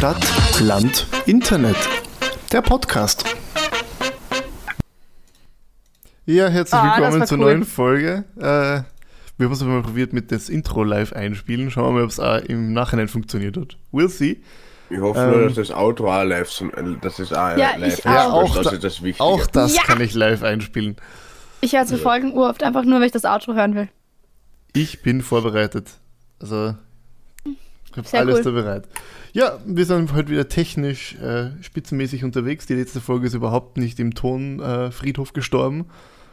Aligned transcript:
Stadt, 0.00 0.26
Land, 0.62 1.06
Internet. 1.26 1.76
Der 2.52 2.62
Podcast. 2.62 3.22
Ja, 6.24 6.48
herzlich 6.48 6.80
Ah, 6.80 6.86
das 6.98 7.12
willkommen 7.12 7.26
zur 7.26 7.36
cool. 7.38 7.44
neuen 7.44 7.64
Folge. 7.66 8.24
Äh, 8.38 8.40
wir 8.40 9.44
haben 9.44 9.52
es 9.52 9.60
mal 9.62 9.82
probiert 9.82 10.14
mit 10.14 10.32
das 10.32 10.48
Intro 10.48 10.84
live 10.84 11.12
einspielen. 11.12 11.70
Schauen 11.70 11.88
wir 11.88 11.98
mal, 11.98 12.04
ob 12.04 12.08
es 12.08 12.18
auch 12.18 12.38
im 12.38 12.72
Nachhinein 12.72 13.08
funktioniert 13.08 13.58
hat. 13.58 13.76
We'll 13.92 14.08
see. 14.08 14.40
Ich 14.88 14.98
hoffe 15.00 15.20
Ähm, 15.20 15.30
nur, 15.32 15.40
dass 15.48 15.56
das 15.56 15.70
Outro 15.70 16.10
auch 16.10 16.24
live 16.24 16.48
äh, 16.62 16.96
dass 17.02 17.18
es 17.18 17.30
auch 17.34 17.58
Ja, 17.58 17.76
live 17.76 17.98
ich 17.98 17.98
ist. 17.98 18.06
auch. 18.06 18.54
Das 18.56 18.64
da- 18.64 18.70
ist 18.70 18.84
das 18.84 19.02
Wichtige. 19.02 19.22
Auch 19.22 19.46
das 19.48 19.76
Ja. 19.76 19.82
kann 19.82 20.00
ich 20.00 20.14
live 20.14 20.42
einspielen. 20.42 20.96
Ich 21.60 21.74
höre 21.74 21.84
zur 21.84 21.98
Folgen 21.98 22.32
oft 22.38 22.62
einfach 22.62 22.84
nur, 22.84 23.00
weil 23.00 23.06
ich 23.08 23.12
das 23.12 23.26
Outro 23.26 23.52
hören 23.52 23.74
will. 23.74 23.90
Ich 24.72 25.02
bin 25.02 25.20
vorbereitet. 25.20 25.88
Also, 26.40 26.74
ich 27.92 27.96
habe 27.98 28.18
alles 28.18 28.36
cool. 28.38 28.42
da 28.44 28.50
bereit. 28.50 28.88
Ja, 29.32 29.58
wir 29.64 29.84
sind 29.84 30.12
heute 30.12 30.30
wieder 30.30 30.48
technisch 30.48 31.14
äh, 31.16 31.50
spitzenmäßig 31.62 32.24
unterwegs. 32.24 32.66
Die 32.66 32.74
letzte 32.74 33.00
Folge 33.00 33.26
ist 33.28 33.34
überhaupt 33.34 33.76
nicht 33.76 34.00
im 34.00 34.14
Tonfriedhof 34.14 34.88
äh, 34.88 34.90
Friedhof 34.92 35.32
gestorben, 35.32 35.86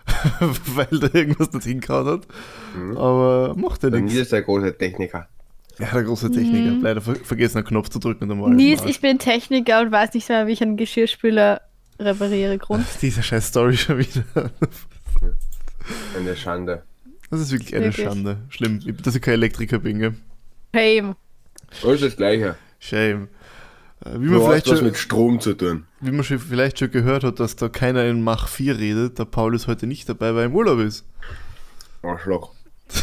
weil 0.40 0.88
da 1.00 1.10
irgendwas 1.14 1.54
nicht 1.54 1.66
hingehauen 1.66 2.08
hat. 2.08 2.28
Aber 2.96 3.56
macht 3.56 3.84
ja 3.84 3.90
nichts. 3.90 4.12
Nils 4.14 4.24
ist 4.24 4.32
der 4.32 4.42
große 4.44 4.78
Techniker. 4.78 5.28
Ja, 5.80 5.92
der 5.94 6.04
große 6.04 6.32
Techniker. 6.32 6.72
Leider 6.82 7.02
ver 7.02 7.16
vergessen, 7.16 7.58
einen 7.58 7.68
Knopf 7.68 7.90
zu 7.90 8.00
drücken 8.00 8.32
und 8.32 8.40
Mhm. 8.52 8.56
Nils, 8.56 8.84
ich 8.86 9.00
bin 9.00 9.20
Techniker 9.20 9.82
und 9.82 9.92
weiß 9.92 10.14
nicht 10.16 10.28
mehr, 10.28 10.48
wie 10.48 10.54
ich 10.54 10.62
einen 10.64 10.76
Geschirrspüler 10.76 11.62
repariere. 12.00 12.58
Grund. 12.58 12.84
Arsch. 12.84 12.98
Diese 13.02 13.22
scheiß 13.22 13.48
Story 13.48 13.78
schon 13.78 14.00
wieder. 14.00 14.24
Eine 16.18 16.36
Schande. 16.36 16.84
Das 17.30 17.40
ist 17.42 17.52
wirklich 17.52 17.76
eine 17.76 17.86
Wirklich. 17.86 18.06
Schande. 18.06 18.38
Schlimm, 18.50 18.80
dass 19.04 19.16
ich 19.16 19.22
kein 19.22 19.36
Elektriker 19.36 19.80
bin, 19.80 20.00
gell? 20.00 20.16
Shame. 20.76 21.16
Das 21.70 21.84
ist 21.94 22.04
das 22.04 22.16
Gleiche. 22.16 22.56
Shame. 22.80 23.28
Äh, 24.06 24.14
Wie 24.14 24.26
man, 24.30 24.34
Du 24.40 24.46
vielleicht 24.46 24.70
was 24.70 24.78
schon, 24.78 24.86
mit 24.88 24.98
Strom 24.98 25.40
zu 25.40 25.54
tun. 25.54 25.86
wie 26.02 26.12
man 26.12 26.24
schon 26.24 26.40
vielleicht 26.40 26.80
schon 26.80 26.92
gehört 26.92 27.24
hat, 27.24 27.40
dass 27.40 27.56
da 27.56 27.70
keiner 27.70 28.06
in 28.06 28.22
Mach 28.24 28.48
4 28.48 28.78
redet, 28.78 29.20
der 29.20 29.26
Paul 29.26 29.56
ist 29.56 29.68
heute 29.68 29.88
nicht 29.88 30.08
dabei, 30.08 30.34
weil 30.34 30.44
er 30.44 30.46
im 30.46 30.56
Urlaub 30.56 30.80
ist. 30.80 31.06
Arschloch. 32.04 32.54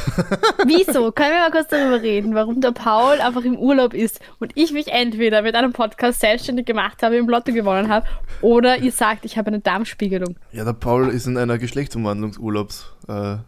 Wieso? 0.67 1.13
Können 1.13 1.33
wir 1.33 1.41
mal 1.41 1.51
kurz 1.51 1.69
darüber 1.69 2.01
reden, 2.01 2.35
warum 2.35 2.61
der 2.63 2.71
Paul 2.73 3.21
einfach 3.21 3.45
im 3.45 3.59
Urlaub 3.59 3.93
ist 3.93 4.19
und 4.39 4.53
ich 4.55 4.73
mich 4.73 4.89
entweder 4.89 5.43
mit 5.43 5.55
einem 5.55 5.75
Podcast 5.75 6.21
selbstständig 6.21 6.65
gemacht 6.65 7.03
habe, 7.03 7.17
im 7.17 7.29
Lotto 7.29 7.53
gewonnen 7.53 7.91
habe, 7.91 8.07
oder 8.41 8.79
ihr 8.79 8.93
sagt, 8.93 9.27
ich 9.27 9.37
habe 9.37 9.49
eine 9.49 9.61
Darmspiegelung. 9.61 10.37
Ja, 10.53 10.65
der 10.65 10.73
Paul 10.73 11.11
ist 11.11 11.27
in 11.27 11.37
einer 11.37 11.59
Geschlechtsumwandlungsurlaubsreise. 11.59 13.45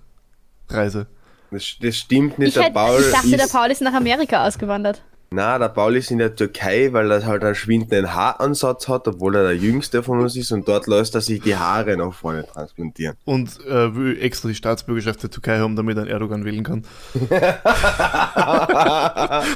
Äh, 0.68 0.74
Reise. 0.74 1.06
Das, 1.50 1.76
das 1.80 1.96
stimmt 1.96 2.38
nicht. 2.38 2.48
Ich, 2.48 2.54
der 2.54 2.64
hätte, 2.64 2.74
Paul 2.74 3.00
ich 3.00 3.12
dachte, 3.12 3.26
ist, 3.28 3.40
der 3.40 3.58
Paul 3.58 3.70
ist 3.70 3.80
nach 3.80 3.94
Amerika 3.94 4.46
ausgewandert. 4.46 5.02
Na, 5.36 5.58
der 5.58 5.68
Paul 5.68 5.96
ist 5.96 6.10
in 6.10 6.16
der 6.16 6.34
Türkei, 6.34 6.88
weil 6.94 7.10
er 7.10 7.26
halt 7.26 7.44
einen 7.44 7.54
schwindenden 7.54 8.14
Haaransatz 8.14 8.88
hat, 8.88 9.06
obwohl 9.06 9.36
er 9.36 9.42
der 9.42 9.56
jüngste 9.56 10.02
von 10.02 10.18
uns 10.20 10.34
ist 10.34 10.50
und 10.50 10.66
dort 10.66 10.86
lässt 10.86 11.14
er 11.14 11.20
sich 11.20 11.42
die 11.42 11.54
Haare 11.56 11.94
nach 11.94 12.14
vorne 12.14 12.46
transplantieren. 12.46 13.16
Und 13.26 13.50
äh, 13.66 13.94
will 13.94 14.16
extra 14.22 14.48
die 14.48 14.54
Staatsbürgerschaft 14.54 15.22
der 15.22 15.30
Türkei 15.30 15.58
haben, 15.58 15.76
damit 15.76 15.98
er 15.98 16.04
einen 16.04 16.10
Erdogan 16.10 16.46
wählen 16.46 16.64
kann. 16.64 16.84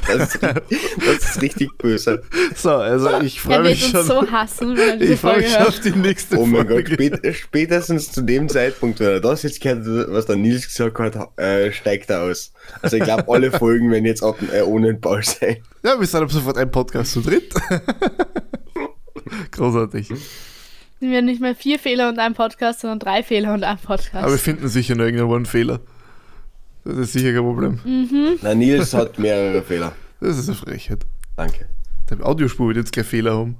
das, 0.07 0.35
ist, 0.35 0.39
das 0.43 1.15
ist 1.35 1.41
richtig 1.41 1.75
böse. 1.79 2.21
So, 2.55 2.71
also 2.75 3.19
ich 3.21 3.37
Er 3.37 3.41
freue 3.41 3.63
wird 3.63 3.63
mich 3.71 3.83
uns 3.83 3.91
schon. 3.91 4.05
so 4.05 4.31
hassen, 4.31 4.77
wenn 4.77 5.01
er 5.01 5.09
ich 5.09 5.19
freue 5.19 5.31
Folge 5.33 5.47
mich 5.47 5.53
schon 5.53 5.65
auf 5.67 5.79
die 5.79 5.91
nächste 5.91 6.37
Oh 6.37 6.45
mein 6.45 6.67
Gott, 6.67 6.87
Folge. 6.87 6.93
spät, 6.93 7.35
spätestens 7.35 8.11
zu 8.11 8.21
dem 8.21 8.49
Zeitpunkt, 8.49 8.99
wenn 8.99 9.07
er 9.07 9.19
das 9.19 9.41
jetzt 9.43 9.59
gehört, 9.61 10.11
was 10.11 10.27
der 10.27 10.35
Nils 10.35 10.67
gesagt 10.67 10.99
hat, 11.15 11.39
äh, 11.39 11.71
steigt 11.71 12.11
er 12.11 12.21
aus. 12.21 12.53
Also 12.83 12.97
ich 12.97 13.03
glaube, 13.03 13.25
alle 13.33 13.51
Folgen 13.51 13.89
werden 13.91 14.05
jetzt 14.05 14.23
ab, 14.23 14.35
äh, 14.53 14.61
ohne 14.61 14.87
den 14.87 15.01
Paul 15.01 15.23
sein. 15.23 15.57
Ja, 15.83 15.99
wir 15.99 16.05
sind 16.07 16.21
ab 16.23 16.31
sofort 16.31 16.57
ein 16.57 16.69
Podcast 16.71 17.13
zu 17.13 17.21
dritt. 17.21 17.53
Großartig. 19.51 20.07
Sind 20.07 21.11
wir 21.11 21.21
nicht 21.21 21.41
mehr 21.41 21.55
vier 21.55 21.79
Fehler 21.79 22.09
und 22.09 22.19
ein 22.19 22.33
Podcast, 22.33 22.81
sondern 22.81 22.99
drei 22.99 23.23
Fehler 23.23 23.53
und 23.53 23.63
ein 23.63 23.77
Podcast. 23.77 24.15
Aber 24.23 24.31
wir 24.31 24.37
finden 24.37 24.67
sicher 24.67 24.95
noch 24.95 25.05
irgendwo 25.05 25.35
einen 25.35 25.45
Fehler. 25.45 25.79
Das 26.85 26.97
ist 26.97 27.13
sicher 27.13 27.33
kein 27.33 27.43
Problem. 27.43 28.37
Na, 28.41 28.53
Nils 28.55 28.93
hat 28.93 29.17
mehrere 29.19 29.61
Fehler. 29.63 29.93
Das 30.19 30.37
ist 30.37 30.47
eine 30.49 30.57
Frechheit. 30.57 31.05
Danke. 31.35 31.67
Der 32.09 32.25
Audiospur 32.25 32.67
wird 32.67 32.77
jetzt 32.77 32.93
kein 32.93 33.03
Fehler 33.03 33.35
haben. 33.35 33.55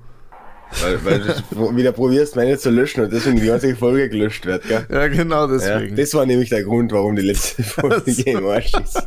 Weil, 0.82 1.04
weil 1.04 1.20
du 1.52 1.76
wieder 1.76 1.92
probierst, 1.92 2.36
meine 2.36 2.58
zu 2.58 2.70
löschen 2.70 3.04
und 3.04 3.12
deswegen 3.12 3.38
die 3.40 3.46
ganze 3.46 3.76
Folge 3.76 4.08
gelöscht 4.10 4.46
wird, 4.46 4.64
gell? 4.68 4.86
Ja, 4.90 5.08
genau 5.10 5.48
Ja, 5.48 5.48
deswegen. 5.48 5.96
das 5.98 6.14
war 6.14 6.26
nämlich 6.26 6.50
der 6.50 6.64
Grund, 6.64 6.92
warum 6.94 7.16
die 7.16 7.24
letzte 7.24 7.62
Folge 7.64 8.12
im 8.22 8.46
Arsch 8.46 8.72
ist. 8.82 9.06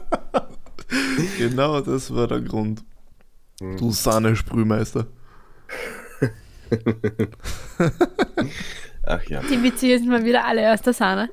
genau 1.39 1.81
das 1.81 2.15
war 2.15 2.27
der 2.29 2.41
Grund. 2.43 2.83
Hm. 3.61 3.77
Du 3.77 3.91
Sahne-Sprühmeister. 3.93 5.07
Ach 9.07 9.23
ja. 9.25 9.43
Die 9.43 9.63
Witze 9.63 9.87
hier 9.87 9.99
sind 9.99 10.09
mal 10.09 10.25
wieder 10.25 10.45
alle 10.47 10.73
aus 10.73 10.81
der 10.83 10.93
Sahne. 10.95 11.29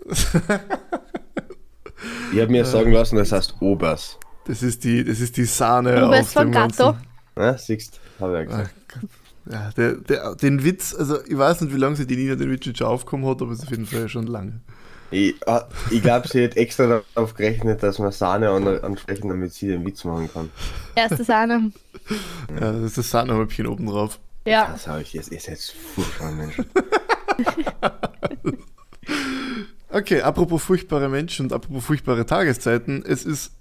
Ich 2.34 2.40
habe 2.40 2.52
mir 2.52 2.66
sagen 2.66 2.92
lassen, 2.92 3.16
das 3.16 3.32
heißt 3.32 3.56
Obers. 3.62 4.18
Das 4.46 4.64
ist 4.64 4.84
die, 4.84 5.04
das 5.04 5.20
ist 5.20 5.38
die 5.38 5.46
Sahne 5.46 5.96
Du 5.96 6.06
auf 6.08 6.30
von 6.32 6.48
dem 6.48 6.52
Gatto. 6.52 6.94
ganzen. 6.94 7.08
Ja, 7.38 7.58
siehst 7.58 8.00
habe 8.20 8.44
ich 8.44 8.50
ja 8.50 8.56
Ah, 8.56 8.62
gesagt. 8.64 8.76
Gott. 8.94 9.10
Ja, 9.52 9.70
der, 9.76 9.94
der, 9.96 10.36
den 10.36 10.64
Witz, 10.64 10.94
also 10.94 11.18
ich 11.26 11.38
weiß 11.38 11.62
nicht, 11.62 11.74
wie 11.74 11.78
lange 11.80 11.96
sie 11.96 12.06
die 12.06 12.16
Nina 12.16 12.36
den 12.36 12.52
Witz 12.52 12.66
schon 12.78 12.88
aufgekommen 12.88 13.26
hat, 13.28 13.42
aber 13.42 13.52
es 13.52 13.60
ist 13.60 13.66
auf 13.66 13.72
jeden 13.72 13.86
Fall 13.86 14.08
schon 14.10 14.28
lange. 14.28 14.62
Ich, 15.12 15.36
ah, 15.48 15.68
ich 15.92 16.02
glaube, 16.02 16.28
sie 16.28 16.44
hat 16.44 16.58
extra 16.58 17.04
darauf 17.14 17.34
gerechnet, 17.34 17.84
dass 17.84 18.00
man 18.00 18.12
Sahne 18.12 18.50
an, 18.50 18.68
ansprechen, 18.68 19.30
damit 19.30 19.54
sie 19.54 19.68
den 19.68 19.86
Witz 19.86 20.04
machen 20.04 20.30
kann. 20.32 20.50
Erste 20.96 21.24
Sahne. 21.24 21.72
Ja, 22.50 22.72
das 22.72 22.82
ist 22.82 22.98
das 22.98 23.12
Sahnehäubchen 23.12 23.68
oben 23.68 23.88
drauf. 23.88 24.20
Ja. 24.46 24.70
Das 24.72 24.88
habe 24.88 25.02
ich 25.02 25.14
jetzt. 25.14 25.32
Ihr 25.32 25.40
seid 25.40 25.60
furchtbare 25.60 26.32
Menschen. 26.32 26.66
Okay, 29.94 30.22
apropos 30.22 30.64
furchtbare 30.64 31.10
Menschen 31.10 31.48
und 31.48 31.54
apropos 31.54 31.84
furchtbare 31.84 32.26
Tageszeiten, 32.26 33.04
es 33.06 33.26
ist 33.26 33.52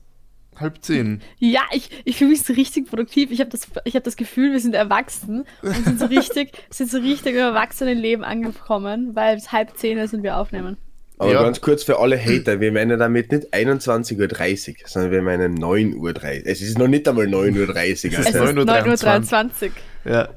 halb 0.56 0.82
zehn. 0.82 1.22
Ja, 1.38 1.62
ich, 1.72 1.90
ich 2.04 2.16
fühle 2.16 2.30
mich 2.30 2.42
so 2.42 2.52
richtig 2.52 2.88
produktiv. 2.88 3.32
Ich 3.32 3.40
habe 3.40 3.50
das, 3.50 3.66
ich 3.84 3.96
hab 3.96 4.04
das 4.04 4.16
Gefühl, 4.16 4.52
wir 4.52 4.60
sind 4.60 4.74
erwachsen 4.74 5.44
und 5.62 5.84
sind 5.84 5.98
so 5.98 6.06
richtig, 6.06 6.52
sind 6.70 6.88
so 6.90 6.98
richtig 6.98 7.32
im 7.34 7.40
Erwachsenenleben 7.40 8.24
angekommen, 8.24 9.16
weil 9.16 9.36
es 9.36 9.50
halb 9.50 9.76
zehn 9.76 9.98
ist 9.98 10.14
und 10.14 10.22
wir 10.22 10.36
aufnehmen. 10.36 10.76
Aber 11.20 11.32
Ja. 11.32 11.42
ganz 11.42 11.60
kurz 11.60 11.82
für 11.84 11.98
alle 11.98 12.18
Hater, 12.18 12.60
wir 12.60 12.72
meinen 12.72 12.98
damit 12.98 13.30
nicht 13.30 13.52
21.30 13.52 14.68
Uhr, 14.70 14.88
sondern 14.88 15.10
wir 15.12 15.20
meinen 15.20 15.58
9.30 15.58 15.96
Uhr. 15.96 16.12
Es 16.46 16.62
ist 16.62 16.78
noch 16.78 16.88
nicht 16.88 17.06
einmal 17.06 17.26
9.30 17.26 17.68
Uhr. 17.68 17.78
Es 17.78 18.04
ist 18.04 18.04
Es 18.04 18.26
ist 18.28 18.36
9.23 18.36 19.04
9.23 19.04 19.64
Uhr. 20.06 20.12
Ja. 20.12 20.28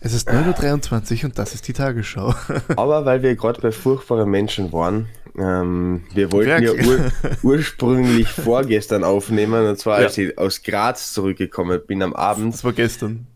Es 0.00 0.14
ist 0.14 0.28
9.23 0.30 1.18
Uhr 1.18 1.24
und 1.26 1.38
das 1.38 1.54
ist 1.54 1.68
die 1.68 1.74
Tagesschau. 1.74 2.34
Aber 2.76 3.04
weil 3.04 3.22
wir 3.22 3.36
gerade 3.36 3.60
bei 3.60 3.70
furchtbaren 3.70 4.30
Menschen 4.30 4.72
waren, 4.72 5.08
ähm, 5.38 6.04
wir 6.14 6.32
wollten 6.32 6.62
ja 6.62 6.72
Wirklich? 6.72 6.86
ur 6.88 7.10
ursprünglich 7.42 8.28
vorgestern 8.30 9.04
aufnehmen, 9.04 9.66
und 9.66 9.78
zwar 9.78 9.96
als 9.96 10.16
Ja. 10.16 10.24
ich 10.28 10.38
aus 10.38 10.62
Graz 10.62 11.12
zurückgekommen 11.12 11.80
bin 11.86 12.02
am 12.02 12.14
Abend. 12.14 12.54
Das 12.54 12.64
war 12.64 12.72
gestern. 12.72 13.26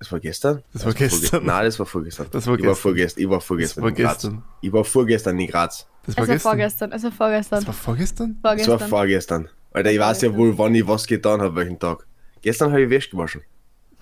Das 0.00 0.10
war 0.10 0.18
gestern? 0.20 0.62
Das 0.72 0.84
war 0.84 0.92
gestern. 0.94 1.46
Nein, 1.46 1.64
das 1.64 1.78
war 1.78 1.86
vorgestern. 1.86 2.26
Das 2.32 2.46
war 2.46 2.54
ich 2.56 2.60
War 2.62 2.68
gestern. 2.70 2.82
vorgestern. 2.82 3.22
Ich 3.24 3.30
war 3.30 3.40
vorgestern. 3.40 3.82
war 3.84 3.90
in 3.90 3.94
Graz. 3.96 4.12
gestern. 4.14 4.42
Ich 4.62 4.72
war 4.72 4.84
vorgestern 4.84 5.38
in 5.38 5.46
Graz. 5.46 5.86
Das 6.06 6.16
Es 6.18 6.28
war 6.28 6.38
vorgestern, 6.38 6.92
es 6.92 7.02
war 7.04 7.12
vorgestern. 7.12 7.58
Das 7.60 7.66
war 7.66 7.74
vorgestern? 7.74 8.38
Das 8.42 8.50
war 8.50 8.56
vorgestern. 8.78 8.88
vorgestern. 8.88 9.48
Alter, 9.72 9.90
ich 9.92 9.98
weiß 9.98 10.22
ja 10.22 10.34
wohl, 10.36 10.56
wann 10.58 10.74
ich 10.74 10.86
was 10.86 11.06
getan 11.06 11.40
habe, 11.40 11.56
welchen 11.56 11.78
Tag. 11.78 12.06
Gestern 12.42 12.70
habe 12.70 12.82
ich 12.82 12.90
Wäsche 12.90 13.10
gewaschen. 13.10 13.42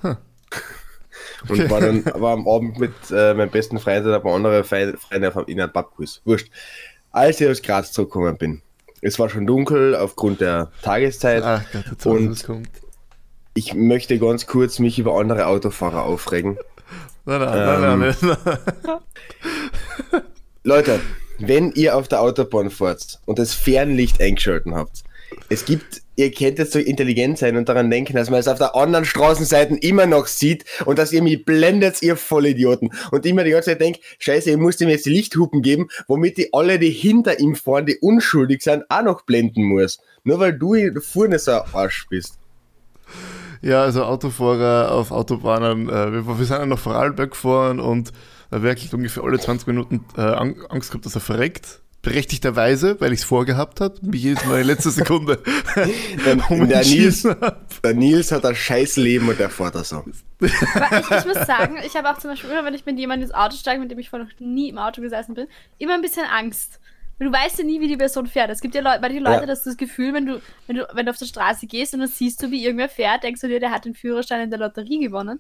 Huh. 0.02 0.16
Und 1.48 1.70
war 1.70 1.80
dann 1.80 2.04
war 2.20 2.32
am 2.34 2.46
Abend 2.48 2.78
mit 2.78 2.92
äh, 3.10 3.34
meinem 3.34 3.50
besten 3.50 3.78
Freund 3.78 4.04
und 4.06 4.12
ein 4.12 4.22
paar 4.22 4.34
andere 4.34 4.62
Fre- 4.62 4.96
Freunde 4.96 5.34
auf- 5.34 5.48
in 5.48 5.60
einem 5.60 5.72
Pubquiz. 5.72 6.20
Wurscht. 6.24 6.50
Als 7.10 7.40
ich 7.40 7.48
aus 7.48 7.62
Graz 7.62 7.92
zurückgekommen 7.92 8.36
bin, 8.36 8.62
es 9.00 9.19
war 9.19 9.28
schon 9.28 9.46
dunkel 9.46 9.94
aufgrund 9.96 10.40
der 10.40 10.70
Tageszeit. 10.82 11.42
Ach 11.44 11.62
Gott, 11.72 11.84
jetzt 11.90 12.06
Und- 12.06 12.44
kommt. 12.44 12.69
Ich 13.55 13.75
möchte 13.75 14.19
ganz 14.19 14.46
kurz 14.46 14.78
mich 14.78 14.98
über 14.98 15.19
andere 15.19 15.46
Autofahrer 15.46 16.02
aufregen. 16.05 16.58
Nein, 17.25 17.38
nein, 17.40 17.50
nein, 17.50 17.98
nein, 18.00 18.14
Ähm. 18.20 18.37
nein. 18.82 19.00
Leute, 20.64 21.00
wenn 21.38 21.73
ihr 21.73 21.96
auf 21.96 22.08
der 22.08 22.20
Autobahn 22.20 22.70
fahrt 22.70 23.20
und 23.26 23.38
das 23.38 23.55
Fernlicht 23.55 24.20
eingeschalten 24.20 24.75
habt, 24.75 25.02
es 25.49 25.64
gibt, 25.64 26.02
ihr 26.17 26.31
könnt 26.31 26.58
jetzt 26.58 26.73
so 26.73 26.79
intelligent 26.79 27.38
sein 27.38 27.56
und 27.56 27.69
daran 27.69 27.90
denken, 27.90 28.14
dass 28.14 28.31
man 28.31 28.40
es 28.40 28.49
auf 28.49 28.58
der 28.58 28.75
anderen 28.75 29.05
Straßenseite 29.05 29.76
immer 29.76 30.06
noch 30.06 30.26
sieht 30.26 30.64
und 30.84 30.99
dass 30.99 31.12
ihr 31.12 31.23
mich 31.23 31.44
blendet, 31.44 32.02
ihr 32.02 32.17
Vollidioten. 32.17 32.93
Und 33.11 33.26
ich 33.26 33.34
mir 33.34 33.44
die 33.44 33.50
ganze 33.50 33.70
Zeit 33.70 33.81
denke, 33.81 34.00
scheiße, 34.19 34.50
ihr 34.50 34.58
müsst 34.58 34.81
ihm 34.81 34.88
jetzt 34.88 35.06
die 35.06 35.11
Lichthupen 35.11 35.62
geben, 35.62 35.88
womit 36.06 36.37
die 36.37 36.52
alle, 36.52 36.79
die 36.79 36.90
hinter 36.90 37.40
ihm 37.40 37.55
fahren, 37.55 37.87
die 37.87 37.99
unschuldig 37.99 38.62
sind, 38.62 38.84
auch 38.88 39.02
noch 39.02 39.23
blenden 39.23 39.64
muss. 39.64 40.00
Nur 40.25 40.38
weil 40.38 40.52
du 40.52 40.75
vorne 41.00 41.38
so 41.38 41.52
ein 41.52 41.62
Arsch 41.73 42.06
bist. 42.08 42.38
Ja, 43.62 43.82
also 43.82 44.05
Autofahrer 44.05 44.93
auf 44.93 45.12
Autobahnen. 45.12 45.88
Äh, 45.88 46.12
wir, 46.12 46.26
wir 46.26 46.44
sind 46.44 46.58
ja 46.58 46.67
nach 46.67 46.79
Vorarlberg 46.79 47.31
gefahren 47.31 47.79
und 47.79 48.12
da 48.52 48.62
wirklich 48.62 48.93
ungefähr 48.94 49.25
alle 49.25 49.38
20 49.40 49.66
Minuten 49.66 50.04
äh, 50.16 50.20
Ang- 50.20 50.64
Angst 50.70 50.90
gehabt, 50.90 51.04
dass 51.06 51.14
er 51.16 51.20
verreckt. 51.20 51.81
berechtigterweise, 52.02 53.00
weil 53.00 53.12
ich 53.12 53.20
es 53.20 53.25
vorgehabt 53.25 53.81
habe, 53.81 53.94
mich 54.02 54.22
jedes 54.22 54.44
Mal 54.44 54.60
in 54.60 54.66
letzter 54.66 54.90
Sekunde 54.99 55.43
Der, 56.25 56.37
der, 56.66 56.84
Nils, 56.84 57.22
der 57.84 57.94
Nils 57.94 58.32
hat 58.32 58.44
ein 58.44 58.54
scheiß 58.54 58.96
Leben 58.96 59.28
und 59.28 59.38
der 59.38 59.50
fährt 59.50 59.75
das 59.75 59.88
so. 59.90 59.96
Aber 59.96 60.99
ich, 61.00 61.10
ich 61.10 61.25
muss 61.26 61.46
sagen, 61.46 61.76
ich 61.84 61.94
habe 61.96 62.10
auch 62.10 62.19
zum 62.19 62.31
Beispiel 62.31 62.50
immer, 62.50 62.64
wenn 62.64 62.75
ich 62.75 62.84
mit 62.87 62.99
jemandem 62.99 63.28
ins 63.28 63.34
Auto 63.34 63.56
steige, 63.56 63.81
mit 63.81 63.90
dem 63.90 63.99
ich 63.99 64.10
vorher 64.10 64.26
noch 64.28 64.40
nie 64.40 64.69
im 64.69 64.78
Auto 64.78 65.00
gesessen 65.00 65.34
bin, 65.34 65.46
immer 65.78 65.94
ein 65.94 66.02
bisschen 66.02 66.25
Angst. 66.26 66.78
Weil 67.19 67.28
du 67.28 67.32
weißt 67.34 67.58
ja 67.58 67.64
nie, 67.64 67.81
wie 67.81 67.88
die 67.88 67.96
Person 67.96 68.26
fährt. 68.26 68.50
Es 68.50 68.60
gibt 68.60 68.75
ja 68.75 68.81
Leute, 68.81 68.98
manche 69.00 69.19
Leute, 69.20 69.40
Ja. 69.43 69.46
dass 69.46 69.62
du 69.62 69.70
das 69.70 69.76
Gefühl, 69.76 70.12
wenn 70.12 70.26
du, 70.26 70.40
wenn 70.66 70.76
du, 70.76 70.88
wenn 70.94 71.06
du 71.06 71.10
auf 71.10 71.19
der 71.19 71.26
Straße 71.26 71.66
gehst 71.66 71.94
und 71.94 72.00
dann 72.00 72.08
siehst 72.08 72.43
du, 72.43 72.50
wie 72.50 72.64
irgendwer 72.64 72.88
fährt, 72.88 73.22
denkst 73.22 73.40
du 73.43 73.48
dir, 73.48 73.60
der 73.60 73.70
hat 73.70 73.84
den 73.84 73.94
Führerschein 73.94 74.40
in 74.40 74.50
der 74.50 74.58
Lotterie 74.58 74.98
gewonnen. 74.98 75.38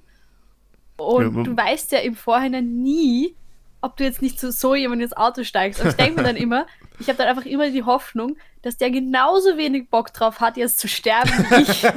Und 1.06 1.36
Ja, 1.36 1.42
du 1.42 1.56
weißt 1.56 1.92
ja 1.92 1.98
im 1.98 2.14
Vorhinein 2.14 2.82
nie, 2.82 3.36
ob 3.82 3.96
du 3.96 4.04
jetzt 4.04 4.22
nicht 4.22 4.38
zu 4.38 4.52
so 4.52 4.74
jemand 4.74 5.02
ins 5.02 5.16
Auto 5.16 5.44
steigst. 5.44 5.80
Und 5.82 5.88
ich 5.88 5.96
denke 5.96 6.20
mir 6.20 6.22
dann 6.22 6.36
immer, 6.36 6.66
ich 7.00 7.08
habe 7.08 7.18
dann 7.18 7.28
einfach 7.28 7.44
immer 7.44 7.68
die 7.70 7.82
Hoffnung, 7.82 8.36
dass 8.62 8.76
der 8.76 8.90
genauso 8.90 9.58
wenig 9.58 9.90
Bock 9.90 10.12
drauf 10.12 10.40
hat, 10.40 10.56
jetzt 10.56 10.78
zu 10.78 10.88
sterben 10.88 11.30
wie 11.30 11.62
ich 11.62 11.84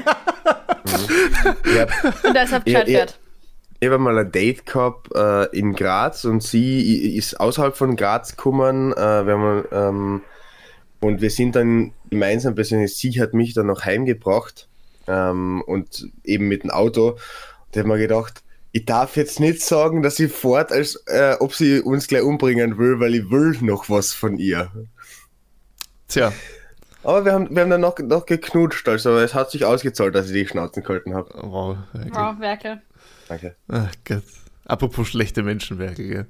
hab, 1.79 2.25
und 2.25 2.35
deshalb 2.35 2.65
gescheit 2.65 2.87
ja. 2.87 2.97
fährt. 2.99 3.19
ich 3.79 3.87
hab 3.87 3.95
einmal 3.95 4.17
ein 4.17 4.31
Date 4.31 4.65
gehabt 4.65 5.13
äh, 5.15 5.45
in 5.57 5.73
Graz 5.73 6.25
und 6.25 6.41
sie 6.41 7.15
ist 7.15 7.39
außerhalb 7.39 7.77
von 7.77 7.95
Graz 7.95 8.35
gekommen. 8.35 8.93
Äh, 8.93 9.27
wir 9.27 9.37
haben, 9.37 9.65
ähm, 9.71 10.21
und 11.01 11.21
wir 11.21 11.29
sind 11.29 11.55
dann 11.55 11.93
gemeinsam, 12.09 12.55
persönlich, 12.55 12.95
sie 12.97 13.21
hat 13.21 13.35
mich 13.35 13.53
dann 13.53 13.67
noch 13.67 13.85
heimgebracht 13.85 14.67
ähm, 15.07 15.61
und 15.67 16.07
eben 16.23 16.47
mit 16.47 16.63
dem 16.63 16.71
Auto. 16.71 17.09
Und 17.09 17.19
ich 17.73 17.77
habe 17.77 17.89
mir 17.89 17.99
gedacht, 17.99 18.41
ich 18.75 18.83
darf 18.83 19.15
jetzt 19.15 19.39
nicht 19.39 19.61
sagen, 19.61 20.01
dass 20.01 20.17
sie 20.17 20.27
fährt, 20.27 20.73
als 20.73 20.95
äh, 21.07 21.37
ob 21.39 21.53
sie 21.53 21.79
uns 21.79 22.07
gleich 22.07 22.23
umbringen 22.23 22.77
will, 22.77 22.99
weil 22.99 23.15
ich 23.15 23.31
will 23.31 23.57
noch 23.61 23.89
was 23.89 24.11
von 24.11 24.37
ihr. 24.37 24.69
Tja, 26.09 26.33
Aber 27.01 27.23
wir 27.23 27.31
haben, 27.31 27.55
wir 27.55 27.61
haben 27.61 27.69
dann 27.69 27.79
noch, 27.79 27.97
noch 27.99 28.25
geknutscht, 28.25 28.89
also 28.89 29.17
es 29.17 29.33
hat 29.33 29.49
sich 29.49 29.63
ausgezahlt, 29.63 30.13
dass 30.13 30.27
ich 30.27 30.33
die 30.33 30.45
Schnauzen 30.45 30.83
gehalten 30.83 31.13
habe. 31.13 31.29
wow. 31.41 31.77
wirklich. 31.93 32.13
Wow, 32.15 32.39
Werkel. 32.41 32.81
Danke. 33.29 33.55
Ach 33.69 33.93
Gott. 34.03 34.23
Apropos 34.65 35.07
schlechte 35.07 35.41
Menschenwerke, 35.41 36.05
gell? 36.05 36.25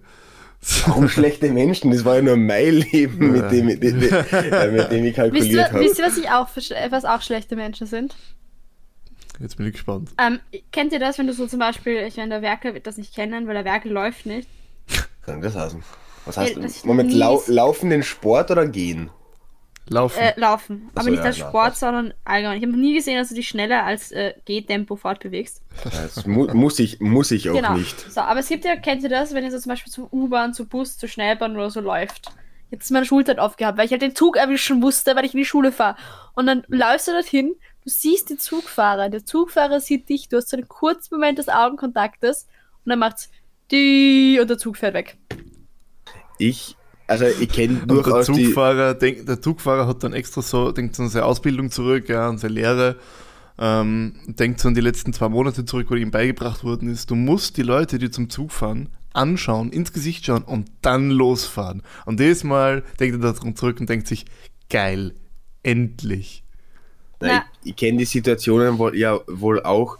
Warum 0.85 1.09
schlechte 1.09 1.49
Menschen? 1.51 1.89
Das 1.89 2.05
war 2.05 2.17
ja 2.17 2.21
nur 2.21 2.37
mein 2.37 2.73
Leben, 2.75 3.31
mit 3.31 3.51
dem, 3.51 3.65
mit, 3.65 3.81
dem- 3.81 4.03
äh, 4.31 4.71
mit 4.71 4.91
dem 4.91 5.03
ich 5.05 5.15
kalkuliert 5.15 5.71
habe. 5.71 5.83
wisst 5.83 5.97
ihr, 5.97 6.05
was 6.05 6.17
ich 6.17 6.29
auch 6.29 6.47
was 6.91 7.05
auch 7.05 7.23
schlechte 7.23 7.55
Menschen 7.55 7.87
sind? 7.87 8.15
Jetzt 9.39 9.57
bin 9.57 9.67
ich 9.67 9.73
gespannt. 9.73 10.11
Ähm, 10.17 10.39
kennt 10.71 10.93
ihr 10.93 10.99
das, 10.99 11.17
wenn 11.17 11.27
du 11.27 11.33
so 11.33 11.47
zum 11.47 11.59
Beispiel, 11.59 11.97
ich 12.07 12.17
meine, 12.17 12.29
der 12.29 12.41
Werkel 12.41 12.73
wird 12.73 12.87
das 12.87 12.97
nicht 12.97 13.13
kennen, 13.13 13.47
weil 13.47 13.53
der 13.55 13.65
Werkel 13.65 13.91
läuft 13.91 14.25
nicht. 14.25 14.47
Kann 15.23 15.41
das 15.41 15.55
heißen? 15.55 15.83
Was 16.25 16.37
heißt 16.37 16.55
Ja, 16.55 16.67
Moment, 16.83 17.13
lau 17.13 17.41
laufen 17.47 17.89
den 17.89 18.03
Sport 18.03 18.51
oder 18.51 18.67
gehen? 18.67 19.09
Laufen. 19.87 20.19
Äh, 20.19 20.33
laufen. 20.39 20.89
Ach 20.95 21.01
Aber 21.01 21.11
nicht 21.11 21.19
ja, 21.19 21.25
als 21.25 21.37
Sport, 21.37 21.71
das- 21.73 21.79
sondern 21.79 22.13
allgemein. 22.23 22.57
Ich 22.57 22.63
habe 22.63 22.71
noch 22.71 22.79
nie 22.79 22.95
gesehen, 22.95 23.17
dass 23.17 23.29
du 23.29 23.35
dich 23.35 23.47
schneller 23.47 23.83
als 23.83 24.11
äh, 24.11 24.33
Gehtempo 24.45 24.95
fortbewegst. 24.95 25.61
Das 25.83 26.25
mu 26.25 26.47
muss 26.53 26.79
ich, 26.79 26.99
muss 27.01 27.29
ich 27.29 27.49
auch 27.49 27.53
genau. 27.55 27.75
nicht. 27.75 28.11
So, 28.11 28.21
aber 28.21 28.39
es 28.39 28.47
gibt 28.47 28.65
ja, 28.65 28.77
kennt 28.77 29.03
ihr 29.03 29.09
das, 29.09 29.33
wenn 29.35 29.43
ihr 29.43 29.51
so 29.51 29.59
zum 29.59 29.69
Beispiel 29.69 29.91
zum 29.93 30.07
U-Bahn, 30.11 30.55
zu 30.55 30.65
Bus, 30.65 30.97
zur 30.97 31.07
Schnellbahn 31.09 31.55
oder 31.55 31.69
so 31.69 31.81
läuft? 31.81 32.31
Jetzt 32.75 32.85
ist 32.85 32.91
meine 32.91 33.05
Schulzeit 33.05 33.39
aufgehabt, 33.39 33.77
weil 33.77 33.85
ich 33.85 33.91
halt 33.93 34.01
den 34.01 34.15
Zug 34.15 34.35
erwischen 34.35 34.81
musste, 34.81 35.15
weil 35.15 35.23
ich 35.23 35.33
in 35.33 35.37
die 35.37 35.45
Schule 35.45 35.71
fahre. 35.71 35.95
Und 36.33 36.45
dann 36.45 36.63
läufst 36.67 37.07
du 37.07 37.13
dorthin, 37.13 37.55
du 37.85 37.89
siehst 37.89 38.29
den 38.29 38.37
Zugfahrer, 38.37 39.07
der 39.07 39.23
Zugfahrer 39.23 39.79
sieht 39.79 40.09
dich, 40.09 40.27
du 40.27 40.35
hast 40.35 40.49
so 40.49 40.57
einen 40.57 40.67
kurzen 40.67 41.15
Moment 41.15 41.37
des 41.37 41.47
Augenkontaktes 41.47 42.47
und 42.83 42.89
dann 42.89 42.99
macht's 42.99 43.29
die 43.71 44.39
und 44.41 44.49
der 44.49 44.57
Zug 44.57 44.75
fährt 44.75 44.93
weg. 44.93 45.17
Ich, 46.37 46.75
also 47.07 47.23
ich 47.23 47.47
kenne 47.47 47.75
der 47.75 47.85
durchaus 47.85 48.25
die. 48.25 48.43
Zugfahrer, 48.43 48.93
denk, 48.93 49.25
der 49.25 49.41
Zugfahrer 49.41 49.87
hat 49.87 50.03
dann 50.03 50.11
extra 50.11 50.41
so, 50.41 50.73
denkt 50.73 50.97
so 50.97 51.03
an 51.03 51.09
seine 51.09 51.23
Ausbildung 51.23 51.71
zurück, 51.71 52.09
ja, 52.09 52.27
an 52.27 52.37
seine 52.37 52.55
Lehre, 52.55 52.97
ähm, 53.57 54.19
denkt 54.27 54.59
so 54.59 54.67
an 54.67 54.75
die 54.75 54.81
letzten 54.81 55.13
zwei 55.13 55.29
Monate 55.29 55.63
zurück, 55.63 55.87
wo 55.89 55.95
ihm 55.95 56.11
beigebracht 56.11 56.65
worden 56.65 56.89
ist, 56.89 57.09
du 57.09 57.15
musst 57.15 57.55
die 57.55 57.63
Leute, 57.63 57.99
die 57.99 58.11
zum 58.11 58.29
Zug 58.29 58.51
fahren, 58.51 58.89
anschauen, 59.15 59.71
ins 59.71 59.93
Gesicht 59.93 60.25
schauen 60.25 60.43
und 60.43 60.69
dann 60.81 61.09
losfahren. 61.09 61.83
Und 62.05 62.19
jedes 62.19 62.43
Mal 62.43 62.83
denkt 62.99 63.15
er 63.23 63.33
daran 63.33 63.55
zurück 63.55 63.79
und 63.79 63.89
denkt 63.89 64.07
sich, 64.07 64.25
geil, 64.69 65.13
endlich. 65.63 66.43
Nein, 67.19 67.31
Ja. 67.31 67.45
ich, 67.63 67.71
ich 67.71 67.75
kenne 67.75 67.97
die 67.99 68.05
Situationen 68.05 68.77
wohl, 68.77 68.95
ja 68.97 69.19
wohl 69.27 69.63
auch. 69.63 69.97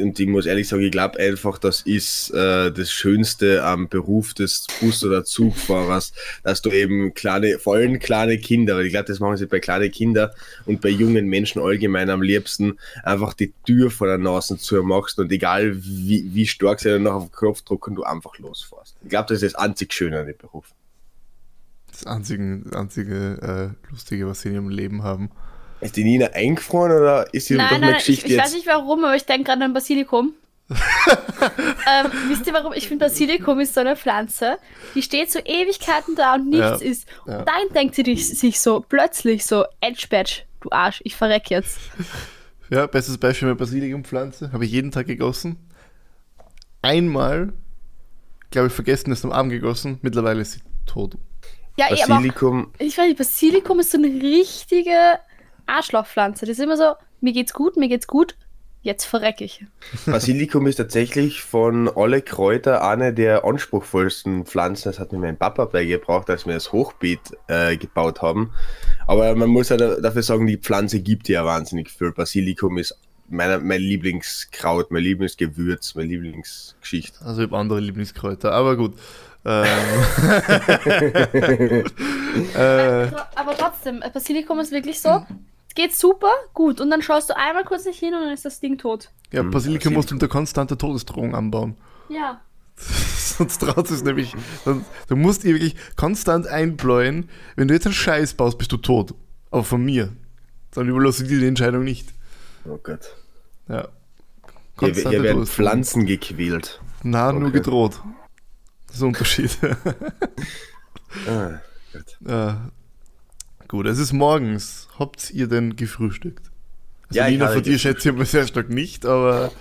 Und 0.00 0.18
ich 0.18 0.26
muss 0.26 0.46
ehrlich 0.46 0.68
sagen, 0.68 0.82
ich 0.82 0.90
glaube 0.90 1.18
einfach, 1.18 1.58
das 1.58 1.82
ist 1.82 2.30
äh, 2.30 2.70
das 2.70 2.90
Schönste 2.90 3.64
am 3.64 3.88
Beruf 3.88 4.34
des 4.34 4.66
Bus- 4.80 5.04
oder 5.04 5.24
Zugfahrers, 5.24 6.12
dass 6.42 6.62
du 6.62 6.70
eben 6.70 7.14
kleine, 7.14 7.58
vor 7.58 7.74
allem 7.74 7.98
kleine 7.98 8.38
Kinder, 8.38 8.76
weil 8.76 8.86
ich 8.86 8.92
glaube, 8.92 9.06
das 9.06 9.20
machen 9.20 9.36
sie 9.36 9.46
bei 9.46 9.60
kleinen 9.60 9.90
Kindern 9.90 10.30
und 10.66 10.80
bei 10.80 10.88
jungen 10.88 11.26
Menschen 11.26 11.60
allgemein 11.60 12.10
am 12.10 12.22
liebsten, 12.22 12.78
einfach 13.02 13.34
die 13.34 13.52
Tür 13.66 13.90
vor 13.90 14.06
der 14.06 14.18
Nase 14.18 14.56
zu 14.56 14.82
machst 14.82 15.18
und 15.18 15.32
egal 15.32 15.76
wie, 15.82 16.30
wie 16.32 16.46
stark 16.46 16.80
sie 16.80 16.90
dann 16.90 17.04
noch 17.04 17.14
auf 17.14 17.24
den 17.24 17.32
Knopf 17.32 17.62
drücken, 17.62 17.94
du 17.94 18.04
einfach 18.04 18.38
losfährst. 18.38 18.96
Ich 19.02 19.08
glaube, 19.08 19.26
das 19.28 19.42
ist 19.42 19.54
das 19.54 19.62
einzig 19.62 19.92
Schöne 19.92 20.20
an 20.20 20.26
dem 20.26 20.36
Beruf. 20.36 20.66
Das 21.90 22.06
einzige, 22.06 22.62
einzige 22.74 23.74
äh, 23.82 23.90
Lustige, 23.90 24.26
was 24.28 24.42
sie 24.42 24.48
in 24.50 24.54
ihrem 24.54 24.68
Leben 24.68 25.02
haben. 25.02 25.30
Ist 25.80 25.96
die 25.96 26.04
Nina 26.04 26.26
eingefroren 26.28 26.92
oder 26.92 27.32
ist 27.32 27.46
sie 27.46 27.54
doch 27.54 27.62
Nein, 27.62 27.74
eine 27.74 27.80
nein, 27.80 27.90
nein, 27.90 28.00
ich, 28.00 28.06
Geschichte 28.06 28.26
ich 28.28 28.36
weiß 28.38 28.44
jetzt? 28.46 28.54
nicht 28.54 28.66
warum, 28.66 29.04
aber 29.04 29.14
ich 29.14 29.24
denke 29.24 29.44
gerade 29.44 29.64
an 29.64 29.72
Basilikum. 29.74 30.34
ähm, 30.70 32.10
wisst 32.28 32.46
ihr 32.46 32.52
warum? 32.52 32.72
Ich 32.74 32.88
finde, 32.88 33.06
Basilikum 33.06 33.58
ist 33.60 33.74
so 33.74 33.80
eine 33.80 33.96
Pflanze, 33.96 34.58
die 34.94 35.02
steht 35.02 35.30
so 35.32 35.38
Ewigkeiten 35.38 36.14
da 36.14 36.34
und 36.34 36.48
nichts 36.50 36.82
Ja, 36.82 36.90
ist. 36.90 37.08
ja. 37.26 37.38
Und 37.38 37.48
dann 37.48 37.74
denkt 37.74 37.94
sie 37.94 38.16
sich 38.16 38.60
so 38.60 38.84
plötzlich 38.86 39.46
so, 39.46 39.64
Edgebatch, 39.80 40.44
du 40.60 40.70
Arsch, 40.70 41.00
ich 41.04 41.16
verreck 41.16 41.50
jetzt. 41.50 41.78
Ja, 42.70 42.86
bestes 42.86 43.16
Beispiel 43.16 43.48
mit 43.48 43.56
Basilikumpflanze. 43.56 44.52
Habe 44.52 44.66
ich 44.66 44.70
jeden 44.70 44.90
Tag 44.90 45.06
gegossen. 45.06 45.56
Einmal, 46.82 47.54
glaube 48.50 48.68
ich, 48.68 48.74
vergessen, 48.74 49.10
ist 49.10 49.24
am 49.24 49.32
Abend 49.32 49.52
gegossen. 49.52 49.98
Mittlerweile 50.02 50.42
ist 50.42 50.52
sie 50.52 50.60
tot. 50.84 51.16
Ja, 51.78 51.86
aber 51.86 51.94
auch, 51.94 52.08
Basilikum, 52.08 52.72
ich 52.78 52.98
weiß 52.98 53.06
nicht, 53.06 53.16
Basilikum 53.16 53.80
ist 53.80 53.92
so 53.92 53.96
eine 53.96 54.08
richtige 54.08 55.18
Arschlochpflanze. 55.68 56.46
Das 56.46 56.58
ist 56.58 56.64
immer 56.64 56.76
so, 56.76 56.94
mir 57.20 57.32
geht's 57.32 57.52
gut, 57.52 57.76
mir 57.76 57.88
geht's 57.88 58.06
gut, 58.06 58.36
jetzt 58.82 59.04
verreck 59.04 59.40
ich. 59.40 59.64
Basilikum 60.06 60.66
ist 60.66 60.76
tatsächlich 60.76 61.42
von 61.42 61.90
alle 61.94 62.22
Kräuter 62.22 62.86
eine 62.86 63.12
der 63.12 63.44
anspruchsvollsten 63.44 64.46
Pflanzen. 64.46 64.88
Das 64.88 64.98
hat 64.98 65.12
mir 65.12 65.18
mein 65.18 65.36
Papa 65.36 65.66
beigebracht, 65.66 66.30
als 66.30 66.46
wir 66.46 66.54
das 66.54 66.72
Hochbeet 66.72 67.20
äh, 67.48 67.76
gebaut 67.76 68.22
haben. 68.22 68.52
Aber 69.06 69.34
man 69.34 69.50
muss 69.50 69.68
ja 69.68 69.76
da, 69.76 70.00
dafür 70.00 70.22
sagen, 70.22 70.46
die 70.46 70.58
Pflanze 70.58 71.00
gibt 71.00 71.28
ja 71.28 71.44
wahnsinnig 71.44 71.90
viel. 71.90 72.12
Basilikum 72.12 72.78
ist 72.78 72.96
meine, 73.28 73.58
mein 73.58 73.80
Lieblingskraut, 73.80 74.90
mein 74.90 75.02
Lieblingsgewürz, 75.02 75.94
meine 75.94 76.08
Lieblingsgeschichte. 76.08 77.24
Also 77.24 77.42
ich 77.42 77.48
habe 77.48 77.58
andere 77.58 77.80
Lieblingskräuter, 77.80 78.52
aber 78.52 78.76
gut. 78.76 78.94
Ähm, 79.44 79.64
äh, 82.54 83.10
Aber 83.34 83.56
trotzdem, 83.56 84.02
Basilikum 84.12 84.58
ist 84.60 84.72
wirklich 84.72 85.00
so, 85.00 85.24
geht 85.78 85.94
super, 85.96 86.30
gut. 86.54 86.80
Und 86.80 86.90
dann 86.90 87.02
schaust 87.02 87.30
du 87.30 87.36
einmal 87.36 87.64
kurz 87.64 87.84
nicht 87.86 87.98
hin 88.00 88.12
und 88.14 88.20
dann 88.20 88.32
ist 88.32 88.44
das 88.44 88.58
Ding 88.60 88.78
tot. 88.78 89.10
ja, 89.30 89.40
Hm, 89.42 89.50
Basilikum 89.50 89.92
musst 89.94 90.10
du 90.10 90.14
unter 90.14 90.28
konstanter 90.28 90.76
Todesdrohung 90.76 91.34
anbauen. 91.34 91.76
Ja. 92.08 92.40
Sonst 92.76 93.58
traut 93.58 93.90
es 93.90 94.02
nämlich. 94.02 94.34
sonst- 94.64 94.86
Du 95.08 95.16
musst 95.16 95.44
ihr 95.44 95.54
wirklich 95.54 95.76
konstant 95.96 96.46
einbläuen. 96.46 97.28
Wenn 97.56 97.68
du 97.68 97.74
jetzt 97.74 97.86
einen 97.86 97.94
Scheiß 97.94 98.34
baust, 98.34 98.58
bist 98.58 98.72
du 98.72 98.76
tot. 98.76 99.14
Aber 99.50 99.64
von 99.64 99.84
mir. 99.84 100.12
Dann 100.72 100.88
überlasse 100.88 101.22
ich 101.22 101.28
dir 101.28 101.38
die 101.40 101.46
Entscheidung 101.46 101.84
nicht. 101.84 102.08
Oh 102.66 102.78
Gott. 102.82 103.16
Ja. 103.68 103.88
Hier, 104.80 104.92
hier 104.94 105.22
werden. 105.22 105.46
Pflanzen 105.46 106.06
gequält. 106.06 106.80
Na, 107.02 107.32
nur 107.32 107.42
Okay. 107.48 107.52
gedroht. 107.58 108.00
Das 108.86 108.96
ist 108.96 109.02
ein 109.02 109.08
Unterschied. 109.08 109.56
Ah, 111.26 111.60
Gott. 111.92 112.16
äh, 112.26 112.54
gut, 113.68 113.86
es 113.86 113.98
ist 113.98 114.12
morgens. 114.12 114.88
Habt 114.98 115.30
ihr 115.30 115.46
denn 115.46 115.76
gefrühstückt? 115.76 116.50
Also 117.08 117.20
Ja, 117.20 117.28
Nina, 117.28 117.48
von 117.48 117.62
dir 117.62 117.78
schätze 117.78 118.08
ich 118.08 118.14
aber 118.14 118.24
sehr 118.24 118.46
stark 118.46 118.68
nicht, 118.68 119.06
aber 119.06 119.52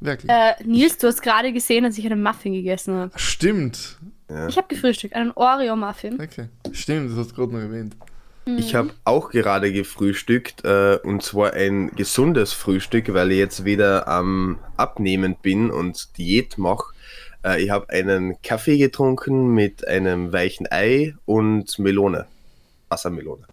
wirklich. 0.00 0.30
Äh, 0.30 0.54
Nils, 0.64 0.98
du 0.98 1.08
hast 1.08 1.22
gerade 1.22 1.52
gesehen, 1.52 1.84
dass 1.84 1.98
ich 1.98 2.06
einen 2.06 2.22
Muffin 2.22 2.52
gegessen 2.52 2.94
habe. 2.94 3.12
Stimmt. 3.16 3.98
Ja. 4.30 4.48
Ich 4.48 4.56
habe 4.56 4.66
gefrühstückt, 4.68 5.14
einen 5.14 5.32
Oreo-Muffin. 5.32 6.20
Okay. 6.20 6.48
Stimmt, 6.72 7.10
das 7.10 7.18
hast 7.18 7.30
du 7.32 7.34
gerade 7.34 7.52
noch 7.52 7.60
erwähnt. 7.60 7.96
Ich 8.48 8.76
habe 8.76 8.90
auch 9.04 9.30
gerade 9.30 9.72
gefrühstückt 9.72 10.64
äh, 10.64 10.98
und 11.02 11.20
zwar 11.24 11.54
ein 11.54 11.90
gesundes 11.96 12.52
Frühstück, 12.52 13.12
weil 13.12 13.32
ich 13.32 13.38
jetzt 13.38 13.64
wieder 13.64 14.06
am 14.06 14.60
Abnehmen 14.76 15.34
bin 15.42 15.72
und 15.72 16.16
Diät 16.16 16.56
mache. 16.56 16.94
Äh, 17.44 17.60
ich 17.60 17.70
habe 17.70 17.90
einen 17.90 18.40
Kaffee 18.42 18.78
getrunken 18.78 19.48
mit 19.48 19.86
einem 19.88 20.32
weichen 20.32 20.68
Ei 20.70 21.16
und 21.24 21.76
Melone. 21.80 22.26
Wassermelone. 22.88 23.46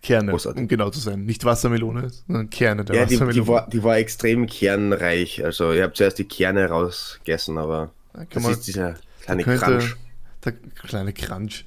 Kerne, 0.00 0.30
Großartig. 0.30 0.62
um 0.62 0.68
genau 0.68 0.90
zu 0.90 1.00
sein. 1.00 1.24
Nicht 1.24 1.44
Wassermelone, 1.44 2.10
sondern 2.26 2.50
Kerne 2.50 2.84
der 2.84 2.94
Ja, 2.96 3.04
die, 3.04 3.14
Wassermelone. 3.16 3.42
die, 3.42 3.48
war, 3.48 3.68
die 3.68 3.82
war 3.82 3.96
extrem 3.98 4.46
kernreich. 4.46 5.44
Also 5.44 5.72
ich 5.72 5.82
habe 5.82 5.92
zuerst 5.92 6.18
die 6.18 6.24
Kerne 6.24 6.66
rausgegessen, 6.68 7.58
aber 7.58 7.90
Da 8.12 8.20
kann 8.20 8.28
das 8.34 8.42
man- 8.44 8.52
ist 8.52 8.66
dieser 8.68 8.94
kleine 9.22 9.42
könnte- 9.44 9.64
Crunch. 9.64 9.96
Der 10.44 10.52
kleine 10.52 11.12
Crunch. 11.12 11.64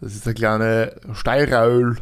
Das 0.00 0.14
ist 0.14 0.26
der 0.26 0.34
kleine 0.34 0.96
Steiraul. 1.12 1.96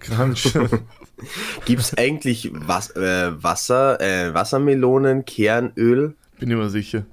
Crunch. 0.00 0.52
Gibt 1.64 1.80
es 1.80 1.96
eigentlich 1.96 2.50
Was 2.52 2.90
äh, 2.96 3.30
Wasser, 3.40 4.00
äh, 4.00 4.34
Wassermelonen, 4.34 5.24
Kernöl? 5.24 6.16
Bin 6.40 6.50
immer 6.50 6.68
sicher. 6.70 7.04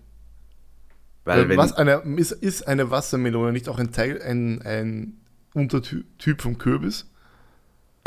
Weil 1.26 1.42
Weil 1.42 1.50
wenn, 1.50 1.58
was 1.58 1.74
eine, 1.74 2.02
ist, 2.18 2.32
ist 2.32 2.68
eine 2.68 2.90
Wassermelone 2.90 3.52
nicht 3.52 3.70
auch 3.70 3.78
ein 3.78 3.92
Teil, 3.92 4.20
ein, 4.24 4.64
ein 4.64 5.18
Untertyp 5.60 6.42
vom 6.42 6.58
Kürbis? 6.58 7.10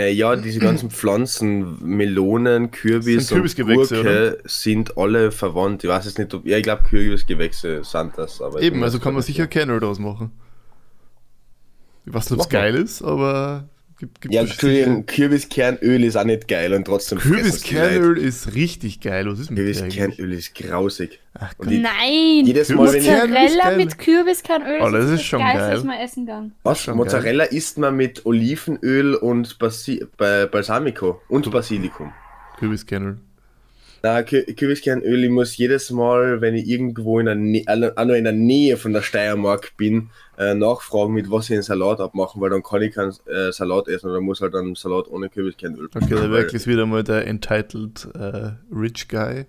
äh, 0.02 0.12
ja, 0.12 0.37
diese 0.37 0.59
ganzen 0.59 0.90
Pflanzen, 0.90 1.78
Melonen, 1.85 2.71
Kürbis 2.71 3.28
Sind 3.28 3.59
und 3.59 3.66
Gurke 3.66 4.38
sind 4.44 4.97
alle 4.97 5.30
verwandt. 5.30 5.85
Ich 5.85 5.90
weiß 5.90 6.06
jetzt 6.06 6.18
nicht, 6.18 6.32
ob, 6.35 6.47
ja, 6.47 6.56
ich 6.56 6.62
glaube 6.62 6.82
Kürbisgewächse 6.85 7.85
sind 7.85 8.16
das. 8.16 8.40
Aber 8.40 8.61
Eben, 8.61 8.82
also 8.82 8.99
kann 8.99 9.14
man 9.14 9.23
sicher 9.23 9.47
Kernöl 9.47 9.80
draus 9.80 9.99
machen. 9.99 10.32
Ich 12.04 12.12
weiß 12.12 12.30
nicht, 12.30 12.40
ob 12.40 12.47
es 12.47 12.49
geil 12.49 12.75
ist, 12.75 13.02
aber 13.02 13.68
gibt, 14.02 14.21
gibt 14.21 14.35
Ja, 14.35 14.40
Entschuldigung, 14.42 15.06
Kürbiskernöl 15.06 16.02
ist 16.04 16.16
auch 16.16 16.25
nicht 16.25 16.49
geil 16.49 16.75
und 16.75 16.85
trotzdem. 16.85 17.18
Kürbiskernöl 17.18 18.18
ist 18.18 18.54
richtig 18.54 19.00
geil. 19.00 19.26
Was 19.30 19.38
ist 19.38 19.50
mit? 19.50 19.59
Kürbiskernöl 19.59 20.32
ist 20.32 20.54
grausig. 20.54 21.21
Ach, 21.35 21.54
Nein! 21.61 22.44
jedes 22.44 22.68
Mal, 22.71 22.92
wenn 22.92 23.00
ich, 23.00 23.09
Mozzarella 23.09 23.64
geil. 23.64 23.76
mit 23.76 23.99
Kürbiskernöl 23.99 24.80
Oh, 24.82 24.90
das 24.90 25.04
ist 25.04 25.12
das 25.12 25.23
schon 25.23 25.38
Geilste, 25.40 25.59
geil. 25.61 25.76
was 25.76 25.85
man 25.85 25.99
essen 26.00 26.26
kann. 26.26 26.52
was? 26.64 26.80
schon 26.80 26.97
Mozzarella 26.97 27.44
isst 27.44 27.78
man 27.78 27.97
mit 27.97 28.26
Olivenöl 28.26 29.14
und 29.14 29.59
Basi 29.59 30.04
ba 30.16 30.47
Balsamico 30.47 31.23
und 31.28 31.50
Basilikum. 31.50 32.12
Kürbiskernöl. 32.59 33.18
Na, 34.04 34.18
Kü- 34.21 34.54
Kürbiskernöl, 34.56 35.25
ich 35.25 35.30
muss 35.30 35.56
jedes 35.56 35.90
Mal, 35.90 36.40
wenn 36.40 36.54
ich 36.56 36.66
irgendwo 36.66 37.21
in 37.21 37.26
der, 37.26 37.37
Nä 37.37 37.62
also 37.66 37.90
auch 37.94 38.09
in 38.09 38.25
der 38.25 38.32
Nähe 38.32 38.76
von 38.76 38.92
der 38.92 39.02
Steiermark 39.02 39.76
bin, 39.76 40.11
äh, 40.38 40.54
nachfragen, 40.54 41.12
mit 41.14 41.30
was 41.30 41.47
ich 41.50 41.52
einen 41.54 41.62
Salat 41.62 42.00
abmachen, 42.00 42.40
weil 42.42 42.50
dann 42.50 42.64
kann 42.64 42.82
ich 42.82 42.94
keinen 42.94 43.12
äh, 43.26 43.52
Salat 43.52 43.87
essen 43.87 44.11
oder 44.11 44.21
muss 44.21 44.40
halt 44.40 44.56
einen 44.56 44.75
Salat 44.75 45.06
ohne 45.09 45.28
Kürbiskernöl 45.28 45.87
Okay, 45.94 46.06
da 46.11 46.30
wirklich 46.30 46.66
wieder 46.66 46.85
mal 46.87 47.04
der 47.04 47.26
entitled 47.28 48.09
äh, 48.14 48.50
Rich 48.75 49.09
Guy. 49.09 49.47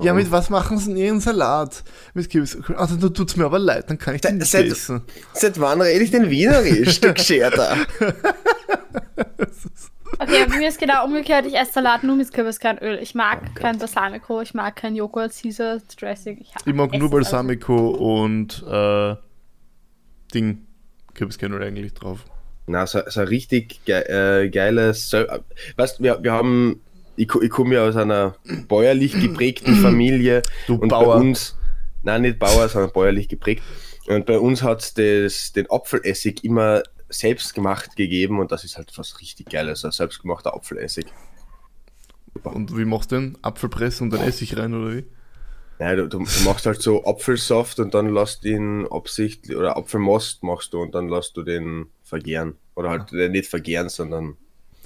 Ja, 0.00 0.12
Oh. 0.12 0.14
mit 0.16 0.30
was 0.32 0.48
machen 0.48 0.78
sie 0.78 0.88
denn 0.88 0.96
ihren 0.96 1.20
Salat? 1.20 1.84
Mit 2.14 2.30
Kürbis. 2.30 2.56
Also, 2.76 2.96
da 2.96 3.08
tut's 3.10 3.36
mir 3.36 3.44
aber 3.44 3.58
leid, 3.58 3.90
dann 3.90 3.98
kann 3.98 4.14
ich 4.14 4.22
den 4.22 4.38
nicht 4.38 4.50
Seit- 4.50 4.66
essen. 4.70 5.02
Seit 5.34 5.60
wann 5.60 5.82
rede 5.82 6.02
ich 6.02 6.10
denn 6.10 6.30
Wienerisch, 6.30 6.98
du 7.00 7.12
Gescherter? 7.12 7.76
Okay, 10.18 10.46
bei 10.48 10.58
mir 10.58 10.68
ist 10.68 10.78
genau 10.78 11.04
umgekehrt. 11.04 11.46
Ich 11.46 11.54
esse 11.54 11.72
Salat 11.72 12.02
nur 12.04 12.16
mit 12.16 12.32
Kürbiskernöl. 12.32 12.98
Ich 13.02 13.14
mag 13.14 13.54
kein 13.54 13.78
Balsamico, 13.78 14.40
ich 14.40 14.54
mag 14.54 14.76
kein 14.76 14.94
Joghurt, 14.94 15.32
Caesar 15.40 15.78
Dressing. 15.98 16.38
Ich, 16.40 16.52
Ich 16.64 16.74
mag 16.74 16.92
nur 16.92 17.00
alles. 17.02 17.10
Balsamico 17.10 17.88
und 17.90 18.64
äh, 18.68 19.16
Ding. 20.32 20.66
Kürbiskernöl 21.14 21.62
eigentlich 21.62 21.94
drauf. 21.94 22.24
Na, 22.66 22.86
so, 22.86 23.00
so 23.06 23.20
ein 23.20 23.28
richtig 23.28 23.84
ge 23.84 24.02
äh, 24.02 24.48
geiles. 24.50 25.10
So, 25.10 25.18
äh, 25.18 25.40
weißt 25.76 26.02
wir, 26.02 26.22
wir 26.22 26.32
haben. 26.32 26.80
Ich, 27.18 27.34
ich 27.34 27.50
komme 27.50 27.76
ja 27.76 27.84
aus 27.88 27.96
einer 27.96 28.34
bäuerlich 28.68 29.18
geprägten 29.18 29.74
Familie. 29.82 30.42
Du 30.66 30.74
und 30.74 30.88
Bauer. 30.88 31.14
bei 31.14 31.20
uns. 31.20 31.56
Nein, 32.02 32.22
nicht 32.22 32.38
Bauer, 32.38 32.68
sondern 32.68 32.92
bäuerlich 32.92 33.28
geprägt. 33.28 33.62
Und 34.06 34.26
bei 34.26 34.38
uns 34.38 34.62
hat 34.62 34.98
es 34.98 35.52
den 35.52 35.70
Apfelessig 35.70 36.44
immer 36.44 36.82
selbst 37.08 37.54
gemacht 37.54 37.96
gegeben 37.96 38.40
und 38.40 38.52
das 38.52 38.64
ist 38.64 38.76
halt 38.76 38.92
was 38.96 39.20
richtig 39.20 39.50
Geiles, 39.50 39.84
ein 39.84 39.92
selbstgemachter 39.92 40.54
Apfelessig. 40.54 41.06
Und 42.44 42.76
wie 42.76 42.84
machst 42.84 43.12
du 43.12 43.16
den? 43.16 43.38
Apfelpress 43.42 44.00
und 44.00 44.10
dann 44.10 44.20
Essig 44.20 44.56
rein 44.56 44.74
oder 44.74 44.96
wie? 44.96 45.04
Ja, 45.78 45.94
du, 45.94 46.08
du, 46.08 46.18
du 46.18 46.44
machst 46.44 46.66
halt 46.66 46.80
so 46.80 47.04
Apfelsaft 47.04 47.78
und 47.80 47.94
dann 47.94 48.12
lässt 48.12 48.44
ihn 48.44 48.86
absichtlich, 48.90 49.56
oder 49.56 49.76
Apfelmost 49.76 50.42
machst 50.42 50.72
du 50.72 50.80
und 50.80 50.94
dann 50.94 51.08
lässt 51.08 51.36
du 51.36 51.42
den 51.42 51.86
vergären. 52.02 52.54
Oder 52.74 52.90
halt 52.90 53.12
äh, 53.12 53.28
nicht 53.28 53.48
vergären, 53.48 53.88
sondern 53.88 54.36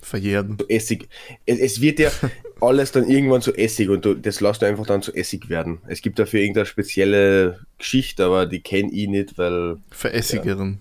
Verjähren. 0.03 0.59
zu 0.59 0.69
Essig. 0.69 1.09
Es, 1.47 1.59
es 1.59 1.81
wird 1.81 2.01
ja 2.01 2.11
alles 2.61 2.91
dann 2.93 3.09
irgendwann 3.09 3.43
zu 3.43 3.53
Essig 3.53 3.89
und 3.89 4.05
du, 4.05 4.15
das 4.15 4.41
lässt 4.41 4.63
du 4.63 4.67
einfach 4.67 4.87
dann 4.87 5.03
zu 5.03 5.15
Essig 5.15 5.49
werden. 5.49 5.79
Es 5.87 6.03
gibt 6.03 6.19
dafür 6.19 6.41
irgendeine 6.41 6.67
spezielle 6.67 7.61
Geschichte, 7.79 8.25
aber 8.25 8.47
die 8.47 8.61
kenne 8.61 8.91
ich 8.93 9.09
nicht, 9.09 9.39
weil 9.39 9.77
Veressigeren. 9.91 10.81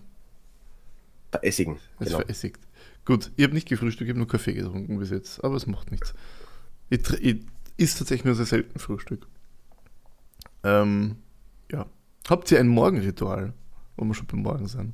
Essigen. 1.41 1.77
Es 1.99 2.07
Genau. 2.07 2.19
veressigt. 2.19 2.59
Gut, 3.05 3.31
ich 3.35 3.43
habe 3.43 3.53
nicht 3.53 3.67
gefrühstückt, 3.67 4.07
ich 4.07 4.09
habe 4.11 4.19
nur 4.19 4.27
Kaffee 4.27 4.53
getrunken 4.53 4.99
bis 4.99 5.09
jetzt, 5.09 5.43
aber 5.43 5.55
es 5.55 5.67
macht 5.67 5.91
nichts. 5.91 6.13
Ich, 6.89 6.99
ich 7.21 7.37
isst 7.77 7.97
tatsächlich 7.99 8.25
nur 8.25 8.35
sehr 8.35 8.45
selten 8.45 8.77
Frühstück. 8.79 9.27
Ähm, 10.63 11.17
ja. 11.71 11.85
Habt 12.29 12.51
ihr 12.51 12.59
ein 12.59 12.67
Morgenritual? 12.67 13.53
Wo 13.97 14.05
wir 14.05 14.13
schon 14.13 14.27
beim 14.27 14.41
Morgen 14.41 14.67
sind. 14.67 14.93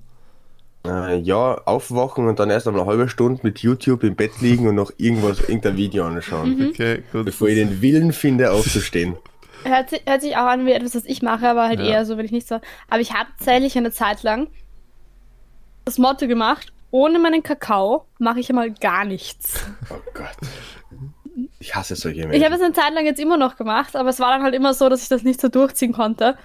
Äh, 0.86 1.18
ja, 1.20 1.56
aufwachen 1.65 2.27
und 2.27 2.39
dann 2.39 2.50
erst 2.51 2.68
einmal 2.68 2.84
eine 2.84 2.92
halbe 2.92 3.10
Stunde 3.10 3.39
mit 3.44 3.60
YouTube 3.60 4.04
im 4.04 4.15
Bett 4.15 4.39
liegen 4.42 4.68
und 4.68 4.75
noch 4.75 4.92
irgendwas, 4.98 5.39
irgendein 5.42 5.77
Video 5.77 6.06
anschauen, 6.06 6.68
Okay, 6.70 7.01
gut. 7.12 7.25
bevor 7.25 7.48
ich 7.48 7.56
den 7.56 7.82
Willen 7.82 8.13
finde, 8.13 8.51
aufzustehen. 8.51 9.15
Hört 9.63 9.89
sich, 9.89 10.04
hört 10.06 10.22
sich 10.22 10.38
auch 10.38 10.46
an 10.46 10.68
wie 10.68 10.74
etwas, 10.74 10.94
was 10.94 11.06
ich 11.06 11.24
mache, 11.24 11.50
aber 11.50 11.63
halt 11.68 11.80
Ja. 11.80 11.86
eher 11.88 12.06
so, 12.06 12.18
wenn 12.18 12.25
ich 12.25 12.32
nicht 12.32 12.48
so. 12.48 12.60
Aber 12.88 13.00
ich 13.01 13.13
habe 13.13 13.30
tatsächlich 13.39 13.75
eine 13.77 13.92
Zeit 13.92 14.22
lang 14.22 14.48
das 15.86 15.98
Motto 15.98 16.27
gemacht: 16.27 16.74
ohne 16.92 17.20
meinen 17.20 17.44
Kakao 17.44 18.06
mache 18.20 18.39
ich 18.39 18.50
einmal 18.50 18.72
gar 18.72 19.06
nichts. 19.06 19.63
Oh 19.89 19.96
Gott. 20.13 20.36
Ich 21.60 21.75
hasse 21.75 21.96
solche 21.96 22.22
Ich 22.22 22.27
Menschen. 22.27 22.46
habe 22.46 22.56
es 22.56 22.62
eine 22.62 22.74
Zeit 22.74 22.94
lang 22.94 23.06
jetzt 23.06 23.20
immer 23.20 23.38
noch 23.38 23.56
gemacht, 23.56 23.96
aber 23.96 24.10
es 24.10 24.20
war 24.20 24.32
dann 24.32 24.44
halt 24.44 24.54
immer 24.56 24.74
so, 24.74 24.88
dass 24.89 25.04
ich 25.04 25.10
das 25.10 25.24
nicht 25.24 25.42
so 25.42 25.48
durchziehen 25.48 25.94
konnte. 25.94 26.38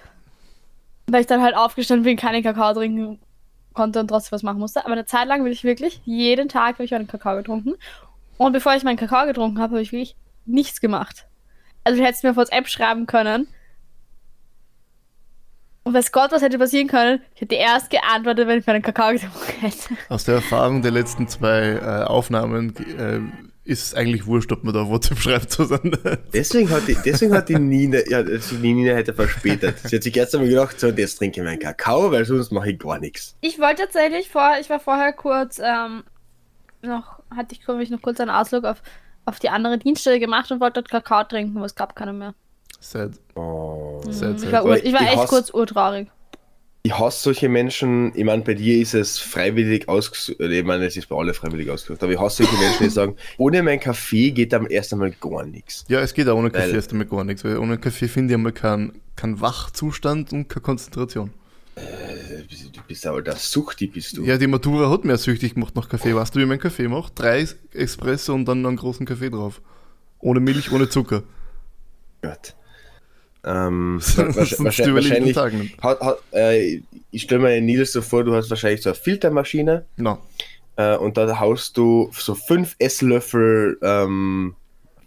Weil 1.07 1.23
ich 1.23 1.27
dann 1.27 1.43
halt 1.43 1.57
aufgestanden 1.57 2.05
bin, 2.05 2.17
keinen 2.17 2.43
Kakao 2.43 2.73
trinken 2.73 3.19
konnte 3.73 4.01
und 4.01 4.09
trotzdem 4.09 4.33
was 4.33 4.43
machen 4.43 4.59
musste. 4.59 4.85
Aber 4.85 4.93
eine 4.93 5.07
Zeit 5.07 5.27
lang 5.27 5.45
will 5.45 5.53
ich 5.53 5.65
wirklich, 5.65 6.01
jeden 6.05 6.49
Tag 6.49 6.75
habe 6.75 6.85
ich 6.85 6.91
meinen 6.91 7.07
Kakao 7.07 7.37
getrunken. 7.37 7.75
Und 8.39 8.53
bevor 8.53 8.75
ich 8.75 8.85
meinen 8.85 8.97
Kakao 8.97 9.27
getrunken 9.27 9.59
habe, 9.59 9.75
habe 9.75 9.83
ich 9.83 9.93
wirklich 9.93 10.17
nichts 10.47 10.81
gemacht. 10.81 11.27
Also 11.85 11.99
du 11.99 12.07
hättest 12.07 12.25
mir 12.25 12.31
auf 12.31 12.37
WhatsApp 12.37 12.69
schreiben 12.69 13.07
können. 13.07 13.49
Und 15.83 15.95
weiß 15.95 16.13
Gott, 16.13 16.31
was 16.33 16.43
hätte 16.43 16.59
passieren 16.59 16.89
können? 16.89 17.23
Ich 17.35 17.41
hätte 17.41 17.55
erst 17.55 17.91
geantwortet, 17.91 18.47
wenn 18.47 18.59
ich 18.59 18.67
meinen 18.67 18.83
Kakao 18.83 19.13
getrunken 19.13 19.61
hätte. 19.61 19.95
Aus 20.09 20.25
der 20.25 20.37
Erfahrung 20.37 20.83
der 20.83 20.91
letzten 20.91 21.27
zwei 21.27 21.81
äh, 21.83 22.05
Aufnahmen 22.05 22.75
äh, 22.99 23.21
ist 23.71 23.87
es 23.87 23.95
eigentlich 23.95 24.27
wurscht, 24.27 24.53
ob 24.53 24.65
man 24.65 24.75
da 24.75 24.89
WhatsApp 24.89 25.19
schreibt 25.19 25.59
oder 25.61 25.81
nicht. 25.83 26.01
Deswegen 26.35 26.71
hat 26.71 26.89
die, 26.89 26.97
deswegen 27.05 27.35
hat 27.35 27.49
die 27.49 27.59
Nina, 27.59 27.99
ja, 28.09 28.23
die 28.23 28.57
Nina 28.59 28.95
hätte 28.95 29.15
verspätet. 29.15 29.79
Sie 29.79 29.97
hat 29.97 30.03
sich 30.03 30.17
erst 30.17 30.35
einmal 30.35 30.51
gedacht, 30.51 30.81
so, 30.81 30.89
jetzt 30.89 31.17
trinke 31.17 31.41
ich 31.41 31.47
meinen 31.47 31.59
Kakao, 31.59 32.11
weil 32.11 32.25
sonst 32.25 32.51
mache 32.51 32.73
ich 32.73 32.79
gar 32.79 32.99
nichts. 32.99 33.37
Ich 33.41 33.59
wollte 33.59 33.83
tatsächlich 33.83 34.29
vor, 34.29 34.57
ich 34.61 34.69
war 34.69 34.81
vorher 34.81 35.13
kurz, 35.13 35.61
ähm, 35.63 36.05
noch, 36.83 37.23
hatte 37.35 37.55
ich, 37.55 37.65
glaube 37.65 37.83
ich, 37.83 37.91
noch 37.91 38.03
kurz 38.03 38.21
einen 38.21 38.31
Ausflug 38.31 38.65
auf, 38.65 38.83
auf 39.25 39.39
die 39.39 39.51
andere 39.51 39.79
Dienststelle 39.79 40.19
gemacht 40.19 40.51
und 40.51 40.61
wollte 40.61 40.83
dort 40.83 40.91
Kakao 40.91 41.25
trinken, 41.25 41.57
aber 41.57 41.67
es 41.67 41.75
gab 41.75 41.95
keinen 41.95 42.19
mehr. 42.19 42.35
Sad. 42.81 43.13
Oh. 43.35 44.01
Sad, 44.11 44.37
Ich 44.37 44.41
sad. 44.43 44.53
war, 44.53 44.61
Aber 44.61 44.71
ur, 44.71 44.85
ich 44.85 44.93
war 44.93 45.03
ich 45.03 45.09
echt 45.09 45.17
hasse- 45.19 45.29
kurz 45.29 45.51
urtraurig. 45.51 46.09
Ich 46.83 46.99
hasse 46.99 47.25
solche 47.25 47.51
Menschen, 47.51 48.11
ich 48.17 48.25
meine, 48.25 48.43
bei 48.43 48.55
dir 48.55 48.81
ist 48.81 48.95
es 48.95 49.19
freiwillig 49.19 49.87
ausgesucht, 49.87 50.41
ich 50.41 50.65
meine, 50.65 50.87
es 50.87 50.97
ist 50.97 51.11
bei 51.11 51.17
alle 51.17 51.35
freiwillig 51.35 51.69
ausgesucht, 51.69 52.03
aber 52.03 52.13
ich 52.13 52.19
hasse 52.19 52.43
solche 52.45 52.57
Menschen, 52.59 52.85
die 52.85 52.89
sagen, 52.91 53.17
ohne 53.37 53.63
mein 53.63 53.79
Kaffee 53.79 54.31
geht 54.31 54.55
am 54.55 54.67
erst 54.67 54.95
einmal 54.95 55.11
gar 55.11 55.45
nichts. 55.45 55.85
Ja, 55.89 56.01
es 56.01 56.15
geht 56.15 56.27
auch 56.27 56.39
ohne 56.39 56.51
Kaffee 56.51 56.73
erst 56.75 56.93
einmal 56.93 57.07
gar 57.07 57.23
nichts, 57.25 57.45
weil 57.45 57.59
ohne 57.59 57.77
Kaffee 57.77 58.09
finde 58.09 58.33
ich 58.33 58.37
einmal 58.37 58.53
keinen 58.53 58.93
kein 59.15 59.39
Wachzustand 59.43 60.33
und 60.33 60.49
keine 60.49 60.63
Konzentration. 60.63 61.31
Du 61.77 62.81
bist 62.89 63.07
aber 63.07 63.21
der 63.21 63.37
Suchti, 63.37 63.87
bist 63.87 64.17
du. 64.17 64.25
Ja, 64.25 64.39
die 64.39 64.47
Matura 64.47 64.91
hat 64.91 65.05
mir 65.05 65.17
süchtig 65.19 65.55
gemacht 65.55 65.77
nach 65.77 65.89
Kaffee. 65.89 66.15
Weißt 66.15 66.35
du, 66.35 66.41
wie 66.41 66.47
mein 66.47 66.59
Kaffee 66.59 66.89
macht? 66.89 67.19
Drei 67.19 67.47
Espresso 67.75 68.33
und 68.35 68.47
dann 68.47 68.63
noch 68.63 68.69
einen 68.69 68.79
großen 68.79 69.05
Kaffee 69.07 69.29
drauf. 69.31 69.61
Ohne 70.19 70.41
Milch, 70.41 70.73
ohne 70.73 70.89
Zucker. 70.89 71.23
Gott. 72.23 72.55
Ähm, 73.45 74.01
wahrscheinlich, 74.17 74.59
wahrscheinlich 74.95 75.37
hat, 75.83 76.01
hat, 76.01 76.19
äh, 76.33 76.81
ich 77.11 77.23
stelle 77.23 77.41
mir 77.41 77.61
Nils 77.61 77.93
so 77.93 78.03
vor, 78.03 78.23
du 78.25 78.35
hast 78.35 78.51
wahrscheinlich 78.51 78.83
so 78.83 78.91
eine 78.91 78.97
Filtermaschine 78.97 79.87
Na, 79.97 80.19
äh, 80.77 80.97
und 80.97 81.17
da 81.17 81.39
haust 81.41 81.77
du 81.77 82.11
so 82.13 82.35
fünf 82.35 82.77
Esslöffel 82.79 83.79
ähm, 83.83 84.55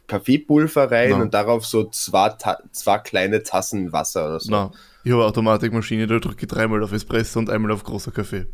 Kaffeepulver 0.08 0.92
rein 0.92 1.12
Ja. 1.12 1.16
und 1.18 1.34
darauf 1.34 1.66
so 1.66 1.86
zwei, 1.86 2.32
zwei 2.72 2.98
kleine 3.00 3.44
Tassen 3.44 3.92
Wasser 3.94 4.28
oder 4.28 4.40
so. 4.40 4.52
na. 4.52 4.72
Ich 5.06 5.12
habe 5.12 5.22
eine 5.22 5.30
Automatikmaschine, 5.30 6.08
da 6.08 6.18
drücke 6.20 6.44
ich 6.44 6.48
dreimal 6.48 6.82
auf 6.82 6.94
Espresso 6.94 7.38
und 7.38 7.50
einmal 7.50 7.72
auf 7.72 7.84
großer 7.84 8.12
Kaffee. 8.12 8.46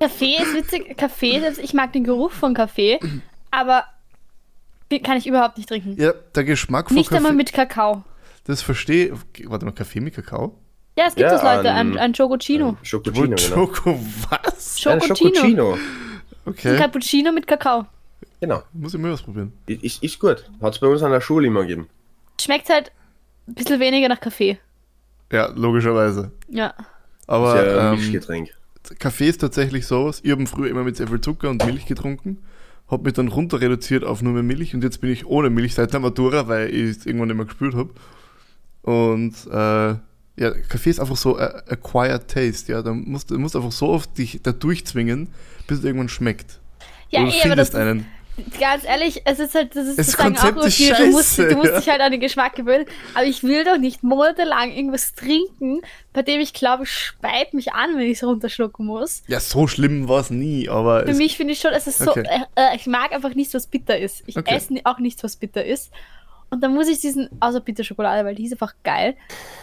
Kaffee 0.00 0.36
ist 0.42 0.54
witzig. 0.54 0.96
Kaffee, 0.96 1.40
selbst 1.40 1.60
ich 1.62 1.72
mag 1.74 1.92
den 1.92 2.04
Geruch 2.04 2.32
von 2.32 2.54
Kaffee, 2.54 2.98
aber 3.50 3.84
kann 4.98 5.16
ich 5.16 5.26
überhaupt 5.26 5.56
nicht 5.56 5.68
trinken. 5.68 5.94
Ja, 6.00 6.12
der 6.34 6.44
Geschmack 6.44 6.88
von 6.88 6.96
nicht 6.96 7.08
Kaffee. 7.08 7.16
einmal 7.18 7.32
mit 7.32 7.52
Kakao. 7.52 8.02
Das 8.44 8.62
verstehe 8.62 9.12
Warte 9.44 9.64
mal, 9.64 9.72
Kaffee 9.72 10.00
mit 10.00 10.14
Kakao? 10.14 10.58
Ja, 10.98 11.04
es 11.06 11.14
gibt 11.14 11.30
Ja, 11.30 11.36
es, 11.36 11.42
Leute. 11.42 11.70
an- 11.70 11.92
Ein, 11.92 11.98
ein. 11.98 12.14
Schokocino, 12.14 12.76
Wohl 12.92 13.28
genau. 13.28 13.66
Choco, 13.66 13.98
was? 14.28 14.84
Ein. 14.86 15.00
Schokocino. 15.00 15.74
Ein 15.74 15.78
Okay, 16.46 16.76
Cappuccino 16.76 17.30
mit 17.32 17.46
Kakao. 17.46 17.86
Genau. 18.40 18.62
muss 18.72 18.94
ich 18.94 19.00
mal 19.00 19.12
ausprobieren. 19.12 19.52
Ist, 19.66 20.02
ist 20.02 20.18
gut. 20.18 20.50
Hat 20.60 20.74
es 20.74 20.80
bei 20.80 20.86
uns 20.88 21.02
an 21.02 21.12
der 21.12 21.20
Schule 21.20 21.46
immer 21.46 21.60
gegeben. 21.62 21.88
Schmeckt 22.40 22.68
halt 22.70 22.90
ein 23.46 23.54
bisschen 23.54 23.78
weniger 23.78 24.08
nach 24.08 24.20
Kaffee. 24.20 24.58
Ja, 25.30 25.46
logischerweise. 25.54 26.32
Ja. 26.48 26.74
Aber 27.26 27.54
ist 27.60 27.66
ja 27.66 27.78
ein 27.90 27.94
ähm, 27.94 28.00
Mischgetränk. 28.00 28.50
Kaffee 28.98 29.28
ist 29.28 29.42
tatsächlich 29.42 29.86
so, 29.86 30.10
ich 30.22 30.30
habe 30.32 30.46
früher 30.46 30.70
immer 30.70 30.82
mit 30.82 30.96
sehr 30.96 31.06
viel 31.06 31.20
Zucker 31.20 31.50
und 31.50 31.64
Milch 31.66 31.84
getrunken, 31.86 32.38
habe 32.90 33.04
mich 33.04 33.12
dann 33.14 33.28
runter 33.28 33.60
reduziert 33.60 34.04
auf 34.04 34.22
nur 34.22 34.32
mehr 34.32 34.42
Milch 34.42 34.74
und 34.74 34.82
jetzt 34.82 35.00
bin 35.00 35.10
ich 35.10 35.26
ohne 35.26 35.50
Milch 35.50 35.74
seit 35.74 35.92
der 35.92 36.00
Matura, 36.00 36.48
weil 36.48 36.68
ich 36.74 36.96
es 36.98 37.06
irgendwann 37.06 37.28
nicht 37.28 37.36
mehr 37.36 37.46
gespürt 37.46 37.74
habe. 37.74 37.90
Und 38.82 39.34
äh, 39.50 39.96
ja, 40.42 40.50
Kaffee 40.68 40.90
ist 40.90 41.00
einfach 41.00 41.16
so 41.16 41.36
a- 41.38 41.62
acquired 41.68 42.28
taste, 42.28 42.72
ja, 42.72 42.82
da 42.82 42.92
musst 42.94 43.30
du 43.30 43.38
musst 43.38 43.54
einfach 43.56 43.72
so 43.72 43.88
oft 43.90 44.16
dich 44.18 44.40
da 44.42 44.52
durchzwingen, 44.52 45.28
bis 45.66 45.78
es 45.80 45.84
irgendwann 45.84 46.08
schmeckt. 46.08 46.60
Ja, 47.10 47.20
Oder 47.22 47.30
du 47.30 47.36
eh, 47.36 47.40
aber 47.44 47.56
das 47.56 47.70
findest 47.70 47.74
einen. 47.76 48.06
Ganz 48.58 48.84
ehrlich, 48.84 49.22
es 49.24 49.38
ist 49.38 49.54
halt, 49.54 49.76
das 49.76 49.86
ist 49.86 49.98
Das 49.98 50.16
Konzept 50.16 50.58
auch 50.58 50.64
ist 50.64 50.76
viel. 50.76 50.94
Du 50.94 51.06
musst, 51.06 51.38
du 51.38 51.54
musst 51.56 51.70
ja. 51.72 51.78
dich 51.78 51.88
halt 51.88 52.00
an 52.00 52.10
den 52.12 52.20
Geschmack 52.20 52.54
gewöhnen. 52.54 52.86
Aber 53.14 53.24
ich 53.24 53.42
will 53.42 53.64
doch 53.64 53.76
nicht 53.78 54.02
monatelang 54.02 54.70
irgendwas 54.72 55.14
trinken, 55.14 55.80
bei 56.12 56.22
dem 56.22 56.40
ich 56.40 56.52
glaube, 56.52 56.84
es 56.84 56.88
speit 56.88 57.54
mich 57.54 57.72
an, 57.72 57.90
wenn 57.96 58.02
ich 58.06 58.18
es 58.18 58.24
runterschlucken 58.24 58.86
muss. 58.86 59.22
Ja, 59.26 59.40
so 59.40 59.66
schlimm 59.66 60.08
war 60.08 60.20
es 60.20 60.30
nie, 60.30 60.68
aber 60.68 61.06
Für 61.06 61.14
mich 61.14 61.36
finde 61.36 61.52
ich 61.52 61.60
schon, 61.60 61.72
es 61.72 61.86
ist 61.86 61.98
so, 61.98 62.10
Okay. 62.12 62.24
äh, 62.56 62.72
äh, 62.72 62.76
ich 62.76 62.86
mag 62.86 63.12
einfach 63.12 63.34
nichts, 63.34 63.54
was 63.54 63.66
bitter 63.66 63.98
ist. 63.98 64.22
Ich 64.26 64.36
Okay. 64.36 64.54
esse 64.54 64.74
auch 64.84 64.98
nichts, 64.98 65.22
was 65.22 65.36
bitter 65.36 65.64
ist. 65.64 65.90
Und 66.52 66.62
dann 66.64 66.74
muss 66.74 66.88
ich 66.88 66.98
diesen, 67.00 67.28
außer 67.38 67.60
Bitterschokolade, 67.60 68.24
weil 68.26 68.34
die 68.34 68.44
ist 68.46 68.52
einfach 68.52 68.74
geil. 68.82 69.16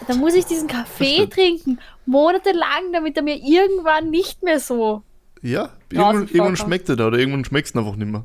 Dann 0.07 0.19
muss 0.19 0.33
ich 0.35 0.45
diesen 0.45 0.67
Kaffee 0.69 1.27
trinken, 1.27 1.79
monatelang, 2.05 2.93
damit 2.93 3.17
er 3.17 3.23
mir 3.23 3.35
irgendwann 3.35 4.09
nicht 4.09 4.41
mehr 4.43 4.59
so. 4.61 5.01
ja, 5.41 5.69
irgendwann, 5.91 6.27
irgendwann 6.27 6.55
schmeckt 6.55 6.87
er 6.89 6.95
da 6.95 7.07
oder 7.07 7.17
irgendwann 7.17 7.43
schmeckt 7.43 7.67
es 7.69 7.75
einfach 7.75 7.95
nicht 7.97 8.09
mehr. 8.09 8.23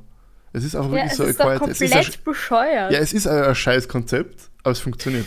Es 0.52 0.64
ist 0.64 0.75
einfach 0.76 0.90
Ja, 0.90 0.97
wirklich 0.97 1.12
es 1.12 1.16
so 1.18 1.25
ist 1.25 1.40
doch 1.40 1.47
acquired. 1.47 1.71
Es 1.73 1.78
komplett 1.78 2.09
ist 2.09 2.25
bescheuert. 2.25 2.92
ja, 2.92 2.99
es 2.99 3.12
ist 3.12 3.26
ein, 3.26 3.42
ein 3.44 3.54
scheiß 3.54 3.88
Konzept, 3.88 4.50
aber 4.62 4.73
es 4.73 4.80
funktioniert. 4.80 5.26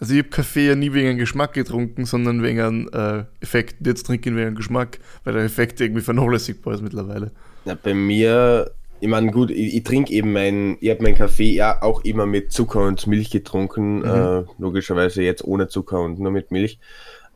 Also 0.00 0.14
ich 0.14 0.20
habe 0.20 0.28
Kaffee 0.30 0.68
ja 0.68 0.76
nie 0.76 0.92
wegen 0.92 1.08
einem 1.08 1.18
Geschmack 1.18 1.52
getrunken, 1.54 2.04
sondern 2.04 2.42
wegen 2.42 2.60
einem 2.60 2.88
äh, 2.92 3.24
Effekt. 3.42 3.84
Jetzt 3.84 4.06
trinke 4.06 4.28
ich 4.28 4.32
ihn 4.32 4.36
wegen 4.36 4.46
einem 4.48 4.56
Geschmack, 4.56 4.98
weil 5.24 5.34
der 5.34 5.42
Effekt 5.42 5.80
irgendwie 5.80 6.02
vernachlässigbar 6.02 6.74
ist 6.74 6.82
mittlerweile. 6.82 7.32
Na, 7.64 7.74
bei 7.82 7.94
mir, 7.94 8.70
ich 9.00 9.08
meine, 9.08 9.30
gut, 9.32 9.50
ich, 9.50 9.74
ich 9.74 9.82
trinke 9.82 10.12
eben 10.12 10.32
mein, 10.32 10.76
ich 10.80 10.90
habe 10.90 11.02
meinen 11.02 11.16
Kaffee 11.16 11.52
ja 11.52 11.82
auch 11.82 12.04
immer 12.04 12.26
mit 12.26 12.52
Zucker 12.52 12.86
und 12.86 13.06
Milch 13.08 13.30
getrunken, 13.30 13.98
Mhm. 13.98 14.04
äh, 14.04 14.44
logischerweise 14.58 15.22
jetzt 15.22 15.42
ohne 15.44 15.66
Zucker 15.66 16.00
und 16.00 16.20
nur 16.20 16.30
mit 16.30 16.52
Milch. 16.52 16.78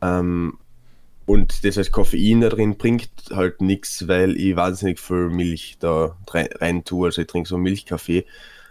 Ähm, 0.01 0.57
und 1.25 1.63
das 1.63 1.77
heißt, 1.77 1.91
Koffein 1.91 2.41
da 2.41 2.49
drin 2.49 2.77
bringt 2.77 3.09
halt 3.31 3.61
nichts, 3.61 4.07
weil 4.07 4.35
ich 4.37 4.55
wahnsinnig 4.55 4.99
viel 4.99 5.29
Milch 5.29 5.77
da 5.79 6.17
rein, 6.29 6.49
rein 6.59 6.83
tue. 6.83 7.07
Also 7.07 7.21
ich 7.21 7.27
trinke 7.27 7.47
so 7.49 7.57
Milchkaffee. 7.57 8.25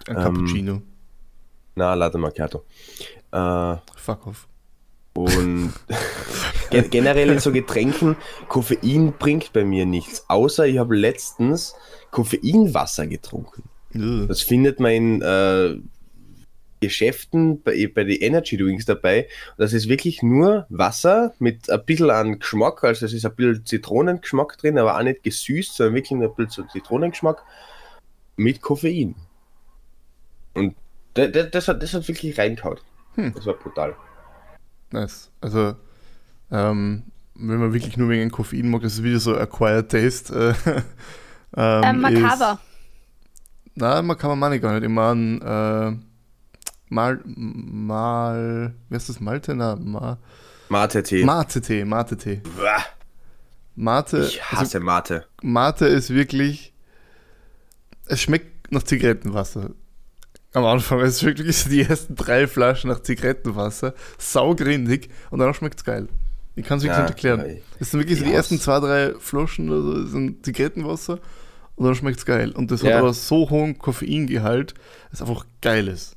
Ein 0.06 0.16
Ähm, 0.16 0.22
Cappuccino. 0.22 0.82
Na, 1.74 1.94
Latte 1.94 2.18
Macchiato. 2.18 2.64
Äh, 3.32 3.76
Fuck 3.96 4.26
off. 4.26 4.48
und 5.14 5.72
gen- 6.70 6.90
generell 6.90 7.30
in 7.30 7.38
so 7.38 7.52
Getränken, 7.52 8.16
Koffein 8.48 9.12
bringt 9.18 9.52
bei 9.52 9.64
mir 9.64 9.86
nichts. 9.86 10.24
Außer 10.28 10.66
ich 10.66 10.78
habe 10.78 10.96
letztens 10.96 11.74
Koffeinwasser 12.10 13.06
getrunken. 13.06 13.62
Das 14.28 14.40
findet 14.40 14.80
man 14.80 14.90
in 14.92 15.22
äh, 15.22 15.76
Geschäften 16.82 17.62
bei, 17.62 17.90
bei 17.94 18.04
den 18.04 18.20
Energy 18.20 18.56
Drinks 18.56 18.84
dabei. 18.84 19.28
Das 19.56 19.72
ist 19.72 19.88
wirklich 19.88 20.22
nur 20.22 20.66
Wasser 20.68 21.32
mit 21.38 21.70
ein 21.70 21.84
bisschen 21.84 22.10
an 22.10 22.38
Geschmack. 22.38 22.84
Also 22.84 23.06
es 23.06 23.12
ist 23.12 23.24
ein 23.24 23.34
bisschen 23.34 23.64
Zitronengeschmack 23.64 24.58
drin, 24.58 24.78
aber 24.78 24.98
auch 24.98 25.02
nicht 25.02 25.22
gesüßt, 25.22 25.74
sondern 25.74 25.94
wirklich 25.94 26.18
nur 26.18 26.28
ein 26.28 26.34
bisschen 26.34 26.64
so 26.64 26.72
Zitronengeschmack 26.72 27.42
mit 28.36 28.60
Koffein. 28.60 29.14
Und 30.54 30.76
das, 31.14 31.32
das, 31.32 31.50
das, 31.50 31.68
hat, 31.68 31.82
das 31.82 31.94
hat 31.94 32.08
wirklich 32.08 32.38
reingehauen. 32.38 32.78
Hm. 33.14 33.32
Das 33.34 33.46
war 33.46 33.54
brutal. 33.54 33.96
Nice. 34.90 35.30
Also, 35.40 35.74
ähm, 36.50 37.04
wenn 37.34 37.58
man 37.58 37.72
wirklich 37.72 37.96
nur 37.96 38.08
wegen 38.08 38.30
Koffein 38.30 38.68
mag, 38.68 38.82
das 38.82 38.94
ist 38.94 39.02
wieder 39.02 39.18
so 39.18 39.36
Acquired 39.36 39.90
Taste. 39.90 40.54
Äh, 40.64 40.70
ähm, 41.56 41.82
Ähm, 41.84 42.00
makaber. 42.00 42.52
Ist, 42.52 43.76
nein, 43.76 44.06
makaber 44.06 44.36
meine 44.36 44.56
ich 44.56 44.62
gar 44.62 44.74
nicht. 44.74 44.84
Ich 44.84 44.88
meine, 44.88 45.98
äh, 45.98 46.11
mal, 46.92 47.20
mal, 47.24 48.74
wie 48.88 48.94
heißt 48.94 49.08
das, 49.08 49.20
Malte? 49.20 49.54
Na, 49.54 49.76
ma, 49.76 50.18
Mate-Tee. 50.68 51.24
Mate-Tee, 51.24 51.84
Mate-Tee. 51.84 52.40
Mate, 53.74 54.18
Ich 54.28 54.42
also 54.44 54.60
hasse 54.60 54.80
Mate. 54.80 55.26
Mate 55.42 55.86
ist 55.86 56.10
wirklich, 56.10 56.72
es 58.06 58.20
schmeckt 58.20 58.70
nach 58.70 58.82
Zigarettenwasser. 58.82 59.70
Am 60.52 60.64
Anfang, 60.66 61.00
es 61.00 61.20
schmeckt 61.20 61.38
wirklich 61.38 61.56
so 61.56 61.70
die 61.70 61.80
ersten 61.82 62.14
drei 62.14 62.46
Flaschen 62.46 62.90
nach 62.90 63.00
Zigarettenwasser, 63.00 63.94
saugrindig 64.18 65.08
und 65.30 65.38
danach 65.38 65.54
schmeckt 65.54 65.78
es 65.78 65.84
geil. 65.84 66.08
Ich 66.54 66.66
kann 66.66 66.76
es 66.78 66.84
wirklich 66.84 66.98
Ja, 66.98 67.02
nicht 67.04 67.10
erklären. 67.24 67.60
Es 67.80 67.90
sind 67.90 68.00
wirklich 68.00 68.18
so 68.18 68.26
die 68.26 68.34
ersten 68.34 68.60
zwei, 68.60 68.78
drei 68.80 69.14
Flaschen 69.18 69.70
oder 69.70 69.80
so, 69.82 70.06
sind 70.06 70.44
Zigarettenwasser 70.44 71.18
und 71.76 71.86
dann 71.86 71.94
schmeckt 71.94 72.18
es 72.18 72.26
geil. 72.26 72.50
Und 72.52 72.70
das 72.70 72.82
Ja. 72.82 72.90
hat 72.90 72.96
aber 72.98 73.14
so 73.14 73.48
hohen 73.48 73.78
Koffeingehalt, 73.78 74.74
dass 75.10 75.20
es 75.22 75.26
einfach 75.28 75.46
geil 75.62 75.88
ist. 75.88 76.14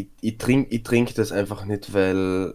Ich, 0.00 0.08
ich 0.20 0.38
trinke 0.38 0.74
ich 0.74 0.82
trink 0.82 1.14
das 1.14 1.32
einfach 1.32 1.64
nicht, 1.64 1.92
weil. 1.92 2.54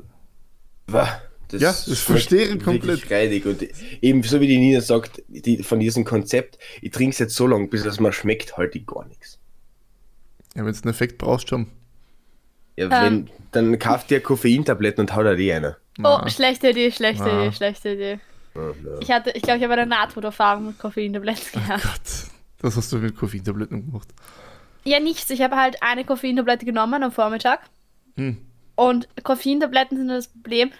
Wah, 0.87 1.21
Das 1.49 1.61
Ja, 1.61 1.69
das 1.69 1.99
verstehe 1.99 2.45
ich 2.55 2.63
komplett. 2.63 3.09
reidig. 3.11 3.45
Und 3.45 3.63
eben, 4.01 4.23
so 4.23 4.39
wie 4.39 4.47
die 4.47 4.57
Nina 4.57 4.81
sagt, 4.81 5.21
die, 5.27 5.63
von 5.63 5.79
diesem 5.79 6.03
Konzept, 6.05 6.57
ich 6.81 6.91
trinke 6.91 7.13
es 7.13 7.19
jetzt 7.19 7.35
so 7.35 7.47
lange, 7.47 7.67
bis 7.67 7.85
es 7.85 7.99
mir 7.99 8.13
schmeckt, 8.13 8.57
halt 8.57 8.75
ich 8.75 8.85
gar 8.85 9.05
nichts. 9.07 9.39
Ja, 10.55 10.65
wenn 10.65 10.73
du 10.73 10.79
einen 10.81 10.89
Effekt 10.91 11.17
brauchst, 11.17 11.49
schon. 11.49 11.67
Ja, 12.77 12.85
Ähm. 12.85 12.91
wenn, 12.91 13.29
dann 13.51 13.79
kauft 13.79 14.11
ihr 14.11 14.21
Koffeintabletten 14.21 15.01
und 15.01 15.15
haut 15.15 15.25
er 15.25 15.35
die 15.35 15.51
eine. 15.51 15.77
Oh, 15.99 16.01
Na. 16.21 16.29
schlechte 16.29 16.69
Idee, 16.69 16.91
schlechte 16.91 17.23
Na. 17.25 17.45
Idee, 17.45 17.55
schlechte 17.55 17.89
Idee. 17.93 18.19
Ja. 18.55 18.71
Ich 19.01 19.11
hatte, 19.11 19.31
ich 19.31 19.41
glaube, 19.41 19.57
ich 19.57 19.63
habe 19.63 19.73
eine 19.73 19.85
Nahtoderfahrung 19.85 20.67
mit 20.67 20.79
Koffeintabletten 20.79 21.61
gehabt. 21.61 21.83
Gott, 21.83 22.01
das 22.59 22.75
hast 22.75 22.91
du 22.91 22.97
mit 22.97 23.15
Koffeintabletten 23.15 23.85
gemacht. 23.85 24.09
Ja, 24.85 24.99
nichts. 24.99 25.29
Ich 25.29 25.41
habe 25.41 25.55
halt 25.55 25.81
eine 25.81 26.03
Koffeintablette 26.05 26.65
genommen 26.65 27.03
am 27.03 27.11
Vormittag. 27.11 27.61
Hm. 28.15 28.37
Und 28.75 29.07
Koffeintabletten 29.23 29.97
sind 29.97 30.07
das 30.09 30.27
Problem. 30.27 30.71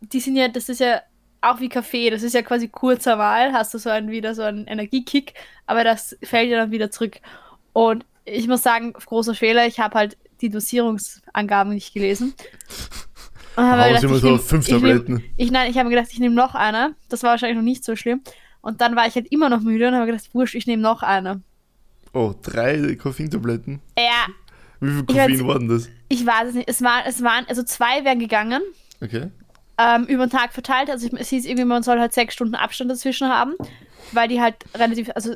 Die 0.00 0.20
sind 0.20 0.36
ja, 0.36 0.48
das 0.48 0.68
ist 0.68 0.80
ja 0.80 1.02
auch 1.42 1.60
wie 1.60 1.68
Kaffee. 1.68 2.10
Das 2.10 2.22
ist 2.22 2.34
ja 2.34 2.42
quasi 2.42 2.68
kurzer 2.68 3.16
Mal, 3.16 3.52
hast 3.52 3.74
du 3.74 3.78
so 3.78 3.90
einen, 3.90 4.10
wieder 4.10 4.34
so 4.34 4.42
einen 4.42 4.66
Energiekick, 4.66 5.34
aber 5.66 5.84
das 5.84 6.16
fällt 6.22 6.50
ja 6.50 6.58
dann 6.58 6.70
wieder 6.70 6.90
zurück. 6.90 7.18
Und 7.72 8.04
ich 8.24 8.46
muss 8.48 8.62
sagen, 8.62 8.92
großer 8.92 9.34
Fehler, 9.34 9.66
ich 9.66 9.80
habe 9.80 9.94
halt 9.98 10.16
die 10.40 10.48
Dosierungsangaben 10.50 11.74
nicht 11.74 11.92
gelesen. 11.92 12.34
Und 13.56 13.64
habe 13.64 13.82
gedacht, 13.88 14.04
immer 14.04 14.14
ich 14.14 14.20
so 14.20 14.28
nehm- 14.28 14.38
fünf 14.38 14.68
ich 14.68 14.72
nehm- 14.74 14.80
Tabletten. 14.80 15.24
Ich, 15.36 15.50
nein, 15.50 15.70
ich 15.70 15.76
habe 15.76 15.88
mir 15.88 15.96
gedacht, 15.96 16.12
ich 16.12 16.20
nehme 16.20 16.34
noch 16.34 16.54
eine. 16.54 16.94
Das 17.08 17.22
war 17.24 17.30
wahrscheinlich 17.30 17.56
noch 17.56 17.64
nicht 17.64 17.84
so 17.84 17.96
schlimm. 17.96 18.22
Und 18.62 18.80
dann 18.80 18.94
war 18.96 19.06
ich 19.06 19.14
halt 19.16 19.30
immer 19.32 19.48
noch 19.48 19.60
müde 19.60 19.88
und 19.88 19.94
habe 19.94 20.06
gedacht, 20.06 20.32
wurscht, 20.32 20.54
ich 20.54 20.66
nehme 20.66 20.82
noch 20.82 21.02
eine. 21.02 21.42
Oh, 22.12 22.34
drei 22.42 22.96
Koffeintabletten. 22.96 23.80
Ja, 23.98 24.26
Wie 24.80 24.90
viel 24.92 25.04
Koffein 25.04 25.46
waren 25.46 25.68
das? 25.68 25.88
ich 26.08 26.26
weiß 26.26 26.48
es 26.48 26.54
nicht. 26.54 26.68
Es, 26.68 26.82
war, 26.82 27.06
es 27.06 27.22
waren, 27.22 27.46
also 27.48 27.62
zwei 27.62 28.04
wären 28.04 28.18
gegangen. 28.18 28.62
Okay. 29.02 29.28
ähm, 29.78 30.04
über 30.04 30.26
den 30.26 30.30
Tag 30.30 30.52
verteilt. 30.52 30.90
Also 30.90 31.06
ich, 31.06 31.12
es 31.14 31.28
hieß 31.30 31.46
irgendwie, 31.46 31.64
man 31.64 31.82
soll 31.82 31.98
halt 31.98 32.12
sechs 32.12 32.34
Stunden 32.34 32.54
Abstand 32.54 32.90
dazwischen 32.90 33.28
haben, 33.28 33.54
weil 34.12 34.28
die 34.28 34.40
halt 34.40 34.56
relativ, 34.74 35.10
also 35.14 35.34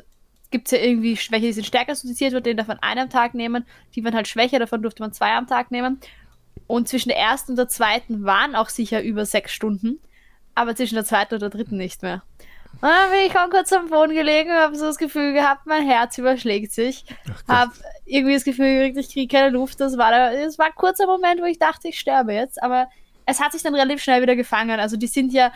gibt 0.51 0.67
es 0.67 0.71
ja 0.71 0.85
irgendwie 0.85 1.17
welche, 1.31 1.47
die 1.47 1.53
sind 1.53 1.65
stärker 1.65 1.93
assoziiert 1.93 2.33
wird, 2.33 2.45
den 2.45 2.57
darf 2.57 2.67
man 2.67 2.77
einen 2.79 3.01
am 3.01 3.09
Tag 3.09 3.33
nehmen, 3.33 3.65
die 3.95 4.03
waren 4.03 4.13
halt 4.13 4.27
schwächer, 4.27 4.59
davon 4.59 4.81
durfte 4.83 5.01
man 5.01 5.11
zwei 5.13 5.33
am 5.33 5.47
Tag 5.47 5.71
nehmen. 5.71 5.99
Und 6.67 6.87
zwischen 6.87 7.09
der 7.09 7.17
ersten 7.17 7.53
und 7.53 7.57
der 7.57 7.67
zweiten 7.67 8.23
waren 8.23 8.55
auch 8.55 8.69
sicher 8.69 9.01
über 9.03 9.25
sechs 9.25 9.51
Stunden, 9.51 9.99
aber 10.53 10.75
zwischen 10.75 10.95
der 10.95 11.05
zweiten 11.05 11.33
und 11.33 11.41
der 11.41 11.49
dritten 11.49 11.77
nicht 11.77 12.03
mehr. 12.03 12.23
Und 12.85 12.91
dann 12.91 13.09
bin 13.09 13.21
ich 13.21 13.35
auch 13.35 13.49
kurz 13.49 13.73
am 13.73 13.89
Boden 13.89 14.13
gelegen 14.13 14.51
und 14.51 14.57
habe 14.57 14.75
so 14.75 14.85
das 14.85 14.99
Gefühl 14.99 15.33
gehabt, 15.33 15.65
mein 15.65 15.87
Herz 15.87 16.19
überschlägt 16.19 16.71
sich. 16.71 17.03
Ach 17.23 17.43
Gott. 17.47 17.47
Hab 17.47 17.71
irgendwie 18.05 18.35
das 18.35 18.43
Gefühl 18.43 18.77
gekriegt, 18.77 18.97
ich 18.99 19.11
kriege 19.11 19.35
keine 19.35 19.49
Luft. 19.49 19.81
Das 19.81 19.97
war, 19.97 20.11
der, 20.11 20.45
das 20.45 20.59
war 20.59 20.67
ein 20.67 20.75
kurzer 20.75 21.07
Moment, 21.07 21.41
wo 21.41 21.45
ich 21.45 21.57
dachte, 21.57 21.87
ich 21.87 21.99
sterbe 21.99 22.33
jetzt. 22.33 22.61
Aber 22.61 22.87
es 23.25 23.41
hat 23.41 23.53
sich 23.53 23.63
dann 23.63 23.73
relativ 23.73 24.03
schnell 24.03 24.21
wieder 24.21 24.35
gefangen. 24.35 24.79
Also 24.79 24.97
die 24.97 25.07
sind 25.07 25.33
ja, 25.33 25.51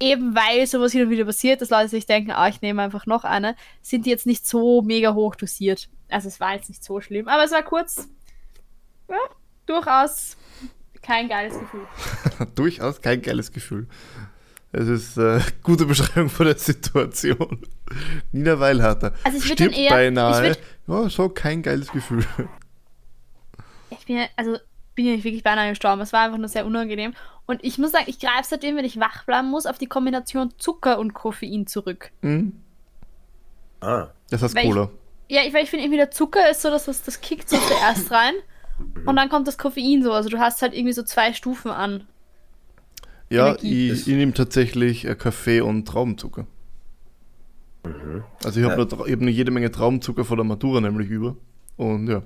eben 0.00 0.34
weil 0.34 0.66
sowas 0.66 0.90
hin 0.90 1.04
und 1.04 1.10
wieder 1.10 1.24
passiert, 1.24 1.60
dass 1.60 1.70
Leute 1.70 1.90
sich 1.90 2.04
denken, 2.04 2.32
ah, 2.32 2.48
ich 2.48 2.62
nehme 2.62 2.82
einfach 2.82 3.06
noch 3.06 3.22
eine, 3.22 3.54
sind 3.80 4.04
die 4.04 4.10
jetzt 4.10 4.26
nicht 4.26 4.44
so 4.44 4.82
mega 4.82 5.14
hoch 5.14 5.36
dosiert. 5.36 5.88
Also 6.08 6.26
es 6.26 6.40
war 6.40 6.52
jetzt 6.52 6.68
nicht 6.68 6.82
so 6.82 7.00
schlimm. 7.00 7.28
Aber 7.28 7.44
es 7.44 7.52
war 7.52 7.62
kurz, 7.62 8.08
ja, 9.08 9.18
durchaus 9.66 10.36
kein 11.00 11.28
geiles 11.28 11.56
Gefühl. 11.56 11.86
Durchaus 12.56 13.00
kein 13.00 13.22
geiles 13.22 13.52
Gefühl. 13.52 13.86
Es 14.72 14.86
ist 14.88 15.16
äh, 15.16 15.40
gute 15.62 15.86
Beschreibung 15.86 16.28
von 16.28 16.46
der 16.46 16.56
Situation. 16.58 17.62
Nina 18.32 18.58
Weilharter. 18.60 19.14
Also 19.24 19.38
ich 19.38 19.48
würd 19.48 19.58
stirbt 19.58 19.76
eher- 19.78 19.90
beinahe. 19.90 20.50
ich 20.52 20.58
ja, 20.86 21.08
so 21.08 21.28
kein 21.28 21.62
geiles 21.62 21.90
Gefühl. 21.90 22.24
Ich 23.90 24.04
bin 24.04 24.16
ja, 24.18 24.26
also 24.36 24.58
bin 24.94 25.06
ja 25.06 25.12
nicht 25.12 25.24
wirklich 25.24 25.42
beinahe 25.42 25.70
gestorben. 25.70 26.00
Es 26.02 26.12
war 26.12 26.20
einfach 26.24 26.38
nur 26.38 26.48
sehr 26.48 26.66
unangenehm. 26.66 27.14
Und 27.46 27.64
ich 27.64 27.78
muss 27.78 27.92
sagen, 27.92 28.04
ich 28.06 28.18
greife 28.20 28.44
seitdem, 28.44 28.76
wenn 28.76 28.84
ich 28.84 29.00
wach 29.00 29.24
bleiben 29.24 29.48
muss, 29.48 29.64
auf 29.66 29.78
die 29.78 29.86
Kombination 29.86 30.52
Zucker 30.58 30.98
und 30.98 31.14
Koffein 31.14 31.66
zurück. 31.66 32.10
Hm? 32.22 32.52
Ah, 33.80 34.08
Das 34.30 34.42
heißt 34.42 34.54
Weil 34.54 34.64
ich- 34.66 34.70
Cola. 34.70 34.90
Ja, 35.30 35.42
ich, 35.42 35.52
weil 35.54 35.64
ich 35.64 35.70
finde 35.70 35.84
irgendwie 35.84 35.98
der 35.98 36.10
Zucker 36.10 36.50
ist 36.50 36.62
so, 36.62 36.70
dass 36.70 36.86
das, 36.86 37.02
das 37.02 37.20
kickt 37.20 37.48
so 37.50 37.56
zuerst 37.58 38.10
rein 38.10 38.34
und 39.06 39.16
dann 39.16 39.28
kommt 39.28 39.46
das 39.48 39.58
Koffein 39.58 40.02
so. 40.02 40.12
Also 40.12 40.28
du 40.30 40.38
hast 40.38 40.62
halt 40.62 40.74
irgendwie 40.74 40.92
so 40.94 41.02
zwei 41.02 41.32
Stufen 41.34 41.70
an. 41.70 42.06
Ja, 43.30 43.48
Energie. 43.48 43.90
ich, 43.92 44.06
ich 44.08 44.14
nehme 44.14 44.32
tatsächlich 44.32 45.04
äh, 45.04 45.14
Kaffee 45.14 45.60
und 45.60 45.86
Traubenzucker. 45.86 46.46
Also 48.44 48.60
ich 48.60 48.66
habe 48.66 48.82
Ja. 48.82 48.88
hab 48.98 49.20
noch 49.20 49.30
jede 49.30 49.50
Menge 49.50 49.70
Traubenzucker 49.70 50.24
von 50.24 50.36
der 50.38 50.44
Matura 50.44 50.80
nämlich 50.80 51.08
über. 51.08 51.36
Und 51.76 52.08
ja. 52.08 52.22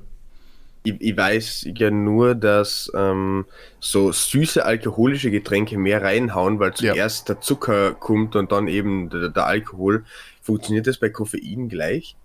Ich, 0.85 0.95
ich 1.01 1.17
weiß 1.17 1.69
ja 1.77 1.91
nur, 1.93 2.35
dass 2.35 2.91
ähm, 2.95 3.45
so 3.79 4.11
süße 4.11 4.65
alkoholische 4.65 5.31
Getränke 5.31 5.79
mehr 5.79 6.03
reinhauen, 6.03 6.59
weil 6.59 6.71
Ja. 6.81 6.93
zuerst 6.95 7.29
der 7.29 7.41
Zucker 7.41 7.93
kommt 7.95 8.35
und 8.35 8.51
dann 8.51 8.67
eben 8.67 9.09
der, 9.11 9.29
der 9.29 9.47
Alkohol. 9.47 10.05
Funktioniert 10.41 10.89
das 10.89 10.99
bei 10.99 11.09
Koffein 11.11 11.69
gleich? 11.69 12.17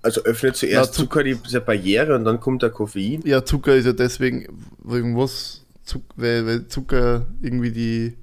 Also 0.00 0.22
öffnet 0.24 0.56
zuerst 0.56 0.90
Na, 0.90 0.96
Zuck- 0.96 1.10
Zucker 1.12 1.22
die, 1.22 1.36
diese 1.36 1.60
Barriere 1.60 2.16
und 2.16 2.24
dann 2.24 2.40
kommt 2.40 2.62
der 2.62 2.70
Koffein? 2.70 3.22
Ja, 3.24 3.44
Zucker 3.44 3.76
ist 3.76 3.84
ja 3.86 3.92
deswegen 3.92 4.48
irgendwas, 4.84 5.61
Zuck, 5.84 6.04
weil, 6.16 6.46
weil 6.46 6.66
Zucker 6.68 7.26
irgendwie 7.40 7.72
die. 7.72 8.16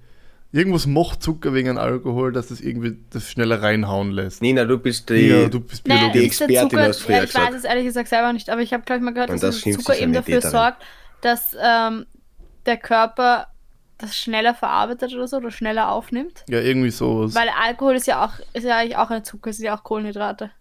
Irgendwas 0.52 0.88
macht 0.88 1.22
Zucker 1.22 1.54
wegen 1.54 1.78
Alkohol, 1.78 2.32
dass 2.32 2.50
es 2.50 2.60
irgendwie 2.60 2.98
das 3.12 3.30
schneller 3.30 3.62
reinhauen 3.62 4.10
lässt. 4.12 4.41
Nina, 4.41 4.65
du 4.65 4.80
bist 4.80 5.10
die. 5.10 5.28
ja, 5.28 5.48
du 5.48 5.60
bist 5.60 5.88
Nein, 5.88 6.12
die 6.12 6.26
ist 6.26 6.41
Expertin 6.41 6.69
Zucker, 6.69 6.93
früher 6.93 7.15
ja, 7.17 7.24
ich 7.26 7.36
weiß 7.36 7.54
es 7.54 7.63
ehrlich 7.65 7.86
gesagt 7.86 8.08
selber 8.08 8.34
nicht, 8.34 8.50
aber 8.50 8.62
ich 8.62 8.74
habe, 8.74 8.84
glaube 8.84 8.98
ich, 8.98 9.06
mal 9.06 9.13
gehört, 9.13 9.30
Und 9.30 9.43
dass 9.43 9.62
das 9.62 9.76
Zucker 9.76 9.98
eben 10.00 10.12
dafür 10.12 10.36
Täterin. 10.36 10.52
sorgt, 10.52 10.84
dass 11.22 11.56
ähm, 11.62 12.08
der 12.65 12.78
Körper 12.78 13.48
das 14.00 14.15
schneller 14.17 14.56
verarbeitet 14.56 15.13
oder 15.13 15.28
so 15.28 15.38
oder 15.38 15.52
schneller 15.52 15.91
aufnimmt. 15.91 16.45
Ja, 16.50 16.62
irgendwie 16.62 16.89
sowas. 16.89 17.36
Weil 17.36 17.50
Alkohol 17.50 17.95
ist 17.95 18.08
ja 18.08 18.26
auch, 18.26 18.34
ist 18.54 18.63
ja 18.63 18.78
eigentlich 18.78 18.98
auch 18.98 19.12
ein 19.12 19.24
Zucker, 19.24 19.52
es 19.52 19.58
sind 19.58 19.65
ja 19.65 19.78
auch 19.78 19.84
Kohlenhydrate. 19.84 20.52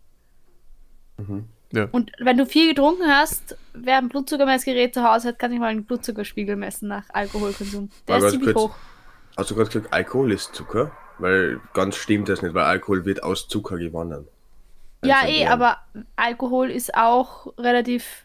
Ja. 1.72 1.86
Und 1.92 2.12
wenn 2.18 2.36
du 2.38 2.46
viel 2.46 2.68
getrunken 2.74 3.06
hast, 3.06 3.56
wer 3.74 3.98
ein 3.98 4.08
Blutzuckermessgerät 4.08 4.94
zu 4.94 5.02
Hause 5.04 5.28
hat, 5.28 5.38
kann 5.38 5.50
sich 5.50 5.60
mal 5.60 5.66
einen 5.66 5.84
Blutzuckerspiegel 5.84 6.56
messen 6.56 6.88
nach 6.88 7.04
Alkoholkonsum. 7.12 7.90
Der 8.06 8.16
Aber 8.16 8.26
ist 8.26 8.32
ziemlich 8.32 8.54
kurz- 8.54 8.70
hoch. 8.70 8.76
Hast 9.36 9.50
du 9.50 9.54
gerade 9.54 9.70
gesagt, 9.70 9.92
Alkohol 9.92 10.32
ist 10.32 10.54
Zucker? 10.54 10.90
Weil 11.18 11.60
ganz 11.74 11.96
stimmt 11.96 12.28
das 12.28 12.42
nicht, 12.42 12.54
weil 12.54 12.64
Alkohol 12.64 13.04
wird 13.04 13.22
aus 13.22 13.48
Zucker 13.48 13.76
gewonnen. 13.76 14.26
Ja, 15.04 15.20
Also 15.22 15.32
eh, 15.32 15.46
aber 15.46 15.78
Alkohol 16.16 16.70
ist 16.70 16.94
auch 16.94 17.52
relativ 17.58 18.24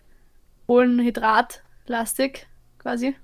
kohlenhydratlastig, 0.68 2.48
quasi. 2.80 3.16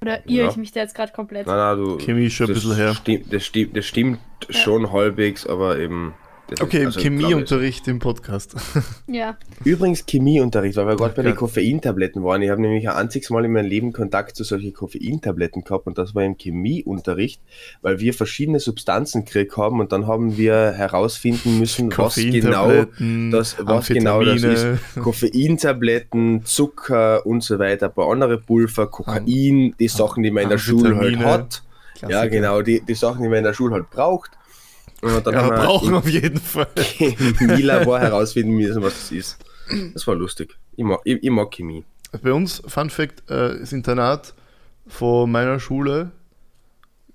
Oder 0.00 0.26
irre 0.28 0.44
Ja. 0.44 0.48
ich 0.50 0.56
mich 0.56 0.72
da 0.72 0.80
jetzt 0.80 0.94
gerade 0.94 1.12
komplett? 1.12 1.46
Nein, 1.46 1.56
nein, 1.56 1.76
du. 1.76 1.98
Chemie 1.98 2.26
ist 2.26 2.34
schon 2.34 2.46
ein 2.48 2.54
bisschen 2.54 2.74
her. 2.76 2.94
Stimmt, 2.94 3.32
das 3.32 3.44
stimmt, 3.44 3.76
das 3.76 3.84
stimmt 3.86 4.18
schon 4.48 4.92
halbwegs, 4.92 5.46
aber 5.46 5.78
eben. 5.78 6.14
Das 6.48 6.60
Okay, 6.60 6.86
also, 6.86 7.00
Chemieunterricht 7.00 7.86
im 7.88 7.98
Podcast. 7.98 8.54
Ja. 9.06 9.38
Übrigens 9.64 10.04
Chemieunterricht, 10.06 10.76
weil 10.76 10.86
wir 10.86 10.96
gerade 10.96 11.14
bei 11.14 11.22
den. 11.22 11.34
Koffeintabletten 11.34 12.22
waren. 12.22 12.42
Ich 12.42 12.50
habe 12.50 12.60
nämlich 12.60 12.88
ein 12.88 12.94
einziges 12.94 13.30
Mal 13.30 13.44
in 13.44 13.52
meinem 13.52 13.66
Leben 13.66 13.92
Kontakt 13.92 14.36
zu 14.36 14.44
solchen 14.44 14.74
Koffeintabletten 14.74 15.64
gehabt 15.64 15.86
und 15.86 15.96
das 15.96 16.14
war 16.14 16.24
im 16.24 16.36
Chemieunterricht, 16.36 17.40
weil 17.80 18.00
wir 18.00 18.12
verschiedene 18.12 18.60
Substanzen 18.60 19.24
gekriegt 19.24 19.56
haben 19.56 19.80
und 19.80 19.92
dann 19.92 20.06
haben 20.06 20.36
wir 20.36 20.72
herausfinden 20.72 21.58
müssen, 21.58 21.90
was 21.96 22.16
genau 22.16 22.84
das, 23.30 23.56
was 23.60 23.88
genau 23.88 24.22
das 24.22 24.42
ist. 24.42 24.66
Koffeintabletten, 25.00 26.44
Zucker 26.44 27.24
und 27.24 27.42
so 27.42 27.58
weiter, 27.58 27.86
ein 27.86 27.94
paar 27.94 28.10
andere 28.10 28.38
Pulver, 28.38 28.88
Kokain, 28.88 29.74
die 29.78 29.88
Sachen, 29.88 30.22
die 30.22 30.30
man 30.30 30.44
in 30.44 30.50
der 30.50 30.58
Schule 30.58 30.96
halt 30.96 31.18
hat. 31.18 31.62
Ja, 32.02 32.08
Klassiker. 32.08 32.28
genau, 32.28 32.62
die, 32.62 32.80
die 32.80 32.94
Sachen, 32.94 33.22
die 33.22 33.28
man 33.28 33.38
in 33.38 33.44
der 33.44 33.54
Schule 33.54 33.74
halt 33.74 33.90
braucht. 33.90 34.37
Und 35.00 35.26
dann 35.26 35.34
Ja, 35.34 35.42
haben 35.42 35.50
wir 35.50 35.64
brauchen 35.64 35.94
auf 35.94 36.08
jeden 36.08 36.40
Fall. 36.40 36.68
Chemielabor 36.76 38.00
herausfinden 38.00 38.54
müssen, 38.54 38.82
was 38.82 38.94
das 38.94 39.12
ist. 39.12 39.38
Das 39.94 40.06
war 40.06 40.14
lustig. 40.14 40.56
Ich 40.76 40.84
mag, 40.84 41.00
ich, 41.04 41.22
ich 41.22 41.30
mag 41.30 41.50
Chemie. 41.50 41.84
Bei 42.22 42.32
uns, 42.32 42.62
Fun 42.66 42.90
Fact, 42.90 43.30
äh, 43.30 43.58
das 43.58 43.72
Internat 43.72 44.34
von 44.86 45.30
meiner 45.30 45.60
Schule, 45.60 46.10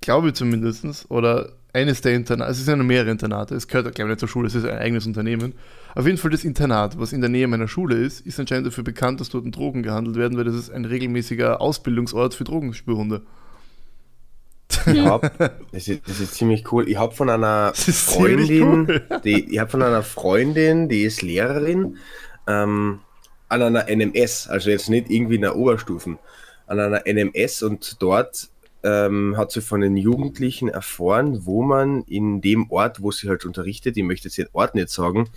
glaube 0.02 0.30
ich 0.30 0.34
zumindest, 0.36 0.86
oder 1.10 1.54
eines 1.74 2.02
der 2.02 2.14
Internate, 2.14 2.52
es 2.52 2.58
sind 2.58 2.68
ja 2.68 2.76
noch 2.76 2.86
mehrere 2.86 3.10
Internate, 3.10 3.56
es 3.56 3.68
gehört, 3.68 3.96
glaube 3.96 4.10
ich, 4.10 4.14
nicht 4.14 4.20
zur 4.20 4.30
Schule, 4.30 4.48
es 4.48 4.54
ist 4.54 4.66
ein 4.66 4.78
eigenes 4.78 5.08
Unternehmen. 5.08 5.54
Auf 5.96 6.06
jeden 6.06 6.20
Fall 6.20 6.30
das 6.30 6.44
Internat, 6.44 7.00
was 7.00 7.14
in 7.14 7.22
der 7.22 7.32
Nähe 7.32 7.48
meiner 7.48 7.68
Schule 7.68 7.96
ist, 7.96 8.22
ist 8.22 8.40
anscheinend 8.40 8.68
dafür 8.68 8.84
bekannt, 8.84 9.20
dass 9.20 9.30
dort 9.30 9.54
Drogen 9.56 9.82
gehandelt 9.82 10.16
werden, 10.16 10.38
weil 10.38 10.44
das 10.44 10.56
ist 10.56 10.72
ein 10.72 10.86
regelmäßiger 10.86 11.60
Ausbildungsort 11.60 12.36
für 12.36 12.44
Drogenspürhunde. 12.44 13.24
Ich 14.86 15.00
hab, 15.00 15.38
das, 15.72 15.88
ist, 15.88 16.08
das 16.08 16.20
ist 16.20 16.36
ziemlich 16.36 16.72
cool. 16.72 16.90
Ich 16.90 16.98
habe 16.98 17.14
von 17.14 17.30
einer 17.30 17.74
Freundin, 17.76 18.88
cool. 18.90 19.20
die, 19.24 19.54
ich 19.54 19.60
habe 19.60 19.70
von 19.70 19.82
einer 19.82 20.04
Freundin, 20.04 20.90
die 20.90 21.04
ist 21.04 21.22
Lehrerin, 21.22 21.98
ähm, 22.48 23.00
an 23.50 23.62
einer 23.62 23.86
NMS, 23.88 24.48
also 24.48 24.70
jetzt 24.70 24.90
nicht 24.90 25.10
irgendwie 25.10 25.36
in 25.36 25.42
der 25.42 25.56
Oberstufen, 25.56 26.18
an 26.68 26.80
einer 26.80 27.04
NMS 27.06 27.62
und 27.64 28.02
dort 28.02 28.50
ähm, 28.84 29.36
hat 29.38 29.52
sie 29.52 29.62
von 29.62 29.82
den 29.82 29.96
Jugendlichen 29.96 30.68
erfahren, 30.70 31.46
wo 31.46 31.62
man 31.62 32.02
in 32.04 32.42
dem 32.42 32.70
Ort, 32.72 33.02
wo 33.02 33.12
sie 33.12 33.30
halt 33.30 33.46
unterrichtet, 33.46 33.96
ich 33.96 34.04
möchte 34.04 34.28
jetzt 34.28 34.38
den 34.38 34.50
Ort 34.54 34.76
nicht 34.76 34.90
sagen, 34.90 35.30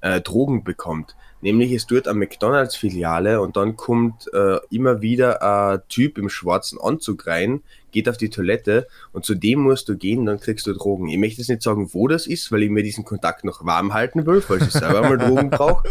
äh, 0.00 0.20
Drogen 0.20 0.64
bekommt. 0.64 1.16
Nämlich 1.42 1.72
ist 1.72 1.90
dort 1.90 2.06
eine 2.06 2.18
McDonalds-Filiale 2.18 3.40
und 3.40 3.56
dann 3.56 3.76
kommt 3.76 4.32
äh, 4.34 4.58
immer 4.70 5.00
wieder 5.00 5.42
ein 5.42 5.80
Typ 5.88 6.18
im 6.18 6.28
schwarzen 6.28 6.78
Anzug 6.80 7.26
rein, 7.26 7.62
geht 7.92 8.08
auf 8.08 8.16
die 8.18 8.28
Toilette 8.28 8.86
und 9.12 9.24
zu 9.24 9.34
dem 9.34 9.60
musst 9.60 9.88
du 9.88 9.96
gehen, 9.96 10.26
dann 10.26 10.38
kriegst 10.38 10.66
du 10.66 10.72
Drogen. 10.74 11.08
Ich 11.08 11.16
möchte 11.18 11.40
jetzt 11.40 11.48
nicht 11.48 11.62
sagen, 11.62 11.88
wo 11.92 12.08
das 12.08 12.26
ist, 12.26 12.52
weil 12.52 12.62
ich 12.62 12.70
mir 12.70 12.82
diesen 12.82 13.04
Kontakt 13.04 13.44
noch 13.44 13.64
warm 13.64 13.94
halten 13.94 14.26
will, 14.26 14.40
falls 14.42 14.66
ich 14.66 14.72
selber 14.72 15.00
mal 15.02 15.16
Drogen 15.18 15.50
brauche. 15.50 15.88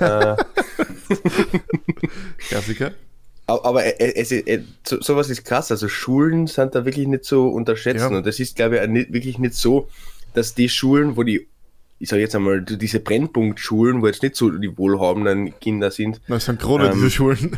Äh, 0.00 0.36
Klassiker. 2.48 2.92
aber 3.46 3.64
aber 3.64 3.84
äh, 3.84 4.14
es, 4.14 4.32
ist- 4.32 4.46
äh, 4.46 4.62
so, 4.86 5.00
sowas 5.00 5.30
ist 5.30 5.44
krass. 5.44 5.70
Also 5.70 5.88
Schulen 5.88 6.46
sind 6.46 6.74
da 6.74 6.84
wirklich 6.84 7.06
nicht 7.06 7.24
so 7.24 7.48
unterschätzen. 7.48 8.12
Ja. 8.12 8.18
Und 8.18 8.26
das 8.26 8.38
ist, 8.40 8.56
glaube 8.56 8.78
ich, 8.78 8.86
nicht, 8.88 9.12
wirklich 9.12 9.38
nicht 9.38 9.54
so, 9.54 9.88
dass 10.34 10.54
die 10.54 10.68
Schulen, 10.68 11.16
wo 11.16 11.22
die, 11.22 11.48
ich 12.00 12.08
sage 12.08 12.22
jetzt 12.22 12.34
einmal, 12.34 12.62
diese 12.62 12.98
Brennpunktschulen, 12.98 14.02
wo 14.02 14.06
jetzt 14.08 14.22
nicht 14.22 14.34
so 14.34 14.50
die 14.50 14.76
wohlhabenden 14.76 15.58
Kinder 15.60 15.90
sind, 15.92 16.20
Das 16.28 16.46
sind 16.46 16.58
gerade 16.58 16.86
Ähm, 16.86 16.92
diese 16.94 17.10
Schulen. 17.10 17.56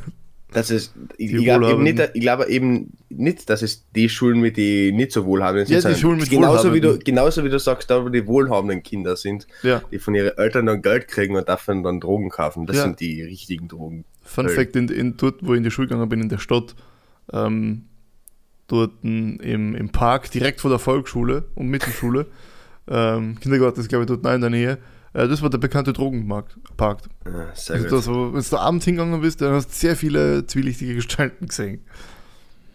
dass 0.53 0.71
es, 0.71 0.93
ich, 1.17 1.33
ich 1.33 1.45
glaube 1.45 1.71
eben 1.71 1.83
nicht, 1.83 1.99
ich 2.13 2.21
glaube 2.21 2.47
eben 2.49 2.93
nicht, 3.09 3.49
dass 3.49 3.63
es 3.63 3.87
die 3.97 4.09
Schulen 4.11 4.41
mit 4.41 4.57
die 4.59 4.93
nicht 4.93 5.13
so 5.13 5.25
wohlhabenden 5.25 5.67
sind. 5.67 5.83
Ja, 5.83 5.89
die 5.91 5.99
Schulen 5.99 6.19
mit 6.19 6.29
genauso 6.29 6.75
wie 6.75 6.81
du, 6.83 6.99
genauso 6.99 7.43
wie 7.45 7.49
du 7.49 7.59
sagst, 7.59 7.89
da 7.89 8.05
wo 8.05 8.09
die 8.11 8.27
wohlhabenden 8.27 8.83
Kinder 8.83 9.17
sind, 9.17 9.47
Ja. 9.63 9.81
die 9.91 9.99
von 9.99 10.15
ihren 10.15 10.37
Eltern 10.37 10.67
dann 10.67 10.83
Geld 10.83 11.09
kriegen 11.09 11.37
und 11.37 11.49
dafür 11.49 11.81
dann 11.83 12.01
Drogen 12.01 12.29
kaufen. 12.29 12.67
Das 12.67 12.77
Ja. 12.77 12.83
sind 12.83 13.01
die 13.01 13.23
richtigen 13.23 13.69
Drogen. 13.69 14.05
Fun 14.23 14.47
Weil- 14.47 14.55
Fact, 14.55 14.77
in, 14.77 14.89
in, 14.89 15.17
dort, 15.17 15.37
wo 15.41 15.53
ich 15.55 15.59
in 15.59 15.65
die 15.65 15.71
Schule 15.71 15.89
gegangen 15.89 16.09
bin, 16.09 16.21
in 16.21 16.29
der 16.29 16.39
Stadt, 16.39 16.75
ähm, 17.33 17.85
dort 18.67 18.93
im, 19.03 19.39
im 19.41 19.89
Park, 19.91 20.31
direkt 20.33 20.61
vor 20.61 20.71
der 20.71 20.79
Volksschule 20.79 21.45
und 21.55 21.69
Mittelschule, 21.69 22.27
ähm, 22.89 23.39
Kindergarten 23.41 23.81
ist, 23.81 23.89
glaube 23.89 24.05
ich, 24.05 24.09
dort 24.09 24.23
nein 24.23 24.37
in 24.37 24.41
der 24.43 24.51
Nähe, 24.51 24.79
äh, 25.15 25.29
das 25.29 25.43
war 25.43 25.51
der 25.51 25.59
bekannte 25.59 25.93
Drogenmarkt. 25.93 26.57
Park. 26.77 27.01
Ja, 27.25 27.55
sehr 27.55 27.77
Also, 27.77 27.89
gut. 27.89 27.93
da 27.93 28.03
so, 28.03 28.35
wenn 28.35 28.43
du 28.43 28.57
abends 28.57 28.85
hingegangen 28.85 29.21
bist, 29.21 29.41
dann 29.41 29.53
hast 29.55 29.69
du 29.69 29.75
sehr 29.75 29.97
viele 29.97 30.47
zwielichtige 30.47 30.95
Gestalten 30.95 31.47
gesehen. 31.47 31.85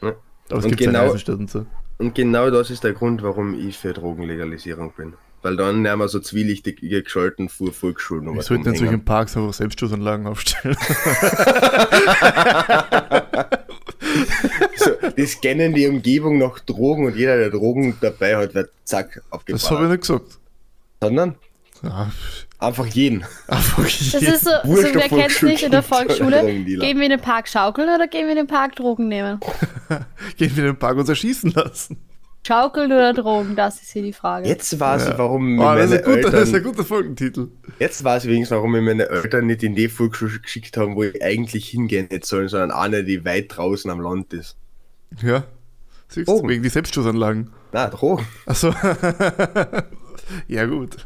Ja. 0.01 0.13
Aber 0.49 0.59
es 0.59 0.65
Und 0.65 0.71
gibt 0.77 0.81
genau- 0.81 1.11
und 1.11 1.49
so. 1.49 1.65
Und 1.97 2.13
genau 2.13 2.49
das 2.51 2.69
ist 2.69 2.83
der 2.83 2.93
Grund, 2.93 3.23
warum 3.23 3.55
ich 3.55 3.77
für 3.77 3.91
Drogenlegalisierung 3.93 4.93
bin. 4.95 5.13
Weil 5.41 5.55
dann 5.55 5.81
nehmen 5.81 5.99
wir 5.99 6.07
so 6.07 6.19
zwielichtige 6.19 7.03
Gestalten 7.03 7.47
vor 7.49 7.71
Volksschulen. 7.71 8.33
Wir 8.33 8.41
sollten 8.41 8.67
in 8.69 8.75
solchen 8.75 9.05
Parks 9.05 9.37
einfach 9.37 9.53
Selbstschussanlagen 9.53 10.27
aufstellen. 10.27 10.75
so, 15.01 15.09
die 15.17 15.25
scannen 15.25 15.73
die 15.73 15.87
Umgebung 15.87 16.37
nach 16.37 16.59
Drogen 16.59 17.05
und 17.05 17.15
jeder, 17.15 17.37
der 17.37 17.49
Drogen 17.49 17.97
dabei 18.01 18.37
hat, 18.37 18.53
wird 18.55 18.71
zack 18.83 19.21
Das 19.47 19.69
habe 19.71 19.85
ich 19.85 19.89
nicht 19.91 20.01
gesagt. 20.01 20.39
Sondern 21.01 21.35
Ja, 21.83 22.11
einfach 22.59 22.85
jeden. 22.87 23.23
einfach 23.47 23.83
Das 23.83 24.13
ist 24.13 24.43
so, 24.43 24.49
so 24.63 24.69
Wurscht, 24.69 24.95
wer 24.95 25.05
ob 25.05 25.09
kennt 25.09 25.31
es 25.31 25.41
nicht 25.43 25.63
in 25.63 25.71
der 25.71 25.83
Volksschule-. 25.83 26.41
Gehen 26.43 26.97
wir 26.97 27.03
in 27.03 27.11
den 27.11 27.21
Park 27.21 27.47
schaukeln 27.47 27.87
oder 27.93 28.07
gehen 28.07 28.25
wir 28.25 28.31
in 28.31 28.37
den 28.37 28.47
Park 28.47 28.75
Drogen 28.75 29.07
nehmen? 29.07 29.39
Gehen 30.37 30.55
wir 30.55 30.63
in 30.65 30.69
den 30.71 30.79
Park 30.79 30.97
uns 30.97 31.07
erschießen 31.09 31.51
lassen. 31.51 31.97
Schaukeln 32.45 32.91
oder 32.93 33.13
Drogen, 33.13 33.55
das 33.57 33.81
ist 33.81 33.91
hier 33.91 34.03
die 34.03 34.13
Frage. 34.13 34.47
Jetzt 34.47 34.79
weiß 34.79 35.03
ich, 35.03 35.09
Ja. 35.09 35.17
warum 35.17 35.59
Oh, 35.59 35.75
das, 35.75 35.91
ist 35.91 36.03
guter, 36.05 36.21
das 36.21 36.33
ist 36.33 36.49
ein 36.49 36.55
Eltern, 36.55 36.63
guter 36.71 36.83
Folgentitel. 36.85 37.47
jetzt 37.77 38.03
weiß 38.03 38.23
ich 38.23 38.29
wenigstens, 38.31 38.55
warum 38.55 38.71
mir 38.71 38.81
meine 38.81 39.09
Eltern 39.09 39.47
nicht 39.47 39.63
in 39.63 39.75
die 39.75 39.89
Volksschule 39.89 40.39
geschickt 40.39 40.77
haben, 40.77 40.95
wo 40.95 41.03
ich 41.03 41.21
eigentlich 41.21 41.67
hingehen 41.69 42.07
hätte 42.09 42.25
sollen, 42.25 42.47
sondern 42.47 42.71
eine, 42.71 43.03
die 43.03 43.23
weit 43.25 43.55
draußen 43.55 43.91
am 43.91 43.99
Land 44.01 44.33
ist. 44.33 44.56
Ja. 45.21 45.43
Siehst 46.09 46.27
du, 46.29 46.33
Drogen. 46.33 46.49
wegen 46.49 46.63
die 46.63 46.69
Selbstschussanlagen. 46.69 47.51
Na, 47.73 47.87
Drogen. 47.87 48.25
Achso. 48.45 48.69
ja, 50.47 50.65
gut. 50.65 50.97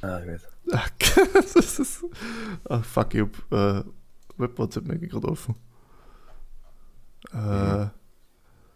Ah, 0.00 0.20
gut. 0.20 0.40
Ach, 0.72 0.90
das 1.54 1.78
ist. 1.78 2.04
Ach, 2.68 2.84
fuck, 2.84 3.14
ich 3.14 3.20
hab 3.22 3.52
äh, 3.52 3.84
Web-WhatsApp 4.38 4.86
mir 4.86 4.98
gerade 4.98 5.28
offen. 5.28 5.54
Äh, 7.32 7.86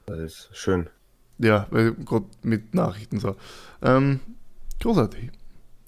Das 0.07 0.19
ist 0.21 0.49
schön. 0.53 0.89
ja, 1.39 1.67
weil 1.71 1.93
gerade 1.95 2.27
mit 2.43 2.75
Nachrichten 2.75 3.19
so. 3.19 3.37
Ähm, 3.83 4.21
großartig. 4.81 5.31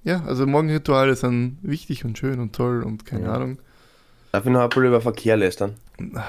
Ja, 0.04 0.22
also 0.24 0.46
Morgenrituale 0.46 1.14
sind 1.16 1.58
wichtig 1.62 2.04
und 2.04 2.16
schön 2.18 2.40
und 2.40 2.54
toll 2.54 2.82
und 2.82 3.04
keine 3.04 3.24
Ja. 3.24 3.34
Ahnung. 3.34 3.58
Darf 4.32 4.44
ich 4.44 4.50
noch 4.50 4.60
ein 4.60 4.68
bisschen 4.68 4.84
über 4.84 5.00
Verkehr 5.00 5.36
lästern? 5.36 5.76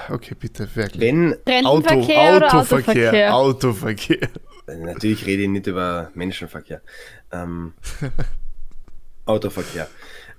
Okay, 0.08 0.34
bitte, 0.38 0.68
wirklich. 0.74 1.00
Wenn, 1.00 1.34
Auto, 1.64 1.90
Autoverkehr, 1.90 2.54
Autoverkehr? 2.54 3.34
Autoverkehr. 3.34 4.28
natürlich 4.66 5.26
rede 5.26 5.44
ich 5.44 5.48
nicht 5.48 5.66
über 5.66 6.10
Menschenverkehr. 6.14 6.80
Ähm, 7.30 7.74
Autoverkehr. 9.26 9.88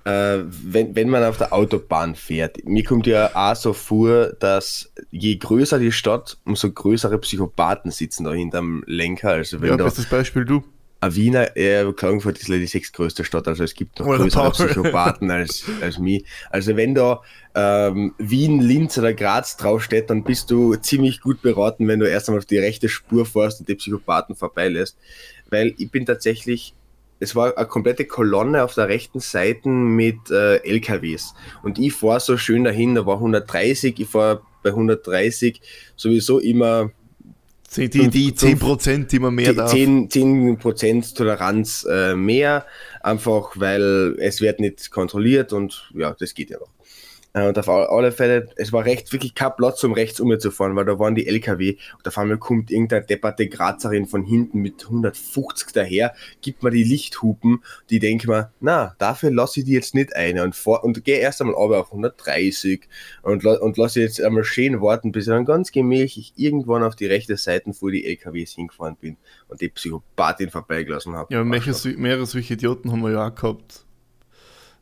Äh, 0.04 0.40
wenn, 0.44 0.96
wenn 0.96 1.08
man 1.08 1.22
auf 1.24 1.38
der 1.38 1.52
Autobahn 1.52 2.16
fährt, 2.16 2.64
mir 2.64 2.82
kommt 2.82 3.06
ja 3.06 3.30
auch 3.34 3.54
so 3.54 3.72
vor, 3.72 4.32
dass 4.40 4.92
je 5.10 5.36
größer 5.36 5.78
die 5.78 5.92
Stadt, 5.92 6.38
umso 6.44 6.72
größere 6.72 7.18
Psychopathen 7.18 7.92
sitzen 7.92 8.24
da 8.24 8.32
hinterm 8.32 8.82
Lenker. 8.86 9.30
Also 9.30 9.60
wenn 9.60 9.70
Ja, 9.70 9.76
da 9.76 9.84
bestes 9.84 10.06
Beispiel 10.06 10.44
du. 10.44 10.64
Wiener, 11.10 11.56
äh, 11.56 11.92
Klagenfurt 11.92 12.38
ist 12.38 12.48
leider 12.48 12.60
die 12.60 12.66
sechstgrößte 12.66 13.24
Stadt, 13.24 13.48
also 13.48 13.64
es 13.64 13.74
gibt 13.74 13.98
noch 13.98 14.06
Oder 14.06 14.18
größere 14.18 14.50
Paul. 14.50 14.66
Psychopathen 14.66 15.30
als, 15.30 15.64
als 15.80 15.98
mich. 15.98 16.24
Also 16.50 16.76
wenn 16.76 16.94
da 16.94 17.22
ähm, 17.54 18.14
Wien, 18.18 18.60
Linz 18.60 18.96
oder 18.98 19.12
Graz 19.12 19.56
draufsteht, 19.56 20.10
dann 20.10 20.22
bist 20.22 20.50
du 20.50 20.76
ziemlich 20.76 21.20
gut 21.20 21.42
beraten, 21.42 21.88
wenn 21.88 21.98
du 21.98 22.08
erst 22.08 22.28
einmal 22.28 22.38
auf 22.38 22.46
die 22.46 22.58
rechte 22.58 22.88
Spur 22.88 23.26
fährst 23.26 23.60
und 23.60 23.68
die 23.68 23.74
Psychopathen 23.74 24.36
vorbeilässt. 24.36 24.96
Weil 25.50 25.74
ich 25.76 25.90
bin 25.90 26.06
tatsächlich, 26.06 26.74
es 27.18 27.34
war 27.34 27.56
eine 27.56 27.66
komplette 27.66 28.04
Kolonne 28.04 28.62
auf 28.62 28.74
der 28.74 28.88
rechten 28.88 29.20
Seite 29.20 29.68
mit 29.68 30.30
äh, 30.30 30.56
LKWs. 30.58 31.34
Und 31.62 31.78
ich 31.78 31.92
fahre 31.94 32.20
so 32.20 32.36
schön 32.36 32.64
dahin, 32.64 32.94
da 32.94 33.06
war 33.06 33.16
130, 33.16 33.98
ich 33.98 34.08
fahre 34.08 34.42
bei 34.62 34.70
130 34.70 35.60
sowieso 35.96 36.38
immer 36.38 36.90
Die, 37.76 37.88
die, 37.88 38.10
die 38.10 38.32
Fünf- 38.34 38.62
10%, 38.62 39.06
die 39.06 39.18
man 39.18 39.34
mehr 39.34 39.50
die 39.50 39.56
darf. 39.56 39.70
10, 39.70 40.08
10% 40.08 41.14
Toleranz 41.16 41.86
äh, 41.90 42.14
mehr, 42.14 42.66
einfach 43.02 43.52
weil 43.56 44.16
es 44.18 44.40
wird 44.40 44.60
nicht 44.60 44.90
kontrolliert 44.90 45.52
und 45.52 45.90
ja, 45.94 46.14
das 46.18 46.34
geht 46.34 46.50
ja 46.50 46.58
noch. 46.58 46.70
Äh, 47.34 47.48
und 47.48 47.58
auf 47.58 47.68
all- 47.68 47.86
alle 47.86 48.12
Fälle, 48.12 48.48
es 48.56 48.72
war 48.72 48.84
recht 48.84 49.12
wirklich 49.12 49.34
kein 49.34 49.56
Platz, 49.56 49.82
um 49.84 49.92
rechts 49.94 50.20
umzufahren, 50.20 50.76
weil 50.76 50.84
da 50.84 50.98
waren 50.98 51.14
die 51.14 51.26
LKW 51.26 51.76
und 51.96 52.06
auf 52.06 52.18
einmal 52.18 52.36
kommt 52.38 52.70
irgendeine 52.70 53.06
depperte 53.06 53.48
Grazerin 53.48 54.06
von 54.06 54.22
hinten 54.24 54.58
mit 54.60 54.84
150 54.84 55.72
daher, 55.72 56.14
gibt 56.42 56.62
mir 56.62 56.70
die 56.70 56.84
Lichthupen, 56.84 57.62
die 57.90 57.98
denken 58.00 58.28
mir, 58.30 58.52
na, 58.60 58.94
dafür 58.98 59.30
lasse 59.30 59.60
ich 59.60 59.66
die 59.66 59.72
jetzt 59.72 59.94
nicht 59.94 60.14
ein 60.14 60.38
und, 60.40 60.54
fahr, 60.54 60.84
und 60.84 61.04
gehe 61.04 61.18
erst 61.18 61.40
einmal 61.40 61.56
aber 61.56 61.80
auf 61.80 61.86
130 61.92 62.82
und, 63.22 63.44
und 63.46 63.76
lasse 63.78 64.00
jetzt 64.02 64.20
einmal 64.22 64.44
schön 64.44 64.80
warten, 64.82 65.10
bis 65.12 65.26
ich 65.26 65.30
dann 65.32 65.44
ganz 65.44 65.72
gemächlich 65.72 66.34
irgendwann 66.36 66.82
auf 66.82 66.96
die 66.96 67.06
rechte 67.06 67.36
Seite 67.36 67.72
vor 67.72 67.90
die 67.90 68.04
LKWs 68.04 68.52
hingefahren 68.52 68.96
bin 69.00 69.16
und 69.48 69.60
die 69.60 69.68
Psychopathin 69.70 70.50
vorbeigelassen 70.50 71.14
habe. 71.16 71.32
Ja, 71.32 71.42
mehrere, 71.44 71.88
mehrere 71.96 72.26
solche 72.26 72.54
Idioten 72.54 72.92
haben 72.92 73.00
wir 73.02 73.12
ja 73.12 73.28
auch 73.28 73.34
gehabt. 73.34 73.86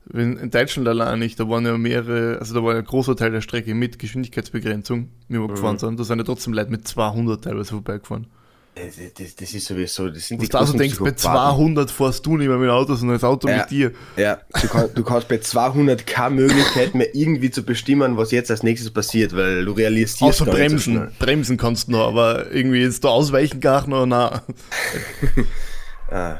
Wenn, 0.06 0.36
in 0.38 0.50
Deutschland 0.50 0.88
allein 0.88 1.18
nicht, 1.20 1.38
da 1.38 1.48
waren 1.48 1.64
ja 1.66 1.76
mehrere, 1.78 2.38
also 2.40 2.54
da 2.54 2.64
war 2.64 2.74
ein 2.74 2.84
großer 2.84 3.14
Teil 3.16 3.30
der 3.32 3.42
Strecke 3.42 3.74
mit 3.74 3.98
Geschwindigkeitsbegrenzung, 3.98 5.08
wie 5.28 5.38
wir 5.38 5.46
gefahren 5.48 5.78
sind. 5.78 6.00
Da 6.00 6.04
sind 6.04 6.18
ja 6.18 6.24
trotzdem 6.24 6.52
Leute 6.52 6.70
mit 6.70 6.88
200 6.88 7.44
teilweise 7.44 7.70
vorbeigefahren. 7.70 8.26
Das, 8.74 8.96
das, 9.18 9.34
das 9.36 9.52
ist 9.52 9.66
sowieso, 9.66 10.08
das 10.08 10.26
sind 10.28 10.38
Was 10.38 10.46
die 10.46 10.52
du 10.52 10.58
also 10.58 10.78
denkst, 10.78 10.98
bei 11.00 11.10
Psychopathen. 11.10 11.56
200 11.58 11.90
fährst 11.90 12.24
du 12.24 12.36
nicht 12.36 12.48
mehr 12.48 12.56
mit 12.56 12.68
dem 12.68 12.72
Auto, 12.72 12.94
sondern 12.94 13.16
das 13.16 13.24
Auto 13.24 13.48
Ja. 13.48 13.58
mit 13.58 13.70
dir. 13.70 13.92
Ja, 14.16 14.40
du, 14.62 14.68
kann, 14.68 14.88
du 14.94 15.02
kannst 15.04 15.28
bei 15.28 15.38
200 15.38 16.06
keine 16.06 16.36
Möglichkeit 16.36 16.94
mehr 16.94 17.14
irgendwie 17.14 17.50
zu 17.50 17.62
bestimmen, 17.64 18.16
was 18.16 18.30
jetzt 18.30 18.50
als 18.50 18.62
nächstes 18.62 18.90
passiert, 18.92 19.36
weil 19.36 19.64
du 19.64 19.72
realisierst 19.72 20.22
Außer 20.22 20.46
gar 20.46 20.54
nicht 20.56 20.70
so 20.82 20.92
bremsen. 20.92 21.12
bremsen 21.18 21.56
kannst 21.56 21.88
du 21.88 21.92
noch, 21.92 22.06
aber 22.08 22.50
irgendwie 22.52 22.80
jetzt 22.80 23.04
da 23.04 23.08
ausweichen 23.08 23.60
gar 23.60 23.86
noch, 23.86 24.06
na. 24.06 24.42
Ah, 26.10 26.38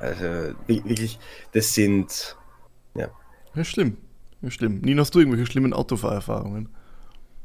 also 0.00 0.24
wi- 0.66 0.82
wirklich, 0.84 1.18
das 1.52 1.74
sind, 1.74 2.36
ja. 3.54 3.64
Schlimm. 3.64 3.96
Ja, 4.40 4.50
schlimm. 4.50 4.80
Nina, 4.80 5.02
hast 5.02 5.14
du 5.14 5.20
irgendwelche 5.20 5.46
schlimmen 5.50 5.72
Autofahrerfahrungen? 5.72 6.68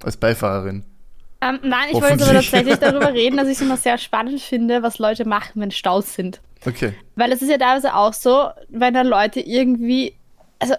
Als 0.03 0.17
Beifahrerin. 0.17 0.83
Ähm, 1.41 1.59
nein, 1.63 1.89
ich 1.89 1.95
wollte 1.95 2.13
jetzt 2.13 2.23
aber 2.23 2.33
tatsächlich 2.33 2.75
darüber 2.77 3.13
reden, 3.13 3.37
dass 3.37 3.47
ich 3.47 3.55
es 3.55 3.61
immer 3.61 3.77
sehr 3.77 3.97
spannend 3.97 4.41
finde, 4.41 4.81
was 4.81 4.97
Leute 4.97 5.25
machen, 5.27 5.61
wenn 5.61 5.71
Staus 5.71 6.15
sind. 6.15 6.41
Okay. 6.65 6.93
Weil 7.15 7.31
es 7.31 7.41
ist 7.41 7.49
ja 7.49 7.57
teilweise 7.57 7.95
auch 7.95 8.13
so, 8.13 8.49
wenn 8.69 8.93
dann 8.95 9.05
Leute 9.07 9.39
irgendwie, 9.39 10.15
also 10.59 10.73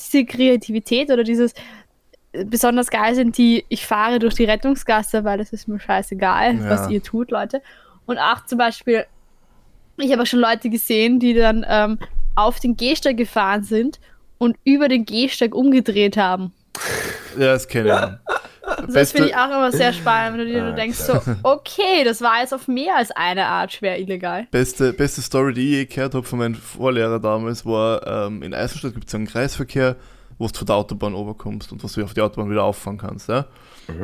diese 0.00 0.24
Kreativität 0.24 1.10
oder 1.10 1.22
dieses 1.22 1.52
äh, 2.32 2.44
besonders 2.44 2.90
geil 2.90 3.14
sind, 3.14 3.38
die 3.38 3.64
ich 3.68 3.86
fahre 3.86 4.18
durch 4.18 4.34
die 4.34 4.44
Rettungsgasse, 4.44 5.22
weil 5.22 5.38
es 5.40 5.52
ist 5.52 5.68
mir 5.68 5.78
scheißegal, 5.78 6.56
Ja. 6.56 6.68
was 6.70 6.90
ihr 6.90 7.02
tut, 7.02 7.30
Leute. 7.30 7.62
Und 8.06 8.18
auch 8.18 8.44
zum 8.46 8.58
Beispiel, 8.58 9.06
ich 9.98 10.10
habe 10.10 10.22
auch 10.22 10.26
schon 10.26 10.40
Leute 10.40 10.68
gesehen, 10.70 11.20
die 11.20 11.34
dann 11.34 11.64
ähm, 11.68 11.98
auf 12.34 12.58
den 12.58 12.76
Gehsteig 12.76 13.16
gefahren 13.16 13.62
sind 13.62 14.00
und 14.42 14.56
über 14.64 14.88
den 14.88 15.04
Gehsteig 15.04 15.54
umgedreht 15.54 16.16
haben. 16.16 16.52
Ja, 17.38 17.52
das 17.52 17.68
kenne 17.68 17.88
ich. 17.88 17.92
auch. 17.94 18.36
Also 18.64 18.94
das 18.94 19.12
finde 19.12 19.28
ich 19.28 19.36
auch 19.36 19.46
immer 19.46 19.70
sehr 19.70 19.92
spannend, 19.92 20.38
wenn 20.38 20.46
du 20.46 20.52
dir 20.52 20.64
Ah, 20.64 20.72
denkst, 20.72 20.98
so, 20.98 21.20
okay, 21.42 22.04
das 22.04 22.20
war 22.22 22.40
jetzt 22.40 22.52
auf 22.54 22.66
mehr 22.68 22.96
als 22.96 23.10
eine 23.12 23.46
Art 23.46 23.72
schwer 23.72 24.00
illegal. 24.00 24.46
Beste, 24.50 24.92
beste 24.92 25.20
Story, 25.20 25.52
die 25.52 25.60
ich 25.60 25.76
je 25.76 25.84
gehört 25.84 26.14
habe 26.14 26.26
von 26.26 26.38
meinem 26.38 26.54
Vorlehrer 26.54 27.20
damals, 27.20 27.64
war, 27.66 28.06
ähm, 28.06 28.42
in 28.42 28.52
Eisenstadt 28.54 28.94
gibt 28.94 29.06
es 29.08 29.14
einen 29.14 29.26
Kreisverkehr, 29.26 29.96
wo 30.38 30.46
du 30.48 30.58
von 30.58 30.66
der 30.66 30.76
Autobahn 30.76 31.14
runterkommst 31.14 31.70
und 31.70 31.84
was 31.84 31.92
du 31.92 32.02
auf 32.02 32.14
die 32.14 32.20
Autobahn 32.20 32.50
wieder 32.50 32.64
auffahren 32.64 32.98
kannst. 32.98 33.28
Ja? 33.28 33.46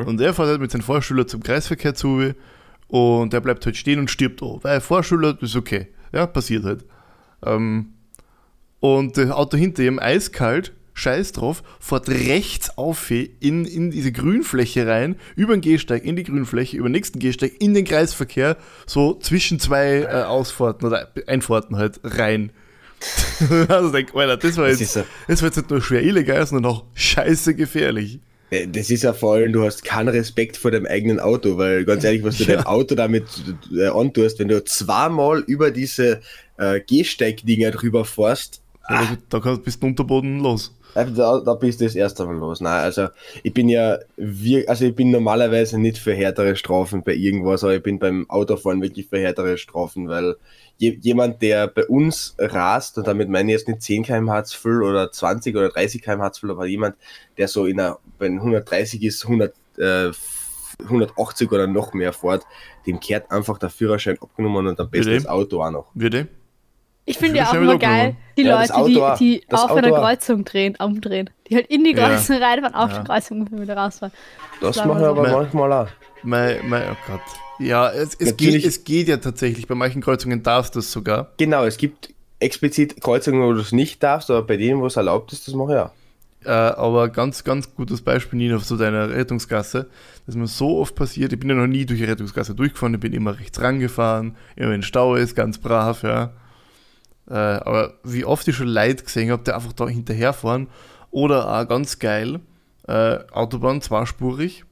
Und 0.07 0.20
er 0.20 0.35
fährt 0.35 0.48
halt 0.48 0.61
mit 0.61 0.70
seinem 0.70 0.83
Vorschüler 0.83 1.27
zum 1.27 1.42
Kreisverkehr 1.42 1.94
zu 1.94 2.35
und 2.88 3.33
der 3.33 3.40
bleibt 3.40 3.64
halt 3.66 3.77
stehen 3.77 3.98
und 3.98 4.11
stirbt 4.11 4.42
auch, 4.42 4.62
weil 4.62 4.81
Vorschüler, 4.81 5.35
das 5.35 5.51
ist 5.51 5.57
okay. 5.57 5.88
Ja, 6.12 6.27
passiert 6.27 6.64
halt. 6.64 6.85
Ähm, 7.44 7.94
und 8.81 9.17
das 9.17 9.31
Auto 9.31 9.57
hinter 9.57 9.83
ihm, 9.83 9.99
eiskalt, 9.99 10.73
scheiß 10.95 11.33
drauf, 11.33 11.62
fährt 11.81 12.09
rechts 12.09 12.77
auf 12.77 13.11
in, 13.11 13.64
in 13.64 13.91
diese 13.91 14.11
Grünfläche 14.12 14.87
rein, 14.87 15.17
über 15.37 15.55
den 15.57 15.61
Gehsteig 15.61 16.05
in 16.05 16.17
die 16.17 16.25
Grünfläche, 16.25 16.77
über 16.77 16.88
den 16.88 16.93
nächsten 16.93 17.19
Gehsteig 17.21 17.53
in 17.61 17.75
den 17.75 17.85
Kreisverkehr, 17.85 18.57
so 18.87 19.14
zwischen 19.14 19.61
zwei 19.61 20.01
äh, 20.03 20.07
Ausfahrten 20.25 20.87
oder 20.87 21.09
Einfahrten 21.27 21.77
halt 21.77 22.01
rein. 22.03 22.51
also 23.69 23.91
denk, 23.93 24.12
Alter, 24.14 24.37
das 24.38 24.57
war, 24.57 24.67
Das 24.69 24.81
jetzt, 24.81 24.88
ist 24.88 24.95
so- 24.95 25.05
das 25.29 25.41
war 25.43 25.49
jetzt 25.49 25.57
nicht 25.57 25.71
nur 25.71 25.81
schwer 25.81 26.03
illegal, 26.03 26.45
sondern 26.47 26.73
auch 26.73 26.85
scheiße 26.95 27.55
gefährlich. 27.55 28.19
Äh, 28.51 28.67
Das 28.67 28.91
ist 28.91 29.05
ja 29.05 29.12
vor 29.12 29.35
allem, 29.35 29.53
du 29.53 29.64
hast 29.64 29.85
keinen 29.85 30.09
Respekt 30.09 30.57
vor 30.57 30.73
deinem 30.73 30.87
eigenen 30.87 31.21
Auto, 31.21 31.57
weil 31.59 31.85
ganz 31.85 32.03
ehrlich, 32.03 32.25
was 32.25 32.38
du 32.38 32.45
Ja. 32.45 32.57
deinem 32.57 32.67
Auto 32.67 32.97
damit 32.97 33.25
äh, 33.73 33.87
antust, 33.87 34.41
wenn 34.41 34.49
du 34.49 34.64
zweimal 34.64 35.41
über 35.47 35.71
diese 35.71 36.21
äh, 36.57 36.81
Gehsteigdinger 36.81 37.71
drüber 37.71 38.05
fährst, 38.05 38.62
Da, 38.88 39.07
da 39.29 39.40
kannst, 39.40 39.64
bist 39.64 39.83
du 39.83 39.87
Unterboden 39.87 40.40
los. 40.40 40.74
äh, 40.94 41.07
da, 41.12 41.40
da 41.40 41.55
bist 41.55 41.81
du 41.81 41.85
das 41.85 41.94
erste 41.94 42.24
Mal 42.24 42.37
los. 42.37 42.61
Nein, 42.61 42.83
also 42.83 43.09
ich 43.42 43.53
bin 43.53 43.68
ja, 43.68 43.98
wir, 44.16 44.68
also 44.68 44.87
ich 44.87 44.94
bin 44.94 45.11
normalerweise 45.11 45.79
nicht 45.79 45.98
für 45.98 46.14
härtere 46.14 46.57
Strafen 46.57 47.03
bei 47.03 47.14
irgendwas, 47.14 47.62
aber 47.64 47.77
ich 47.77 47.83
bin 47.83 47.98
beim 47.98 48.29
Autofahren 48.31 48.81
wirklich 48.81 49.07
für 49.07 49.18
härtere 49.18 49.59
Strafen, 49.59 50.09
weil 50.09 50.37
je, 50.79 50.98
jemand, 51.03 51.42
der 51.42 51.66
bei 51.66 51.87
uns 51.87 52.35
rast, 52.38 52.96
und 52.96 53.07
damit 53.07 53.29
meine 53.29 53.53
ich 53.53 53.59
jetzt 53.59 53.68
nicht 53.68 53.83
10 53.83 54.05
km/h 54.05 54.44
viel 54.44 54.83
oder 54.83 55.12
20 55.12 55.55
oder 55.55 55.68
30 55.68 56.03
km/h 56.03 56.33
viel, 56.40 56.51
aber 56.51 56.66
jemand, 56.66 56.96
der 57.37 57.48
so 57.48 57.66
in 57.66 57.79
einer, 57.79 57.98
wenn 58.18 58.38
130 58.38 59.03
ist, 59.03 59.24
100, 59.24 59.55
äh, 59.77 60.11
180 60.85 61.53
oder 61.53 61.66
noch 61.66 61.92
mehr 61.92 62.12
fährt, 62.12 62.44
dem 62.87 63.01
kehrt 63.01 63.31
einfach 63.31 63.59
der 63.59 63.68
Führerschein 63.68 64.16
abgenommen 64.20 64.66
und 64.66 64.81
am 64.81 64.88
besten 64.88 65.14
das 65.14 65.27
Auto 65.27 65.62
auch 65.62 65.70
noch. 65.70 65.87
Würde? 65.94 66.29
Ich 67.09 67.18
finde 67.18 67.38
ja 67.38 67.49
auch 67.51 67.55
immer 67.55 67.79
geil, 67.79 68.16
die 68.37 68.42
Ja, 68.42 68.61
das 68.61 68.68
Leute, 68.68 68.75
Auto 68.81 69.05
auch. 69.07 69.18
die, 69.18 69.40
die 69.40 69.47
Das 69.49 69.62
auf 69.62 69.71
einer 69.73 69.87
Auto 69.88 69.97
auch. 69.97 70.01
Kreuzung 70.03 70.44
drehen, 70.44 70.77
umdrehen. 70.79 71.31
Die 71.49 71.57
halt 71.57 71.66
in 71.68 71.85
die 71.85 71.92
Ja. 71.94 72.09
Kreuzung 72.09 72.37
reinfahren, 72.37 72.75
auf 72.75 72.90
Ja. 72.92 72.99
die 72.99 73.05
Kreuzung 73.07 73.61
wieder 73.61 73.77
rausfahren. 73.77 74.12
Das 74.61 74.77
Sagen 74.77 74.88
machen 74.88 75.01
wir 75.03 75.09
aber 75.09 75.23
Mein- 75.23 75.33
manchmal 75.33 75.73
auch. 75.73 75.88
Mein, 76.23 76.57
mein, 76.68 76.83
oh 76.92 76.97
Gott. 77.07 77.21
Ja, 77.61 77.90
es, 77.90 78.14
es, 78.18 78.37
geht, 78.37 78.64
es 78.64 78.85
geht 78.85 79.09
ja 79.09 79.16
tatsächlich. 79.16 79.66
Bei 79.66 79.75
manchen 79.75 80.01
Kreuzungen 80.03 80.42
darfst 80.42 80.75
du 80.75 80.81
es 80.81 80.92
sogar. 80.92 81.33
Genau, 81.38 81.64
es 81.64 81.77
gibt 81.77 82.11
explizit 82.40 83.01
Kreuzungen, 83.01 83.42
wo 83.42 83.53
du 83.53 83.61
es 83.61 83.73
nicht 83.73 84.03
darfst, 84.03 84.31
aber 84.31 84.42
bei 84.42 84.57
denen, 84.57 84.81
wo 84.81 84.87
es 84.87 84.97
erlaubt 84.97 85.33
ist, 85.33 85.49
das 85.49 85.55
mache 85.55 85.73
ich 85.73 85.79
auch. 85.79 85.90
Äh, 86.44 86.51
aber 86.51 87.09
ganz, 87.09 87.42
ganz 87.42 87.75
gutes 87.75 88.01
Beispiel, 88.01 88.38
Nina, 88.38 88.57
auf 88.57 88.64
so 88.64 88.77
deiner 88.77 89.11
Rettungsgasse, 89.11 89.88
dass 90.27 90.37
mir 90.37 90.47
so 90.47 90.79
oft 90.79 90.94
passiert, 90.94 91.33
ich 91.33 91.40
bin 91.40 91.49
ja 91.51 91.57
noch 91.57 91.66
nie 91.66 91.85
durch 91.85 91.99
die 91.99 92.05
Rettungsgasse 92.05 92.55
durchgefahren, 92.55 92.94
ich 92.94 93.01
bin 93.01 93.12
immer 93.12 93.37
rechts 93.40 93.61
rangefahren, 93.61 94.37
immer 94.55 94.71
wenn 94.71 94.83
Stau 94.85 95.16
ist, 95.16 95.35
ganz 95.35 95.59
brav, 95.59 96.05
ja. 96.05 96.31
Äh, 97.29 97.35
aber 97.35 97.95
wie 98.05 98.25
oft 98.25 98.47
ich 98.49 98.57
schon 98.57 98.69
Leute 98.69 99.05
gesehen 99.05 99.31
habe, 99.31 99.43
die 99.45 99.53
einfach 99.53 99.73
da 99.73 99.88
hinterherfahren. 99.88 100.69
Oder 101.11 101.61
auch 101.61 101.69
ganz 101.69 101.99
geil, 101.99 102.41
äh, 102.87 103.19
Autobahn 103.33 103.81
zweispurig, 103.81 104.64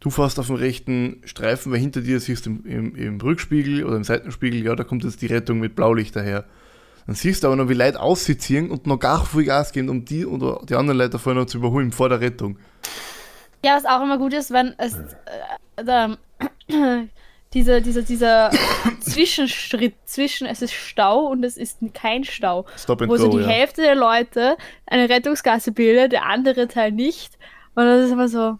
du 0.00 0.10
fährst 0.10 0.38
auf 0.38 0.46
dem 0.46 0.56
rechten 0.56 1.20
Streifen, 1.24 1.72
weil 1.72 1.78
hinter 1.78 2.00
dir 2.00 2.20
siehst 2.20 2.46
du 2.46 2.50
im, 2.50 2.64
im, 2.64 2.94
im 2.96 3.20
Rückspiegel 3.20 3.84
oder 3.84 3.96
im 3.96 4.04
Seitenspiegel, 4.04 4.64
ja, 4.64 4.74
da 4.74 4.84
kommt 4.84 5.04
jetzt 5.04 5.22
die 5.22 5.26
Rettung 5.26 5.58
mit 5.60 5.76
Blaulicht 5.76 6.16
daher. 6.16 6.44
Dann 7.06 7.14
siehst 7.14 7.44
du 7.44 7.48
aber 7.48 7.56
noch, 7.56 7.68
wie 7.68 7.74
Leute 7.74 8.00
aussitzen 8.00 8.70
und 8.70 8.86
noch 8.86 8.98
gar 8.98 9.24
viel 9.24 9.44
Gas 9.44 9.72
geben, 9.72 9.88
um 9.88 10.04
die 10.04 10.26
oder 10.26 10.60
die 10.68 10.74
anderen 10.74 10.98
Leute 10.98 11.18
vorher 11.18 11.42
noch 11.42 11.48
zu 11.48 11.58
überholen 11.58 11.92
vor 11.92 12.08
der 12.08 12.20
Rettung. 12.20 12.58
Ja, 13.64 13.76
was 13.76 13.84
auch 13.84 14.02
immer 14.02 14.18
gut 14.18 14.32
ist, 14.32 14.50
wenn 14.50 14.74
es 14.78 14.94
äh, 14.94 15.84
da, 15.84 16.16
diese, 17.54 17.80
diese, 17.80 18.02
dieser 18.02 18.50
Zwischenschritt 19.00 19.94
zwischen 20.04 20.46
es 20.46 20.62
ist 20.62 20.72
Stau 20.74 21.26
und 21.26 21.44
es 21.44 21.56
ist 21.56 21.78
kein 21.94 22.24
Stau, 22.24 22.66
Stop 22.76 23.02
and 23.02 23.10
wo 23.10 23.16
so 23.16 23.30
go, 23.30 23.38
die 23.38 23.44
ja. 23.44 23.48
Hälfte 23.48 23.82
der 23.82 23.94
Leute 23.94 24.56
eine 24.86 25.08
Rettungsgasse 25.08 25.72
bildet, 25.72 26.12
der 26.12 26.26
andere 26.26 26.68
Teil 26.68 26.92
nicht. 26.92 27.38
Und 27.74 27.84
das 27.84 28.06
ist 28.06 28.12
immer 28.12 28.28
so, 28.28 28.58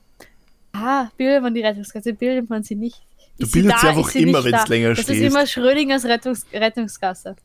Ah, 0.72 1.09
bildet 1.16 1.42
man 1.42 1.55
die 1.55 1.62
Rettungskasse, 1.62 2.12
bildet 2.12 2.51
man 2.51 2.62
sie 2.62 2.75
nicht. 2.77 3.01
Du 3.38 3.51
bildest 3.51 3.81
sie 3.81 3.87
da, 3.87 3.92
einfach 3.92 4.14
immer, 4.14 4.44
wenn's 4.44 4.64
da? 4.64 4.68
länger 4.68 4.90
Das 4.90 5.01
stehst. 5.05 5.20
ist 5.20 5.27
immer 5.33 5.46
Schrödingers 5.46 6.05
Rettungs 6.05 6.46
Rettungskasse. 6.53 7.37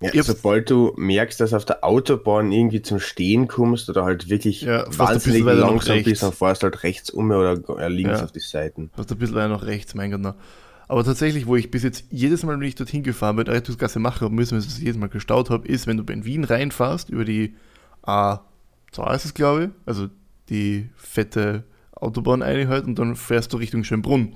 Ja, 0.00 0.22
sobald 0.22 0.70
du 0.70 0.94
merkst, 0.96 1.38
dass 1.40 1.52
auf 1.52 1.66
der 1.66 1.84
Autobahn 1.84 2.52
irgendwie 2.52 2.80
zum 2.82 2.98
Stehen 3.00 3.48
kommst 3.48 3.90
oder 3.90 4.04
halt 4.04 4.28
wirklich 4.30 4.62
Ja, 4.62 4.84
fast 4.86 4.98
ein 4.98 4.98
wahnsinnig 4.98 5.44
langsam 5.44 6.02
bist, 6.02 6.22
dann 6.22 6.32
fährst 6.32 6.62
du 6.62 6.64
halt 6.64 6.82
rechts 6.84 7.10
um 7.10 7.30
oder 7.30 7.60
äh, 7.78 7.88
links 7.88 8.18
Ja. 8.18 8.24
auf 8.24 8.32
die 8.32 8.40
Seiten. 8.40 8.90
Fast 8.96 9.12
ein 9.12 9.18
bisschen 9.18 9.34
weiter 9.36 9.48
nach 9.48 9.62
rechts, 9.64 9.94
mein 9.94 10.10
Gott. 10.10 10.34
Aber 10.90 11.04
tatsächlich, 11.04 11.46
wo 11.46 11.54
ich 11.54 11.70
bis 11.70 11.84
jetzt 11.84 12.06
jedes 12.10 12.42
Mal, 12.42 12.58
wenn 12.58 12.66
ich 12.66 12.74
dorthin 12.74 13.04
gefahren 13.04 13.36
bin, 13.36 13.46
Rettungsgasse 13.46 14.00
machen 14.00 14.22
habe 14.22 14.34
müssen, 14.34 14.54
weil 14.54 14.58
ich 14.58 14.66
es 14.66 14.80
jedes 14.80 14.96
Mal 14.96 15.08
gestaut 15.08 15.48
habe, 15.48 15.68
ist, 15.68 15.86
wenn 15.86 15.96
du 15.96 16.12
in 16.12 16.24
Wien 16.24 16.42
reinfährst, 16.42 17.10
über 17.10 17.24
die 17.24 17.54
A2 18.02 19.14
ist 19.14 19.24
es, 19.24 19.32
glaube 19.32 19.66
ich, 19.66 19.70
also 19.86 20.08
die 20.48 20.90
fette 20.96 21.62
Autobahneinheit 21.92 22.86
und 22.86 22.98
dann 22.98 23.14
fährst 23.14 23.52
du 23.52 23.58
Richtung 23.58 23.84
Schönbrunn. 23.84 24.34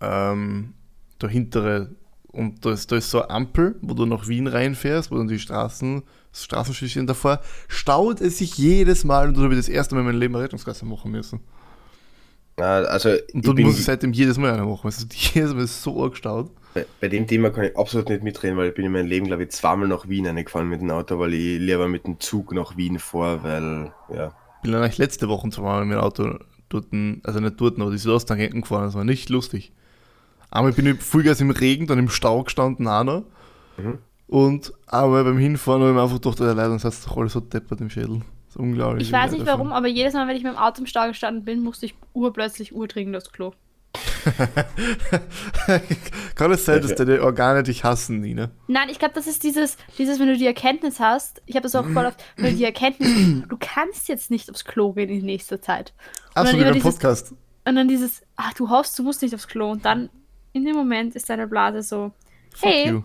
Ähm, 0.00 0.74
der 1.20 1.30
hintere, 1.30 1.90
und 2.28 2.64
da 2.64 2.70
ist, 2.70 2.92
da 2.92 2.96
ist 2.96 3.10
so 3.10 3.22
eine 3.22 3.30
Ampel, 3.30 3.74
wo 3.82 3.94
du 3.94 4.06
nach 4.06 4.28
Wien 4.28 4.46
reinfährst, 4.46 5.10
wo 5.10 5.16
dann 5.16 5.26
die 5.26 5.40
Straßen, 5.40 6.04
das 6.30 6.44
Straßenschild 6.44 7.10
davor, 7.10 7.40
staut 7.66 8.20
es 8.20 8.38
sich 8.38 8.56
jedes 8.56 9.02
Mal 9.02 9.26
und 9.26 9.36
da 9.36 9.42
habe 9.42 9.54
ich 9.54 9.58
das 9.58 9.68
erste 9.68 9.96
Mal 9.96 10.02
in 10.02 10.06
meinem 10.06 10.20
Leben 10.20 10.36
eine 10.36 10.44
Rettungsgasse 10.44 10.86
machen 10.86 11.10
müssen. 11.10 11.40
Ja, 12.60 12.82
also 12.82 13.10
Und 13.10 13.46
ich 13.46 13.54
bin, 13.54 13.66
muss 13.66 13.78
ich 13.78 13.84
seitdem 13.84 14.12
jedes 14.12 14.38
Mal 14.38 14.52
eine 14.52 14.64
machen. 14.64 14.86
Also 14.86 15.06
jedes 15.10 15.54
Mal 15.54 15.64
ist 15.64 15.82
so 15.82 16.02
arg 16.02 16.12
gestaut. 16.12 16.50
bei, 16.74 16.86
bei 17.00 17.08
dem 17.08 17.26
Thema 17.26 17.50
kann 17.50 17.64
ich 17.64 17.76
absolut 17.76 18.08
nicht 18.08 18.22
mitreden, 18.22 18.56
weil 18.56 18.68
ich 18.68 18.74
bin 18.74 18.84
in 18.84 18.92
meinem 18.92 19.06
Leben, 19.06 19.26
glaube 19.26 19.44
ich, 19.44 19.50
zweimal 19.50 19.88
nach 19.88 20.08
Wien 20.08 20.26
reingefahren 20.26 20.68
mit 20.68 20.80
dem 20.80 20.90
Auto, 20.90 21.18
weil 21.18 21.34
ich 21.34 21.58
lieber 21.58 21.88
mit 21.88 22.06
dem 22.06 22.20
Zug 22.20 22.52
nach 22.52 22.76
Wien 22.76 22.98
fahre, 22.98 23.42
weil, 23.42 23.92
ja. 24.14 24.32
Bin 24.62 24.72
dann 24.72 24.82
eigentlich 24.82 24.98
letzte 24.98 25.28
Woche 25.28 25.48
zweimal 25.48 25.84
mit 25.86 25.96
dem 25.96 26.02
Auto 26.02 26.38
dort, 26.68 26.86
also 27.24 27.40
nicht 27.40 27.60
dort, 27.60 27.80
aber 27.80 27.90
die 27.90 27.98
Südosttangenten 27.98 28.60
gefahren. 28.60 28.84
Das 28.84 28.94
war 28.94 29.04
nicht 29.04 29.28
lustig. 29.30 29.72
Einmal 30.50 30.72
bin 30.72 30.86
ich 30.86 31.02
Vollgas 31.02 31.40
im 31.40 31.50
Regen, 31.50 31.86
dann 31.86 31.98
im 31.98 32.08
Stau 32.08 32.42
gestanden, 32.42 32.88
auch 32.88 33.04
noch. 33.04 33.24
Mhm. 33.78 33.98
Und 34.26 34.72
einmal 34.86 35.24
beim 35.24 35.38
Hinfahren 35.38 35.80
habe 35.80 35.90
ich 35.90 35.96
mir 35.96 36.02
einfach 36.02 36.20
gedacht, 36.20 36.40
der 36.40 36.54
Leute, 36.54 36.82
das 36.82 37.04
doch 37.04 37.16
alles 37.16 37.32
so 37.32 37.40
deppert 37.40 37.80
im 37.80 37.90
Schädel. 37.90 38.20
Das 38.50 38.56
ist 38.56 38.62
unglaublich. 38.62 39.06
Ich 39.06 39.12
weiß 39.12 39.30
nicht 39.30 39.46
warum, 39.46 39.72
aber 39.72 39.86
jedes 39.86 40.12
Mal, 40.12 40.26
wenn 40.26 40.34
ich 40.34 40.42
mit 40.42 40.52
dem 40.52 40.58
Auto 40.58 40.80
im 40.80 40.86
Stau 40.86 41.06
gestanden 41.06 41.44
bin, 41.44 41.62
musste 41.62 41.86
ich 41.86 41.94
urplötzlich 42.14 42.74
urtrinken 42.74 43.12
das 43.12 43.30
Klo. 43.30 43.52
Kann 46.34 46.50
es 46.50 46.64
sein, 46.64 46.82
dass 46.82 46.96
deine 46.96 47.22
Organe 47.22 47.62
dich 47.62 47.84
hassen, 47.84 48.20
Nina? 48.20 48.50
Nein, 48.66 48.88
ich 48.88 48.98
glaube, 48.98 49.14
das 49.14 49.28
ist 49.28 49.44
dieses, 49.44 49.76
dieses, 49.98 50.18
wenn 50.18 50.26
du 50.26 50.36
die 50.36 50.46
Erkenntnis 50.46 50.98
hast, 50.98 51.42
ich 51.46 51.54
habe 51.54 51.62
das 51.62 51.76
auch 51.76 51.86
voll 51.86 52.06
oft, 52.06 52.20
wenn 52.36 52.50
du 52.50 52.56
die 52.56 52.64
Erkenntnis, 52.64 53.08
du 53.48 53.56
kannst 53.56 54.08
jetzt 54.08 54.32
nicht 54.32 54.50
aufs 54.50 54.64
Klo 54.64 54.94
gehen 54.94 55.10
in 55.10 55.24
nächster 55.24 55.62
Zeit. 55.62 55.94
Beim 56.34 56.74
dieses, 56.74 56.82
Podcast. 56.82 57.32
und 57.64 57.76
dann 57.76 57.86
dieses, 57.86 58.22
ach, 58.34 58.52
du 58.54 58.68
hoffst, 58.68 58.98
du 58.98 59.04
musst 59.04 59.22
nicht 59.22 59.32
aufs 59.32 59.46
Klo. 59.46 59.70
Und 59.70 59.84
dann, 59.84 60.10
in 60.52 60.64
dem 60.64 60.74
Moment, 60.74 61.14
ist 61.14 61.30
deine 61.30 61.46
Blase 61.46 61.82
so, 61.82 62.10
Fuck 62.52 62.68
hey, 62.68 62.90
you. 62.90 63.02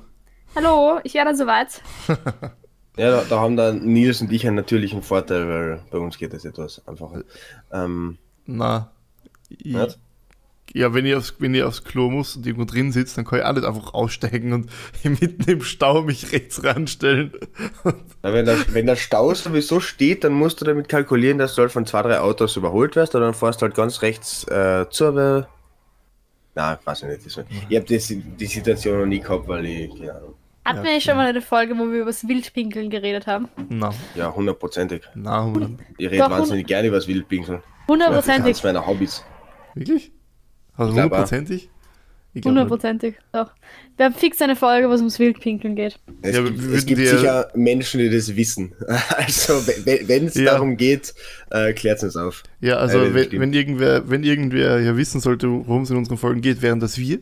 hallo, 0.56 1.02
ich 1.04 1.14
wäre 1.14 1.26
dann 1.26 1.38
soweit. 1.38 1.84
Ja, 2.98 3.12
da, 3.12 3.26
da 3.28 3.40
haben 3.40 3.58
dann 3.58 3.86
Nils 3.86 4.22
und 4.22 4.32
ich 4.32 4.48
einen 4.48 4.56
natürlichen 4.56 5.02
Vorteil, 5.02 5.48
weil 5.50 5.82
bei 5.92 5.98
uns 5.98 6.18
geht 6.18 6.34
das 6.34 6.46
etwas 6.46 6.82
einfacher. 6.88 7.24
Ähm, 7.72 8.18
Na. 8.46 8.92
Ich, 9.50 9.74
Nicht? 9.74 10.00
ja, 10.74 10.94
wenn 10.94 11.06
ich, 11.06 11.16
aufs, 11.16 11.36
wenn 11.40 11.54
ich 11.54 11.64
aufs 11.64 11.84
Klo 11.84 12.10
muss 12.10 12.36
und 12.36 12.46
irgendwo 12.46 12.66
drin 12.66 12.92
sitze, 12.92 13.18
dann 13.18 13.26
kann 13.26 13.40
ich 13.40 13.46
auch 13.46 13.54
nicht 13.54 13.66
einfach 13.66 13.94
aussteigen 13.94 14.54
und 14.54 14.70
mitten 15.04 15.50
im 15.50 15.62
Stau 15.62 16.04
mich 16.04 16.32
rechts 16.32 16.64
ranstellen. 16.64 17.34
na, 18.24 18.34
wenn, 18.34 18.46
der, 18.46 18.58
wenn 18.74 18.86
der 18.86 18.96
Stau 18.96 19.34
sowieso 19.34 19.80
steht, 19.82 20.24
dann 20.24 20.34
musst 20.34 20.62
du 20.62 20.66
damit 20.66 20.88
kalkulieren, 20.88 21.38
dass 21.38 21.56
du 21.56 21.62
halt 21.62 21.72
von 21.72 21.86
zwei, 21.86 22.02
drei 22.02 22.20
Autos 22.20 22.56
überholt 22.56 22.96
wirst, 22.96 23.14
oder 23.14 23.26
dann 23.26 23.34
fährst 23.34 23.62
du 23.62 23.66
halt 23.66 23.76
ganz 23.76 24.02
rechts 24.02 24.48
äh, 24.48 24.86
zur. 24.90 25.48
Na, 26.56 26.80
weiß 26.86 27.04
ich 27.04 27.10
nicht. 27.10 27.46
Ich 27.70 27.78
habe 27.78 27.86
die, 27.86 28.00
die 28.40 28.46
Situation 28.46 29.00
noch 29.00 29.06
nie 29.06 29.20
gehabt, 29.20 29.48
weil 29.48 29.66
ich, 29.66 29.90
keine 29.98 30.16
Ahnung, 30.16 30.36
Hatten 30.66 30.84
Ja, 30.84 30.92
wir 30.94 31.00
schon 31.02 31.16
mal 31.16 31.28
eine 31.28 31.42
Folge, 31.42 31.78
wo 31.78 31.86
wir 31.92 31.98
über 32.02 32.06
das 32.06 32.28
Wildpinkeln 32.28 32.90
geredet 32.90 33.28
haben? 33.28 33.48
Na, 33.70 33.92
ja, 34.16 34.34
hundertprozentig. 34.34 35.04
na, 35.14 35.46
Mann. 35.46 35.78
Ich 35.98 36.08
rede 36.10 36.24
Doch, 36.24 36.32
wahnsinnig 36.32 36.66
gerne 36.66 36.88
über 36.88 36.98
das 36.98 37.08
Wildpinkeln. 37.08 37.60
Das 37.60 37.88
Hundertprozentig. 37.88 38.52
ist 38.52 38.64
meiner 38.64 38.86
Hobbys. 38.86 39.24
Wirklich? 39.76 40.12
Also 40.76 40.92
hundertprozentig? 40.92 41.70
Hundertprozentig, 42.44 43.16
doch. 43.32 43.52
Wir 43.96 44.08
haben 44.08 44.14
fix 44.14 44.42
eine 44.42 44.58
Folge, 44.58 44.90
wo 44.90 44.94
es 44.94 45.00
ums 45.00 45.20
Wildpinkeln 45.20 45.76
geht. 45.76 45.98
Es 46.22 46.36
Ja, 46.36 46.44
gibt, 46.44 46.58
wir 46.58 46.66
es 46.66 46.72
würden 46.74 46.86
gibt 46.88 47.08
sicher 47.08 47.48
Menschen, 47.54 48.00
die 48.00 48.10
das 48.10 48.36
wissen. 48.36 48.74
Also, 49.18 49.66
wenn 49.68 50.26
es 50.26 50.34
Ja. 50.36 50.46
darum 50.46 50.76
geht, 50.76 51.14
äh, 51.52 51.72
klärt 51.74 52.04
es 52.04 52.18
auf. 52.18 52.44
Ja, 52.60 52.76
also 52.78 53.00
das 53.06 53.14
wenn, 53.14 53.40
wenn, 53.40 53.54
irgendwer, 53.54 54.10
wenn 54.10 54.24
irgendwer 54.24 54.80
ja 54.82 54.98
wissen 54.98 55.22
sollte, 55.22 55.48
worum 55.50 55.84
es 55.84 55.92
in 55.92 55.96
unseren 55.98 56.18
Folgen 56.18 56.42
geht, 56.42 56.62
wären 56.62 56.80
das 56.82 56.98
wir. 56.98 57.20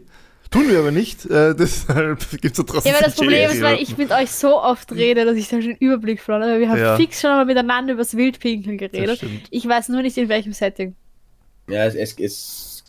Tun 0.54 0.70
wir 0.70 0.80
aber 0.80 0.92
nicht, 0.92 1.26
äh, 1.26 1.54
deshalb 1.58 2.20
gibt 2.42 2.46
es 2.46 2.54
da 2.54 2.64
trotzdem 2.64 2.92
Ja, 2.92 2.98
aber 3.00 3.06
das 3.08 3.16
Problem 3.16 3.50
ist, 3.50 3.62
weil 3.62 3.76
ja. 3.76 3.82
ich 3.82 3.98
mit 3.98 4.12
euch 4.12 4.32
so 4.32 4.62
oft 4.62 4.92
rede, 4.94 5.26
dass 5.26 5.36
ich 5.36 5.50
da 5.50 5.60
schon 5.62 5.72
den 5.72 5.78
Überblick 5.78 6.22
verloren 6.22 6.50
habe. 6.50 6.60
Wir 6.60 6.70
haben 6.70 6.80
Ja. 6.80 6.96
fix 6.96 7.20
schon 7.22 7.32
mal 7.32 7.46
miteinander 7.46 7.94
über 7.94 8.04
das 8.04 8.16
Wildpinkeln 8.16 8.78
geredet. 8.78 9.20
Ich 9.50 9.68
weiß 9.68 9.90
nur 9.90 10.02
nicht 10.04 10.16
in 10.18 10.30
welchem 10.30 10.54
Setting. 10.54 10.96
Ja, 11.68 11.86
es, 11.86 11.96
es, 11.96 12.16
es 12.20 12.84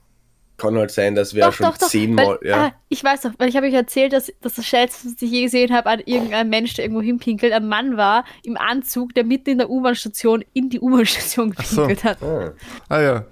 kann 0.56 0.76
halt 0.76 0.90
sein, 0.90 1.14
dass 1.14 1.34
wir 1.34 1.42
doch, 1.44 1.52
schon 1.52 1.66
doch, 1.66 1.78
doch. 1.78 1.88
zehnmal. 1.88 2.26
weil, 2.26 2.48
Ja. 2.48 2.66
ah, 2.66 2.72
ich 2.88 3.02
weiß 3.02 3.22
doch, 3.22 3.30
weil 3.38 3.48
ich 3.48 3.56
habe 3.56 3.66
euch 3.66 3.74
erzählt, 3.74 4.12
dass, 4.12 4.32
dass 4.40 4.54
das 4.54 4.66
Schnellste, 4.66 5.08
was 5.08 5.22
ich 5.22 5.30
je 5.30 5.42
gesehen 5.44 5.72
habe, 5.72 5.88
an 5.90 6.00
irgendeinem 6.04 6.50
Mensch, 6.50 6.74
der 6.74 6.84
irgendwo 6.84 7.02
hinpinkelt, 7.02 7.52
ein 7.52 7.66
Mann 7.66 7.96
war 7.96 8.24
im 8.44 8.56
Anzug, 8.56 9.14
der 9.14 9.24
mitten 9.24 9.50
in 9.50 9.58
der 9.58 9.70
U-Bahn-Station 9.70 10.44
in 10.52 10.68
die 10.70 10.80
U-Bahn-Station 10.80 11.54
so. 11.62 11.86
gepinkelt 11.86 12.04
hat. 12.04 12.22
Ah. 12.22 12.52
Ah 12.88 13.00
ja. 13.00 13.24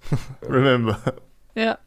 Remember. 0.48 0.98
Ja. 1.54 1.78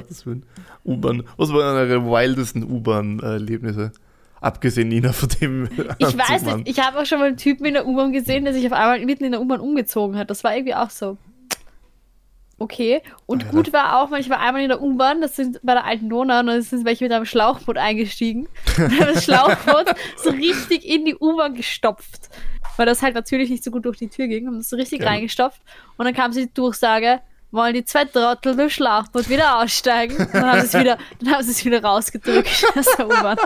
Gottes 0.00 0.26
Willen. 0.26 0.44
U-Bahn. 0.84 1.22
Was 1.36 1.52
waren 1.52 1.76
eure 1.76 2.04
wildesten 2.04 2.62
U-Bahn-Erlebnisse? 2.64 3.92
Abgesehen, 4.40 4.88
Nina, 4.88 5.12
von 5.12 5.28
dem 5.40 5.68
Ich 5.98 6.06
Anzug, 6.06 6.20
weiß 6.20 6.42
nicht, 6.56 6.68
ich 6.68 6.78
habe 6.80 6.98
auch 7.00 7.06
schon 7.06 7.18
mal 7.18 7.28
einen 7.28 7.36
Typen 7.36 7.64
in 7.66 7.74
der 7.74 7.86
U-Bahn 7.86 8.12
gesehen, 8.12 8.44
der 8.44 8.52
sich 8.52 8.66
auf 8.66 8.72
einmal 8.72 9.04
mitten 9.04 9.24
in 9.24 9.32
der 9.32 9.40
U-Bahn 9.40 9.60
umgezogen 9.60 10.16
hat. 10.18 10.30
Das 10.30 10.44
war 10.44 10.54
irgendwie 10.54 10.74
auch 10.74 10.90
so. 10.90 11.16
Okay. 12.58 13.02
Und 13.26 13.44
Alter. 13.44 13.56
gut 13.56 13.72
war 13.72 14.00
auch, 14.00 14.10
weil 14.10 14.20
ich 14.20 14.30
war 14.30 14.40
einmal 14.40 14.62
in 14.62 14.68
der 14.68 14.80
U-Bahn, 14.80 15.20
das 15.20 15.36
sind 15.36 15.60
bei 15.62 15.74
der 15.74 15.84
alten 15.84 16.08
Nona, 16.08 16.40
und 16.40 16.46
dann 16.46 16.62
sind 16.62 16.86
welche 16.86 17.04
mit 17.04 17.12
einem 17.12 17.26
Schlauchboot 17.26 17.76
eingestiegen. 17.76 18.48
Und 18.78 18.98
haben 19.00 19.14
das 19.14 19.24
Schlauchboot 19.24 19.94
so 20.16 20.30
richtig 20.30 20.84
in 20.86 21.04
die 21.04 21.16
U-Bahn 21.16 21.54
gestopft. 21.54 22.30
Weil 22.76 22.86
das 22.86 23.02
halt 23.02 23.14
natürlich 23.14 23.50
nicht 23.50 23.64
so 23.64 23.70
gut 23.70 23.84
durch 23.84 23.98
die 23.98 24.08
Tür 24.08 24.26
ging, 24.26 24.46
haben 24.46 24.58
das 24.58 24.70
so 24.70 24.76
richtig 24.76 25.00
Ja. 25.02 25.08
reingestopft. 25.08 25.60
Und 25.96 26.04
dann 26.06 26.14
kam 26.14 26.32
sie 26.32 26.46
die 26.46 26.54
Durchsage, 26.54 27.20
wollen 27.50 27.74
die 27.74 27.84
zwei 27.84 28.04
Trottel 28.04 28.56
durch 28.56 28.74
Schlauchboot 28.74 29.28
wieder 29.28 29.62
aussteigen? 29.62 30.16
Dann 30.32 30.44
haben 30.44 30.60
sie 30.60 30.66
es 30.66 30.74
wieder, 30.74 30.98
dann 31.20 31.34
haben 31.34 31.44
sie 31.44 31.50
es 31.52 31.64
wieder 31.64 31.82
rausgedrückt 31.82 32.64
aus 32.76 32.86
der 32.96 33.06
U-Bahn. 33.06 33.38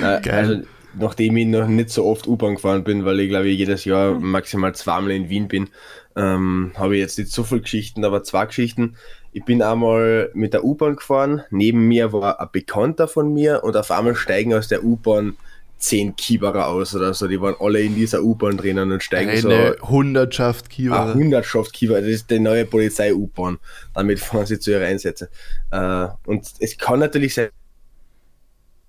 Geil. 0.00 0.30
also, 0.30 0.62
nachdem 0.94 1.36
ich 1.36 1.46
noch 1.46 1.68
nicht 1.68 1.90
so 1.90 2.04
oft 2.04 2.26
U-Bahn 2.26 2.56
gefahren 2.56 2.84
bin, 2.84 3.04
weil 3.04 3.20
ich 3.20 3.28
glaube 3.28 3.48
ich 3.48 3.58
jedes 3.58 3.84
Jahr 3.84 4.14
maximal 4.14 4.74
zweimal 4.74 5.12
in 5.12 5.28
Wien 5.28 5.48
bin, 5.48 5.68
ähm, 6.16 6.72
habe 6.76 6.96
ich 6.96 7.00
jetzt 7.00 7.18
nicht 7.18 7.30
so 7.30 7.44
viele 7.44 7.60
Geschichten, 7.62 8.04
aber 8.04 8.22
zwei 8.22 8.46
Geschichten. 8.46 8.96
Ich 9.32 9.44
bin 9.44 9.62
einmal 9.62 10.30
mit 10.34 10.54
der 10.54 10.64
U-Bahn 10.64 10.96
gefahren, 10.96 11.42
neben 11.50 11.86
mir 11.86 12.12
war 12.12 12.40
ein 12.40 12.48
Bekannter 12.50 13.06
von 13.06 13.32
mir 13.32 13.62
und 13.62 13.76
auf 13.76 13.90
einmal 13.90 14.16
steigen 14.16 14.54
aus 14.54 14.68
der 14.68 14.82
U-Bahn 14.82 15.36
zehn 15.80 16.14
Kieberer 16.14 16.68
aus 16.68 16.94
oder 16.94 17.14
so. 17.14 17.26
Die 17.26 17.40
waren 17.40 17.56
alle 17.58 17.80
in 17.80 17.94
dieser 17.94 18.22
U-Bahn 18.22 18.56
drinnen 18.56 18.92
und 18.92 19.02
steigen 19.02 19.36
so 19.40 19.48
Eine 19.48 19.76
Hundertschaft 19.82 20.66
Ah, 20.66 20.68
Kiewer. 20.68 21.14
Hundertschaft 21.14 21.72
Kiewer, 21.72 22.00
das 22.00 22.10
ist 22.10 22.30
die 22.30 22.38
neue 22.38 22.64
Polizei-U-Bahn. 22.66 23.58
Damit 23.94 24.20
fahren 24.20 24.46
sie 24.46 24.58
zu 24.58 24.70
ihrer 24.70 24.86
Einsätze. 24.86 25.30
Äh, 25.70 26.06
und 26.26 26.46
es 26.60 26.78
kann 26.78 27.00
natürlich 27.00 27.34
sein, 27.34 27.48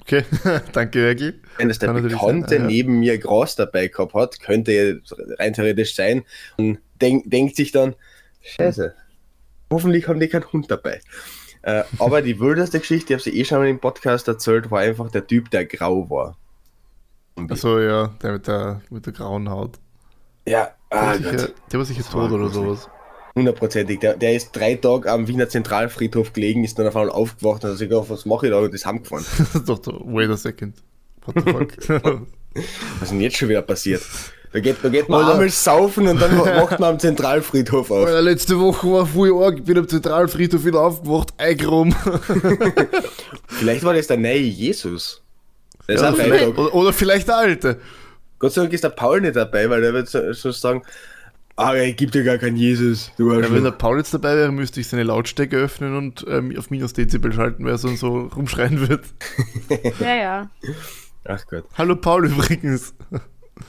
Okay, 0.01 0.25
danke, 0.73 0.99
Jörgi. 0.99 1.33
wenn 1.57 1.69
es 1.69 1.77
der 1.77 1.93
Bekannte 1.93 2.49
sein, 2.55 2.61
ja. 2.61 2.67
neben 2.67 2.99
mir 2.99 3.19
Gras 3.19 3.55
dabei 3.55 3.87
gehabt 3.87 4.15
hat, 4.15 4.39
könnte 4.39 4.71
ja 4.71 4.95
rein 5.37 5.53
theoretisch 5.53 5.93
sein 5.95 6.23
und 6.57 6.79
denk, 6.99 7.29
denkt 7.29 7.55
sich 7.55 7.71
dann, 7.71 7.93
scheiße, 8.41 8.95
hoffentlich 9.69 10.07
haben 10.07 10.19
die 10.19 10.27
keinen 10.27 10.51
Hund 10.51 10.71
dabei. 10.71 11.01
Äh, 11.61 11.83
aber 11.99 12.23
die 12.23 12.39
wildeste 12.39 12.79
Geschichte, 12.79 13.13
ich 13.13 13.19
habe 13.19 13.23
sie 13.29 13.39
eh 13.39 13.45
schon 13.45 13.59
mal 13.59 13.67
im 13.69 13.79
Podcast 13.79 14.27
erzählt, 14.27 14.71
war 14.71 14.79
einfach 14.79 15.11
der 15.11 15.27
Typ, 15.27 15.51
der 15.51 15.65
grau 15.65 16.09
war. 16.09 16.35
Achso, 17.49 17.79
ja, 17.79 18.07
der 18.21 18.33
mit 18.33 18.47
der, 18.47 18.81
mit 18.89 19.05
der 19.05 19.13
grauen 19.13 19.49
Haut. 19.49 19.79
Ja, 20.47 20.69
Der, 20.91 20.99
ah 21.01 21.05
war 21.07 21.15
sicher, 21.17 21.31
Gott, 21.37 21.53
der 21.71 21.79
war 21.79 21.85
sicher 21.85 22.03
tot 22.03 22.31
oder 22.31 22.49
sowas. 22.49 22.89
hundertprozentig. 23.35 23.99
Der, 23.99 24.15
der 24.15 24.35
ist 24.35 24.51
drei 24.51 24.75
Tage 24.75 25.11
am 25.11 25.27
Wiener 25.27 25.47
Zentralfriedhof 25.49 26.33
gelegen, 26.33 26.63
ist 26.63 26.77
dann 26.77 26.87
auf 26.87 26.95
einmal 26.95 27.11
aufgewacht 27.11 27.63
und 27.63 27.71
hat 27.71 27.77
sich 27.77 27.89
gedacht, 27.89 28.09
was 28.09 28.25
mache 28.25 28.47
ich 28.47 28.51
da 28.51 28.59
und 28.59 28.73
ist 28.73 28.85
heimgefahren. 28.85 29.25
Doch, 29.65 29.79
wait 30.05 30.29
a 30.29 30.37
second. 30.37 30.75
What 31.25 31.35
the 31.45 31.51
fuck? 31.51 31.89
Was 32.99 33.03
ist 33.03 33.11
denn 33.11 33.21
jetzt 33.21 33.37
schon 33.37 33.47
wieder 33.47 33.61
passiert? 33.61 34.01
Da 34.51 34.59
geht, 34.59 34.77
da 34.83 34.89
geht 34.89 35.07
man 35.07 35.21
Alter. 35.21 35.33
einmal 35.35 35.49
saufen 35.49 36.07
und 36.07 36.19
dann 36.21 36.37
wacht 36.37 36.79
man 36.81 36.89
am 36.95 36.99
Zentralfriedhof 36.99 37.89
auf. 37.91 38.05
Alter, 38.07 38.21
letzte 38.21 38.59
Woche 38.59 38.91
war 38.91 39.05
voll 39.05 39.31
arg, 39.41 39.59
ich 39.59 39.63
bin 39.63 39.77
am 39.77 39.87
Zentralfriedhof 39.87 40.65
wieder 40.65 40.81
aufgewacht, 40.81 41.33
eingerum. 41.37 41.95
Vielleicht 43.47 43.83
war 43.83 43.93
das 43.93 44.07
der 44.07 44.17
neue 44.17 44.39
Jesus. 44.39 45.20
Der 45.91 45.97
ist 45.97 46.01
Ja, 46.03 46.11
auch 46.11 46.15
vielleicht, 46.15 46.47
oder, 46.57 46.73
oder 46.73 46.93
vielleicht 46.93 47.27
der 47.27 47.37
alte. 47.37 47.79
Gott 48.39 48.53
sei 48.53 48.61
Dank 48.61 48.73
ist 48.73 48.83
der 48.83 48.89
Paul 48.89 49.21
nicht 49.21 49.35
dabei, 49.35 49.69
weil 49.69 49.81
der 49.81 49.93
wird 49.93 50.07
so, 50.07 50.31
so 50.33 50.51
sagen, 50.51 50.81
Aber 51.57 51.75
er 51.77 51.91
gibt 51.91 52.15
ja 52.15 52.23
gar 52.23 52.37
keinen 52.37 52.55
Jesus. 52.55 53.11
Du 53.17 53.31
Ja, 53.31 53.51
wenn 53.53 53.63
der 53.63 53.71
Paul 53.71 53.97
jetzt 53.97 54.13
dabei 54.13 54.35
wäre, 54.37 54.51
müsste 54.51 54.79
ich 54.79 54.87
seine 54.87 55.03
Lautstärke 55.03 55.57
öffnen 55.57 55.95
und 55.97 56.25
ähm, 56.27 56.55
auf 56.57 56.69
minus 56.71 56.93
Dezibel 56.93 57.33
schalten, 57.33 57.65
weil 57.65 57.73
er 57.73 57.77
so, 57.77 57.89
so 57.95 58.29
rumschreien 58.35 58.87
wird. 58.87 59.03
Ja, 59.99 60.15
ja. 60.15 60.49
Ach 61.25 61.45
Gott. 61.47 61.65
Hallo 61.77 61.95
Paul 61.95 62.25
übrigens. 62.27 62.93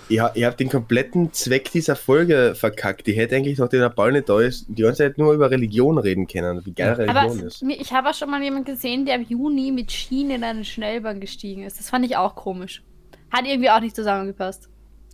Ihr, 0.09 0.31
ihr 0.35 0.47
habt 0.47 0.59
den 0.61 0.69
kompletten 0.71 1.33
Zweck 1.33 1.71
dieser 1.71 1.97
Folge 1.97 2.55
verkackt. 2.55 3.07
Die 3.07 3.13
hätte 3.13 3.37
eigentlich, 3.37 3.59
nachdem 3.59 3.81
der 3.81 3.91
Paul 3.91 4.13
nicht 4.13 4.29
da 4.29 4.41
ist, 4.41 4.65
die 4.69 4.83
ganze 4.83 4.99
Zeit 4.99 5.19
nur 5.19 5.33
über 5.35 5.51
Religion 5.51 5.99
reden 5.99 6.27
können, 6.27 6.65
wie 6.65 6.73
geil 6.73 6.93
Aber 7.09 7.23
Religion 7.23 7.47
ist. 7.47 7.63
mir- 7.63 7.79
ich 7.81 7.93
habe 7.93 8.09
auch 8.11 8.15
schon 8.15 8.31
mal 8.31 8.43
jemanden 8.43 8.65
gesehen, 8.73 9.05
der 9.05 9.17
im 9.17 9.23
Juni 9.23 9.71
mit 9.73 9.91
Schienen 9.93 10.31
in 10.37 10.45
eine 10.45 10.65
Schnellbahn 10.65 11.21
gestiegen 11.21 11.65
ist. 11.65 11.79
Das 11.79 11.91
fand 11.91 12.05
ich 12.07 12.17
auch 12.17 12.35
komisch. 12.37 12.83
Hat 13.31 13.45
irgendwie 13.47 13.71
auch 13.71 13.81
nicht 13.81 13.97
zusammengepasst. 13.97 14.69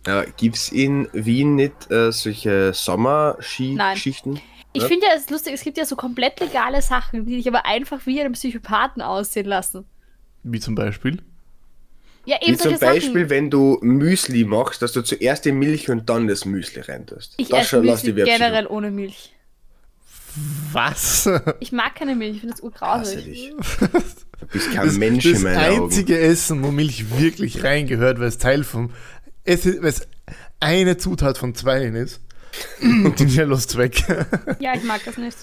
Ja, 0.07 0.23
Gibt 0.37 0.55
es 0.55 0.71
in 0.71 1.09
Wien 1.13 1.55
nicht 1.55 1.91
äh, 1.91 2.11
solche. 2.11 2.71
Sommerski-Geschichten? 2.73 4.39
Ich 4.73 4.83
Ja. 4.83 4.87
finde 4.87 5.07
ja, 5.07 5.11
es 5.15 5.21
ist 5.21 5.31
lustig, 5.31 5.53
es 5.53 5.63
gibt 5.63 5.77
ja 5.77 5.85
so 5.85 5.95
komplett 5.95 6.39
legale 6.39 6.81
Sachen, 6.81 7.25
die 7.25 7.35
dich 7.37 7.47
aber 7.47 7.65
einfach 7.65 8.05
wie 8.05 8.21
einen 8.21 8.33
Psychopathen 8.33 9.01
aussehen 9.01 9.47
lassen. 9.47 9.85
Wie 10.43 10.59
zum 10.59 10.75
Beispiel. 10.75 11.21
Ja, 12.29 12.37
eben 12.43 12.53
Wie 12.53 12.57
zum 12.57 12.77
Beispiel, 12.77 13.11
Sachen. 13.21 13.29
wenn 13.31 13.49
du 13.49 13.79
Müsli 13.81 14.43
machst, 14.45 14.83
dass 14.83 14.91
du 14.91 15.01
zuerst 15.01 15.45
die 15.45 15.51
Milch 15.51 15.89
und 15.89 16.07
dann 16.09 16.27
das 16.27 16.45
Müsli 16.45 16.81
reintust. 16.81 17.33
Ich 17.37 17.49
Das 17.49 17.61
esse 17.73 17.81
Müsli 17.81 18.13
generell 18.13 18.67
ohne 18.67 18.91
Milch. 18.91 19.33
Was? 20.71 21.27
Ich 21.59 21.71
mag 21.71 21.95
keine 21.95 22.15
Milch, 22.15 22.35
ich 22.35 22.39
finde 22.41 22.53
das 22.53 22.61
urgrausig. 22.61 23.53
Du 24.41 24.45
bist 24.53 24.71
kein 24.73 24.85
Das, 24.85 24.97
Mensch 24.97 25.23
das 25.25 25.39
in 25.39 25.43
meinen 25.43 25.57
Augen. 25.73 25.83
einzige 25.85 26.17
Essen, 26.17 26.63
wo 26.63 26.71
Milch 26.71 27.19
wirklich 27.19 27.61
reingehört, 27.61 28.19
weil 28.19 28.27
es 28.27 28.37
Teil 28.37 28.63
vom. 28.63 28.91
Es 29.43 29.65
ist, 29.65 29.81
weil 29.81 29.89
es 29.89 30.07
eine 30.61 30.95
Zutat 30.97 31.37
von 31.37 31.55
zweien 31.55 31.93
ist. 31.95 32.21
Und 32.81 33.19
die 33.19 33.25
lässt 33.25 33.77
weg. 33.77 34.01
Ja, 34.59 34.73
ich 34.75 34.83
mag 34.83 35.01
das 35.03 35.17
nicht. 35.17 35.35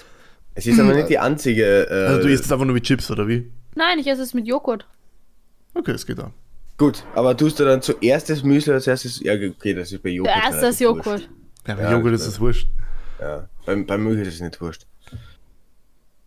Es 0.55 0.65
ist 0.65 0.79
aber 0.79 0.95
nicht 0.95 1.09
die 1.09 1.19
einzige. 1.19 1.87
Äh, 1.91 2.07
Also 2.07 2.21
du 2.23 2.33
isst 2.33 2.45
es 2.45 2.51
einfach 2.51 2.65
nur 2.65 2.73
mit 2.73 2.85
Chips, 2.85 3.11
oder 3.11 3.27
wie? 3.27 3.51
Nein, 3.75 3.99
ich 3.99 4.07
esse 4.07 4.23
es 4.23 4.33
mit 4.33 4.47
Joghurt. 4.47 4.87
Okay, 5.75 5.91
es 5.91 6.05
geht 6.07 6.19
auch. 6.19 6.31
Gut, 6.77 7.03
aber 7.15 7.35
tust 7.35 7.59
du 7.59 7.65
dann 7.65 7.81
zuerst 7.81 8.29
das 8.29 8.43
Müsli 8.43 8.71
als 8.73 8.85
erstes? 8.87 9.19
Ja, 9.21 9.33
okay, 9.33 9.73
das 9.73 9.91
ist 9.91 10.03
bei 10.03 10.09
Joghurt. 10.09 10.33
Zuerst 10.33 10.61
das 10.63 10.79
Joghurt. 10.79 11.29
Ja, 11.67 11.75
bei 11.75 11.81
Ja, 11.83 11.91
Joghurt 11.93 12.13
das 12.13 12.21
ist 12.21 12.27
es 12.27 12.39
wurscht. 12.39 12.67
Ja, 13.19 13.49
beim, 13.65 13.85
beim 13.85 14.03
Milch 14.03 14.27
ist 14.27 14.35
es 14.35 14.41
nicht 14.41 14.61
wurscht. 14.61 14.85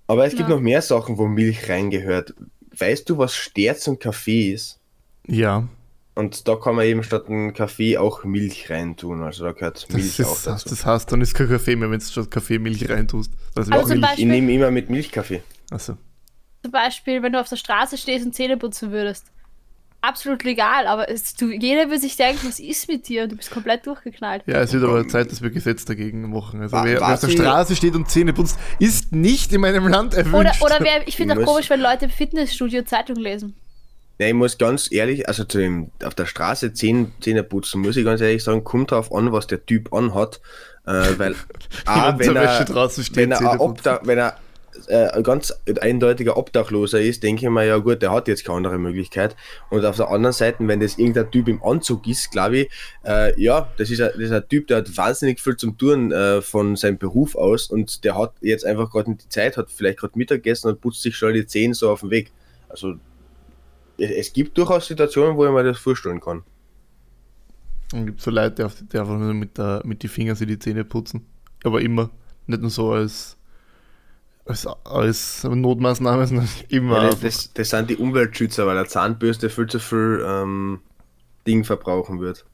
Aber 0.09 0.27
es 0.27 0.35
gibt 0.35 0.49
Ja. 0.49 0.57
noch 0.57 0.61
mehr 0.61 0.83
Sachen, 0.83 1.19
wo 1.19 1.27
Milch 1.29 1.69
reingehört. 1.69 2.35
Weißt 2.77 3.09
du, 3.09 3.17
was 3.19 3.35
Sterz 3.37 3.87
und 3.87 4.01
Kaffee 4.01 4.53
ist? 4.53 4.81
Ja. 5.27 5.69
Und 6.17 6.49
da 6.49 6.57
kann 6.57 6.75
man 6.75 6.85
eben 6.85 7.05
statt 7.05 7.29
einem 7.29 7.55
Kaffee 7.55 7.97
auch 7.97 8.25
Milch 8.25 8.69
reintun. 8.71 9.23
Also 9.23 9.45
da 9.45 9.53
gehört 9.53 9.85
Das, 9.89 9.89
Milch 9.97 10.25
auch 10.25 10.33
ist, 10.33 10.47
dazu. 10.49 10.69
das 10.69 10.85
heißt, 10.85 11.13
dann 11.13 11.21
ist 11.21 11.35
kein 11.35 11.49
Kaffee 11.49 11.77
mehr, 11.77 11.91
wenn 11.93 12.01
du 12.01 12.05
statt 12.05 12.29
Kaffee 12.31 12.59
Milch 12.59 12.89
reintust. 12.91 13.33
Das 13.55 13.71
auch 13.71 13.83
zum 13.83 13.89
Milch. 13.91 14.01
ich 14.01 14.01
Beispiel- 14.09 14.27
nehme 14.27 14.53
immer 14.53 14.73
mit 14.73 14.91
Milchkaffee. 14.91 15.43
Achso. 15.71 15.97
Zum 16.63 16.73
Beispiel, 16.73 17.23
wenn 17.23 17.33
du 17.33 17.41
auf 17.41 17.49
der 17.49 17.57
Straße 17.57 17.97
stehst 17.97 18.27
und 18.27 18.35
Zähne 18.35 18.57
putzen 18.57 18.91
würdest. 18.91 19.27
Absolut 20.03 20.45
legal, 20.45 20.87
aber 20.87 21.11
es, 21.11 21.35
du, 21.35 21.51
jeder 21.51 21.89
würde 21.89 21.99
sich 22.01 22.17
denken, 22.17 22.47
was 22.49 22.59
ist 22.59 22.89
mit 22.89 23.07
dir? 23.09 23.29
Du 23.29 23.37
bist 23.37 23.51
komplett 23.51 23.87
durchgeknallt. 23.87 24.43
Ja, 24.47 24.61
es 24.63 24.73
wird 24.73 24.83
aber 24.85 25.07
Zeit, 25.07 25.31
dass 25.31 25.43
wir 25.43 25.51
Gesetz 25.51 25.85
dagegen 25.85 26.31
machen. 26.31 26.63
Also 26.63 26.75
Wa- 26.75 26.85
wer, 26.85 27.01
wer 27.01 27.15
auf 27.15 27.21
der? 27.21 27.29
Straße 27.29 27.77
steht 27.77 27.95
und 27.95 28.11
Zähne 28.11 28.33
putzt, 28.33 28.59
ist 28.79 29.13
nicht 29.13 29.53
in 29.53 29.61
meinem 29.61 29.89
Land 29.89 30.15
Oder, 30.15 30.25
erwünscht. 30.25 30.63
oder 30.63 30.79
wer, 30.81 31.07
ich 31.07 31.17
finde 31.17 31.39
auch 31.39 31.45
komisch, 31.45 31.69
wenn 31.69 31.81
Leute 31.81 32.07
im 32.07 32.11
Fitnessstudio 32.11 32.83
Zeitung 32.85 33.17
lesen. 33.17 33.55
Ja, 34.19 34.27
ich 34.29 34.35
muss 34.35 34.57
ganz 34.57 34.91
ehrlich, 34.91 35.29
also 35.29 35.45
zu 35.45 35.59
dem, 35.59 35.91
auf 36.03 36.15
der 36.15 36.27
Straße 36.27 36.73
Zähne, 36.73 37.11
Zähne 37.21 37.43
putzen, 37.43 37.83
muss 37.83 37.97
ich 37.97 38.05
ganz 38.05 38.23
ehrlich 38.23 38.43
sagen, 38.43 38.65
kommt 38.65 38.91
drauf 38.93 39.13
an, 39.15 39.33
was 39.33 39.47
der 39.49 39.65
Typ 39.67 39.93
anhat. 39.93 40.41
Äh, 40.87 41.19
weil, 41.19 41.35
A, 41.85 42.19
wenn 42.19 42.37
er, 42.37 42.43
Wäsche 42.43 42.65
draußen 42.65 43.05
steht, 43.05 43.17
wenn 43.17 43.33
er. 43.33 43.61
Obdach, 43.61 44.01
wenn 44.05 44.19
er 44.19 44.39
äh, 44.89 45.23
ganz 45.23 45.53
eindeutiger 45.81 46.37
Obdachloser 46.37 47.01
ist, 47.01 47.23
denke 47.23 47.47
ich 47.47 47.51
mir, 47.51 47.65
ja 47.65 47.79
gut, 47.79 48.03
der 48.03 48.13
hat 48.13 48.29
jetzt 48.29 48.45
keine 48.45 48.59
andere 48.59 48.79
Möglichkeit. 48.79 49.37
Und 49.71 49.85
auf 49.85 49.97
der 49.97 50.09
anderen 50.09 50.33
Seite, 50.33 50.67
wenn 50.67 50.81
das 50.81 50.99
irgendein 50.99 51.31
Typ 51.31 51.49
im 51.49 51.63
Anzug 51.63 52.07
ist, 52.07 52.31
glaube 52.31 52.59
ich, 52.59 52.71
äh, 53.05 53.41
ja, 53.41 53.69
das 53.77 53.91
ist, 53.91 54.01
ein, 54.01 54.11
das 54.15 54.23
ist 54.23 54.33
ein 54.33 54.49
Typ, 54.49 54.67
der 54.67 54.79
hat 54.79 54.97
wahnsinnig 54.97 55.41
viel 55.41 55.57
zum 55.57 55.77
Tun 55.79 56.13
äh, 56.13 56.43
von 56.43 56.77
seinem 56.77 56.99
Beruf 56.99 57.37
aus 57.37 57.71
und 57.71 58.05
der 58.05 58.17
hat 58.17 58.35
jetzt 58.41 58.65
einfach 58.65 58.91
gerade 58.91 59.15
die 59.15 59.29
Zeit, 59.29 59.57
hat 59.57 59.71
vielleicht 59.71 59.99
gerade 59.99 60.19
Mittagessen 60.19 60.71
und 60.71 60.81
putzt 60.81 61.03
sich 61.03 61.17
schon 61.17 61.35
die 61.35 61.47
Zähne 61.47 61.75
so 61.75 61.91
auf 61.91 62.01
den 62.01 62.11
Weg. 62.11 62.33
Also 62.69 62.95
es, 63.99 64.11
es 64.11 64.33
gibt 64.33 64.57
durchaus 64.59 64.87
Situationen, 64.87 65.37
wo 65.37 65.45
ich 65.45 65.53
mir 65.53 65.65
das 65.65 65.79
vorstellen 65.79 66.21
kann. 66.21 66.43
Und 67.93 68.07
gibt 68.07 68.21
so 68.21 68.31
Leute, 68.31 68.71
die 68.93 68.99
einfach 68.99 69.19
nur 69.19 69.35
mit, 69.35 69.59
der, 69.59 69.83
mit 69.85 70.03
die 70.03 70.09
Finger 70.09 70.35
sich 70.35 70.47
die 70.47 70.59
Zähne 70.59 70.85
putzen. 70.85 71.27
Aber 71.65 71.81
immer. 71.81 72.11
Nicht 72.47 72.63
nur 72.63 72.71
so 72.71 72.93
als, 72.93 73.37
als, 74.51 74.67
als 74.85 75.45
Notmaßnahme, 75.45 76.27
sondern 76.27 76.49
immer. 76.69 77.05
Ja, 77.05 77.11
das, 77.11 77.53
das, 77.53 77.71
sind 77.71 77.91
die 77.91 77.97
Umweltschützer, 77.97 78.67
weil 78.67 78.77
eine 78.77 78.87
Zahnbürste 78.87 79.51
viel 79.51 79.67
zu 79.67 79.79
viel 79.79 80.25
ähm, 80.27 80.81
Ding 81.47 81.65
verbrauchen 81.65 82.21
wird. 82.21 82.45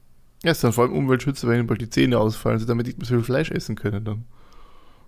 ja, 0.43 0.51
es 0.51 0.61
sind 0.61 0.73
vor 0.73 0.85
allem 0.85 0.93
Umweltschützer, 0.93 1.47
wenn 1.47 1.59
ihnen 1.59 1.67
bald 1.67 1.81
die 1.81 1.89
Zähne 1.89 2.19
ausfallen, 2.19 2.63
damit 2.65 2.87
nicht 2.87 2.97
mehr 2.97 3.07
so 3.07 3.15
viel 3.15 3.23
Fleisch 3.23 3.51
essen 3.51 3.75
können 3.75 4.05
dann. 4.05 4.25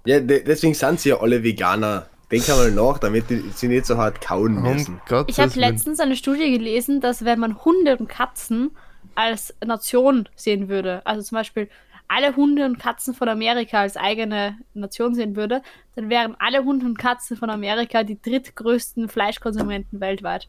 Ja, 0.05 0.19
de 0.19 0.43
deswegen 0.43 0.73
sind 0.73 0.99
sie 0.99 1.09
ja 1.09 1.19
alle 1.19 1.43
Veganer. 1.43 2.07
Denk 2.31 2.47
einmal 2.47 2.71
nach, 2.71 2.99
damit 2.99 3.25
sie 3.55 3.67
nicht 3.67 3.87
so 3.87 3.97
hart 3.97 4.21
kauen 4.21 4.61
müssen. 4.61 5.01
Gottes 5.07 5.35
Ich 5.35 5.43
habe 5.43 5.59
letztens 5.59 5.99
eine 5.99 6.15
Studie 6.15 6.51
gelesen, 6.51 7.01
dass 7.01 7.25
wenn 7.25 7.39
man 7.39 7.65
Hunde 7.65 7.97
und 7.97 8.07
Katzen 8.07 8.69
als 9.15 9.53
Nation 9.65 10.29
sehen 10.35 10.69
würde, 10.69 11.05
also 11.05 11.23
zum 11.23 11.37
Beispiel 11.37 11.69
alle 12.09 12.35
Hunde 12.35 12.65
und 12.65 12.77
Katzen 12.79 13.13
von 13.13 13.29
Amerika 13.29 13.79
als 13.79 13.95
eigene 13.95 14.57
Nation 14.73 15.15
sehen 15.15 15.35
würde, 15.37 15.61
dann 15.95 16.09
wären 16.09 16.35
alle 16.39 16.65
Hunde 16.65 16.85
und 16.85 16.97
Katzen 16.99 17.37
von 17.37 17.49
Amerika 17.49 18.03
die 18.03 18.21
drittgrößten 18.21 19.07
Fleischkonsumenten 19.07 19.99
weltweit. 20.01 20.47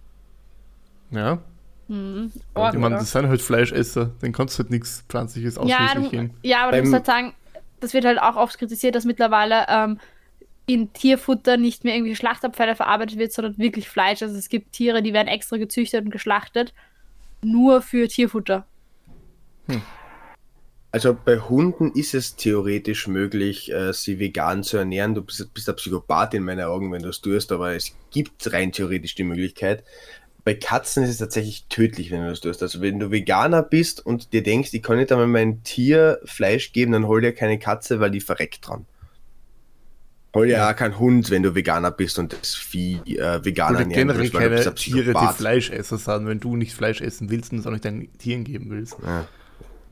Ja, 1.13 1.39
Mhm. 1.89 2.31
ich 2.35 2.79
meine, 2.79 2.97
das 2.97 3.11
sind 3.11 3.29
halt 3.29 3.43
Fleischesser, 3.43 4.11
dann 4.21 4.31
kannst 4.33 4.57
du 4.59 4.63
halt 4.63 4.71
nichts 4.71 5.05
Pflanzliches 5.09 5.59
ja, 5.65 5.93
du, 5.95 6.09
geben. 6.09 6.35
ja, 6.43 6.63
aber 6.63 6.71
du 6.73 6.77
Beim- 6.79 6.85
musst 6.85 6.95
halt 6.95 7.07
sagen, 7.07 7.35
das 7.81 7.95
wird 7.95 8.05
halt 8.05 8.21
auch 8.23 8.37
oft 8.37 8.57
kritisiert, 8.59 8.95
dass 8.95 9.05
mittlerweile 9.05 9.67
ähm, 9.69 9.99
in 10.67 10.93
Tierfutter 10.93 11.57
nicht 11.57 11.83
mehr 11.83 11.97
irgendwie 11.97 12.15
Schlachtabfälle 12.15 12.77
verarbeitet 12.77 13.19
wird, 13.19 13.33
sondern 13.33 13.59
wirklich 13.59 13.89
Fleisch. 13.89 14.23
Also 14.23 14.37
es 14.37 14.49
gibt 14.49 14.71
Tiere, 14.73 15.03
die 15.03 15.13
werden 15.13 15.27
extra 15.27 15.57
gezüchtet 15.57 16.05
und 16.05 16.11
geschlachtet, 16.13 16.73
nur 17.43 17.83
für 17.83 18.07
Tierfutter. 18.07 18.65
Also 20.93 21.17
bei 21.25 21.39
Hunden 21.39 21.93
ist 21.93 22.15
es 22.15 22.35
theoretisch 22.35 23.07
möglich, 23.07 23.71
äh, 23.73 23.93
sie 23.93 24.19
vegan 24.19 24.65
zu 24.65 24.77
ernähren. 24.77 25.15
Du 25.15 25.23
bist, 25.23 25.55
bist 25.55 25.69
ein 25.69 25.77
Psychopath 25.77 26.35
in 26.35 26.43
meinen 26.43 26.65
Augen, 26.65 26.91
wenn 26.93 27.03
du 27.03 27.11
es 27.11 27.21
tust, 27.21 27.53
aber 27.53 27.75
es 27.75 27.93
gibt 28.11 28.53
rein 28.53 28.73
theoretisch 28.73 29.15
die 29.15 29.23
Möglichkeit. 29.23 29.85
Bei 30.43 30.55
Katzen 30.55 31.05
ist 31.05 31.11
es 31.11 31.19
tatsächlich 31.19 31.67
tödlich, 31.69 32.11
wenn 32.11 32.23
du 32.23 32.31
das 32.31 32.41
tust. 32.41 32.63
Also 32.63 32.81
wenn 32.81 32.99
du 32.99 33.13
Veganer 33.13 33.63
bist 33.63 34.05
und 34.05 34.33
dir 34.33 34.43
denkst, 34.43 34.71
ich 34.73 34.83
kann 34.83 34.97
nicht 34.97 35.13
einmal 35.13 35.29
mein 35.29 35.63
Tier 35.63 36.19
Fleisch 36.25 36.73
geben, 36.73 36.93
dann 36.93 37.07
hol 37.07 37.21
dir 37.21 37.33
keine 37.35 37.59
Katze, 37.59 38.01
weil 38.01 38.11
die 38.11 38.21
verreckt 38.21 38.67
dran. 38.67 38.87
Hol 40.35 40.47
dir 40.47 40.55
Ja. 40.59 40.71
auch 40.71 40.77
keinen 40.77 40.99
Hund, 40.99 41.31
wenn 41.31 41.43
du 41.43 41.55
Veganer 41.55 41.91
bist 41.93 42.19
und 42.19 42.33
das 42.33 42.55
Vieh 42.55 43.01
äh, 43.17 43.45
vegan 43.45 43.75
Oder 43.75 43.81
ernähren 43.81 44.09
generell 44.09 44.21
willst, 44.23 44.35
weil 44.35 44.49
du 44.49 44.57
bist 44.57 44.65
keine 44.65 44.75
ein 44.75 44.77
Tiere, 44.77 45.13
die. 45.15 45.35
Fleischesser 45.37 45.99
sind, 45.99 46.27
wenn 46.27 46.41
du 46.41 46.57
nicht 46.57 46.73
Fleisch 46.75 47.01
essen 47.01 47.31
willst 47.31 47.53
und 47.53 47.59
es 47.59 47.67
auch 47.67 47.71
nicht 47.73 47.85
deinen 47.85 48.13
Tieren 48.19 48.43
geben 48.45 48.71
willst. 48.71 48.97
Ja. 49.05 49.29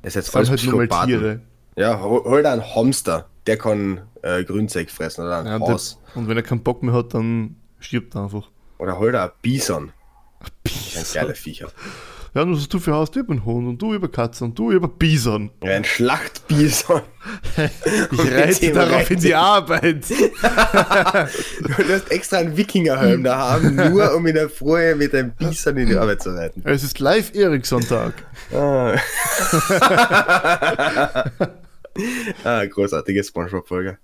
Das 0.03 0.11
ist 0.17 0.27
jetzt 0.27 0.37
alles 0.37 0.51
halt 0.51 0.61
Psychopathen. 0.61 1.09
Tiere. 1.09 1.41
Ja, 1.77 2.01
hol, 2.01 2.25
hol 2.25 2.43
dir 2.43 2.51
einen 2.51 2.75
Hamster, 2.75 3.29
der 3.47 3.57
kann 3.59 4.03
äh, 4.23 4.45
Grünzeug 4.45 4.91
fressen 4.91 5.25
oder 5.25 5.39
ein 5.41 5.47
Ja, 5.47 5.57
und, 5.57 5.63
Haus. 5.63 5.99
der, 6.09 6.17
und 6.17 6.29
wenn 6.29 6.37
er 6.37 6.43
keinen 6.43 6.63
Bock 6.63 6.83
mehr 6.83 6.95
hat, 6.95 7.15
dann 7.15 7.57
stirbt 7.79 8.15
er 8.15 8.25
einfach. 8.25 8.51
Oder 8.79 8.99
hol 8.99 9.13
dir 9.13 9.23
einen 9.23 9.33
Bison. 9.43 9.93
Das 10.65 11.13
sind 11.13 11.15
geile 11.15 11.35
Viecher. 11.35 11.69
Ja, 12.39 12.45
und 12.45 12.53
was 12.53 12.61
hast 12.61 12.72
du 12.72 12.78
für? 12.78 12.93
Ich 12.93 13.18
hab 13.18 13.30
einen 13.30 13.45
Hund 13.45 13.66
und 13.66 13.82
du 13.82 13.95
über 13.95 14.07
Katzen 14.07 14.47
und 14.47 14.57
du 14.57 14.70
über 14.70 14.86
Bison. 14.86 15.51
Ja, 15.61 15.72
ein 15.72 15.84
Schlachtbison. 15.84 17.03
Ich 18.12 18.32
reite 18.32 18.72
darauf 18.72 19.11
in 19.11 19.18
die 19.18 19.34
Arbeit. 19.34 20.05
Du 20.09 21.93
hast 21.93 22.12
extra 22.12 22.36
einen 22.36 22.57
Wikingerhelm 22.57 23.24
da 23.24 23.39
haben, 23.39 23.74
nur 23.74 24.14
um 24.14 24.24
in 24.24 24.36
der 24.36 24.49
Früh 24.49 24.95
mit 24.95 25.12
einem 25.16 25.32
Bison 25.32 25.76
in 25.78 25.89
die 25.89 25.97
Arbeit 25.97 26.22
zu 26.22 26.30
reiten. 26.30 26.62
Es 26.64 26.84
ist 26.84 27.01
live 27.01 27.34
Ericsson-Tag. 27.34 28.14
Ah. 28.55 28.95
ah, 32.45 32.64
großartige 32.66 33.24
Spongebob-Folge. 33.24 33.99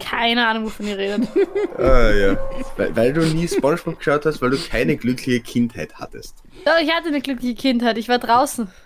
Keine 0.00 0.46
Ahnung, 0.46 0.64
wovon 0.64 0.86
ihr 0.86 0.98
redet. 0.98 1.28
Ah, 1.78 2.10
ja. 2.10 2.38
Weil, 2.76 2.96
weil 2.96 3.12
du 3.12 3.20
nie 3.22 3.46
Spongebob 3.48 3.98
geschaut 3.98 4.26
hast, 4.26 4.42
weil 4.42 4.50
du 4.50 4.58
keine 4.58 4.96
glückliche 4.96 5.40
Kindheit 5.40 5.94
hattest. 5.94 6.36
Doch, 6.64 6.78
ich 6.82 6.90
hatte 6.92 7.08
eine 7.08 7.20
glückliche 7.20 7.54
Kindheit. 7.54 7.96
Ich 7.98 8.08
war 8.08 8.18
draußen. 8.18 8.68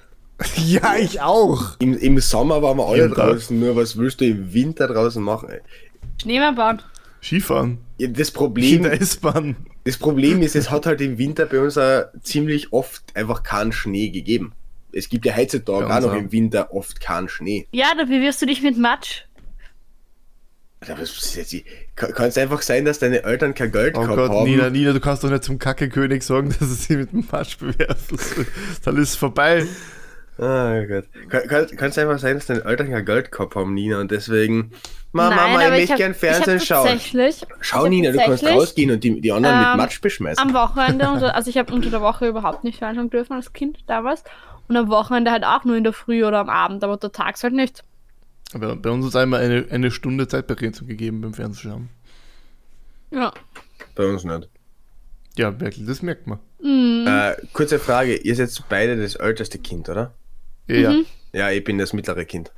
Ja, 0.57 0.97
ich 0.97 1.21
auch. 1.21 1.77
Im, 1.79 1.97
Im 1.97 2.19
Sommer 2.19 2.61
waren 2.61 2.77
wir 2.79 2.87
alle 2.89 3.03
Ja, 3.03 3.09
draußen, 3.09 3.59
nur 3.59 3.77
was 3.77 3.97
willst 3.97 4.21
du 4.21 4.25
im 4.25 4.53
Winter 4.53 4.89
draußen 4.89 5.23
machen? 5.23 5.49
ey? 5.49 5.61
Schneemann 6.21 6.57
bauen. 6.57 6.83
Skifahren. 7.23 7.79
Ja, 7.99 8.09
das 8.09 8.33
Problem, 8.33 8.85
S-Bahn. 8.85 9.55
das 9.85 9.97
Problem 9.97 10.43
ist, 10.43 10.57
es 10.57 10.73
hat 10.73 10.87
halt 10.87 11.01
im 11.01 11.19
Winter 11.19 11.47
bei 11.47 11.61
uns 11.61 11.79
auch 11.79 12.07
ziemlich 12.23 12.73
oft 12.73 13.05
einfach 13.15 13.45
keinen 13.45 13.71
Schnee 13.71 14.09
gegeben. 14.11 14.53
es 14.93 15.09
gibt 15.09 15.25
ja 15.25 15.37
heutzutage 15.37 15.87
Bei 15.87 15.99
auch 15.99 16.01
noch 16.03 16.15
im 16.15 16.33
Winter 16.33 16.75
oft 16.75 17.01
keinen 17.01 17.29
Schnee. 17.29 17.69
Ja, 17.71 17.93
da 17.97 18.03
bewirfst 18.05 18.43
du 18.43 18.47
dich 18.47 18.61
mit 18.61 18.77
Matsch. 18.77 19.23
Aber 19.23 19.31
was 19.31 19.31
ist 19.31 20.74
jetzt, 20.74 20.74
kann 21.97 22.29
es 22.29 22.39
einfach 22.39 22.63
sein, 22.63 22.85
dass 22.85 22.99
deine 22.99 23.25
Eltern 23.25 23.55
kein 23.55 23.73
Geld 23.73 23.97
Oh 23.97 24.01
gehabt 24.03 24.17
Gott, 24.17 24.31
haben? 24.31 24.45
Nina, 24.45 24.71
Nina, 24.71 24.93
du 24.93 25.01
kannst 25.01 25.25
doch 25.25 25.31
nicht 25.31 25.45
zum 25.45 25.59
Kacke-König 25.59 26.23
sagen, 26.23 26.49
dass 26.61 26.61
er 26.69 26.75
sie 26.75 26.97
mit 26.97 27.13
dem 27.13 27.27
Matsch 27.31 27.59
bewerft. 27.59 28.13
Das- 28.13 28.35
Dann 28.85 28.97
ist 28.97 29.11
es 29.11 29.17
vorbei. 29.17 29.67
Ah 30.37 30.83
Gott. 30.85 31.05
Kann 31.77 31.91
es 31.91 31.99
einfach 31.99 32.19
sein, 32.19 32.35
dass 32.37 32.47
deine 32.47 32.65
Eltern 32.65 32.91
kein 32.91 33.05
Geld 33.05 33.31
gehabt 33.31 33.55
haben, 33.55 33.73
Nina, 33.73 34.01
und 34.01 34.11
deswegen, 34.11 34.73
Ma, 35.13 35.29
Nein, 35.31 35.37
Mama, 35.53 35.63
ich 35.65 35.71
möchte 35.71 35.95
gern 35.95 36.13
Fernsehen 36.15 36.59
schauen. 36.59 36.89
tatsächlich- 36.89 37.47
Schau, 37.61 37.87
Nina, 37.87 38.11
du 38.11 38.19
kannst 38.19 38.45
rausgehen 38.45 38.91
und 38.91 39.05
die, 39.05 39.21
die 39.21 39.31
anderen 39.31 39.55
ähm, 39.57 39.69
mit 39.71 39.77
Matsch 39.77 40.01
beschmeißen. 40.01 40.43
Am 40.45 40.53
Wochenende, 40.53 41.09
unter, 41.09 41.37
also 41.37 41.49
ich 41.51 41.57
habe 41.57 41.73
unter 41.73 41.91
der 41.91 42.01
Woche 42.01 42.27
überhaupt 42.27 42.65
nicht 42.65 42.79
fernschauen 42.79 43.11
dürfen 43.11 43.35
als 43.35 43.53
Kind 43.53 43.79
damals. 43.87 44.25
Und 44.67 44.77
am 44.77 44.89
Wochenende 44.89 45.31
halt 45.31 45.45
auch 45.45 45.65
nur 45.65 45.77
in 45.77 45.85
der 45.85 45.93
Früh 45.93 46.25
oder 46.25 46.39
am 46.41 46.49
Abend, 46.49 46.83
aber 46.83 46.95
untertags 46.95 47.45
halt 47.45 47.53
nicht. 47.55 47.85
Aber 48.55 48.77
bei 48.77 48.91
uns 48.91 49.05
ist 49.07 49.17
einmal 49.17 49.41
eine, 49.43 49.67
eine 49.71 49.91
Stunde 49.91 50.29
Zeitbegrenzung 50.29 50.87
gegeben 50.87 51.21
beim 51.21 51.35
Fernsehschauen. 51.35 51.89
Ja. 53.11 53.33
Bei 53.95 54.07
uns 54.07 54.25
nicht. 54.25 54.49
Ja, 55.37 55.59
wirklich, 55.61 55.87
das 55.87 56.03
merkt 56.03 56.27
man. 56.27 56.39
Mhm. 56.63 57.07
Äh, 57.07 57.35
kurze 57.53 57.79
Frage, 57.79 58.17
ihr 58.17 58.35
seid 58.37 58.51
beide 58.69 58.97
das 58.97 59.17
älteste 59.17 59.59
Kind, 59.59 59.89
oder? 59.89 60.15
Ja, 60.69 60.77
ja. 60.77 60.91
Mhm. 60.93 61.07
Ja, 61.33 61.51
ich 61.51 61.65
bin 61.65 61.79
das 61.79 61.93
mittlere 61.93 62.25
Kind. 62.25 62.53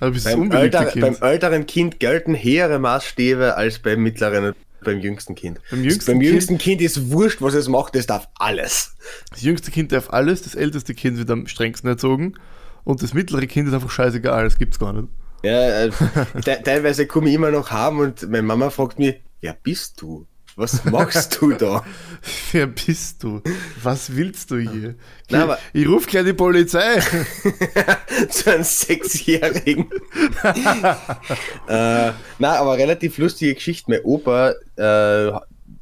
Aber 0.00 0.10
bist 0.10 0.26
Beim, 0.26 0.50
älter, 0.52 0.84
Kind. 0.86 1.00
beim 1.00 1.16
älteren 1.30 1.66
Kind 1.66 1.98
gelten 2.00 2.34
höhere 2.34 2.78
Maßstäbe 2.78 3.56
als 3.56 3.78
beim 3.78 4.02
mittleren 4.02 4.54
beim 4.82 4.98
jüngsten 5.00 5.34
Kind. 5.34 5.60
Beim 5.70 5.82
jüngsten 5.82 6.12
beim 6.12 6.20
Kind- 6.20 6.30
jüngsten 6.32 6.58
kind 6.58 6.82
ist 6.82 7.10
wurscht, 7.10 7.40
was 7.40 7.54
es 7.54 7.68
macht, 7.68 7.96
es 7.96 8.06
darf 8.06 8.28
alles. 8.38 8.96
Das 9.30 9.40
jüngste 9.40 9.70
Kind 9.70 9.92
darf 9.92 10.10
alles, 10.10 10.42
das 10.42 10.54
älteste 10.54 10.92
Kind 10.94 11.16
wird 11.16 11.30
am 11.30 11.46
strengsten 11.46 11.88
erzogen 11.88 12.34
und 12.84 13.02
das 13.02 13.14
mittlere 13.14 13.46
Kind 13.46 13.68
ist 13.68 13.74
einfach 13.74 13.90
scheißegal, 13.90 14.44
das 14.44 14.58
gibt's 14.58 14.78
gar 14.78 14.92
nicht. 14.92 15.08
Ja, 15.42 15.84
äh, 15.84 15.90
te 16.44 16.58
teilweise 16.64 17.06
komme 17.06 17.28
ich 17.28 17.34
immer 17.34 17.50
noch 17.50 17.70
heim 17.70 17.98
und 17.98 18.22
meine 18.30 18.42
Mama 18.42 18.70
fragt 18.70 18.98
mich, 18.98 19.16
wer 19.40 19.54
bist 19.62 20.00
du? 20.00 20.26
Was 20.56 20.84
machst 20.84 21.38
du 21.40 21.50
da? 21.50 21.84
Wer 22.52 22.68
bist 22.68 23.24
du? 23.24 23.42
Was 23.82 24.14
willst 24.14 24.52
du 24.52 24.58
hier? 24.58 24.94
Na, 25.28 25.42
aber- 25.42 25.58
ich 25.72 25.88
ruf 25.88 26.06
gleich 26.06 26.24
die 26.26 26.32
Polizei. 26.32 27.00
Zu 28.30 28.52
einem 28.52 28.62
Sechsjährigen. 28.62 29.90
äh, 31.66 32.12
na, 32.38 32.52
aber 32.56 32.76
relativ 32.78 33.18
lustige 33.18 33.54
Geschichte. 33.54 33.90
Mein 33.90 34.02
Opa 34.04 34.52
äh, 34.76 35.32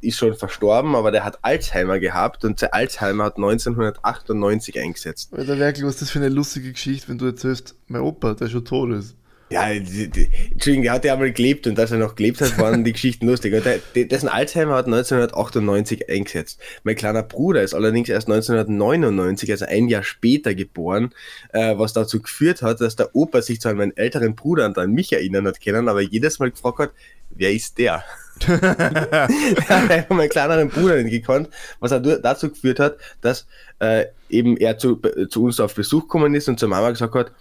ist 0.02 0.18
schon 0.18 0.34
verstorben, 0.34 0.94
aber 0.94 1.10
der 1.10 1.24
hat 1.24 1.38
Alzheimer 1.42 1.98
gehabt 1.98 2.44
und 2.44 2.60
der 2.60 2.74
Alzheimer 2.74 3.24
hat 3.24 3.36
1998 3.36 4.80
eingesetzt. 4.80 5.32
Alter 5.32 5.58
Werkel, 5.58 5.84
was 5.84 5.94
ist 5.94 6.02
das 6.02 6.10
für 6.10 6.18
eine 6.18 6.28
lustige 6.28 6.72
Geschichte, 6.72 7.08
wenn 7.08 7.18
du 7.18 7.26
erzählst, 7.26 7.76
mein 7.86 8.02
Opa, 8.02 8.34
der 8.34 8.48
schon 8.48 8.64
tot 8.64 8.90
ist. 8.90 9.16
Ja, 9.52 9.68
Entschuldigung, 9.68 10.84
der 10.84 10.92
hat 10.92 11.04
ja 11.04 11.12
einmal 11.12 11.30
gelebt 11.30 11.66
und 11.66 11.76
dass 11.76 11.90
er 11.90 11.98
noch 11.98 12.14
gelebt 12.14 12.40
hat, 12.40 12.56
waren 12.58 12.84
die 12.84 12.92
Geschichten 12.94 13.26
lustig. 13.26 13.52
Und 13.52 13.66
der, 13.66 14.06
dessen 14.06 14.28
Alzheimer 14.28 14.76
hat 14.76 14.86
1998 14.86 16.08
eingesetzt. 16.08 16.58
Mein 16.84 16.96
kleiner 16.96 17.22
Bruder 17.22 17.62
ist 17.62 17.74
allerdings 17.74 18.08
erst 18.08 18.28
1999, 18.28 19.50
also 19.50 19.66
ein 19.66 19.88
Jahr 19.88 20.04
später 20.04 20.54
geboren, 20.54 21.12
äh, 21.52 21.76
was 21.76 21.92
dazu 21.92 22.22
geführt 22.22 22.62
hat, 22.62 22.80
dass 22.80 22.96
der 22.96 23.14
Opa 23.14 23.42
sich 23.42 23.60
zwar 23.60 23.72
an 23.72 23.78
meinen 23.78 23.96
älteren 23.96 24.34
Bruder 24.34 24.64
und 24.64 24.78
an 24.78 24.92
mich 24.92 25.12
erinnern 25.12 25.46
hat 25.46 25.60
können, 25.60 25.88
aber 25.88 26.00
jedes 26.00 26.38
Mal 26.38 26.50
gefragt 26.50 26.78
hat, 26.78 26.90
wer 27.30 27.52
ist 27.52 27.76
der? 27.76 28.02
er 28.46 29.28
hat 29.68 29.90
einfach 29.90 30.16
meinen 30.16 30.30
kleineren 30.30 30.70
Bruder 30.70 31.02
nicht 31.02 31.12
gekannt, 31.12 31.50
was 31.78 31.90
dazu 31.90 32.48
geführt 32.48 32.80
hat, 32.80 32.96
dass 33.20 33.46
äh, 33.80 34.06
eben 34.30 34.56
er 34.56 34.78
zu, 34.78 34.96
zu 35.28 35.44
uns 35.44 35.60
auf 35.60 35.74
Besuch 35.74 36.02
gekommen 36.02 36.34
ist 36.34 36.48
und 36.48 36.58
zur 36.58 36.70
Mama 36.70 36.90
gesagt 36.90 37.14
hat, 37.14 37.32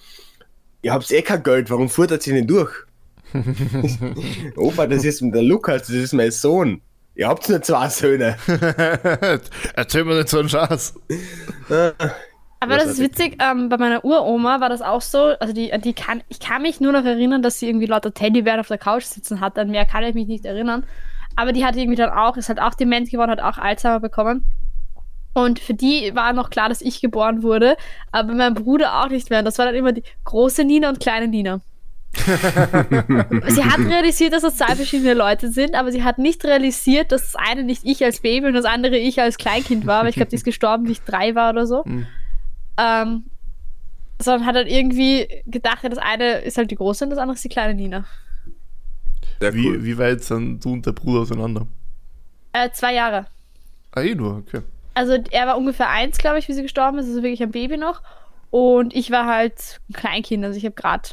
ihr 0.82 0.94
habt 0.94 1.12
eh 1.12 1.22
kein 1.22 1.44
Geld, 1.44 1.70
warum 1.70 1.90
futtert 1.90 2.26
ihr 2.28 2.34
denn 2.34 2.48
durch? 2.48 2.72
Opa, 4.58 4.88
das 4.88 5.04
ist 5.06 5.22
der 5.22 5.44
Lukas, 5.44 5.84
das 5.84 5.96
ist 5.96 6.14
mein 6.14 6.32
Sohn. 6.32 6.82
Ihr 7.16 7.28
habt 7.28 7.48
nur 7.50 7.62
zwei 7.62 7.90
Söhne. 7.90 8.38
Erzähl 9.76 10.06
mir 10.06 10.16
nicht 10.16 10.30
so 10.30 10.40
einen 10.40 10.50
Schatz. 10.50 10.94
Aber 12.60 12.78
das 12.78 12.86
ist 12.86 13.00
witzig, 13.00 13.42
ähm, 13.42 13.70
bei 13.70 13.78
meiner 13.78 14.06
Uroma 14.06 14.62
war 14.62 14.70
das 14.70 14.82
auch 14.82 15.02
so, 15.02 15.34
also 15.40 15.54
die, 15.54 15.72
die 15.84 15.94
kann, 15.94 16.24
ich 16.30 16.40
kann 16.40 16.62
mich 16.62 16.80
nur 16.80 16.92
noch 16.92 17.04
erinnern, 17.04 17.42
dass 17.42 17.60
sie 17.60 17.68
irgendwie 17.68 17.88
lauter 17.88 18.14
Teddybären 18.14 18.60
auf 18.60 18.68
der 18.68 18.78
Couch 18.78 19.04
sitzen 19.04 19.42
hat, 19.42 19.58
an 19.58 19.72
mehr 19.72 19.86
kann 19.86 20.04
ich 20.04 20.14
mich 20.14 20.28
nicht 20.28 20.46
erinnern. 20.46 20.86
Aber 21.36 21.54
die 21.54 21.66
hat 21.66 21.76
irgendwie 21.76 21.96
dann 21.96 22.12
auch, 22.12 22.38
ist 22.38 22.50
halt 22.50 22.62
auch 22.62 22.76
dement 22.76 23.10
geworden, 23.10 23.32
hat 23.32 23.42
auch 23.42 23.58
Alzheimer 23.58 24.00
bekommen. 24.00 24.46
Und 25.34 25.60
für 25.60 25.74
die 25.74 26.12
war 26.14 26.34
noch 26.34 26.50
klar, 26.50 26.70
dass 26.70 26.82
ich 26.82 27.02
geboren 27.02 27.42
wurde, 27.42 27.78
aber 28.12 28.34
mein 28.34 28.54
Bruder 28.54 29.02
auch 29.02 29.10
nicht 29.10 29.30
mehr. 29.30 29.40
Und 29.40 29.46
das 29.46 29.58
war 29.58 29.66
dann 29.66 29.76
immer 29.76 29.94
die 29.94 30.04
große 30.26 30.64
Nina 30.64 30.90
und 30.90 31.00
kleine 31.00 31.28
Nina. 31.28 31.62
sie 32.14 33.64
hat 33.64 33.80
realisiert, 33.80 34.34
dass 34.34 34.42
das 34.42 34.58
zwei 34.58 34.76
verschiedene 34.76 35.14
Leute 35.14 35.50
sind, 35.50 35.76
aber 35.76 35.94
sie 35.94 36.04
hat 36.04 36.18
nicht 36.18 36.44
realisiert, 36.44 37.14
dass 37.14 37.32
das 37.32 37.36
eine 37.36 37.64
nicht 37.64 37.86
ich 37.86 38.04
als 38.04 38.20
Baby 38.20 38.48
und 38.48 38.54
das 38.54 38.66
andere 38.66 38.98
ich 38.98 39.22
als 39.22 39.38
Kleinkind 39.38 39.88
war, 39.88 40.04
weil 40.04 40.10
ich 40.10 40.16
glaube, 40.16 40.30
die 40.30 40.36
ist 40.36 40.44
gestorben, 40.44 40.88
wie 40.88 40.92
ich 40.92 41.02
drei 41.04 41.36
war 41.36 41.52
oder 41.52 41.66
so. 41.66 41.84
Mhm. 41.86 42.06
Ähm, 42.78 43.24
sondern 44.22 44.46
hat 44.46 44.56
dann 44.56 44.68
irgendwie 44.68 45.28
gedacht, 45.46 45.84
ja, 45.84 45.90
das 45.90 46.00
eine 46.00 46.40
ist 46.40 46.58
halt 46.58 46.70
die 46.70 46.76
große 46.76 47.06
und 47.06 47.12
das 47.12 47.20
andere 47.20 47.36
ist 47.36 47.44
die 47.46 47.50
kleine 47.50 47.76
Nina. 47.76 48.06
Sehr 49.40 49.54
Wie, 49.54 49.68
cool. 49.68 49.84
wie 49.84 49.98
weit 49.98 50.24
sind 50.24 50.64
du 50.64 50.74
und 50.74 50.86
der 50.86 50.92
Bruder 50.92 51.22
auseinander? 51.22 51.66
Äh, 52.54 52.70
zwei 52.72 52.94
Jahre. 52.94 53.26
Ah, 53.92 54.02
eh 54.02 54.14
nur, 54.14 54.38
okay. 54.38 54.62
Also 54.94 55.18
er 55.32 55.48
war 55.48 55.58
ungefähr 55.58 55.90
eins, 55.90 56.18
glaube 56.18 56.40
ich, 56.40 56.48
wie 56.48 56.54
sie 56.54 56.64
gestorben 56.64 56.98
ist, 56.98 57.08
also 57.08 57.24
wirklich 57.24 57.42
ein 57.42 57.52
Baby 57.52 57.78
noch. 57.78 58.02
Und 58.50 58.94
ich 58.94 59.12
war 59.12 59.26
halt 59.26 59.80
ein 59.90 59.94
Kleinkind, 59.94 60.44
also 60.44 60.58
ich 60.58 60.66
habe 60.66 60.76
gerade 60.76 61.10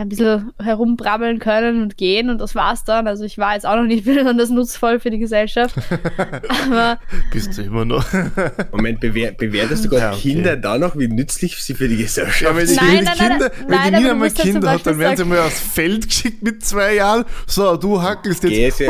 ein 0.00 0.08
bisschen 0.08 0.52
herumbrabbeln 0.62 1.40
können 1.40 1.82
und 1.82 1.96
gehen 1.96 2.30
und 2.30 2.40
das 2.40 2.54
war's 2.54 2.84
dann. 2.84 3.08
Also 3.08 3.24
ich 3.24 3.36
war 3.36 3.54
jetzt 3.54 3.66
auch 3.66 3.74
noch 3.74 3.82
nicht 3.84 4.04
besonders 4.04 4.48
nutzvoll 4.48 5.00
für 5.00 5.10
die 5.10 5.18
Gesellschaft. 5.18 5.74
Aber 6.48 7.00
Bist 7.32 7.58
du 7.58 7.62
immer 7.62 7.84
noch. 7.84 8.06
Moment, 8.72 9.00
bewer 9.00 9.32
bewertest 9.32 9.84
du 9.84 9.88
gerade 9.88 10.02
Ja, 10.02 10.12
okay. 10.12 10.20
Kinder 10.20 10.56
da 10.56 10.78
noch, 10.78 10.96
wie 10.96 11.08
nützlich 11.08 11.56
sie 11.60 11.74
für 11.74 11.88
die 11.88 11.96
Gesellschaft 11.96 12.40
Ja, 12.40 12.54
sind? 12.64 12.80
Nein, 12.80 12.88
wenn 12.88 13.00
die 13.00 13.06
nein, 13.06 13.16
nein, 13.18 13.28
Kinder, 13.28 13.50
nein, 13.66 13.84
wenn 13.84 13.92
die 13.92 13.98
Nina 14.02 14.14
mal 14.14 14.28
ja 14.28 14.34
Kinder 14.34 14.70
hat, 14.70 14.86
dann 14.86 14.98
werden 15.00 15.16
sie 15.16 15.24
mal 15.24 15.40
aufs 15.40 15.60
Feld 15.60 16.06
geschickt 16.06 16.42
mit 16.44 16.64
zwei 16.64 16.94
Jahren. 16.94 17.24
So, 17.48 17.76
du 17.76 18.00
hackelst 18.00 18.44
jetzt. 18.44 18.80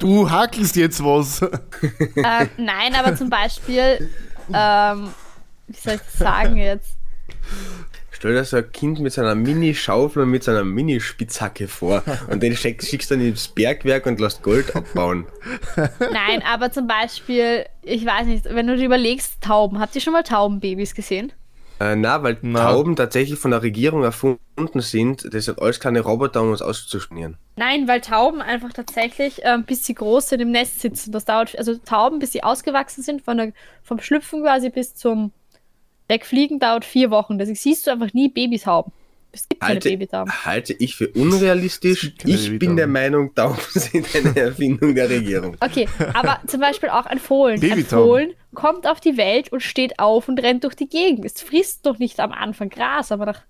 Du 0.00 0.30
hackelst 0.30 0.76
jetzt 0.76 1.04
was. 1.04 1.42
ähm, 1.42 2.48
nein, 2.56 2.94
aber 2.98 3.14
zum 3.14 3.28
Beispiel, 3.28 4.08
ähm, 4.52 5.08
wie 5.68 5.76
soll 5.76 5.94
ich 5.94 6.00
das 6.00 6.18
sagen 6.18 6.56
jetzt? 6.56 6.96
Stell 8.24 8.36
dir 8.36 8.44
so 8.44 8.56
ein 8.56 8.72
Kind 8.72 9.00
mit 9.00 9.12
seiner 9.12 9.34
Mini-Schaufel 9.34 10.22
und 10.22 10.30
mit 10.30 10.42
seiner 10.42 10.64
Mini-Spitzhacke 10.64 11.68
vor 11.68 12.02
und 12.30 12.42
den 12.42 12.56
schick- 12.56 12.82
schickst 12.82 13.10
du 13.10 13.16
dann 13.16 13.26
ins 13.26 13.48
Bergwerk 13.48 14.06
und 14.06 14.18
lässt 14.18 14.42
Gold 14.42 14.74
abbauen. 14.74 15.26
Nein, 16.00 16.42
aber 16.50 16.72
zum 16.72 16.86
Beispiel, 16.86 17.66
ich 17.82 18.06
weiß 18.06 18.24
nicht, 18.24 18.46
wenn 18.46 18.66
du 18.66 18.78
dir 18.78 18.86
überlegst, 18.86 19.42
Tauben. 19.42 19.78
Habt 19.78 19.94
ihr 19.94 20.00
schon 20.00 20.14
mal 20.14 20.22
Taubenbabys 20.22 20.94
gesehen? 20.94 21.34
Äh, 21.80 21.96
na, 21.96 22.22
weil 22.22 22.38
Na. 22.40 22.62
Tauben 22.64 22.96
tatsächlich 22.96 23.38
von 23.38 23.50
der 23.50 23.60
Regierung 23.60 24.04
erfunden 24.04 24.80
sind. 24.80 25.28
Das 25.34 25.44
sind 25.44 25.60
alles 25.60 25.78
kleine 25.78 26.00
Roboter, 26.00 26.40
um 26.40 26.50
uns 26.50 26.62
auszuspionieren. 26.62 27.36
Nein, 27.56 27.86
weil 27.88 28.00
Tauben 28.00 28.40
einfach 28.40 28.72
tatsächlich, 28.72 29.42
ähm, 29.42 29.64
bis 29.64 29.84
sie 29.84 29.92
groß 29.92 30.30
sind, 30.30 30.40
im 30.40 30.50
Nest 30.50 30.80
sitzen. 30.80 31.12
Das 31.12 31.26
dauert, 31.26 31.58
also 31.58 31.76
Tauben, 31.76 32.20
bis 32.20 32.32
sie 32.32 32.42
ausgewachsen 32.42 33.02
sind, 33.02 33.20
von 33.20 33.36
der, 33.36 33.52
vom 33.82 34.00
Schlüpfen 34.00 34.40
quasi 34.40 34.70
bis 34.70 34.94
zum 34.94 35.32
Wegfliegen, 36.08 36.58
dauert 36.58 36.84
vier 36.84 37.10
Wochen. 37.10 37.38
Deswegen 37.38 37.56
siehst 37.56 37.86
du 37.86 37.90
einfach 37.90 38.12
nie 38.12 38.28
Babytauben. 38.28 38.92
Es 39.32 39.48
gibt 39.48 39.62
keine 39.62 39.74
Halte, 39.74 39.88
Babytauben. 39.88 40.44
halte 40.44 40.72
ich 40.74 40.94
für 40.94 41.08
unrealistisch. 41.08 42.12
Keine 42.18 42.34
Ich 42.34 42.56
bin 42.58 42.76
der 42.76 42.86
Meinung, 42.86 43.34
Tauben 43.34 43.58
sind 43.70 44.06
eine 44.14 44.36
Erfindung 44.36 44.94
der 44.94 45.10
Regierung. 45.10 45.56
Okay, 45.58 45.88
aber 46.12 46.40
zum 46.46 46.60
Beispiel 46.60 46.88
auch 46.90 47.06
ein 47.06 47.18
Fohlen. 47.18 47.60
Ein. 47.60 47.84
Fohlen 47.84 48.32
kommt 48.54 48.86
auf 48.86 49.00
die 49.00 49.16
Welt 49.16 49.50
und 49.50 49.60
steht 49.60 49.98
auf 49.98 50.28
und 50.28 50.40
rennt 50.40 50.62
durch 50.62 50.76
die 50.76 50.88
Gegend. 50.88 51.24
Es 51.24 51.42
frisst 51.42 51.84
doch 51.84 51.98
nicht 51.98 52.20
am 52.20 52.30
Anfang 52.30 52.68
Gras, 52.68 53.10
aber 53.10 53.26
nach, 53.26 53.40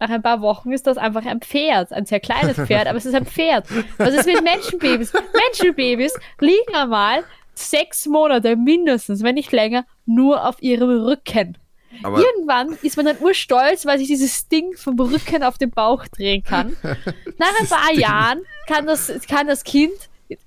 nach 0.00 0.08
ein 0.08 0.22
paar 0.22 0.40
Wochen 0.40 0.72
ist 0.72 0.86
das 0.86 0.96
einfach 0.96 1.26
ein 1.26 1.40
Pferd. 1.42 1.92
Ein 1.92 2.06
sehr 2.06 2.20
kleines 2.20 2.56
Pferd, 2.66 2.86
aber 2.86 2.96
es 2.96 3.04
ist 3.04 3.14
ein 3.14 3.26
Pferd. 3.26 3.66
Was 3.98 4.14
ist 4.14 4.26
mit 4.26 4.42
Menschenbabys? 4.42 5.12
Menschenbabys 5.12 6.14
liegen 6.40 6.74
einmal 6.74 7.22
sechs 7.52 8.06
Monate 8.06 8.56
mindestens, 8.56 9.22
wenn 9.22 9.34
nicht 9.34 9.52
länger, 9.52 9.84
nur 10.06 10.48
auf 10.48 10.62
ihrem 10.62 10.88
Rücken. 10.88 11.58
Aber 12.02 12.18
Irgendwann 12.18 12.76
ist 12.82 12.96
man 12.96 13.06
dann 13.06 13.16
urstolz, 13.20 13.86
weil 13.86 13.98
sich 13.98 14.08
dieses 14.08 14.48
Ding 14.48 14.76
vom 14.76 14.98
Rücken 14.98 15.42
auf 15.42 15.58
den 15.58 15.70
Bauch 15.70 16.06
drehen 16.08 16.42
kann. 16.42 16.76
Nach 16.82 17.60
ein 17.60 17.66
paar 17.66 17.92
Jahren 17.92 18.40
kann 18.66 18.86
das, 18.86 19.12
kann 19.28 19.46
das 19.46 19.64
Kind, 19.64 19.92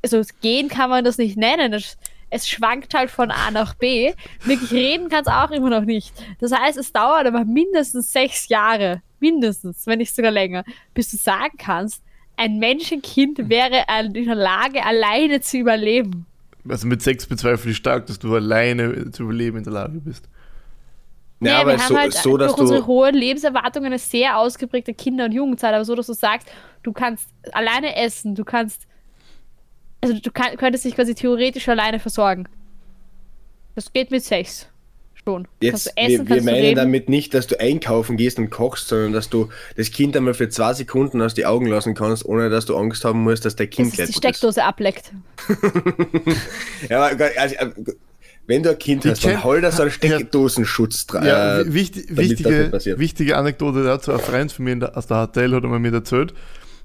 also 0.02 0.22
gehen 0.42 0.70
kann 0.70 0.90
man 0.90 1.04
das 1.04 1.18
nicht 1.18 1.38
nennen, 1.38 1.74
es, 1.74 1.98
es 2.30 2.48
schwankt 2.48 2.94
halt 2.94 3.10
von 3.10 3.32
A 3.32 3.52
nach 3.52 3.74
B. 3.76 4.14
Wirklich 4.44 4.72
reden 4.72 5.10
kann 5.10 5.22
es 5.22 5.28
auch 5.28 5.52
immer 5.52 5.70
noch 5.70 5.86
nicht. 5.86 6.14
Das 6.40 6.52
heißt, 6.52 6.78
es 6.78 6.92
dauert 6.92 7.26
aber 7.26 7.46
mindestens 7.46 8.12
sechs 8.12 8.50
Jahre, 8.50 9.02
mindestens, 9.20 9.88
wenn 9.88 10.00
nicht 10.00 10.16
sogar 10.16 10.32
länger, 10.32 10.64
bis 10.94 11.12
du 11.12 11.18
sagen 11.18 11.58
kannst, 11.58 12.04
ein 12.36 12.60
Menschenkind 12.60 13.50
wäre 13.50 13.86
in 14.00 14.26
der 14.26 14.36
Lage, 14.36 14.86
alleine 14.86 15.42
zu 15.42 15.58
überleben. 15.58 16.26
Also 16.70 16.86
mit 16.88 17.02
sechs 17.02 17.26
bezweifle 17.26 17.72
ich 17.72 17.78
stark, 17.78 18.06
dass 18.08 18.20
du 18.20 18.36
alleine 18.36 19.12
zu 19.12 19.24
überleben 19.24 19.58
in 19.58 19.64
der 19.64 19.74
Lage 19.74 20.00
bist. 20.00 20.30
Ja, 21.40 21.52
Ja, 21.52 21.62
aber 21.62 21.72
wir 21.74 21.80
haben 21.80 21.88
so, 21.90 21.98
halt 21.98 22.14
so 22.14 22.38
dass 22.38 22.52
durch 22.52 22.62
unsere 22.62 22.80
du. 22.82 22.88
hohe 22.88 23.12
Lebenserwartung 23.12 23.86
eine 23.86 24.00
sehr 24.00 24.38
ausgeprägte 24.38 24.94
Kinder- 24.94 25.26
und 25.26 25.32
Jugendzeit, 25.34 25.74
aber 25.74 25.86
so, 25.86 25.96
dass 25.96 26.08
du 26.08 26.14
sagst, 26.14 26.48
du 26.84 26.94
kannst 26.94 27.28
alleine 27.52 27.96
essen, 27.96 28.34
du 28.36 28.44
kannst, 28.44 28.88
also 30.02 30.16
du 30.20 30.32
kann, 30.32 30.58
könntest 30.58 30.86
dich 30.86 30.96
quasi 30.96 31.14
theoretisch 31.16 31.68
alleine 31.70 32.00
versorgen. 32.00 32.48
Das 33.76 33.94
geht 33.94 34.10
mit 34.10 34.24
Sex 34.24 34.68
schon. 35.28 35.48
Jetzt, 35.62 35.92
essen, 35.98 36.28
wir, 36.30 36.38
wir 36.38 36.44
meinen 36.44 36.76
damit 36.76 37.10
nicht, 37.10 37.34
dass 37.34 37.48
du 37.48 37.60
einkaufen 37.60 38.16
gehst 38.18 38.40
und 38.40 38.50
kochst, 38.50 38.88
sondern 38.88 39.12
dass 39.14 39.30
du 39.30 39.50
das 39.76 39.92
Kind 39.92 40.16
einmal 40.16 40.34
für 40.34 40.48
zwei 40.50 40.74
Sekunden 40.74 41.22
aus 41.22 41.34
die 41.34 41.46
Augen 41.46 41.66
lassen 41.68 41.94
kannst, 41.96 42.26
ohne 42.26 42.50
dass 42.50 42.66
du 42.66 42.76
Angst 42.78 43.04
haben 43.04 43.24
musst, 43.24 43.44
dass 43.46 43.56
dein 43.56 43.70
Kind 43.70 43.92
dass 43.94 44.00
es 44.00 44.08
die 44.08 44.14
tot 44.14 44.24
ist. 44.24 44.38
Steckdose 44.38 44.64
ableckt. 44.64 45.12
Ja, 46.90 47.08
aber 47.12 47.30
also, 47.38 47.56
äh, 47.56 47.70
wenn 48.48 48.64
du 48.64 48.72
ein 48.72 48.80
Kind 48.80 49.06
Ich 49.06 49.12
hast, 49.12 49.24
dann 49.26 49.32
kenn- 49.36 49.44
hol 49.44 49.62
da 49.62 49.72
so 49.72 49.84
einen 49.84 49.92
Steckdosenschutz 49.92 51.06
dran. 51.08 51.26
Ja, 51.26 51.60
äh, 51.60 51.74
wichtig, 51.74 52.08
das 52.10 52.18
wichtige, 52.18 52.72
wichtige 52.98 53.38
Anekdote 53.38 53.84
dazu, 53.84 54.12
ein 54.14 54.20
Freund 54.20 54.52
von 54.52 54.66
mir 54.66 54.72
in 54.72 54.80
der, 54.80 54.98
aus 54.98 55.06
der 55.08 55.28
HTL 55.28 55.54
hat 55.54 55.64
einmal 55.64 55.80
mir 55.80 55.94
erzählt, 55.94 56.34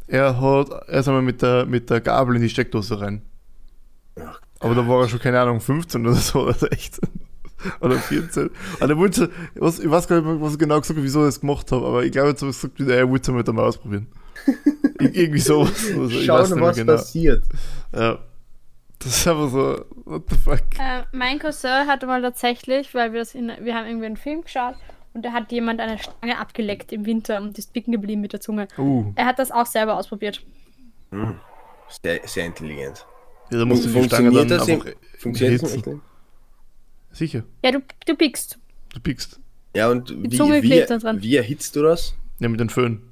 er 0.08 0.40
hat, 0.40 0.68
er 0.88 1.00
ist 1.00 1.08
einmal 1.08 1.22
mit 1.22 1.40
der, 1.42 1.64
mit 1.66 1.88
der 1.88 2.00
Gabel 2.00 2.36
in 2.36 2.42
die 2.42 2.50
Steckdose 2.50 3.00
rein. 3.00 3.22
Ach, 4.20 4.40
Aber 4.60 4.74
da 4.74 4.86
war 4.86 5.02
er 5.02 5.08
schon, 5.08 5.20
keine 5.20 5.40
Ahnung, 5.40 5.60
15 5.60 6.04
oder 6.06 6.16
so, 6.16 6.42
oder 6.42 6.54
16 6.54 7.08
oder 7.80 7.96
14. 7.96 8.50
Und 8.80 8.90
er 8.90 8.96
wollte, 8.98 9.30
was, 9.54 9.78
ich 9.78 9.88
weiß 9.90 10.08
gar 10.08 10.20
nicht 10.20 10.40
was 10.42 10.52
er 10.52 10.58
genau 10.58 10.80
gesagt 10.80 10.98
hat, 10.98 11.04
wieso 11.04 11.20
er 11.20 11.26
das 11.26 11.40
gemacht 11.40 11.70
hat, 11.72 11.82
aber 11.82 12.04
ich 12.04 12.12
glaube, 12.12 12.30
jetzt 12.30 12.42
hat 12.42 12.48
er 12.48 12.68
gesagt, 12.68 12.80
er 12.90 13.08
wollte 13.08 13.30
es 13.38 13.46
mal 13.46 13.52
mal 13.54 13.64
ausprobieren. 13.64 14.08
Ir- 15.00 15.14
Irgendwie 15.14 15.38
sowas. 15.40 15.70
Also, 15.88 16.08
ich 16.08 16.24
Schauen, 16.26 16.60
was 16.60 16.76
genau. 16.76 16.92
passiert. 16.94 17.44
Ja. 17.94 18.18
Das 19.04 19.16
ist 19.16 19.26
einfach 19.26 19.50
so, 19.50 19.84
what 20.04 20.22
the 20.30 20.36
fuck. 20.36 20.62
Äh, 20.78 21.02
mein 21.12 21.38
Cousin 21.38 21.86
hatte 21.88 22.06
mal 22.06 22.22
tatsächlich, 22.22 22.94
weil 22.94 23.12
wir 23.12 23.20
das 23.20 23.34
in, 23.34 23.50
wir 23.60 23.74
haben 23.74 23.86
irgendwie 23.86 24.06
einen 24.06 24.16
Film 24.16 24.42
geschaut 24.42 24.76
und 25.12 25.24
da 25.24 25.32
hat 25.32 25.50
jemand 25.50 25.80
eine 25.80 25.98
Stange 25.98 26.38
abgeleckt 26.38 26.92
im 26.92 27.04
Winter 27.04 27.40
und 27.40 27.58
ist 27.58 27.72
bicken 27.72 27.92
geblieben 27.92 28.20
mit 28.20 28.32
der 28.32 28.40
Zunge. 28.40 28.68
Uh, 28.78 29.12
Er 29.16 29.26
hat 29.26 29.38
das 29.38 29.50
auch 29.50 29.66
selber 29.66 29.96
ausprobiert. 29.96 30.42
Sehr, 32.02 32.20
sehr 32.24 32.46
intelligent. 32.46 33.04
ja, 33.50 33.58
da 33.58 33.64
musst 33.64 33.84
du 33.84 33.88
die 33.88 34.04
Stange 34.04 34.30
Funktioniert 34.30 34.50
dann 34.50 34.58
das, 34.58 34.68
einfach 34.68 34.90
funktioniert 35.18 35.62
das? 35.62 35.78
Sicher, 37.10 37.42
Ja, 37.62 37.72
du, 37.72 37.80
du 38.06 38.14
pickst. 38.14 38.58
du 38.94 39.00
pickst. 39.00 39.38
Ja, 39.76 39.90
und 39.90 40.14
wie, 40.22 40.36
Zunge 40.36 40.62
wie, 40.62 40.84
dran. 40.84 41.20
wie 41.22 41.36
erhitzt 41.36 41.76
du 41.76 41.82
das? 41.82 42.14
Ja, 42.38 42.48
mit 42.48 42.60
den 42.60 42.70
Föhn. 42.70 43.02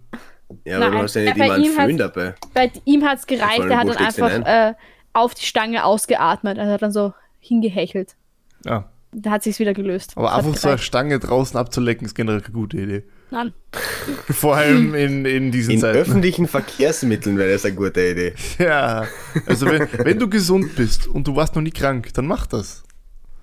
Ja, 0.64 0.76
aber 0.76 0.86
Nein, 0.86 0.92
du 0.98 1.02
hast 1.04 1.14
ja 1.14 1.22
nicht 1.22 1.38
bei 1.38 1.44
immer 1.44 1.54
einen 1.54 1.64
Föhn 1.66 1.98
dabei. 1.98 2.34
Bei 2.54 2.72
ihm 2.84 3.04
hat 3.04 3.18
es 3.18 3.26
gereicht, 3.26 3.60
er 3.60 3.78
hat 3.78 3.88
dann 3.88 3.96
einfach 3.96 4.30
den 4.30 4.42
äh, 4.42 4.74
auf 5.12 5.34
die 5.34 5.44
Stange 5.44 5.84
ausgeatmet. 5.84 6.58
Er 6.58 6.68
hat 6.68 6.82
dann 6.82 6.92
so 6.92 7.12
hingehechelt. 7.40 8.16
Ja. 8.64 8.88
Da 9.12 9.30
hat 9.30 9.42
sich's 9.42 9.58
wieder 9.58 9.74
gelöst. 9.74 10.12
Aber 10.16 10.28
Das 10.28 10.38
einfach 10.38 10.56
so 10.56 10.68
eine. 10.68 10.78
Stange 10.78 11.18
draußen 11.18 11.58
abzulecken, 11.58 12.06
ist 12.06 12.14
generell 12.14 12.40
keine 12.40 12.54
gute 12.54 12.76
Idee. 12.78 13.02
Nein. 13.32 13.52
Vor 14.30 14.56
allem 14.56 14.94
in, 14.94 15.24
in 15.24 15.50
diesen 15.50 15.74
In 15.74 15.80
Zeiten. 15.80 15.98
öffentlichen 15.98 16.46
Verkehrsmitteln 16.46 17.36
wäre 17.38 17.52
das 17.52 17.64
eine 17.64 17.74
gute 17.74 18.08
Idee. 18.08 18.34
Ja, 18.58 19.06
also 19.46 19.66
wenn, 19.66 19.88
wenn 20.04 20.18
du 20.18 20.28
gesund 20.28 20.76
bist 20.76 21.06
und 21.08 21.26
du 21.26 21.34
warst 21.34 21.54
noch 21.56 21.62
nie 21.62 21.70
krank, 21.70 22.12
dann 22.14 22.26
mach 22.26 22.46
das. 22.46 22.84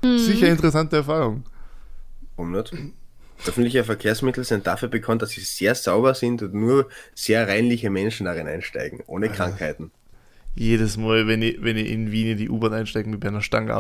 Mhm. 0.04 0.18
Sicher 0.20 0.48
interessante 0.48 0.98
Erfahrung. 0.98 1.44
Warum 2.38 2.52
nicht? 2.52 2.74
Öffentliche 3.46 3.84
Verkehrsmittel 3.84 4.44
sind 4.44 4.68
dafür 4.68 4.90
bekannt, 4.90 5.22
dass 5.22 5.32
sie 5.32 5.42
sehr 5.42 5.76
sauber 5.76 6.14
sind 6.16 6.42
und 6.42 6.54
nur 6.54 6.88
sehr 7.14 7.48
reinliche 7.48 7.90
Menschen 7.90 8.26
darin 8.26 8.48
einsteigen, 8.48 9.02
ohne 9.06 9.30
Krankheiten. 9.30 9.92
Jedes 10.58 10.98
Mal, 10.98 11.28
wenn 11.28 11.42
ich, 11.42 11.62
wenn 11.62 11.78
ich 11.78 11.90
in 11.92 12.12
Wien 12.12 12.28
in 12.28 12.38
die 12.38 12.50
U-Bahn 12.50 12.74
einsteige 12.74 13.10
mit 13.10 13.24
einer 13.26 13.42
Stange 13.42 13.74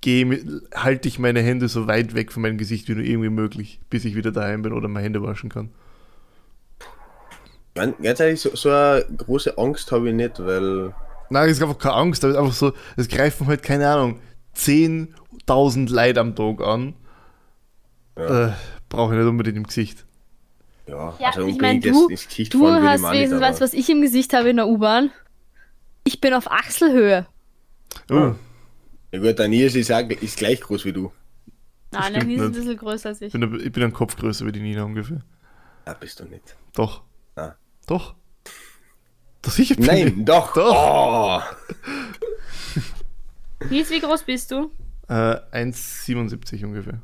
gehe 0.00 0.26
mit- 0.26 0.44
halte 0.74 1.08
ich 1.08 1.18
meine 1.18 1.40
Hände 1.40 1.68
so 1.68 1.86
weit 1.86 2.14
weg 2.14 2.32
von 2.32 2.42
meinem 2.42 2.58
Gesicht 2.58 2.88
wie 2.88 2.94
nur 2.94 3.04
irgendwie 3.04 3.28
möglich, 3.30 3.80
bis 3.88 4.04
ich 4.04 4.14
wieder 4.14 4.32
daheim 4.32 4.62
bin 4.62 4.72
oder 4.72 4.88
meine 4.88 5.04
Hände 5.04 5.22
waschen 5.22 5.48
kann. 5.50 5.70
Ganz 7.74 8.20
ehrlich, 8.20 8.40
so, 8.40 8.54
so 8.54 8.70
eine 8.70 9.04
große 9.16 9.56
Angst 9.56 9.90
habe 9.92 10.08
ich 10.10 10.14
nicht, 10.14 10.38
weil 10.38 10.94
Nein, 11.30 11.48
es 11.48 11.56
ist 11.56 11.62
einfach 11.62 11.78
keine 11.78 11.94
Angst, 11.94 12.24
aber 12.24 12.32
es 12.32 12.36
ist 12.36 12.42
einfach 12.42 12.54
so, 12.54 12.72
es 12.96 13.08
greifen 13.08 13.46
halt, 13.46 13.62
keine 13.62 13.88
Ahnung, 13.88 14.20
10.000 14.54 15.90
Leute 15.90 16.20
am 16.20 16.34
Tag 16.36 16.60
an. 16.60 16.94
Ja. 18.18 18.48
Äh, 18.48 18.52
Brauche 18.90 19.14
ich 19.14 19.20
nicht 19.20 19.28
unbedingt 19.28 19.56
im 19.56 19.66
Gesicht. 19.66 20.04
ja, 20.86 21.14
Ja, 21.18 21.28
also 21.28 21.46
ich 21.46 21.58
meine, 21.58 21.80
unbedingt 21.80 21.84
du, 21.86 22.08
du 22.58 22.66
hast 22.82 23.02
wenigstens 23.10 23.40
was, 23.40 23.60
was 23.62 23.72
ich 23.72 23.88
im 23.88 24.02
Gesicht 24.02 24.34
habe 24.34 24.50
in 24.50 24.56
der 24.56 24.68
U-Bahn. 24.68 25.10
Ich 26.04 26.20
bin 26.20 26.34
auf 26.34 26.50
Achselhöhe. 26.50 27.26
Oh, 28.10 28.34
Ja 29.12 29.18
gut, 29.20 29.38
der 29.38 29.48
Nils 29.48 29.74
ist, 29.74 29.90
auch, 29.92 30.00
ist 30.08 30.36
gleich 30.36 30.60
groß 30.60 30.84
wie 30.84 30.92
du. 30.92 31.12
Nein, 31.92 32.14
der 32.14 32.20
stimmt 32.22 32.36
ist 32.36 32.42
ein 32.42 32.52
bisschen 32.52 32.76
größer 32.76 33.08
als 33.10 33.20
ich. 33.20 33.34
ich, 33.34 33.40
bin, 33.40 33.60
ich 33.60 33.72
bin 33.72 33.82
ein 33.82 33.92
Kopf 33.92 34.16
größer 34.16 34.46
wie 34.46 34.52
die 34.52 34.60
Nina 34.60 34.82
ungefähr. 34.84 35.20
Ja, 35.86 35.94
bist 35.94 36.20
du 36.20 36.24
nicht. 36.24 36.56
Doch. 36.74 37.02
Na. 37.36 37.56
Doch. 37.86 38.14
Doch 39.42 39.50
sicher 39.52 39.74
bin 39.74 39.86
Nein, 39.86 40.18
ich. 40.20 40.24
doch. 40.24 40.54
Doch. 40.54 40.74
Oh. 40.74 41.40
Nils, 43.70 43.90
wie 43.90 44.00
groß 44.00 44.22
bist 44.24 44.50
du? 44.50 44.70
Äh, 45.08 45.12
1,77 45.52 46.64
ungefähr. 46.64 47.02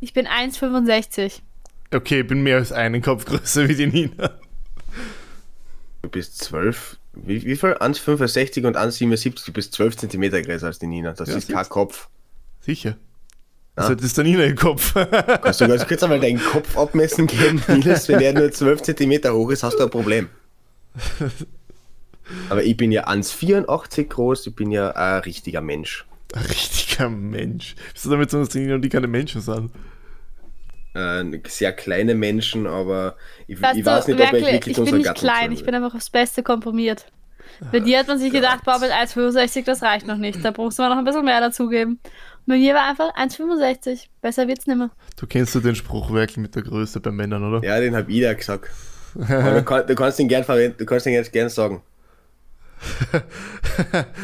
Ich 0.00 0.12
bin 0.12 0.26
1,65. 0.26 1.40
Okay, 1.92 2.20
ich 2.20 2.26
bin 2.26 2.42
mehr 2.42 2.56
als 2.56 2.72
einen 2.72 3.02
Kopf 3.02 3.24
größer 3.26 3.68
wie 3.68 3.74
die 3.74 3.86
Nina. 3.86 4.38
Du 6.02 6.08
bist 6.08 6.38
12. 6.38 6.98
Wie, 7.24 7.44
wie 7.44 7.56
viel? 7.56 7.74
1,65 7.74 8.66
und 8.66 8.76
1,77. 8.76 9.44
Du 9.46 9.52
bist 9.52 9.74
12 9.74 9.96
cm 9.96 10.30
größer 10.42 10.66
als 10.66 10.78
die 10.78 10.86
Nina. 10.86 11.12
Das 11.12 11.28
Ja, 11.28 11.36
ist 11.36 11.48
kein. 11.50 11.68
Kopf. 11.68 12.08
Sicher. 12.60 12.96
Ah. 13.76 13.82
Also, 13.82 13.94
das 13.94 14.04
ist 14.06 14.16
der 14.16 14.24
Nina 14.24 14.44
im 14.44 14.56
Kopf. 14.56 14.94
Kannst 15.42 15.60
du 15.60 15.68
ganz 15.68 15.86
kurz 15.86 16.02
einmal 16.02 16.20
deinen 16.20 16.42
Kopf 16.42 16.76
abmessen 16.76 17.26
geben, 17.26 17.62
Nils? 17.68 18.08
Wenn 18.08 18.18
der 18.18 18.32
nur 18.34 18.50
12 18.50 18.82
cm 18.82 19.32
hoch 19.32 19.50
ist, 19.50 19.62
hast 19.62 19.78
du 19.78 19.84
ein 19.84 19.90
Problem. 19.90 20.28
Aber 22.50 22.62
ich 22.62 22.76
bin 22.76 22.92
ja 22.92 23.06
1,84 23.08 24.04
groß, 24.04 24.46
ich 24.48 24.54
bin 24.54 24.70
ja 24.70 24.90
ein 24.90 25.20
richtiger 25.20 25.60
Mensch. 25.60 26.04
Ein 26.34 26.42
richtiger 26.44 27.08
Mensch. 27.08 27.74
Bist 27.92 28.04
du 28.04 28.10
damit 28.10 28.30
so, 28.30 28.40
dass 28.40 28.50
die 28.50 28.58
Nina 28.60 28.74
und 28.74 28.82
die 28.82 28.88
keine 28.90 29.06
Menschen 29.06 29.40
sind? 29.40 29.70
Äh, 30.94 31.24
sehr 31.46 31.72
kleine 31.72 32.14
Menschen, 32.14 32.66
aber 32.66 33.16
ich, 33.46 33.60
Weißt 33.60 33.76
ich 33.76 33.84
du, 33.84 33.90
weiß 33.90 34.06
nicht, 34.08 34.20
ob 34.20 34.26
ich 34.26 34.32
wirklich, 34.32 34.52
wirklich 34.52 34.78
ich 34.78 34.84
bin 34.84 34.94
nicht 34.96 35.04
Gatten 35.06 35.20
klein, 35.20 35.52
ich 35.52 35.64
bin 35.64 35.74
einfach 35.74 35.94
aufs 35.94 36.10
Beste 36.10 36.42
komprimiert. 36.42 37.06
Bei 37.72 37.80
dir 37.80 37.98
hat 37.98 38.08
man 38.08 38.18
sich 38.18 38.32
gedacht, 38.32 38.60
boah, 38.64 38.78
mit 38.78 38.90
1,65, 38.92 39.64
das 39.64 39.82
reicht 39.82 40.06
noch 40.06 40.16
nicht. 40.16 40.44
Da 40.44 40.50
brauchst 40.52 40.78
du 40.78 40.82
mal 40.82 40.90
noch 40.90 40.98
ein 40.98 41.04
bisschen 41.04 41.24
mehr 41.24 41.40
dazugeben. 41.40 41.98
Bei 42.46 42.56
mir 42.56 42.74
war 42.74 42.86
einfach 42.88 43.14
1,65. 43.16 44.04
Besser 44.22 44.46
wird's 44.48 44.66
nimmer. 44.66 44.90
Du 45.18 45.26
kennst 45.26 45.54
du 45.54 45.60
den 45.60 45.74
Spruch 45.74 46.10
wirklich 46.12 46.36
mit 46.36 46.54
der 46.54 46.62
Größe 46.62 47.00
bei 47.00 47.10
Männern, 47.10 47.42
oder? 47.42 47.66
Ja, 47.66 47.80
den 47.80 47.96
hab 47.96 48.08
ich 48.08 48.20
da 48.22 48.34
gesagt. 48.34 48.70
Du, 49.14 49.62
kann, 49.64 49.86
du 49.86 49.94
kannst 49.94 50.20
ihn 50.20 50.28
gern 50.28 50.44
verwenden, 50.44 50.76
du 50.78 50.84
kannst 50.86 51.06
ihn 51.06 51.14
jetzt 51.14 51.32
gern 51.32 51.48
sagen. 51.48 51.82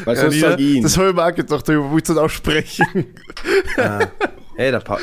Weil 0.05 0.15
Ja, 0.15 0.21
sonst 0.21 0.35
Nina, 0.35 0.49
sag 0.51 0.59
ich 0.59 0.65
ihn. 0.75 0.83
das 0.83 0.97
habe 0.97 1.09
ich 1.09 1.15
mir 1.15 1.25
auch 1.25 1.35
gedacht, 1.35 1.69
aber 1.69 1.85
ich 1.85 1.91
wollte 1.91 2.11
es 2.13 2.17
aussprechen. 2.17 3.15
Hey, 4.55 4.71
der, 4.71 4.79
pa 4.79 4.97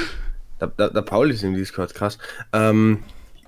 der, 0.63 0.69
der, 0.69 0.91
der 0.91 1.03
Paul 1.03 1.31
ist 1.31 1.43
im 1.43 1.55
Discord, 1.55 1.95
krass. 1.95 2.19
Ähm, 2.53 3.03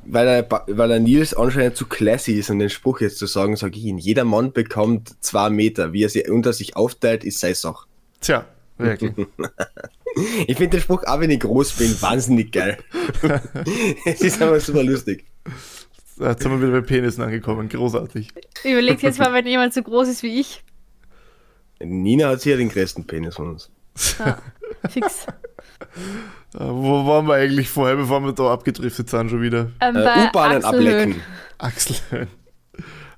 weil, 0.06 0.26
der, 0.26 0.62
weil 0.68 0.88
der 0.88 1.00
Nils 1.00 1.34
anscheinend 1.34 1.76
zu 1.76 1.86
classy 1.86 2.32
ist, 2.32 2.50
um 2.50 2.58
den 2.58 2.70
Spruch 2.70 3.00
jetzt 3.00 3.18
zu 3.18 3.26
sagen, 3.26 3.56
sage 3.56 3.78
ich 3.78 3.84
ihn. 3.84 3.98
Jeder 3.98 4.24
Mann 4.24 4.52
bekommt 4.52 5.14
zwei 5.20 5.48
Meter. 5.48 5.92
Wie 5.92 6.02
er 6.02 6.08
sie 6.08 6.28
unter 6.28 6.52
sich 6.52 6.76
aufteilt, 6.76 7.24
ist 7.24 7.40
seine 7.40 7.54
Sache. 7.54 7.86
Tja, 8.20 8.46
wirklich. 8.78 9.12
Ich 10.46 10.56
finde 10.58 10.76
den 10.76 10.80
Spruch, 10.80 11.02
auch 11.02 11.18
wenn 11.18 11.30
ich 11.30 11.40
groß 11.40 11.72
bin, 11.72 12.00
wahnsinnig 12.00 12.52
geil. 12.52 12.78
es 14.04 14.20
ist 14.20 14.40
einfach 14.40 14.60
super 14.60 14.84
lustig. 14.84 15.24
Jetzt 16.20 16.40
sind 16.40 16.52
wir 16.52 16.62
wieder 16.62 16.80
bei 16.80 16.86
Penissen 16.86 17.24
angekommen. 17.24 17.68
Großartig. 17.68 18.28
Überlegt 18.62 19.02
jetzt 19.02 19.18
mal, 19.18 19.32
wenn 19.32 19.44
jemand 19.44 19.74
so 19.74 19.82
groß 19.82 20.06
ist 20.06 20.22
wie 20.22 20.38
ich. 20.38 20.62
Nina 21.80 22.28
hat 22.28 22.42
sicher 22.42 22.58
den 22.58 22.68
größten 22.68 23.08
Penis 23.08 23.34
von 23.34 23.50
uns. 23.50 23.72
Ja, 24.20 24.40
fix. 24.88 25.26
Äh, 26.54 26.58
wo 26.60 27.06
waren 27.06 27.26
wir 27.26 27.34
eigentlich 27.34 27.68
vorher, 27.68 27.96
bevor 27.96 28.20
wir 28.20 28.32
da 28.32 28.52
abgedriftet 28.52 29.10
sind 29.10 29.30
schon 29.30 29.42
wieder? 29.42 29.70
Ähm, 29.80 29.96
Äh, 29.96 30.28
U-Bahnen 30.28 30.64
ablecken. 30.64 31.20
Achselhöhen. 31.58 32.28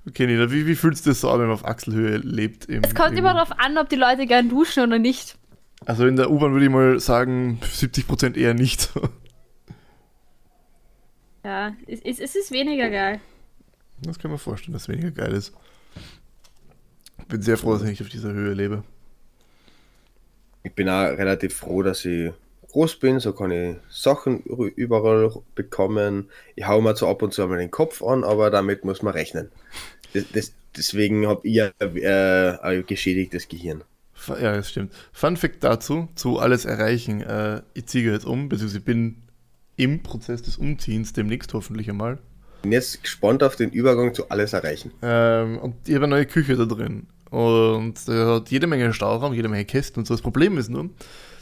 Okay, 0.08 0.26
Nina, 0.26 0.50
wie, 0.52 0.66
wie 0.66 0.76
fühlst 0.76 1.04
du 1.04 1.10
das 1.10 1.20
so 1.20 1.30
an, 1.30 1.40
wenn 1.40 1.46
man 1.48 1.54
auf 1.54 1.64
Achselhöhe 1.64 2.18
lebt? 2.18 2.66
Im, 2.66 2.82
Es 2.84 2.94
kommt 2.94 3.12
im, 3.12 3.18
immer 3.18 3.34
darauf 3.34 3.58
an, 3.58 3.76
ob 3.76 3.88
die 3.88 3.96
Leute 3.96 4.26
gern 4.26 4.48
duschen 4.48 4.84
oder 4.84 4.98
nicht. 4.98 5.36
Also 5.84 6.06
in 6.06 6.16
der 6.16 6.30
U-Bahn 6.30 6.52
würde 6.52 6.64
ich 6.64 6.70
mal 6.70 7.00
sagen, 7.00 7.58
70% 7.62 8.36
eher 8.36 8.54
nicht. 8.54 8.90
Ja, 11.44 11.74
es, 11.86 12.00
es, 12.00 12.18
es 12.18 12.34
ist 12.34 12.50
weniger 12.50 12.90
geil. 12.90 13.20
Das 14.02 14.18
kann 14.18 14.30
man 14.30 14.38
vorstellen, 14.38 14.72
dass 14.72 14.82
es 14.82 14.88
weniger 14.88 15.10
geil 15.10 15.32
ist. 15.32 15.52
Ich 17.18 17.26
bin 17.26 17.40
sehr 17.42 17.56
froh, 17.56 17.72
dass 17.72 17.82
ich 17.82 17.88
nicht 17.88 18.02
auf 18.02 18.08
dieser 18.08 18.32
Höhe 18.32 18.52
lebe. 18.52 18.82
Ich 20.62 20.72
bin 20.74 20.88
auch 20.88 21.04
relativ 21.04 21.54
froh, 21.54 21.82
dass 21.82 22.04
ich 22.04 22.32
groß 22.76 22.96
bin, 22.96 23.20
so 23.20 23.32
kann 23.32 23.50
ich 23.50 23.76
Sachen 23.88 24.42
überall 24.42 25.32
bekommen. 25.54 26.28
Ich 26.56 26.66
hau 26.66 26.82
mir 26.82 26.94
zwar 26.94 27.08
ab 27.08 27.22
und 27.22 27.32
zu 27.32 27.42
einmal 27.42 27.56
den 27.56 27.70
Kopf 27.70 28.02
an, 28.02 28.22
aber 28.22 28.50
damit 28.50 28.84
muss 28.84 29.00
man 29.00 29.14
rechnen. 29.14 29.50
Das, 30.12 30.24
das, 30.34 30.52
deswegen 30.76 31.26
habe 31.26 31.40
ich 31.48 31.56
äh, 31.56 32.58
ein 32.60 32.84
geschädigtes 32.86 33.48
Gehirn. 33.48 33.82
Ja, 34.28 34.56
das 34.56 34.68
stimmt. 34.68 34.92
Fun 35.12 35.38
Fact 35.38 35.64
dazu, 35.64 36.08
zu 36.16 36.38
alles 36.38 36.66
erreichen. 36.66 37.22
Äh, 37.22 37.62
ich 37.72 37.86
ziehe 37.86 38.12
jetzt 38.12 38.26
um, 38.26 38.50
beziehungsweise 38.50 38.78
ich 38.78 38.84
bin 38.84 39.22
im 39.76 40.02
Prozess 40.02 40.42
des 40.42 40.58
Umziehens 40.58 41.14
demnächst 41.14 41.54
hoffentlich 41.54 41.88
einmal. 41.88 42.18
Bin 42.60 42.72
jetzt 42.72 43.02
gespannt 43.02 43.42
auf 43.42 43.56
den 43.56 43.70
Übergang 43.70 44.12
zu 44.12 44.28
alles 44.28 44.52
erreichen. 44.52 44.90
Ähm, 45.00 45.58
und 45.60 45.76
ich 45.86 45.94
habe 45.94 46.04
eine 46.04 46.16
neue 46.16 46.26
Küche 46.26 46.56
da 46.56 46.66
drin. 46.66 47.06
Und 47.30 48.06
der 48.06 48.26
hat 48.26 48.50
jede 48.50 48.66
Menge 48.66 48.92
Stauraum, 48.92 49.32
jede 49.32 49.48
Menge 49.48 49.64
Kästen 49.64 50.00
und 50.00 50.06
so. 50.06 50.12
Das 50.12 50.22
Problem 50.22 50.58
ist 50.58 50.68
nur, 50.68 50.90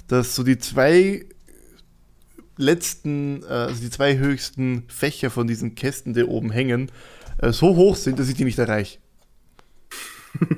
dass 0.09 0.34
so 0.34 0.42
die 0.42 0.59
zwei 0.59 1.26
letzten, 2.57 3.42
äh, 3.42 3.46
also 3.46 3.80
die 3.80 3.90
zwei 3.90 4.18
höchsten 4.18 4.84
Fächer 4.88 5.30
von 5.30 5.46
diesen 5.46 5.74
Kästen, 5.74 6.14
die 6.14 6.24
oben 6.24 6.50
hängen, 6.50 6.90
äh, 7.38 7.52
so 7.52 7.76
hoch 7.76 7.96
sind, 7.96 8.18
dass 8.18 8.28
ich 8.28 8.34
die 8.34 8.44
nicht 8.44 8.59
erreiche. 8.59 8.98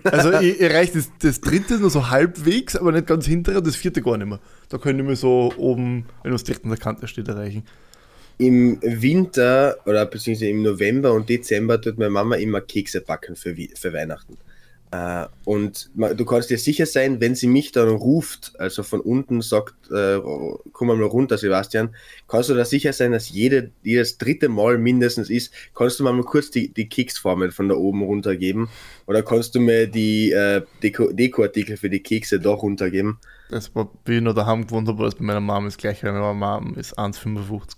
Also 0.05 0.32
ich 0.40 0.61
erreiche 0.61 0.94
das, 0.94 1.11
das 1.20 1.40
dritte 1.40 1.78
nur 1.78 1.90
so 1.90 2.09
halbwegs, 2.09 2.76
aber 2.76 2.92
nicht 2.92 3.07
ganz 3.07 3.26
hintere, 3.26 3.62
das 3.62 3.76
vierte 3.76 4.01
gar 4.01 4.16
nicht 4.16 4.26
mehr. 4.26 4.40
Da 4.68 4.78
können 4.78 5.07
wir 5.07 5.16
so 5.16 5.53
oben, 5.57 6.07
wenn 6.22 6.32
es 6.32 6.44
direkt 6.44 6.64
an 6.64 6.70
der 6.70 6.78
Kante 6.78 7.07
steht, 7.07 7.28
erreichen. 7.28 7.64
Im 8.38 8.78
Winter 8.82 9.76
oder 9.86 10.07
beziehungsweise 10.07 10.51
im 10.51 10.62
November 10.62 11.12
und 11.12 11.28
Dezember 11.28 11.80
tut 11.80 11.99
meine 11.99 12.11
Mama 12.11 12.36
immer 12.36 12.61
Kekse 12.61 13.01
backen 13.01 13.36
für, 13.36 13.55
für 13.55 13.92
Weihnachten. 13.92 14.36
Äh, 14.93 15.26
und 15.45 15.91
du 15.95 16.24
kannst 16.24 16.51
dir 16.51 16.59
sicher 16.59 16.87
sein, 16.87 17.20
wenn 17.20 17.34
sie 17.34 17.49
mich 17.49 17.72
dann 17.72 17.89
ruft, 17.89 18.53
also 18.59 18.82
von 18.82 19.01
unten 19.01 19.43
sagt, 19.43 19.74
äh, 19.91 20.20
komm 20.72 20.89
mal 20.89 21.03
runter, 21.03 21.39
Sebastian, 21.39 21.95
kannst 22.28 22.51
du 22.51 22.55
da 22.55 22.64
sicher 22.64 22.93
sein, 22.93 23.12
dass 23.12 23.30
jede, 23.30 23.72
jedes 23.82 24.18
dritte 24.18 24.49
Mal 24.49 24.78
mindestens 24.78 25.28
ist, 25.28 25.53
kannst 25.74 25.99
du 25.99 26.05
mal 26.05 26.20
kurz 26.22 26.51
die, 26.51 26.72
die 26.72 26.89
Keksformel 26.89 27.51
von 27.51 27.68
da 27.68 27.74
oben 27.74 28.03
runtergeben 28.03 28.68
oder 29.07 29.22
kannst 29.22 29.55
du 29.55 29.61
mir 29.61 29.89
die 29.89 30.30
äh, 30.30 30.62
Deko, 30.82 31.12
Dekoartikel 31.12 31.76
für 31.76 31.91
die 31.91 32.03
Kekse 32.03 32.39
doch 32.39 32.62
runtergeben? 32.62 33.18
Das 33.51 33.74
war, 33.74 33.91
wie 34.05 34.16
ich 34.16 34.22
noch 34.22 34.34
daheim 34.34 34.66
gewohnt 34.66 34.89
habe, 34.89 35.05
was 35.05 35.14
bei 35.14 35.24
meiner 35.24 35.41
Mom 35.41 35.66
ist 35.66 35.78
gleich, 35.78 36.03
weil 36.05 36.12
meine 36.12 36.34
Mom 36.34 36.74
ist 36.74 36.99
1,55. 36.99 37.76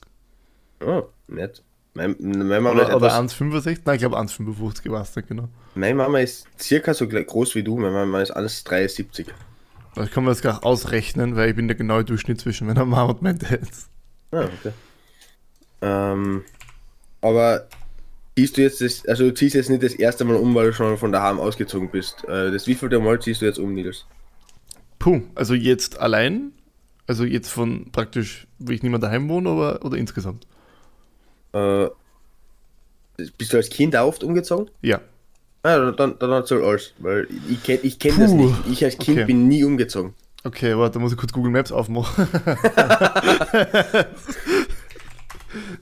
Oh, 0.80 1.04
nett. 1.26 1.62
Mein, 1.98 2.14
meine 2.20 2.44
Mama 2.44 2.70
oder, 2.70 2.94
oder 2.94 3.18
1,65? 3.18 3.80
Nein, 3.84 3.96
ich 3.96 4.00
glaube 4.00 4.18
1,55 4.18 4.90
war 4.90 5.02
es 5.02 5.12
genau. 5.26 5.48
Meine 5.74 5.96
Mama 5.96 6.20
ist 6.20 6.46
circa 6.60 6.94
so 6.94 7.08
groß 7.08 7.56
wie 7.56 7.64
du, 7.64 7.76
meine 7.76 7.90
Mama 7.90 8.22
ist 8.22 8.30
alles 8.30 8.62
73. 8.62 9.26
Das 9.96 10.10
kann 10.12 10.22
man 10.22 10.32
jetzt 10.32 10.42
gar 10.42 10.64
ausrechnen, 10.64 11.34
weil 11.34 11.50
ich 11.50 11.56
bin 11.56 11.66
der 11.66 11.76
genaue 11.76 12.04
Durchschnitt 12.04 12.40
zwischen 12.40 12.68
meiner 12.68 12.84
Mama 12.84 13.10
und 13.10 13.22
meinem 13.22 13.40
Dad. 13.40 13.60
Ah, 14.30 14.44
okay. 14.44 14.72
Ähm, 15.82 16.44
aber 17.20 17.66
ziehst 18.36 18.56
du 18.56 18.62
jetzt 18.62 18.80
das, 18.80 19.04
also 19.08 19.24
du 19.24 19.34
ziehst 19.34 19.56
jetzt 19.56 19.68
nicht 19.68 19.82
das 19.82 19.94
erste 19.94 20.24
Mal 20.24 20.36
um, 20.36 20.54
weil 20.54 20.66
du 20.66 20.72
schon 20.74 20.98
von 20.98 21.10
daheim 21.10 21.40
ausgezogen 21.40 21.90
bist. 21.90 22.22
Äh, 22.28 22.52
das 22.52 22.68
wievielte 22.68 23.00
Mal 23.00 23.20
ziehst 23.20 23.42
du 23.42 23.46
jetzt 23.46 23.58
um, 23.58 23.74
Nils? 23.74 24.06
Puh, 25.00 25.22
also 25.34 25.54
jetzt 25.54 25.98
allein, 25.98 26.52
also 27.08 27.24
jetzt 27.24 27.48
von 27.48 27.90
praktisch, 27.90 28.46
wo 28.60 28.70
ich 28.70 28.84
nicht 28.84 28.90
mehr 28.92 29.00
daheim 29.00 29.28
wohne, 29.28 29.50
oder, 29.50 29.84
oder 29.84 29.96
insgesamt? 29.96 30.46
Äh, 31.52 31.88
bist 33.36 33.52
du 33.52 33.56
als 33.56 33.68
Kind 33.70 33.96
auch 33.96 34.06
oft 34.08 34.22
umgezogen? 34.22 34.70
Ja. 34.82 35.00
Ah, 35.62 35.90
dann, 35.90 36.18
dann 36.18 36.30
erzähl 36.30 36.62
alles, 36.62 36.94
weil 36.98 37.26
ich 37.50 37.62
kenne 37.62 37.80
ich 37.82 37.98
kenn 37.98 38.18
das 38.18 38.32
nicht. 38.32 38.54
Ich 38.70 38.84
als 38.84 38.96
Kind 38.96 39.18
okay. 39.18 39.26
bin 39.26 39.48
nie 39.48 39.64
umgezogen. 39.64 40.14
Okay, 40.44 40.76
warte, 40.78 40.94
da 40.94 41.00
muss 41.00 41.12
ich 41.12 41.18
kurz 41.18 41.32
Google 41.32 41.50
Maps 41.50 41.72
aufmachen. 41.72 42.28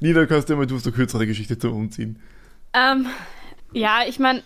Nina, 0.00 0.24
kannst 0.26 0.48
du 0.48 0.54
immer 0.54 0.64
du 0.66 0.76
hast 0.76 0.86
eine 0.86 0.96
kürzere 0.96 1.26
Geschichte 1.26 1.58
zum 1.58 1.74
Umziehen. 1.74 2.18
Ähm, 2.72 3.06
ja, 3.72 4.00
ich 4.08 4.18
meine, 4.18 4.42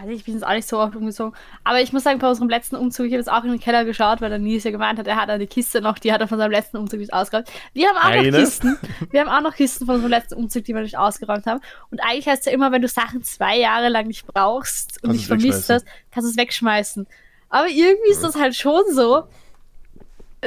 weiß 0.00 0.08
nicht, 0.08 0.18
ich 0.18 0.24
bin 0.24 0.34
jetzt 0.34 0.44
auch 0.44 0.52
nicht 0.52 0.68
so 0.68 0.78
oft 0.78 0.96
umgezogen. 0.96 1.34
Aber 1.64 1.80
ich 1.80 1.92
muss 1.92 2.02
sagen, 2.02 2.18
bei 2.18 2.28
unserem 2.28 2.48
letzten 2.48 2.76
Umzug, 2.76 3.06
ich 3.06 3.12
habe 3.12 3.18
jetzt 3.18 3.30
auch 3.30 3.44
in 3.44 3.50
den 3.50 3.60
Keller 3.60 3.84
geschaut, 3.84 4.20
weil 4.20 4.30
der 4.30 4.38
Nils 4.38 4.64
ja 4.64 4.70
gemeint 4.70 4.98
hat, 4.98 5.06
er 5.06 5.16
hat 5.16 5.30
eine 5.30 5.46
Kiste 5.46 5.80
noch, 5.80 5.98
die 5.98 6.12
hat 6.12 6.20
er 6.20 6.28
von 6.28 6.38
seinem 6.38 6.50
letzten 6.50 6.78
Umzug 6.78 7.00
nicht 7.00 7.12
ausgeräumt. 7.12 7.48
Wir 7.72 7.88
haben 7.88 7.96
auch 7.96 8.04
eine? 8.04 8.30
noch 8.30 8.38
Kisten. 8.38 8.78
Wir 9.10 9.20
haben 9.20 9.28
auch 9.28 9.42
noch 9.42 9.54
Kisten 9.54 9.86
von 9.86 9.96
unserem 9.96 10.10
letzten 10.10 10.34
Umzug, 10.34 10.64
die 10.64 10.74
wir 10.74 10.82
nicht 10.82 10.98
ausgeräumt 10.98 11.46
haben. 11.46 11.60
Und 11.90 12.00
eigentlich 12.00 12.26
heißt 12.26 12.40
es 12.40 12.46
ja 12.46 12.52
immer, 12.52 12.72
wenn 12.72 12.82
du 12.82 12.88
Sachen 12.88 13.22
zwei 13.22 13.58
Jahre 13.58 13.88
lang 13.88 14.06
nicht 14.06 14.26
brauchst 14.26 15.02
und 15.04 15.12
nicht 15.12 15.26
vermisst 15.26 15.70
hast, 15.70 15.86
kannst 16.10 16.28
du 16.28 16.30
es 16.30 16.36
wegschmeißen. 16.36 17.06
Aber 17.48 17.68
irgendwie 17.68 18.10
ist 18.10 18.22
das 18.22 18.36
halt 18.36 18.54
schon 18.54 18.82
so. 18.92 19.24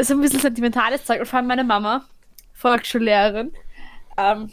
So 0.02 0.16
ein 0.16 0.22
bisschen 0.22 0.40
sentimentales 0.40 1.06
Zeug. 1.06 1.20
Und 1.20 1.28
vor 1.28 1.38
allem 1.38 1.48
meine 1.48 1.64
Mama, 1.64 2.04
Volksschullehrerin, 2.54 3.54
ähm, 4.18 4.50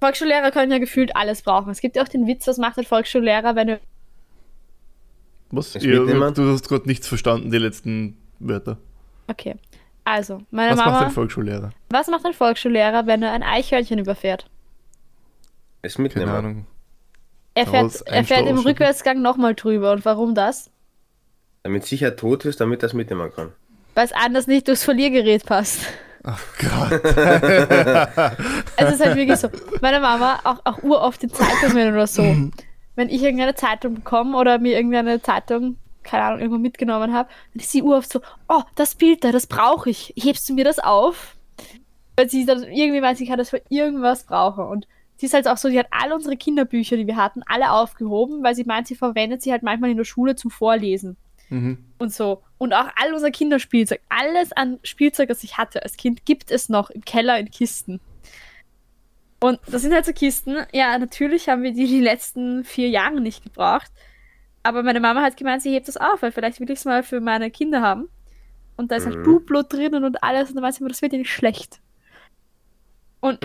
Volksschullehrer 0.00 0.50
können 0.50 0.72
ja 0.72 0.78
gefühlt 0.78 1.16
alles 1.16 1.42
brauchen. 1.42 1.70
Es 1.70 1.80
gibt 1.80 1.96
ja 1.96 2.02
auch 2.02 2.08
den 2.08 2.26
Witz, 2.26 2.46
was 2.46 2.58
macht 2.58 2.78
ein 2.78 2.84
Volksschullehrer, 2.84 3.56
wenn 3.56 3.66
du. 3.68 3.80
Was? 5.50 5.74
Ihr, 5.76 6.04
du 6.04 6.52
hast 6.52 6.68
gerade 6.68 6.86
nichts 6.86 7.06
verstanden, 7.06 7.50
die 7.50 7.58
letzten 7.58 8.16
Wörter. 8.38 8.78
Okay. 9.28 9.54
Also, 10.04 10.42
meine 10.50 10.72
was 10.72 10.78
Mama. 10.78 10.90
Was 10.90 10.94
macht 10.94 11.06
ein 11.06 11.12
Volksschullehrer? 11.12 11.70
Was 11.90 12.08
macht 12.08 12.26
ein 12.26 12.34
Volksschullehrer, 12.34 13.06
wenn 13.06 13.22
er 13.22 13.32
ein 13.32 13.42
Eichhörnchen 13.42 13.98
überfährt? 13.98 14.50
Es 15.80 15.98
mitnehmen. 15.98 16.26
Keine 16.26 16.38
Ahnung. 16.38 16.66
Er 17.54 17.66
fährt, 17.66 18.02
er 18.06 18.24
fährt 18.24 18.48
im 18.48 18.58
Rückwärtsgang 18.58 19.22
nochmal 19.22 19.54
drüber. 19.54 19.92
Und 19.92 20.04
warum 20.04 20.34
das? 20.34 20.70
Damit 21.62 21.84
sicher 21.84 22.16
tot 22.16 22.44
ist, 22.44 22.60
damit 22.60 22.82
das 22.82 22.92
mitnehmen 22.92 23.32
kann. 23.34 23.52
Weil 23.94 24.04
es 24.04 24.12
anders 24.12 24.46
nicht 24.46 24.66
durchs 24.68 24.84
Verliergerät 24.84 25.46
passt. 25.46 25.86
Ach 26.24 26.42
Gott. 26.58 27.04
es 28.76 28.94
ist 28.94 29.04
halt 29.04 29.16
wirklich 29.16 29.38
so. 29.38 29.50
Meine 29.82 30.00
Mama, 30.00 30.40
auch, 30.44 30.60
auch 30.64 30.82
uroft 30.82 31.22
in 31.22 31.30
Zeitungen 31.30 31.92
oder 31.92 32.06
so, 32.06 32.22
wenn 32.96 33.08
ich 33.10 33.22
irgendeine 33.22 33.54
Zeitung 33.54 33.94
bekomme 33.94 34.36
oder 34.38 34.58
mir 34.58 34.74
irgendeine 34.74 35.20
Zeitung, 35.20 35.76
keine 36.02 36.24
Ahnung, 36.24 36.40
irgendwo 36.40 36.58
mitgenommen 36.58 37.12
habe, 37.12 37.28
dann 37.52 37.60
ist 37.60 37.70
sie 37.70 37.82
uroft 37.82 38.10
so, 38.10 38.20
oh, 38.48 38.62
das 38.74 38.94
Bild 38.94 39.22
da, 39.22 39.32
das 39.32 39.46
brauche 39.46 39.90
ich. 39.90 40.14
Hebst 40.16 40.48
du 40.48 40.54
mir 40.54 40.64
das 40.64 40.78
auf? 40.78 41.36
Weil 42.16 42.30
sie 42.30 42.46
dann 42.46 42.62
irgendwie 42.62 43.02
weiß, 43.02 43.20
ich 43.20 43.28
kann 43.28 43.38
das 43.38 43.50
für 43.50 43.60
irgendwas 43.68 44.24
brauchen. 44.24 44.64
Und 44.64 44.88
sie 45.16 45.26
ist 45.26 45.34
halt 45.34 45.46
auch 45.46 45.58
so, 45.58 45.68
sie 45.68 45.78
hat 45.78 45.88
alle 45.90 46.14
unsere 46.14 46.38
Kinderbücher, 46.38 46.96
die 46.96 47.06
wir 47.06 47.16
hatten, 47.16 47.42
alle 47.46 47.70
aufgehoben, 47.70 48.42
weil 48.42 48.54
sie 48.54 48.64
meint, 48.64 48.86
sie 48.86 48.94
verwendet 48.94 49.42
sie 49.42 49.52
halt 49.52 49.62
manchmal 49.62 49.90
in 49.90 49.98
der 49.98 50.04
Schule 50.04 50.36
zum 50.36 50.50
Vorlesen. 50.50 51.16
Mhm. 51.50 51.84
Und 51.98 52.14
so. 52.14 52.42
Und 52.64 52.72
auch 52.72 52.88
all 52.96 53.12
unser 53.12 53.30
Kinderspielzeug, 53.30 54.00
alles 54.08 54.50
an 54.52 54.78
Spielzeug, 54.84 55.28
das 55.28 55.44
ich 55.44 55.58
hatte 55.58 55.82
als 55.82 55.98
Kind, 55.98 56.24
gibt 56.24 56.50
es 56.50 56.70
noch 56.70 56.88
im 56.88 57.04
Keller 57.04 57.38
in 57.38 57.50
Kisten. 57.50 58.00
Und 59.38 59.60
das 59.66 59.82
sind 59.82 59.92
halt 59.92 60.06
so 60.06 60.14
Kisten. 60.14 60.56
Ja, 60.72 60.98
natürlich 60.98 61.50
haben 61.50 61.62
wir 61.62 61.74
die 61.74 61.86
die 61.86 62.00
letzten 62.00 62.64
vier 62.64 62.88
Jahre 62.88 63.20
nicht 63.20 63.44
gebraucht. 63.44 63.92
Aber 64.62 64.82
meine 64.82 65.00
Mama 65.00 65.20
hat 65.20 65.36
gemeint, 65.36 65.60
sie 65.60 65.72
hebt 65.72 65.88
das 65.88 65.98
auf, 65.98 66.22
weil 66.22 66.32
vielleicht 66.32 66.58
will 66.58 66.70
ich 66.70 66.78
es 66.78 66.86
mal 66.86 67.02
für 67.02 67.20
meine 67.20 67.50
Kinder 67.50 67.82
haben. 67.82 68.08
Und 68.78 68.90
da 68.90 68.96
ist 68.96 69.04
halt 69.04 69.18
mhm. 69.18 69.24
Duplo 69.24 69.62
drinnen 69.62 70.02
und 70.02 70.22
alles. 70.22 70.48
Und 70.48 70.54
dann 70.54 70.64
weiß 70.64 70.76
ich 70.76 70.80
immer, 70.80 70.88
das 70.88 71.02
wird 71.02 71.12
ja 71.12 71.18
nicht 71.18 71.34
schlecht. 71.34 71.80
Und. 73.20 73.40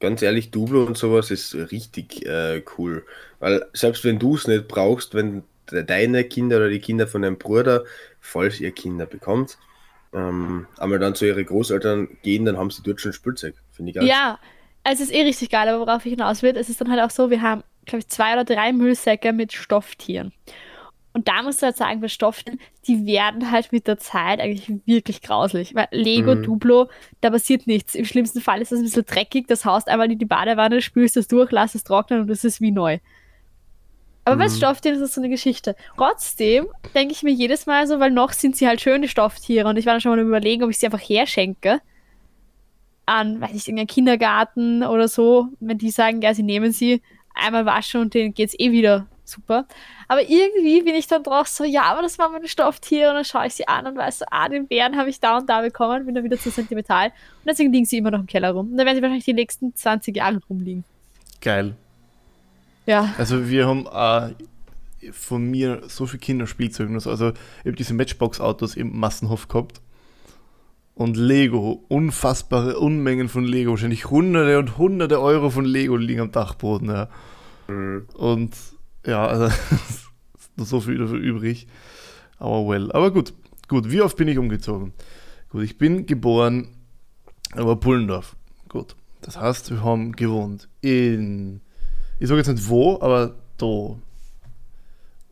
Ganz 0.00 0.22
ehrlich, 0.22 0.50
Duplo 0.50 0.82
und 0.82 0.98
sowas 0.98 1.30
ist 1.30 1.54
richtig 1.54 2.26
äh, 2.26 2.64
cool. 2.78 3.06
Weil 3.38 3.64
selbst 3.74 4.04
wenn 4.04 4.18
du 4.18 4.34
es 4.34 4.48
nicht 4.48 4.66
brauchst, 4.66 5.14
wenn 5.14 5.44
deine 5.66 6.24
Kinder 6.24 6.58
oder 6.58 6.68
die 6.68 6.80
Kinder 6.80 7.06
von 7.06 7.22
deinem 7.22 7.38
Bruder, 7.38 7.84
falls 8.20 8.60
ihr 8.60 8.72
Kinder 8.72 9.06
bekommt, 9.06 9.58
ähm, 10.14 10.66
einmal 10.78 10.98
dann 10.98 11.14
zu 11.14 11.26
ihren 11.26 11.44
Großeltern 11.44 12.08
gehen, 12.22 12.44
dann 12.44 12.56
haben 12.56 12.70
sie 12.70 12.82
dort 12.82 13.00
schon 13.00 13.12
Spielzeug. 13.12 13.54
Finde 13.72 13.90
ich 13.90 13.96
geil. 13.96 14.06
Ja, 14.06 14.38
es 14.84 15.00
ist 15.00 15.12
eh 15.12 15.22
richtig 15.22 15.50
geil, 15.50 15.68
aber 15.68 15.86
worauf 15.86 16.06
ich 16.06 16.10
hinaus 16.10 16.42
will, 16.42 16.56
es 16.56 16.68
ist 16.68 16.80
dann 16.80 16.90
halt 16.90 17.00
auch 17.00 17.10
so, 17.10 17.30
wir 17.30 17.42
haben, 17.42 17.62
glaube 17.84 18.00
ich, 18.00 18.08
zwei 18.08 18.32
oder 18.32 18.44
drei 18.44 18.72
Müllsäcke 18.72 19.32
mit 19.32 19.52
Stofftieren. 19.52 20.32
Und 21.12 21.28
da 21.28 21.42
musst 21.42 21.62
du 21.62 21.66
halt 21.66 21.78
sagen, 21.78 22.02
bei 22.02 22.08
Stofftieren, 22.08 22.60
die 22.86 23.06
werden 23.06 23.50
halt 23.50 23.72
mit 23.72 23.86
der 23.86 23.96
Zeit 23.96 24.38
eigentlich 24.38 24.70
wirklich 24.84 25.22
grauslich. 25.22 25.74
Weil 25.74 25.88
Lego, 25.90 26.34
mhm. 26.34 26.42
Duplo, 26.42 26.90
da 27.22 27.30
passiert 27.30 27.66
nichts. 27.66 27.94
Im 27.94 28.04
schlimmsten 28.04 28.42
Fall 28.42 28.60
ist 28.60 28.70
das 28.70 28.80
ein 28.80 28.84
bisschen 28.84 29.06
dreckig, 29.06 29.46
das 29.48 29.64
haust 29.64 29.88
einmal 29.88 30.12
in 30.12 30.18
die 30.18 30.26
Badewanne, 30.26 30.82
spülst 30.82 31.16
es 31.16 31.26
durch, 31.26 31.50
lass 31.52 31.74
es 31.74 31.84
trocknen 31.84 32.20
und 32.20 32.30
es 32.30 32.44
ist 32.44 32.60
wie 32.60 32.70
neu. 32.70 32.98
Aber 34.26 34.34
mhm. 34.34 34.40
bei 34.40 34.48
Stofftieren 34.48 34.96
ist 34.96 35.00
das 35.02 35.14
so 35.14 35.20
eine 35.20 35.30
Geschichte. 35.30 35.76
Trotzdem 35.96 36.66
denke 36.94 37.12
ich 37.14 37.22
mir 37.22 37.30
jedes 37.30 37.66
Mal 37.66 37.86
so, 37.86 38.00
weil 38.00 38.10
noch 38.10 38.32
sind 38.32 38.56
sie 38.56 38.66
halt 38.66 38.80
schöne 38.80 39.06
Stofftiere 39.06 39.68
und 39.68 39.76
ich 39.76 39.86
war 39.86 39.94
dann 39.94 40.00
schon 40.00 40.10
mal 40.10 40.18
überlegen, 40.18 40.64
ob 40.64 40.70
ich 40.70 40.78
sie 40.78 40.86
einfach 40.86 41.00
herschenke 41.00 41.80
an, 43.06 43.40
weiß 43.40 43.52
ich, 43.52 43.68
irgendeinen 43.68 43.86
Kindergarten 43.86 44.82
oder 44.82 45.06
so, 45.06 45.46
wenn 45.60 45.78
die 45.78 45.90
sagen, 45.90 46.22
ja, 46.22 46.34
sie 46.34 46.42
nehmen 46.42 46.72
sie, 46.72 47.02
einmal 47.34 47.66
waschen 47.66 48.00
und 48.00 48.14
denen 48.14 48.34
geht 48.34 48.48
es 48.48 48.58
eh 48.58 48.72
wieder 48.72 49.06
super. 49.24 49.68
Aber 50.08 50.22
irgendwie 50.22 50.82
bin 50.82 50.96
ich 50.96 51.06
dann 51.06 51.22
drauf 51.22 51.46
so, 51.46 51.62
ja, 51.62 51.84
aber 51.84 52.02
das 52.02 52.18
waren 52.18 52.32
meine 52.32 52.48
Stofftiere 52.48 53.10
und 53.10 53.14
dann 53.14 53.24
schaue 53.24 53.46
ich 53.46 53.54
sie 53.54 53.68
an 53.68 53.86
und 53.86 53.96
weiß 53.96 54.18
so, 54.18 54.24
ah, 54.32 54.48
den 54.48 54.66
Bären 54.66 54.96
habe 54.96 55.08
ich 55.08 55.20
da 55.20 55.38
und 55.38 55.48
da 55.48 55.60
bekommen, 55.60 56.04
bin 56.04 56.16
dann 56.16 56.24
wieder 56.24 56.36
zu 56.36 56.50
sentimental 56.50 57.06
und 57.06 57.46
deswegen 57.46 57.72
liegen 57.72 57.86
sie 57.86 57.98
immer 57.98 58.10
noch 58.10 58.20
im 58.20 58.26
Keller 58.26 58.50
rum. 58.50 58.72
Und 58.72 58.76
dann 58.76 58.86
werden 58.86 58.96
sie 58.96 59.02
wahrscheinlich 59.02 59.24
die 59.24 59.34
nächsten 59.34 59.72
20 59.72 60.16
Jahre 60.16 60.40
rumliegen. 60.50 60.84
Geil. 61.40 61.76
Ja. 62.86 63.14
Also 63.18 63.48
wir 63.48 63.66
haben 63.66 63.86
äh, 63.86 65.12
von 65.12 65.50
mir 65.50 65.82
so 65.88 66.06
viel 66.06 66.20
Kinderspielzeug. 66.20 66.90
Also 66.90 67.12
ich 67.12 67.66
habe 67.66 67.76
diese 67.76 67.94
Matchbox-Autos 67.94 68.76
im 68.76 68.98
Massenhof 68.98 69.48
gehabt. 69.48 69.80
Und 70.94 71.16
Lego, 71.18 71.84
unfassbare 71.88 72.78
Unmengen 72.78 73.28
von 73.28 73.44
Lego, 73.44 73.72
wahrscheinlich 73.72 74.08
hunderte 74.08 74.58
und 74.58 74.78
hunderte 74.78 75.20
Euro 75.20 75.50
von 75.50 75.66
Lego 75.66 75.96
liegen 75.96 76.20
am 76.20 76.32
Dachboden. 76.32 76.88
Ja. 76.88 77.08
Mhm. 77.68 78.06
Und 78.14 78.54
ja, 79.04 79.26
also 79.26 79.54
noch 80.56 80.64
so 80.64 80.80
viel 80.80 80.96
dafür 80.96 81.18
übrig. 81.18 81.66
Aber 82.38 82.66
well. 82.66 82.90
Aber 82.92 83.10
gut, 83.10 83.34
gut. 83.68 83.90
Wie 83.90 84.00
oft 84.00 84.16
bin 84.16 84.28
ich 84.28 84.38
umgezogen? 84.38 84.94
Gut, 85.50 85.64
ich 85.64 85.76
bin 85.76 86.06
geboren 86.06 86.68
aber 87.52 87.76
Pullendorf. 87.76 88.36
Gut. 88.68 88.96
Das 89.22 89.40
heißt, 89.40 89.70
wir 89.70 89.82
haben 89.82 90.12
gewohnt 90.12 90.68
in, 90.80 91.60
ich 92.18 92.28
sage 92.28 92.38
jetzt 92.40 92.48
nicht 92.48 92.68
wo, 92.68 92.98
aber 93.00 93.34
da. 93.58 93.96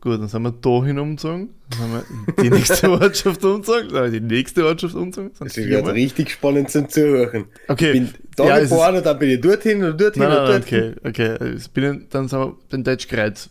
Gut, 0.01 0.19
dann 0.21 0.27
sind 0.27 0.43
wir 0.43 0.51
da 0.51 0.83
hin 0.85 0.99
umgezogen. 0.99 1.49
Dann 1.71 1.79
haben 1.79 1.93
wir 1.93 2.43
die 2.43 2.49
nächste 2.51 2.91
Ortschaft 3.01 3.43
umgezogen. 3.43 3.89
Dann 3.89 3.97
haben 4.03 4.11
wir 4.11 4.19
die 4.19 4.25
nächste 4.35 4.65
Ortschaft 4.65 4.93
umgezogen. 4.93 5.31
Das 5.39 5.53
viermal. 5.53 5.93
richtig 5.93 6.29
spannend 6.29 6.69
zum 6.69 6.87
Zuhören. 6.89 7.45
Okay. 7.67 7.91
Ich 7.91 7.93
bin 7.93 8.13
da 8.35 8.45
Ja, 8.45 8.59
geboren 8.59 8.97
und 8.97 9.05
dann 9.05 9.17
bin 9.17 9.31
ich 9.31 9.41
dorthin 9.41 9.83
und 9.83 9.99
dorthin 9.99 10.21
Nein, 10.23 10.31
und 10.31 10.37
nein, 10.43 10.51
dorthin. 10.61 10.95
okay, 11.05 11.35
okay. 11.37 11.53
Ich 11.55 11.71
bin 11.71 11.83
in, 11.85 12.07
dann 12.11 12.27
sind 12.27 12.39
wir 12.39 12.55
in 12.71 12.83
Deutschkreuz 12.83 13.49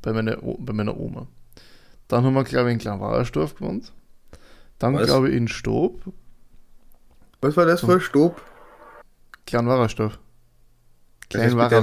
bei 0.00 0.12
meiner, 0.14 0.38
bei 0.40 0.72
meiner 0.72 0.98
Oma. 0.98 1.26
Dann 2.08 2.24
haben 2.24 2.34
wir, 2.34 2.44
glaube 2.44 2.70
ich, 2.70 2.74
in 2.74 2.78
Kleinwarasdorf 2.78 3.54
gewohnt. 3.56 3.92
Dann, 4.78 4.96
glaube 4.96 5.28
ich, 5.28 5.36
in 5.36 5.46
Stob. 5.48 6.00
Was 7.42 7.56
war 7.56 7.66
das 7.66 7.82
für 7.82 7.92
ein. 7.92 8.00
Das 11.28 11.46
ist 11.46 11.56
bitte 11.56 11.76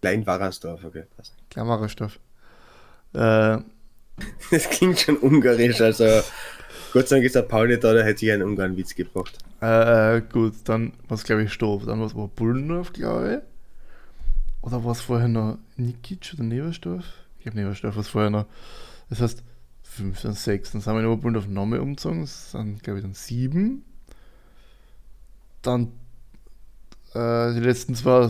Kleinwarasdorf. 0.00 0.80
Kleinwarasdorf, 0.80 0.84
okay. 0.84 1.04
passt. 1.16 1.34
Kleinwarasdorf. 1.50 2.18
Äh, 3.14 3.58
Das 4.50 4.70
klingt 4.70 4.98
schon 4.98 5.16
ungarisch, 5.18 5.80
also 5.80 6.22
Gott 6.92 7.08
sei 7.08 7.16
Dank 7.16 7.26
ist 7.26 7.34
der 7.34 7.42
Paul 7.42 7.68
nicht 7.68 7.84
da, 7.84 7.92
der 7.92 8.04
hätte 8.04 8.20
sich 8.20 8.32
einen 8.32 8.42
Ungarn-Witz 8.42 8.94
gebracht. 8.94 9.36
äh, 9.60 10.22
gut, 10.32 10.54
dann 10.64 10.92
war 11.08 11.16
es, 11.16 11.24
glaube 11.24 11.42
ich, 11.42 11.52
Stob. 11.52 11.84
Dann 11.84 12.00
war 12.00 12.06
es 12.06 12.14
Bullendorf, 12.34 12.92
glaube 12.94 13.34
ich. 13.34 14.66
Oder 14.66 14.82
war 14.84 14.92
es 14.92 15.02
vorher 15.02 15.28
noch 15.28 15.58
Nikic 15.76 16.32
oder 16.34 16.44
Neversdorf? 16.44 17.04
Ich 17.38 17.44
glaube, 17.44 17.58
Neversdorf 17.58 17.96
war 17.96 18.00
es 18.00 18.08
vorher 18.08 18.30
noch. 18.30 18.46
Das 19.10 19.20
heißt, 19.20 19.42
5, 19.82 20.22
dann 20.22 20.32
6. 20.32 20.72
Dann 20.72 20.80
sind 20.80 20.94
wir 20.94 21.00
in 21.00 21.06
Oberbullendorf 21.06 21.48
nochmal 21.48 21.80
umgezogen. 21.80 22.22
Das 22.22 22.52
sind, 22.52 22.82
glaube 22.82 23.00
ich, 23.00 23.04
dann 23.04 23.14
7. 23.14 23.84
Dann 25.62 25.92
äh, 27.14 27.52
die 27.54 27.60
letzten 27.60 27.94
zwei, 27.94 28.28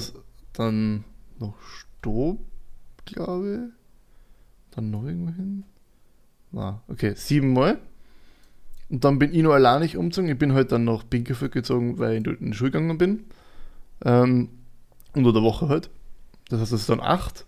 dann 0.54 1.04
noch 1.40 1.54
Stob, 1.60 2.38
glaube 3.04 3.54
ich. 3.54 4.74
Dann 4.74 4.90
noch 4.90 5.04
irgendwo 5.04 5.32
hin. 5.32 5.64
Na, 6.52 6.82
okay, 6.88 7.14
siebenmal. 7.14 7.78
Und 8.88 9.04
dann 9.04 9.18
bin 9.18 9.34
ich 9.34 9.42
noch 9.42 9.52
allein 9.52 9.82
nicht 9.82 9.96
umgezogen. 9.96 10.30
Ich 10.30 10.38
bin 10.38 10.52
halt 10.52 10.70
dann 10.72 10.84
nach 10.84 11.02
Binkerfeld 11.02 11.52
gezogen, 11.52 11.98
weil 11.98 12.16
ich 12.16 12.22
dort 12.22 12.40
in 12.40 12.52
die 12.52 12.56
Schule 12.56 12.70
gegangen 12.70 12.98
bin. 12.98 13.24
Ähm, 14.04 14.50
unter 15.14 15.32
der 15.32 15.42
Woche 15.42 15.68
halt. 15.68 15.90
Das 16.48 16.60
heißt, 16.60 16.72
das 16.72 16.80
ist 16.82 16.88
dann 16.88 17.00
acht. 17.00 17.46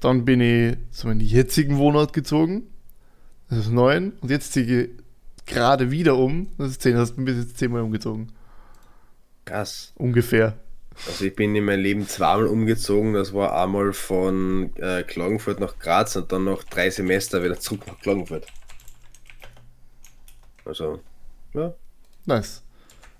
Dann 0.00 0.24
bin 0.24 0.40
ich 0.40 0.76
zu 0.90 1.08
meinem 1.08 1.20
jetzigen 1.20 1.76
Wohnort 1.76 2.12
gezogen. 2.12 2.62
Das 3.50 3.58
ist 3.58 3.70
neun. 3.70 4.12
Und 4.20 4.30
jetzt 4.30 4.52
ziehe 4.52 4.84
ich 4.84 4.90
gerade 5.44 5.90
wieder 5.90 6.16
um. 6.16 6.48
Das 6.56 6.70
ist 6.70 6.82
zehn. 6.82 6.92
Das 6.92 7.02
heißt, 7.02 7.10
ich 7.10 7.16
bin 7.16 7.24
bis 7.26 7.36
jetzt 7.36 7.58
zehnmal 7.58 7.82
umgezogen. 7.82 8.32
Krass. 9.44 9.92
Ungefähr. 9.96 10.56
Also 11.06 11.24
ich 11.24 11.34
bin 11.34 11.54
in 11.54 11.64
meinem 11.64 11.82
Leben 11.82 12.06
zweimal 12.06 12.46
umgezogen. 12.46 13.14
Das 13.14 13.32
war 13.32 13.60
einmal 13.62 13.92
von 13.92 14.74
äh, 14.76 15.02
Klagenfurt 15.02 15.60
nach 15.60 15.78
Graz 15.78 16.16
und 16.16 16.30
dann 16.30 16.44
noch 16.44 16.62
drei 16.64 16.90
Semester 16.90 17.42
wieder 17.42 17.58
zurück 17.58 17.86
nach 17.86 17.98
Klagenfurt. 18.00 18.46
Also, 20.64 21.00
ja. 21.54 21.74
Nice. 22.26 22.62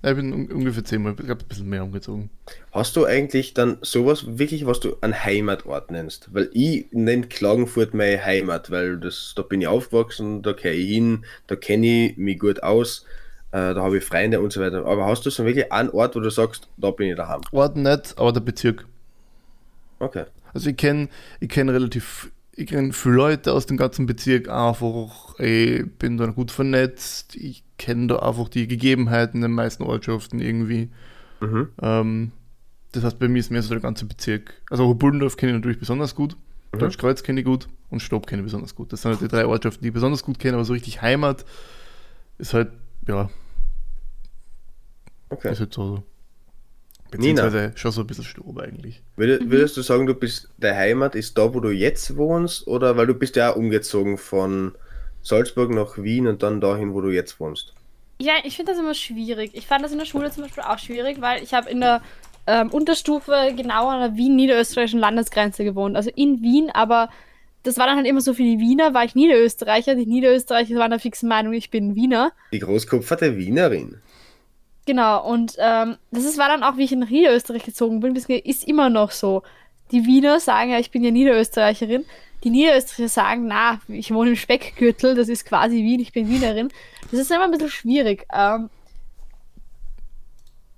Ich 0.02 0.14
bin 0.14 0.32
un 0.32 0.50
ungefähr 0.50 0.82
zehnmal, 0.82 1.14
ich 1.18 1.26
glaube, 1.26 1.42
ein 1.42 1.48
bisschen 1.48 1.68
mehr 1.68 1.84
umgezogen. 1.84 2.30
Hast 2.72 2.96
du 2.96 3.04
eigentlich 3.04 3.52
dann 3.52 3.76
sowas 3.82 4.38
wirklich, 4.38 4.64
was 4.64 4.80
du 4.80 4.96
einen 5.02 5.24
Heimatort 5.24 5.90
nennst? 5.90 6.32
Weil 6.32 6.48
ich 6.54 6.86
nenne 6.92 7.26
Klagenfurt 7.26 7.92
meine 7.92 8.24
Heimat, 8.24 8.70
weil 8.70 8.98
das, 8.98 9.34
da 9.36 9.42
bin 9.42 9.60
ich 9.60 9.66
aufgewachsen, 9.66 10.40
da 10.40 10.52
gehe 10.52 10.72
ich 10.72 10.88
hin, 10.88 11.26
da 11.48 11.56
kenne 11.56 12.06
ich 12.06 12.16
mich 12.16 12.38
gut 12.38 12.62
aus, 12.62 13.04
äh, 13.52 13.74
da 13.74 13.82
habe 13.82 13.98
ich 13.98 14.04
Freunde 14.04 14.40
und 14.40 14.52
so 14.52 14.60
weiter. 14.60 14.84
Aber 14.86 15.06
hast 15.06 15.24
du 15.26 15.30
so 15.30 15.44
wirklich 15.44 15.70
einen 15.72 15.90
Ort, 15.90 16.16
wo 16.16 16.20
du 16.20 16.30
sagst, 16.30 16.68
da 16.76 16.90
bin 16.90 17.08
ich 17.10 17.16
daheim? 17.16 17.40
Ort 17.52 17.76
nicht, 17.76 18.14
aber 18.16 18.32
der 18.32 18.40
Bezirk. 18.40 18.86
Okay. 19.98 20.24
Also 20.52 20.70
ich 20.70 20.76
kenne 20.76 21.08
ich 21.40 21.48
kenn 21.48 21.68
relativ, 21.68 22.30
ich 22.54 22.68
kenne 22.68 22.92
viele 22.92 23.14
Leute 23.14 23.52
aus 23.52 23.66
dem 23.66 23.76
ganzen 23.76 24.06
Bezirk 24.06 24.48
einfach, 24.48 25.38
ich 25.38 25.84
bin 25.98 26.16
da 26.16 26.26
gut 26.26 26.50
vernetzt, 26.50 27.36
ich 27.36 27.62
kenne 27.78 28.08
da 28.08 28.16
einfach 28.20 28.48
die 28.48 28.66
Gegebenheiten 28.66 29.36
in 29.38 29.42
den 29.42 29.52
meisten 29.52 29.82
Ortschaften 29.84 30.40
irgendwie. 30.40 30.90
Mhm. 31.40 31.68
Ähm, 31.80 32.32
das 32.92 33.04
heißt, 33.04 33.18
bei 33.20 33.28
mir 33.28 33.38
ist 33.38 33.50
mehr 33.50 33.62
so 33.62 33.70
der 33.70 33.80
ganze 33.80 34.04
Bezirk. 34.06 34.54
Also 34.70 34.92
Bullendorf 34.94 35.36
kenne 35.36 35.52
ich 35.52 35.58
natürlich 35.58 35.78
besonders 35.78 36.14
gut, 36.14 36.36
Mhm. 36.72 36.78
Deutschkreuz 36.78 37.22
kenne 37.22 37.40
ich 37.40 37.46
gut 37.46 37.68
und 37.90 38.00
Stob 38.00 38.26
kenne 38.26 38.42
ich 38.42 38.46
besonders 38.46 38.74
gut. 38.74 38.92
Das 38.92 39.02
sind 39.02 39.10
halt 39.12 39.20
die 39.20 39.28
drei 39.28 39.46
Ortschaften, 39.46 39.82
die 39.82 39.88
ich 39.88 39.94
besonders 39.94 40.22
gut 40.22 40.38
kenne, 40.38 40.54
aber 40.54 40.64
so 40.64 40.72
richtig 40.72 41.02
Heimat 41.02 41.44
ist 42.38 42.54
halt, 42.54 42.70
ja, 43.08 43.28
okay. 45.30 45.52
ist 45.52 45.60
halt 45.60 45.74
so. 45.74 46.02
Nina. 47.12 47.42
Beziehungsweise 47.42 47.72
schon 47.76 47.92
so 47.92 48.00
ein 48.02 48.06
bisschen 48.06 48.24
Stob 48.24 48.58
eigentlich. 48.58 49.02
Würdest, 49.16 49.50
würdest 49.50 49.76
du 49.76 49.82
sagen, 49.82 50.06
du 50.06 50.14
bist, 50.14 50.48
deine 50.58 50.76
Heimat 50.76 51.16
ist 51.16 51.36
da, 51.36 51.52
wo 51.52 51.60
du 51.60 51.70
jetzt 51.70 52.16
wohnst? 52.16 52.66
Oder 52.68 52.96
weil 52.96 53.06
du 53.06 53.14
bist 53.14 53.34
ja 53.36 53.52
auch 53.52 53.56
umgezogen 53.56 54.16
von 54.16 54.72
Salzburg 55.22 55.70
nach 55.70 55.98
Wien 55.98 56.28
und 56.28 56.42
dann 56.42 56.60
dahin, 56.60 56.94
wo 56.94 57.00
du 57.00 57.10
jetzt 57.10 57.40
wohnst? 57.40 57.74
Ja, 58.20 58.34
ich 58.44 58.56
finde 58.56 58.72
das 58.72 58.80
immer 58.80 58.94
schwierig. 58.94 59.52
Ich 59.54 59.66
fand 59.66 59.84
das 59.84 59.92
in 59.92 59.98
der 59.98 60.04
Schule 60.04 60.30
zum 60.30 60.44
Beispiel 60.44 60.62
auch 60.62 60.78
schwierig, 60.78 61.20
weil 61.20 61.42
ich 61.42 61.54
habe 61.54 61.70
in 61.70 61.80
der 61.80 62.02
ähm, 62.46 62.68
Unterstufe 62.70 63.52
genau 63.56 63.88
an 63.88 64.00
der 64.00 64.16
Wien-niederösterreichischen 64.16 65.00
Landesgrenze 65.00 65.64
gewohnt. 65.64 65.96
Also 65.96 66.10
in 66.14 66.42
Wien, 66.42 66.70
aber 66.72 67.08
das 67.62 67.76
war 67.76 67.86
dann 67.86 67.96
halt 67.96 68.06
immer 68.06 68.20
so 68.20 68.34
für 68.34 68.42
die 68.42 68.58
Wiener, 68.58 68.94
war 68.94 69.04
ich 69.04 69.14
Niederösterreicher. 69.14 69.94
Die 69.94 70.06
Niederösterreicher 70.06 70.76
waren 70.76 70.90
der 70.90 71.00
fixen 71.00 71.28
Meinung, 71.28 71.52
ich 71.52 71.70
bin 71.70 71.94
Wiener. 71.94 72.32
Die 72.52 72.58
großkopferte 72.58 73.36
Wienerin. 73.36 73.96
Genau, 74.90 75.24
und 75.24 75.54
ähm, 75.60 75.98
das 76.10 76.24
ist, 76.24 76.36
war 76.36 76.48
dann 76.48 76.64
auch, 76.64 76.76
wie 76.76 76.82
ich 76.82 76.90
nach 76.90 77.08
Niederösterreich 77.10 77.62
gezogen 77.62 78.00
bin, 78.00 78.16
ist 78.16 78.66
immer 78.66 78.90
noch 78.90 79.12
so. 79.12 79.44
Die 79.92 80.04
Wiener 80.04 80.40
sagen 80.40 80.70
ja, 80.72 80.80
ich 80.80 80.90
bin 80.90 81.04
ja 81.04 81.12
Niederösterreicherin. 81.12 82.04
Die 82.42 82.50
Niederösterreicher 82.50 83.08
sagen, 83.08 83.46
na, 83.46 83.78
ich 83.86 84.12
wohne 84.12 84.30
im 84.30 84.36
Speckgürtel, 84.36 85.14
das 85.14 85.28
ist 85.28 85.44
quasi 85.44 85.76
Wien, 85.84 86.00
ich 86.00 86.10
bin 86.12 86.28
Wienerin. 86.28 86.70
Das 87.12 87.20
ist 87.20 87.30
immer 87.30 87.44
ein 87.44 87.52
bisschen 87.52 87.68
schwierig. 87.70 88.26
Ähm, 88.34 88.68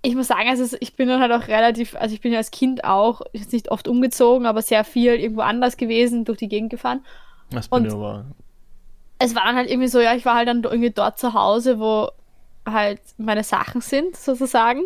ich 0.02 0.14
muss 0.14 0.26
sagen, 0.26 0.46
also 0.50 0.76
ich 0.80 0.94
bin 0.94 1.08
dann 1.08 1.22
halt 1.22 1.32
auch 1.32 1.48
relativ, 1.48 1.94
also 1.96 2.14
ich 2.14 2.20
bin 2.20 2.32
ja 2.32 2.38
als 2.38 2.50
Kind 2.50 2.84
auch, 2.84 3.22
jetzt 3.32 3.54
nicht 3.54 3.70
oft 3.70 3.88
umgezogen, 3.88 4.44
aber 4.44 4.60
sehr 4.60 4.84
viel 4.84 5.14
irgendwo 5.14 5.40
anders 5.40 5.78
gewesen, 5.78 6.26
durch 6.26 6.36
die 6.36 6.48
Gegend 6.48 6.68
gefahren 6.68 7.02
Das 7.48 7.68
bin 7.68 7.86
Und- 7.86 7.92
aber. 7.94 8.26
es 9.20 9.34
war 9.34 9.44
dann 9.44 9.56
halt 9.56 9.70
irgendwie 9.70 9.88
so, 9.88 10.00
ja, 10.00 10.14
ich 10.14 10.26
war 10.26 10.34
halt 10.34 10.48
dann 10.48 10.64
irgendwie 10.64 10.90
dort 10.90 11.18
zu 11.18 11.32
Hause, 11.32 11.78
wo 11.80 12.10
halt 12.66 13.00
meine 13.18 13.44
Sachen 13.44 13.80
sind, 13.80 14.16
sozusagen. 14.16 14.82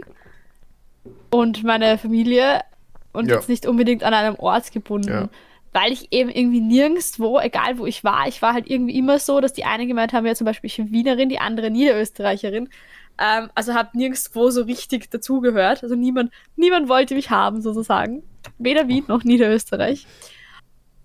Und 1.30 1.62
meine 1.64 1.98
Familie 1.98 2.62
und 3.12 3.28
Ja. 3.28 3.36
jetzt 3.36 3.48
nicht 3.48 3.66
unbedingt 3.66 4.02
an 4.04 4.14
einem 4.14 4.36
Ort 4.36 4.72
gebunden. 4.72 5.08
Ja. 5.08 5.28
Weil 5.72 5.92
ich 5.92 6.10
eben 6.12 6.30
irgendwie 6.30 6.60
nirgendwo, 6.60 7.38
egal 7.38 7.78
wo 7.78 7.86
ich 7.86 8.02
war, 8.02 8.26
ich 8.28 8.40
war 8.40 8.54
halt 8.54 8.68
irgendwie 8.70 8.96
immer 8.96 9.18
so, 9.18 9.40
dass 9.40 9.52
die 9.52 9.64
eine 9.64 9.86
gemeint 9.86 10.12
haben, 10.12 10.24
ja 10.26 10.34
zum 10.34 10.46
Beispiel 10.46 10.68
ich 10.68 10.76
bin 10.76 10.90
Wienerin, 10.90 11.28
die 11.28 11.38
andere 11.38 11.70
Niederösterreicherin. 11.70 12.68
Ähm, 13.18 13.50
also 13.54 13.74
habe 13.74 13.96
nirgendwo 13.96 14.50
so 14.50 14.62
richtig 14.62 15.10
dazugehört. 15.10 15.82
Also 15.82 15.94
niemand, 15.94 16.32
niemand 16.56 16.88
wollte 16.88 17.14
mich 17.14 17.30
haben, 17.30 17.60
sozusagen. 17.62 18.22
Weder 18.58 18.88
Wien 18.88 19.04
noch 19.08 19.24
Niederösterreich. 19.24 20.06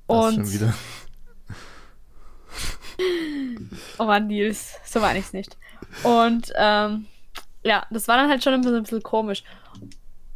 Das 0.07 0.17
Und 0.25 0.33
schon 0.35 0.53
wieder. 0.53 0.73
Oh 3.97 4.05
Mann, 4.05 4.27
Nils, 4.27 4.75
so 4.85 4.99
meine 4.99 5.19
ich 5.19 5.25
es 5.25 5.33
nicht. 5.33 5.57
Und 6.03 6.51
ähm, 6.55 7.05
ja, 7.63 7.85
das 7.91 8.07
war 8.07 8.17
dann 8.17 8.29
halt 8.29 8.43
schon 8.43 8.53
ein 8.53 8.61
bisschen, 8.61 8.77
ein 8.77 8.83
bisschen 8.83 9.03
komisch. 9.03 9.43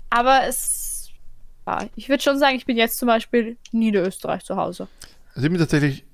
Aber 0.10 0.45
es, 0.47 1.10
ja, 1.66 1.86
ich 1.95 2.10
würde 2.10 2.24
schon 2.24 2.39
sagen, 2.39 2.56
ich 2.56 2.66
bin 2.66 2.78
jetzt 2.78 2.97
zum 2.97 3.08
Beispiel 3.08 3.58
Niederösterreich 3.72 4.43
zu 4.43 4.56
Hause. 4.56 4.88
Also 5.34 5.47
ich 5.47 5.51
bin 5.51 5.60
tatsächlich, 5.60 6.06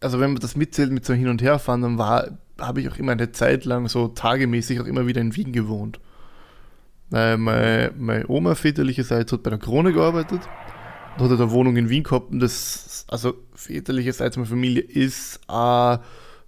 also 0.00 0.20
wenn 0.20 0.32
man 0.32 0.40
das 0.40 0.56
mitzählt 0.56 0.92
mit 0.92 1.04
so 1.04 1.14
hin 1.14 1.28
und 1.28 1.42
her 1.42 1.58
fahren, 1.58 1.82
dann 1.82 1.98
war, 1.98 2.38
habe 2.58 2.80
ich 2.80 2.88
auch 2.88 2.96
immer 2.96 3.12
eine 3.12 3.32
Zeit 3.32 3.64
lang 3.64 3.88
so 3.88 4.08
tagemäßig 4.08 4.80
auch 4.80 4.86
immer 4.86 5.06
wieder 5.06 5.20
in 5.20 5.34
Wien 5.34 5.52
gewohnt. 5.52 5.98
Weil 7.10 7.38
meine, 7.38 7.92
meine 7.96 8.28
Oma 8.28 8.54
väterlicherseits 8.54 9.32
hat 9.32 9.42
bei 9.42 9.50
der 9.50 9.58
Krone 9.58 9.92
gearbeitet 9.92 10.42
und 11.18 11.24
hat 11.28 11.40
eine 11.40 11.50
Wohnung 11.50 11.76
in 11.76 11.88
Wien 11.88 12.04
gehabt 12.04 12.30
und 12.30 12.38
das, 12.38 13.04
also 13.08 13.34
väterlicherseits 13.54 14.36
meine 14.36 14.46
Familie 14.46 14.82
ist 14.82 15.40
äh, 15.48 15.98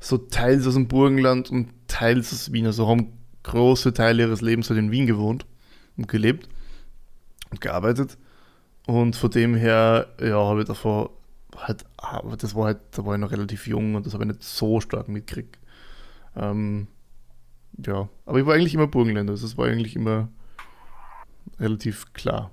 so 0.02 0.18
teils 0.18 0.66
aus 0.66 0.74
dem 0.74 0.88
Burgenland 0.88 1.50
und 1.50 1.68
teils 1.86 2.32
aus 2.32 2.52
Wien, 2.52 2.66
also 2.66 2.88
haben 2.88 3.12
große 3.44 3.92
Teile 3.94 4.24
ihres 4.24 4.40
Lebens 4.40 4.68
halt 4.68 4.78
in 4.78 4.90
Wien 4.90 5.06
gewohnt 5.06 5.46
und 5.96 6.08
gelebt 6.08 6.48
und 7.50 7.60
gearbeitet. 7.60 8.18
Und 8.86 9.14
von 9.14 9.30
dem 9.30 9.54
her, 9.54 10.08
ja, 10.20 10.36
habe 10.36 10.62
ich 10.62 10.66
davor 10.66 11.10
halt, 11.56 11.84
aber 11.96 12.36
das 12.36 12.54
war 12.54 12.66
halt, 12.66 12.78
da 12.92 13.04
war 13.04 13.14
ich 13.14 13.20
noch 13.20 13.30
relativ 13.30 13.66
jung 13.66 13.94
und 13.94 14.04
das 14.04 14.14
habe 14.14 14.24
ich 14.24 14.28
nicht 14.28 14.42
so 14.42 14.80
stark 14.80 15.08
mitgekriegt. 15.08 15.58
Ähm, 16.34 16.88
ja, 17.78 18.08
aber 18.26 18.40
ich 18.40 18.46
war 18.46 18.54
eigentlich 18.54 18.74
immer 18.74 18.88
Burgenländer, 18.88 19.32
also 19.32 19.46
das 19.46 19.56
war 19.56 19.66
eigentlich 19.66 19.94
immer 19.94 20.28
relativ 21.60 22.12
klar. 22.12 22.50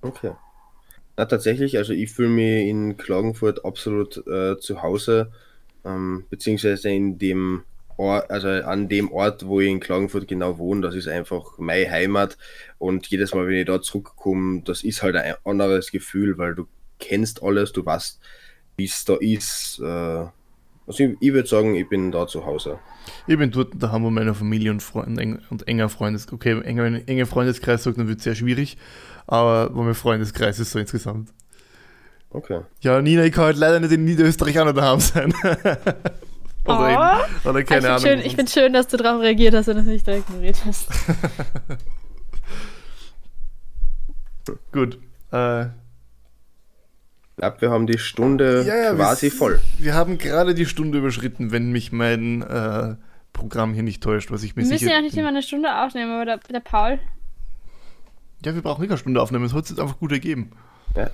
Okay. 0.00 0.32
Na, 1.16 1.26
tatsächlich, 1.26 1.78
also 1.78 1.92
ich 1.92 2.10
fühle 2.10 2.28
mich 2.28 2.68
in 2.68 2.96
Klagenfurt 2.96 3.64
absolut 3.64 4.26
äh, 4.26 4.58
zu 4.58 4.82
Hause, 4.82 5.30
ähm, 5.88 6.24
beziehungsweise 6.30 6.90
in 6.90 7.18
dem 7.18 7.62
Ort, 7.96 8.30
also 8.30 8.48
an 8.48 8.88
dem 8.88 9.10
Ort, 9.10 9.44
wo 9.46 9.60
ich 9.60 9.68
in 9.68 9.80
Klagenfurt 9.80 10.28
genau 10.28 10.58
wohne, 10.58 10.82
das 10.82 10.94
ist 10.94 11.08
einfach 11.08 11.58
meine 11.58 11.90
Heimat 11.90 12.38
und 12.78 13.08
jedes 13.08 13.34
Mal, 13.34 13.46
wenn 13.48 13.54
ich 13.54 13.66
da 13.66 13.82
zurückkomme, 13.82 14.62
das 14.64 14.84
ist 14.84 15.02
halt 15.02 15.16
ein 15.16 15.34
anderes 15.44 15.90
Gefühl, 15.90 16.38
weil 16.38 16.54
du 16.54 16.68
kennst 17.00 17.42
alles, 17.42 17.72
du 17.72 17.84
weißt, 17.84 18.20
wie 18.76 18.84
es 18.84 19.04
da 19.04 19.16
ist. 19.16 19.80
Äh, 19.82 20.26
also 20.86 21.04
ich, 21.04 21.16
ich 21.20 21.32
würde 21.32 21.48
sagen, 21.48 21.74
ich 21.74 21.88
bin 21.88 22.12
da 22.12 22.26
zu 22.26 22.46
Hause. 22.46 22.78
Ich 23.26 23.36
bin 23.36 23.50
dort 23.50 23.72
daheim, 23.74 24.04
wo 24.04 24.10
meine 24.10 24.34
Familie 24.34 24.70
und, 24.70 24.82
Freund, 24.82 25.18
und 25.50 25.68
enger 25.68 25.88
Freundeskreis, 25.88 26.32
okay, 26.32 26.60
enger, 26.62 27.08
enger 27.08 27.26
Freundeskreis 27.26 27.82
sagt, 27.82 27.98
dann 27.98 28.08
wird 28.08 28.18
es 28.18 28.24
sehr 28.24 28.34
schwierig, 28.34 28.78
aber 29.26 29.74
wo 29.74 29.82
mein 29.82 29.94
Freundeskreis 29.94 30.60
ist 30.60 30.70
so 30.70 30.78
insgesamt. 30.78 31.32
Okay. 32.30 32.60
Ja, 32.80 33.00
Nina, 33.00 33.24
ich 33.24 33.32
kann 33.32 33.44
halt 33.44 33.56
leider 33.56 33.80
nicht 33.80 33.92
in 33.92 34.04
Niederösterreich 34.04 34.58
auch 34.60 34.66
noch 34.66 34.74
daheim 34.74 35.00
sein. 35.00 35.32
oder, 36.64 37.20
in, 37.44 37.48
oder 37.50 37.62
keine 37.64 37.80
ich 37.80 37.86
Ahnung. 37.86 38.00
Schön, 38.00 38.18
ich 38.20 38.34
finde 38.36 38.52
schön, 38.52 38.72
dass 38.74 38.86
du 38.88 38.96
darauf 38.98 39.20
reagiert 39.22 39.54
hast 39.54 39.68
und 39.68 39.76
das 39.76 39.86
nicht 39.86 40.06
direkt 40.06 40.28
ignoriert 40.28 40.62
hast. 40.66 40.88
Gut. 44.72 44.98
Äh, 45.32 45.64
Ich 45.66 45.70
glaube, 47.36 47.60
wir 47.60 47.70
haben 47.70 47.86
die 47.86 47.98
Stunde 47.98 48.62
Ja, 48.66 48.76
ja, 48.76 48.94
quasi 48.94 49.26
wir- 49.26 49.32
voll. 49.32 49.60
wir 49.78 49.94
haben 49.94 50.18
gerade 50.18 50.54
die 50.54 50.66
Stunde 50.66 50.98
überschritten, 50.98 51.52
wenn 51.52 51.70
mich 51.70 51.92
mein 51.92 52.42
äh, 52.42 52.96
Programm 53.32 53.74
hier 53.74 53.82
nicht 53.84 54.02
täuscht, 54.02 54.30
was 54.30 54.42
ich 54.42 54.56
mir 54.56 54.62
Wir 54.64 54.70
müssen 54.72 54.88
ja 54.88 55.00
nicht 55.00 55.16
immer 55.16 55.28
eine 55.28 55.42
Stunde 55.42 55.82
aufnehmen, 55.82 56.12
aber 56.12 56.24
der, 56.24 56.38
der 56.38 56.60
Paul. 56.60 56.98
Ja, 58.44 58.54
wir 58.54 58.62
brauchen 58.62 58.80
nicht 58.82 58.90
eine 58.90 58.98
Stunde 58.98 59.20
aufnehmen, 59.22 59.44
es 59.44 59.52
hat 59.54 59.66
sich 59.66 59.76
jetzt 59.76 59.82
einfach 59.82 59.98
gut 59.98 60.12
ergeben. 60.12 60.50
Ja. 60.96 61.10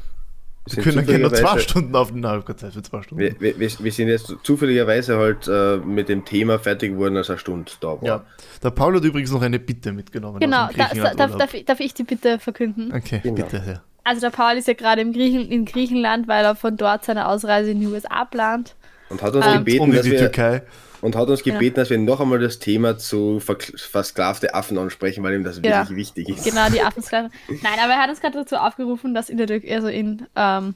Wir 0.70 0.82
können 0.82 1.04
gerne 1.06 1.18
nur 1.20 1.34
zwei 1.34 1.58
Stunden 1.58 1.94
aufnehmen. 1.94 2.22
Nein, 2.22 2.30
ich 2.32 2.36
habe 2.36 2.44
keine 2.46 2.56
Zeit 2.58 2.72
für 2.72 2.82
zwei 2.82 3.02
Stunden. 3.02 3.20
Wir, 3.22 3.38
wir, 3.58 3.58
wir 3.78 3.92
sind 3.92 4.08
jetzt 4.08 4.34
zufälligerweise 4.42 5.18
halt 5.18 5.46
äh, 5.46 5.76
mit 5.76 6.08
dem 6.08 6.24
Thema 6.24 6.58
fertig 6.58 6.92
geworden, 6.92 7.16
als 7.18 7.28
eine 7.28 7.38
Stunde 7.38 7.70
da 7.80 7.88
war. 7.88 8.02
ja. 8.02 8.24
Der 8.62 8.70
Paul 8.70 8.96
hat 8.96 9.04
übrigens 9.04 9.30
noch 9.30 9.42
eine 9.42 9.58
Bitte 9.58 9.92
mitgenommen. 9.92 10.40
Genau, 10.40 10.68
da, 10.76 10.88
darf, 11.14 11.36
darf, 11.36 11.52
ich- 11.54 11.64
darf 11.66 11.80
ich 11.80 11.92
die 11.92 12.04
bitte 12.04 12.38
verkünden? 12.38 12.92
Okay, 12.94 13.20
Genau. 13.22 13.34
bitte, 13.36 13.60
Herr. 13.60 13.82
Also 14.04 14.22
der 14.22 14.30
Paul 14.30 14.54
ist 14.56 14.68
ja 14.68 14.74
gerade 14.74 15.00
im 15.02 15.12
Griechen, 15.12 15.50
in 15.50 15.64
Griechenland, 15.64 16.28
weil 16.28 16.44
er 16.44 16.54
von 16.54 16.76
dort 16.76 17.04
seine 17.04 17.28
Ausreise 17.28 17.70
in 17.70 17.80
die 17.80 17.86
USA 17.86 18.24
plant. 18.24 18.74
Und 19.10 19.22
hat 19.22 19.34
uns 19.34 19.46
Ähm, 19.46 19.58
gebeten, 19.58 19.80
Und 19.82 19.90
in 19.90 19.96
dass 19.96 20.04
die 20.04 20.10
wir, 20.12 20.18
Türkei. 20.18 20.62
Und 21.04 21.16
hat 21.16 21.28
uns 21.28 21.42
gebeten, 21.42 21.76
dass 21.76 21.90
wir 21.90 21.98
noch 21.98 22.18
einmal 22.18 22.38
das 22.38 22.58
Thema 22.58 22.96
zu 22.96 23.38
versklavte 23.38 24.54
Affen 24.54 24.78
ansprechen, 24.78 25.22
weil 25.22 25.34
ihm 25.34 25.44
das 25.44 25.60
Ja. 25.62 25.86
wirklich 25.86 25.96
wichtig 25.96 26.30
ist. 26.30 26.44
Genau, 26.44 26.70
die 26.70 26.80
Affensklaven. 26.80 27.30
Nein, 27.48 27.78
aber 27.82 27.92
er 27.92 27.98
hat 27.98 28.08
uns 28.08 28.22
gerade 28.22 28.38
dazu 28.38 28.56
aufgerufen, 28.56 29.12
dass 29.12 29.28
in 29.28 29.36
der 29.36 29.46
Türkei, 29.46 29.74
also 29.74 29.88
in 29.88 30.26
ähm, 30.34 30.74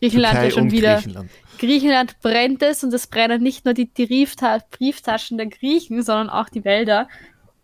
Griechenland 0.00 0.32
Türkei 0.32 0.44
ja 0.46 0.50
schon 0.50 0.70
wieder 0.70 0.94
Griechenland. 0.94 1.30
Griechenland 1.58 2.20
brennt 2.22 2.62
es 2.62 2.82
und 2.82 2.94
es 2.94 3.06
brennen 3.06 3.42
nicht 3.42 3.66
nur 3.66 3.74
die, 3.74 3.92
die 3.92 4.06
Briefta 4.06 4.60
Brieftaschen 4.70 5.36
der 5.36 5.48
Griechen, 5.48 6.02
sondern 6.02 6.30
auch 6.30 6.48
die 6.48 6.64
Wälder. 6.64 7.06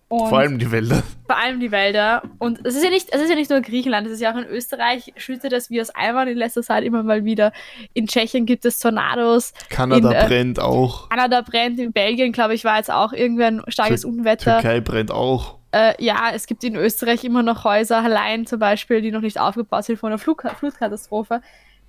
Und 0.09 0.28
Vor 0.28 0.38
allem 0.38 0.59
die 0.61 0.70
Wälder. 0.70 1.02
vor 1.26 1.36
allem 1.36 1.59
die 1.59 1.72
Wälder. 1.72 2.22
Und 2.38 2.64
es 2.64 2.76
ist 2.76 2.84
ja 2.84 2.90
nicht, 2.90 3.09
es 3.12 3.20
ist 3.20 3.28
ja 3.28 3.34
nicht 3.34 3.50
nur 3.50 3.61
Griechenland, 3.61 4.07
es 4.07 4.12
ist 4.12 4.20
ja 4.20 4.32
auch 4.32 4.36
in 4.36 4.44
Österreich, 4.46 5.12
schüttet 5.16 5.52
es 5.52 5.68
wie 5.68 5.80
aus 5.80 5.90
Eimern 5.94 6.28
in 6.28 6.36
letzter 6.38 6.62
Zeit 6.62 6.84
immer 6.84 7.02
mal 7.02 7.24
wieder. 7.24 7.52
In 7.92 8.07
Tschechien 8.07 8.46
gibt 8.46 8.64
es 8.64 8.78
Tornados, 8.78 9.52
Kanada 9.68 10.11
In, 10.12 10.16
äh, 10.16 10.26
brennt 10.28 10.61
auch. 10.61 11.09
Kanada 11.09 11.40
brennt, 11.40 11.80
in 11.80 11.92
Belgien, 11.92 12.30
glaube 12.30 12.54
ich, 12.54 12.64
war 12.64 12.76
jetzt 12.76 12.90
auch 12.90 13.12
irgendwie 13.12 13.44
ein 13.44 13.62
starkes 13.66 14.02
Tür- 14.02 14.11
Unwetter. 14.11 14.61
Türkei 14.61 14.80
brennt 14.80 15.11
auch. 15.11 15.57
Äh, 15.72 15.94
ja, 16.02 16.30
es 16.32 16.46
gibt 16.46 16.62
in 16.62 16.76
Österreich 16.76 17.24
immer 17.24 17.42
noch 17.42 17.64
Häuser, 17.64 17.98
allein 18.04 18.46
zum 18.46 18.61
Beispiel, 18.61 19.00
die 19.02 19.11
noch 19.11 19.20
nicht 19.22 19.40
aufgebaut 19.40 19.84
sind 19.84 19.98
von 19.98 20.11
einer 20.11 20.18
Flug 20.18 20.44
Flutkatastrophe. 20.59 21.40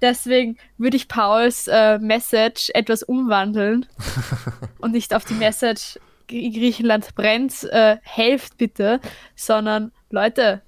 Deswegen 0.02 0.58
würde 0.78 0.98
ich 0.98 1.08
Pauls 1.08 1.68
äh, 1.68 2.00
Message 2.00 2.72
etwas 2.74 3.04
umwandeln 3.04 3.86
und 4.80 4.92
nicht 4.94 5.14
auf 5.16 5.24
die 5.26 5.34
Message 5.36 6.00
Griechenland 6.28 7.16
brennt, 7.16 7.64
äh, 7.72 7.98
helft 8.04 8.58
bitte, 8.58 9.00
sondern 9.36 9.92
Leute, 10.10 10.62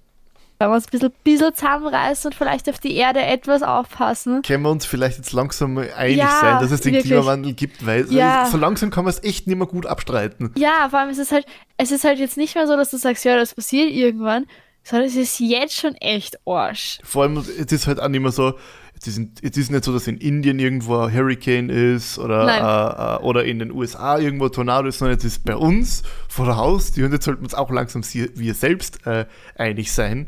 wenn 0.57 0.70
wir 0.70 0.76
uns 0.76 0.88
ein 0.88 0.91
bisschen, 0.91 1.14
bisschen 1.24 1.53
zusammenreißen 1.55 2.32
und 2.32 2.36
vielleicht 2.36 2.70
auf 2.70 2.80
die 2.80 2.95
Erde 2.95 3.22
etwas 3.22 3.64
aufpassen. 3.64 4.41
Können 4.41 4.64
wir 4.64 4.70
uns 4.72 4.86
vielleicht 4.86 5.18
jetzt 5.18 5.32
langsam 5.32 5.74
mal 5.76 5.89
einig 5.95 6.18
Ja, 6.18 6.38
sein, 6.41 6.60
dass 6.62 6.72
es 6.72 6.82
den 6.82 6.93
wirklich. 6.93 7.12
Klimawandel 7.14 7.53
gibt, 7.53 7.86
weil 7.86 8.05
Ja. 8.12 8.45
so 8.45 8.57
langsam 8.57 8.89
kann 8.89 9.05
man 9.05 9.12
es 9.14 9.24
echt 9.24 9.47
nicht 9.47 9.55
mehr 9.57 9.68
gut 9.68 9.86
abstreiten. 9.86 10.51
Ja, 10.57 10.88
vor 10.89 10.99
allem 10.99 11.10
ist 11.10 11.18
es 11.20 11.32
halt, 11.32 11.45
es 11.78 11.91
ist 11.91 12.03
halt 12.03 12.20
jetzt 12.20 12.36
nicht 12.36 12.55
mehr 12.55 12.68
so, 12.68 12.76
dass 12.76 12.91
du 12.91 12.97
sagst, 12.97 13.24
ja, 13.24 13.38
das 13.38 13.55
passiert 13.55 13.89
irgendwann, 13.91 14.47
sondern 14.84 15.08
es 15.08 15.16
ist 15.16 15.40
jetzt 15.40 15.76
schon 15.76 15.96
echt 15.96 16.38
Arsch. 16.46 17.00
Vor 17.04 17.24
allem, 17.24 17.38
es 17.38 17.48
ist 17.50 17.88
halt 17.88 18.00
auch 18.00 18.08
nicht 18.08 18.22
mehr 18.22 18.32
so, 18.32 18.54
es 19.00 19.08
ist, 19.08 19.20
es 19.42 19.56
ist 19.58 19.72
nicht 19.72 19.84
so, 19.84 19.94
dass 19.94 20.08
in 20.08 20.18
Indien 20.18 20.60
irgendwo 20.60 20.98
ein 20.98 21.14
Hurricane 21.14 21.70
ist 21.70 22.20
oder, 22.20 23.18
äh, 23.20 23.22
äh, 23.22 23.26
oder 23.26 23.46
in 23.46 23.60
den 23.60 23.72
USA 23.72 24.18
irgendwo 24.20 24.46
ein 24.46 24.52
Tornado 24.52 24.88
ist, 24.90 24.98
sondern 25.00 25.18
es 25.18 25.24
ist 25.24 25.46
bei 25.46 25.56
uns 25.56 26.04
vor 26.28 26.46
der 26.46 26.58
Haustür 26.58 27.06
und 27.06 27.14
jetzt 27.14 27.24
sollten 27.26 27.42
wir 27.42 27.46
uns 27.46 27.54
auch 27.54 27.72
langsam 27.72 28.04
wir 28.04 28.54
selbst 28.54 29.06
äh, 29.08 29.26
einig 29.56 29.92
sein, 29.94 30.28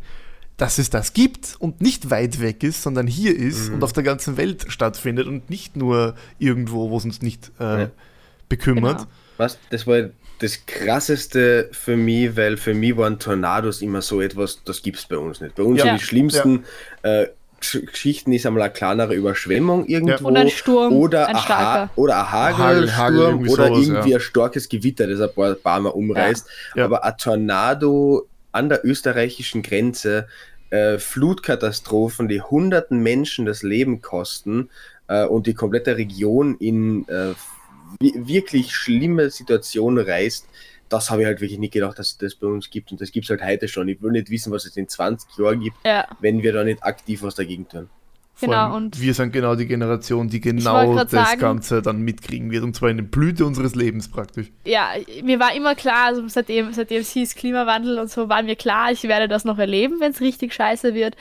dass 0.57 0.77
es 0.77 0.89
das 0.89 1.13
gibt 1.13 1.55
und 1.59 1.81
nicht 1.81 2.11
weit 2.11 2.39
weg 2.39 2.63
ist, 2.63 2.83
sondern 2.83 3.07
hier 3.07 3.35
ist 3.35 3.69
Mhm. 3.69 3.75
und 3.75 3.83
auf 3.83 3.93
der 3.93 4.03
ganzen 4.03 4.37
Welt 4.37 4.65
stattfindet 4.69 5.27
und 5.27 5.49
nicht 5.49 5.75
nur 5.75 6.15
irgendwo, 6.39 6.91
wo 6.91 6.97
es 6.97 7.03
uns 7.03 7.21
nicht 7.21 7.51
äh, 7.59 7.81
Ja. 7.83 7.89
bekümmert. 8.47 8.99
Genau. 8.99 9.09
Was, 9.37 9.57
das 9.71 9.87
war 9.87 10.09
das 10.41 10.65
krasseste 10.65 11.69
für 11.71 11.95
mich, 11.95 12.35
weil 12.35 12.57
für 12.57 12.73
mich 12.73 12.97
waren 12.97 13.19
Tornados 13.19 13.81
immer 13.81 14.01
so 14.01 14.21
etwas, 14.21 14.63
das 14.65 14.81
gibt 14.81 14.97
es 14.97 15.05
bei 15.05 15.17
uns 15.17 15.39
nicht. 15.39 15.55
Bei 15.55 15.63
uns 15.63 15.77
Ja. 15.79 15.85
sind 15.85 16.01
die 16.01 16.05
schlimmsten 16.05 16.65
äh, 17.03 17.27
Gesch- 17.61 17.85
Geschichten 17.85 18.33
ist 18.33 18.47
einmal 18.47 18.63
eine 18.63 18.73
kleinere 18.73 19.13
Überschwemmung 19.13 19.85
irgendwo. 19.85 20.29
Und 20.29 20.37
ein 20.37 20.49
Sturm, 20.49 20.93
oder 20.93 21.27
ein 21.27 21.35
ha 21.35 21.91
oder 21.95 22.17
ein 22.21 22.31
Hagel, 22.31 22.57
Hagelsturm 22.57 22.97
Hagel, 22.97 23.19
irgendwie 23.19 23.49
oder 23.51 23.67
sowas, 23.67 23.87
irgendwie 23.87 24.09
ja. 24.09 24.17
ein 24.17 24.21
starkes 24.21 24.67
Gewitter, 24.67 25.05
das 25.05 25.21
ein 25.21 25.33
paar, 25.35 25.53
paar 25.53 25.79
Mal 25.79 25.89
umreißt. 25.89 26.47
Ja. 26.75 26.85
Aber 26.85 27.03
ein 27.03 27.17
Tornado 27.17 28.27
an 28.51 28.69
der 28.69 28.83
österreichischen 28.83 29.61
Grenze, 29.61 30.27
äh, 30.71 30.97
Flutkatastrophen, 30.97 32.27
die 32.27 32.41
hunderten 32.41 33.03
Menschen 33.03 33.45
das 33.45 33.61
Leben 33.61 34.01
kosten 34.01 34.69
äh, 35.07 35.25
und 35.25 35.45
die 35.45 35.53
komplette 35.53 35.97
Region 35.97 36.57
in 36.57 37.07
äh, 37.09 37.33
wirklich 37.99 38.75
schlimme 38.75 39.29
Situationen 39.29 40.05
reißt, 40.05 40.47
das 40.89 41.09
habe 41.09 41.21
ich 41.21 41.27
halt 41.27 41.39
wirklich 41.41 41.59
nicht 41.59 41.73
gedacht, 41.73 41.97
dass 41.99 42.09
es 42.11 42.17
das 42.17 42.35
bei 42.35 42.47
uns 42.47 42.69
gibt. 42.69 42.91
Und 42.91 42.99
das 42.99 43.11
gibt 43.11 43.25
es 43.25 43.29
halt 43.29 43.41
heute 43.43 43.67
schon. 43.67 43.87
Ich 43.87 44.01
will 44.01 44.11
nicht 44.11 44.29
wissen, 44.29 44.51
was 44.51 44.65
es 44.65 44.75
in 44.75 44.87
20 44.87 45.37
Jahren 45.37 45.59
gibt, 45.61 45.77
Ja, 45.85 46.05
wenn 46.19 46.43
wir 46.43 46.51
da 46.53 46.63
nicht 46.63 46.83
aktiv 46.83 47.23
was 47.23 47.35
dagegen 47.35 47.67
tun. 47.67 47.89
Genau, 48.41 48.53
allem, 48.57 48.73
und- 48.73 48.99
wir 48.99 49.13
sind 49.13 49.31
genau 49.31 49.55
die 49.55 49.67
Generation, 49.67 50.27
die 50.27 50.41
genau 50.41 50.95
das 50.95 51.11
sagen- 51.11 51.39
Ganze 51.39 51.81
dann 51.83 52.01
mitkriegen 52.01 52.49
wird 52.49 52.63
und 52.63 52.75
zwar 52.75 52.89
in 52.89 52.97
der 52.97 53.03
Blüte 53.03 53.45
unseres 53.45 53.75
Lebens 53.75 54.09
praktisch. 54.09 54.51
ja, 54.65 54.89
mir 55.23 55.39
war 55.39 55.53
immer 55.55 55.75
klar, 55.75 56.07
also 56.07 56.27
seitdem, 56.27 56.73
seitdem 56.73 57.01
es 57.01 57.11
hieß 57.11 57.35
Klimawandel 57.35 57.99
und 57.99 58.09
so, 58.09 58.29
war 58.29 58.41
mir 58.41 58.55
klar, 58.55 58.91
ich 58.91 59.03
werde 59.03 59.27
das 59.27 59.45
noch 59.45 59.59
erleben, 59.59 59.99
wenn 59.99 60.11
es 60.11 60.21
richtig 60.21 60.53
scheiße 60.55 60.93
wird. 60.95 61.15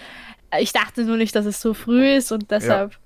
Ich 0.58 0.72
dachte 0.72 1.04
nur 1.04 1.16
nicht, 1.18 1.34
dass 1.36 1.44
es 1.44 1.60
so 1.60 1.74
früh 1.74 2.08
ist 2.08 2.32
und 2.32 2.50
deshalb 2.50 2.96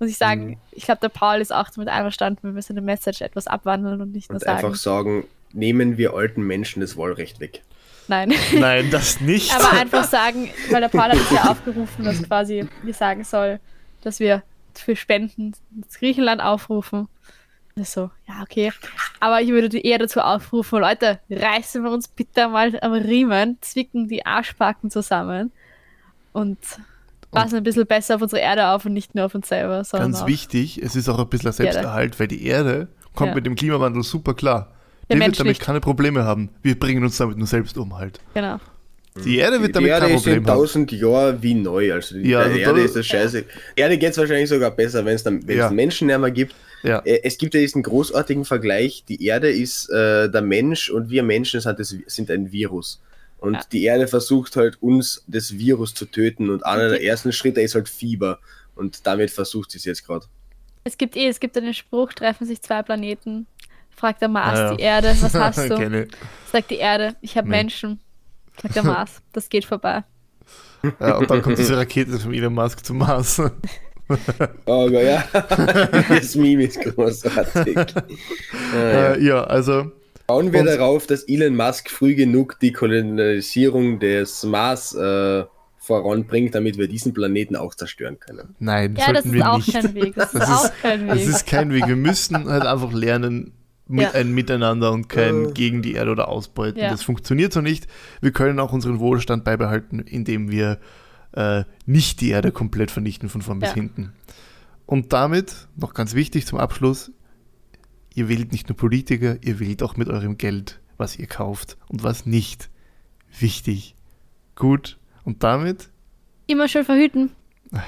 muss 0.00 0.10
ich 0.10 0.18
sagen, 0.18 0.46
Mhm. 0.46 0.56
ich 0.72 0.84
glaube, 0.84 1.00
der 1.00 1.08
Paul 1.10 1.40
ist 1.40 1.52
auch 1.52 1.68
damit 1.70 1.88
einverstanden, 1.88 2.40
wir 2.42 2.52
müssen 2.52 2.72
eine 2.72 2.80
Message 2.84 3.20
etwas 3.20 3.46
abwandeln 3.46 4.00
und 4.00 4.12
nicht 4.12 4.28
nur 4.30 4.36
Und 4.36 4.44
sagen, 4.44 4.56
einfach 4.64 4.74
sagen, 4.74 5.26
nehmen 5.52 5.98
wir 5.98 6.14
alten 6.14 6.42
Menschen 6.42 6.80
das 6.80 6.96
Wahlrecht 6.96 7.38
weg. 7.40 7.62
nein. 8.08 8.32
Nein, 8.54 8.90
das 8.90 9.20
nicht. 9.20 9.54
Aber 9.54 9.70
einfach 9.78 10.04
sagen, 10.04 10.48
weil 10.70 10.80
der 10.80 10.88
Paul 10.88 11.02
hat 11.10 11.14
uns 11.14 11.30
ja 11.30 11.50
aufgerufen, 11.50 12.04
dass 12.04 12.22
quasi 12.22 12.66
wir 12.82 12.94
sagen 12.94 13.22
soll, 13.24 13.60
dass 14.02 14.18
wir 14.18 14.42
für 14.74 14.96
Spenden 14.96 15.52
ins 15.76 15.98
Griechenland 15.98 16.40
aufrufen. 16.40 17.08
Das 17.76 17.88
ist 17.88 17.94
so, 17.94 18.10
ja, 18.28 18.42
okay. 18.42 18.72
Aber 19.20 19.40
ich 19.42 19.50
würde 19.50 19.78
eher 19.78 19.98
dazu 19.98 20.20
aufrufen, 20.20 20.80
Leute, 20.80 21.20
reißen 21.30 21.82
wir 21.84 21.90
uns 21.90 22.08
bitte 22.08 22.48
mal 22.48 22.76
am 22.82 22.92
Riemen, 22.94 23.58
zwicken 23.60 24.08
die 24.08 24.26
Arschbacken 24.26 24.90
zusammen 24.90 25.52
und 26.32 26.58
passen 27.30 27.56
ein 27.56 27.62
bisschen 27.62 27.86
besser 27.86 28.16
auf 28.16 28.22
unsere 28.22 28.42
Erde 28.42 28.68
auf 28.68 28.84
und 28.84 28.92
nicht 28.92 29.14
nur 29.14 29.26
auf 29.26 29.34
uns 29.34 29.48
selber, 29.48 29.84
sondern 29.84 30.12
Ganz 30.12 30.26
wichtig, 30.26 30.80
es 30.82 30.96
ist 30.96 31.08
auch 31.08 31.18
ein 31.18 31.28
bisschen 31.28 31.48
ein 31.48 31.52
Selbsterhalt, 31.52 32.18
weil 32.18 32.28
die 32.28 32.44
Erde 32.46 32.88
kommt 33.14 33.30
Ja. 33.30 33.34
mit 33.36 33.46
dem 33.46 33.54
Klimawandel 33.56 34.02
super 34.02 34.34
klar. 34.34 34.72
Der 35.08 35.16
Die 35.16 35.18
Mensch 35.18 35.32
wird 35.32 35.40
damit 35.40 35.50
nicht. 35.52 35.60
keine 35.62 35.80
Probleme 35.80 36.24
haben. 36.24 36.50
Wir 36.62 36.78
bringen 36.78 37.02
uns 37.02 37.16
damit 37.16 37.36
nur 37.36 37.46
selbst 37.46 37.76
um 37.78 37.96
halt. 37.98 38.20
Genau. 38.34 38.58
Die 39.24 39.38
Erde 39.38 39.56
Die, 39.56 39.62
wird 39.62 39.70
die 39.70 39.72
damit 39.74 39.90
Erde 39.90 40.06
kein 40.06 40.14
ist 40.14 40.26
in 40.26 40.32
Problem 40.34 40.46
haben. 40.46 40.60
1000 40.60 40.92
Jahren 40.92 41.42
wie 41.42 41.54
neu. 41.54 41.92
Also 41.92 42.14
die 42.16 42.30
Ja, 42.30 42.38
also 42.40 42.56
Erde 42.56 42.80
ist 42.82 42.94
das 42.94 43.06
scheiße. 43.06 43.44
Erde 43.74 43.98
geht 43.98 44.12
es 44.12 44.18
wahrscheinlich 44.18 44.48
sogar 44.48 44.70
besser, 44.70 45.04
wenn 45.04 45.16
es 45.16 45.24
dann 45.24 45.42
wenn 45.48 45.56
es 45.56 45.58
Ja. 45.58 45.66
einen 45.66 45.76
Menschen 45.76 46.06
nicht 46.06 46.18
mehr 46.20 46.30
gibt. 46.30 46.54
Ja. 46.84 47.00
Äh, 47.00 47.20
Es 47.24 47.36
gibt 47.36 47.54
ja 47.54 47.60
diesen 47.60 47.82
großartigen 47.82 48.44
Vergleich, 48.44 49.04
die 49.08 49.26
Erde 49.26 49.50
ist 49.50 49.90
äh, 49.90 50.30
der 50.30 50.42
Mensch 50.42 50.90
und 50.90 51.10
wir 51.10 51.24
Menschen 51.24 51.60
sind, 51.60 51.78
das, 51.80 51.94
sind 52.06 52.30
ein 52.30 52.52
Virus. 52.52 53.02
Und 53.40 53.54
Ja. 53.54 53.60
die 53.72 53.84
Erde 53.84 54.06
versucht 54.06 54.56
halt 54.56 54.82
uns 54.82 55.24
das 55.26 55.52
Virus 55.58 55.94
zu 55.94 56.04
töten 56.06 56.50
und 56.50 56.64
einer 56.66 56.88
der 56.90 56.98
Die- 56.98 57.06
ersten 57.06 57.32
Schritte 57.32 57.60
ist 57.62 57.74
halt 57.74 57.88
Fieber. 57.88 58.38
Und 58.74 59.06
damit 59.06 59.30
versucht 59.30 59.70
sie 59.70 59.78
es 59.78 59.84
jetzt 59.84 60.06
gerade. 60.06 60.26
Es 60.84 60.96
gibt 60.96 61.16
eh, 61.16 61.26
es 61.28 61.40
gibt 61.40 61.56
einen 61.56 61.74
Spruch, 61.74 62.12
treffen 62.12 62.46
sich 62.46 62.62
zwei 62.62 62.82
Planeten, 62.82 63.46
fragt 63.90 64.20
der 64.22 64.28
Mars 64.28 64.58
Ah, 64.58 64.62
ja. 64.70 64.74
die 64.76 64.82
Erde, 64.82 65.16
was 65.20 65.34
hast 65.34 65.58
du? 65.70 66.08
Sagt 66.50 66.70
die 66.70 66.76
Erde, 66.76 67.16
ich 67.20 67.36
habe 67.36 67.48
Nee. 67.48 67.56
Menschen. 67.56 68.00
Sagt 68.62 68.76
der 68.76 68.82
Mars, 68.84 69.20
das 69.32 69.48
geht 69.48 69.64
vorbei. 69.64 70.04
Ja, 70.98 71.16
und 71.16 71.30
dann 71.30 71.42
kommt 71.42 71.58
diese 71.58 71.76
Rakete 71.76 72.18
von 72.18 72.32
Elon 72.32 72.54
Musk 72.54 72.84
zum 72.84 72.98
Mars. 72.98 73.40
Oh 74.66 74.90
Gott, 74.90 75.04
ja. 75.04 75.22
das 76.08 76.34
Meme 76.34 76.64
ist 76.64 76.80
großartig. 76.80 77.76
Ah, 77.78 77.84
ja. 78.74 79.12
Äh, 79.14 79.22
ja, 79.24 79.44
also 79.44 79.92
Bauen 80.30 80.52
wir 80.52 80.60
Und- 80.60 80.66
darauf, 80.66 81.06
dass 81.06 81.22
Elon 81.24 81.56
Musk 81.56 81.90
früh 81.90 82.14
genug 82.14 82.58
die 82.60 82.72
Kolonisierung 82.72 83.98
des 83.98 84.44
Mars 84.44 84.94
äh, 84.94 85.44
voranbringt, 85.78 86.54
damit 86.54 86.78
wir 86.78 86.88
diesen 86.88 87.12
Planeten 87.14 87.56
auch 87.56 87.74
zerstören 87.74 88.18
können. 88.20 88.54
nein, 88.58 88.94
Ja, 88.96 89.12
das 89.12 89.24
sollten 89.24 89.28
ist 89.28 89.34
wir 89.34 89.50
auch 89.52 89.56
nicht. 89.58 89.72
kein 89.72 89.94
Weg. 89.94 90.14
Das, 90.14 90.32
Das 90.32 90.48
ist 90.48 90.50
auch 90.70 90.72
kein 90.82 91.08
Das 91.08 91.18
Weg. 91.18 91.26
ist 91.28 91.46
kein 91.46 91.72
Weg. 91.72 91.86
Wir 91.88 91.96
müssen 91.96 92.48
halt 92.48 92.64
einfach 92.64 92.92
lernen, 92.92 93.52
mit 93.88 94.04
Ja. 94.04 94.10
ein 94.12 94.32
Miteinander 94.32 94.92
und 94.92 95.08
kein 95.08 95.46
Äh. 95.48 95.52
gegen 95.52 95.82
die 95.82 95.94
Erde 95.94 96.12
oder 96.12 96.28
ausbeuten. 96.28 96.80
Ja. 96.80 96.90
Das 96.90 97.02
funktioniert 97.02 97.52
so 97.52 97.60
nicht. 97.60 97.88
Wir 98.20 98.30
können 98.30 98.60
auch 98.60 98.72
unseren 98.72 99.00
Wohlstand 99.00 99.42
beibehalten, 99.42 99.98
indem 100.00 100.50
wir 100.50 100.78
äh, 101.32 101.62
nicht 101.86 102.20
die 102.20 102.30
Erde 102.30 102.50
komplett 102.52 102.90
vernichten 102.90 103.28
von 103.28 103.40
vorn 103.42 103.58
bis 103.60 103.70
Ja. 103.70 103.74
hinten. 103.76 104.12
Und 104.86 105.12
damit, 105.12 105.68
noch 105.76 105.94
ganz 105.94 106.14
wichtig 106.14 106.44
zum 106.46 106.58
Abschluss, 106.58 107.10
ihr 108.14 108.28
wählt 108.28 108.52
nicht 108.52 108.68
nur 108.68 108.76
Politiker, 108.76 109.36
ihr 109.42 109.60
wählt 109.60 109.82
auch 109.82 109.96
mit 109.96 110.08
eurem 110.08 110.38
Geld, 110.38 110.80
was 110.96 111.18
ihr 111.18 111.26
kauft 111.26 111.76
und 111.88 112.02
was 112.02 112.26
nicht. 112.26 112.70
Wichtig. 113.38 113.94
Gut. 114.56 114.98
Und 115.24 115.42
damit, 115.42 115.88
Immer 116.46 116.66
schön 116.66 116.84
verhüten. 116.84 117.30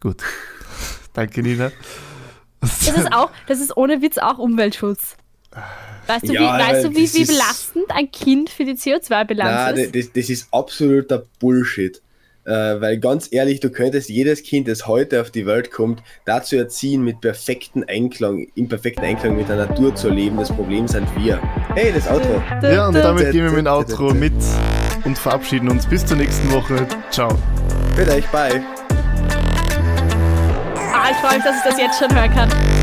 gut. 0.00 0.22
Danke, 1.12 1.40
Nina. 1.40 1.70
Das 2.60 2.88
ist 2.88 3.12
auch, 3.12 3.30
das 3.46 3.60
ist 3.60 3.76
ohne 3.76 4.02
Witz 4.02 4.18
auch 4.18 4.38
Umweltschutz. 4.38 5.16
Weißt 6.08 6.28
du, 6.28 6.32
Ja, 6.32 6.40
wie, 6.40 6.62
weißt 6.62 6.84
du, 6.86 6.90
wie, 6.96 7.12
wie 7.14 7.24
belastend 7.26 7.84
ein 7.90 8.10
Kind 8.10 8.50
für 8.50 8.64
die 8.64 8.72
CO2-Bilanz 8.72 9.50
Na, 9.50 9.70
ist? 9.70 9.94
das, 9.94 10.12
das 10.12 10.30
ist 10.30 10.48
absoluter 10.52 11.24
Bullshit. 11.38 12.02
Äh, 12.48 12.80
weil 12.80 12.98
ganz 12.98 13.28
ehrlich, 13.30 13.60
du 13.60 13.68
könntest 13.68 14.08
jedes 14.08 14.42
Kind, 14.42 14.68
das 14.68 14.86
heute 14.86 15.20
auf 15.20 15.30
die 15.30 15.44
Welt 15.44 15.70
kommt, 15.70 16.02
dazu 16.24 16.56
erziehen, 16.56 17.04
mit 17.04 17.20
perfekten 17.20 17.84
Einklang, 17.84 18.46
im 18.54 18.68
perfekten 18.68 19.04
Einklang 19.04 19.36
mit 19.36 19.50
der 19.50 19.56
Natur 19.56 19.94
zu 19.94 20.08
leben. 20.08 20.38
Das 20.38 20.50
Problem 20.50 20.88
sind 20.88 21.06
wir. 21.14 21.38
Hey, 21.74 21.92
das 21.94 22.08
Outro. 22.08 22.42
Ja, 22.62 22.88
und 22.88 22.94
damit 22.94 23.32
gehen 23.32 23.44
wir 23.44 23.50
mit 23.50 23.58
dem 23.58 23.66
Outro 23.66 24.14
mit 24.14 24.32
und 25.04 25.18
verabschieden 25.18 25.68
uns. 25.68 25.86
Bis 25.86 26.06
zur 26.06 26.16
nächsten 26.16 26.50
Woche. 26.50 26.86
Ciao. 27.10 27.28
Für 27.94 28.10
euch, 28.10 28.26
bye. 28.28 28.62
Ah, 30.94 31.10
ich 31.10 31.16
freue 31.18 31.36
mich, 31.36 31.44
dass 31.44 31.56
ich 31.56 31.70
das 31.70 31.78
jetzt 31.78 31.98
schon 31.98 32.16
hören 32.16 32.32
kann. 32.32 32.77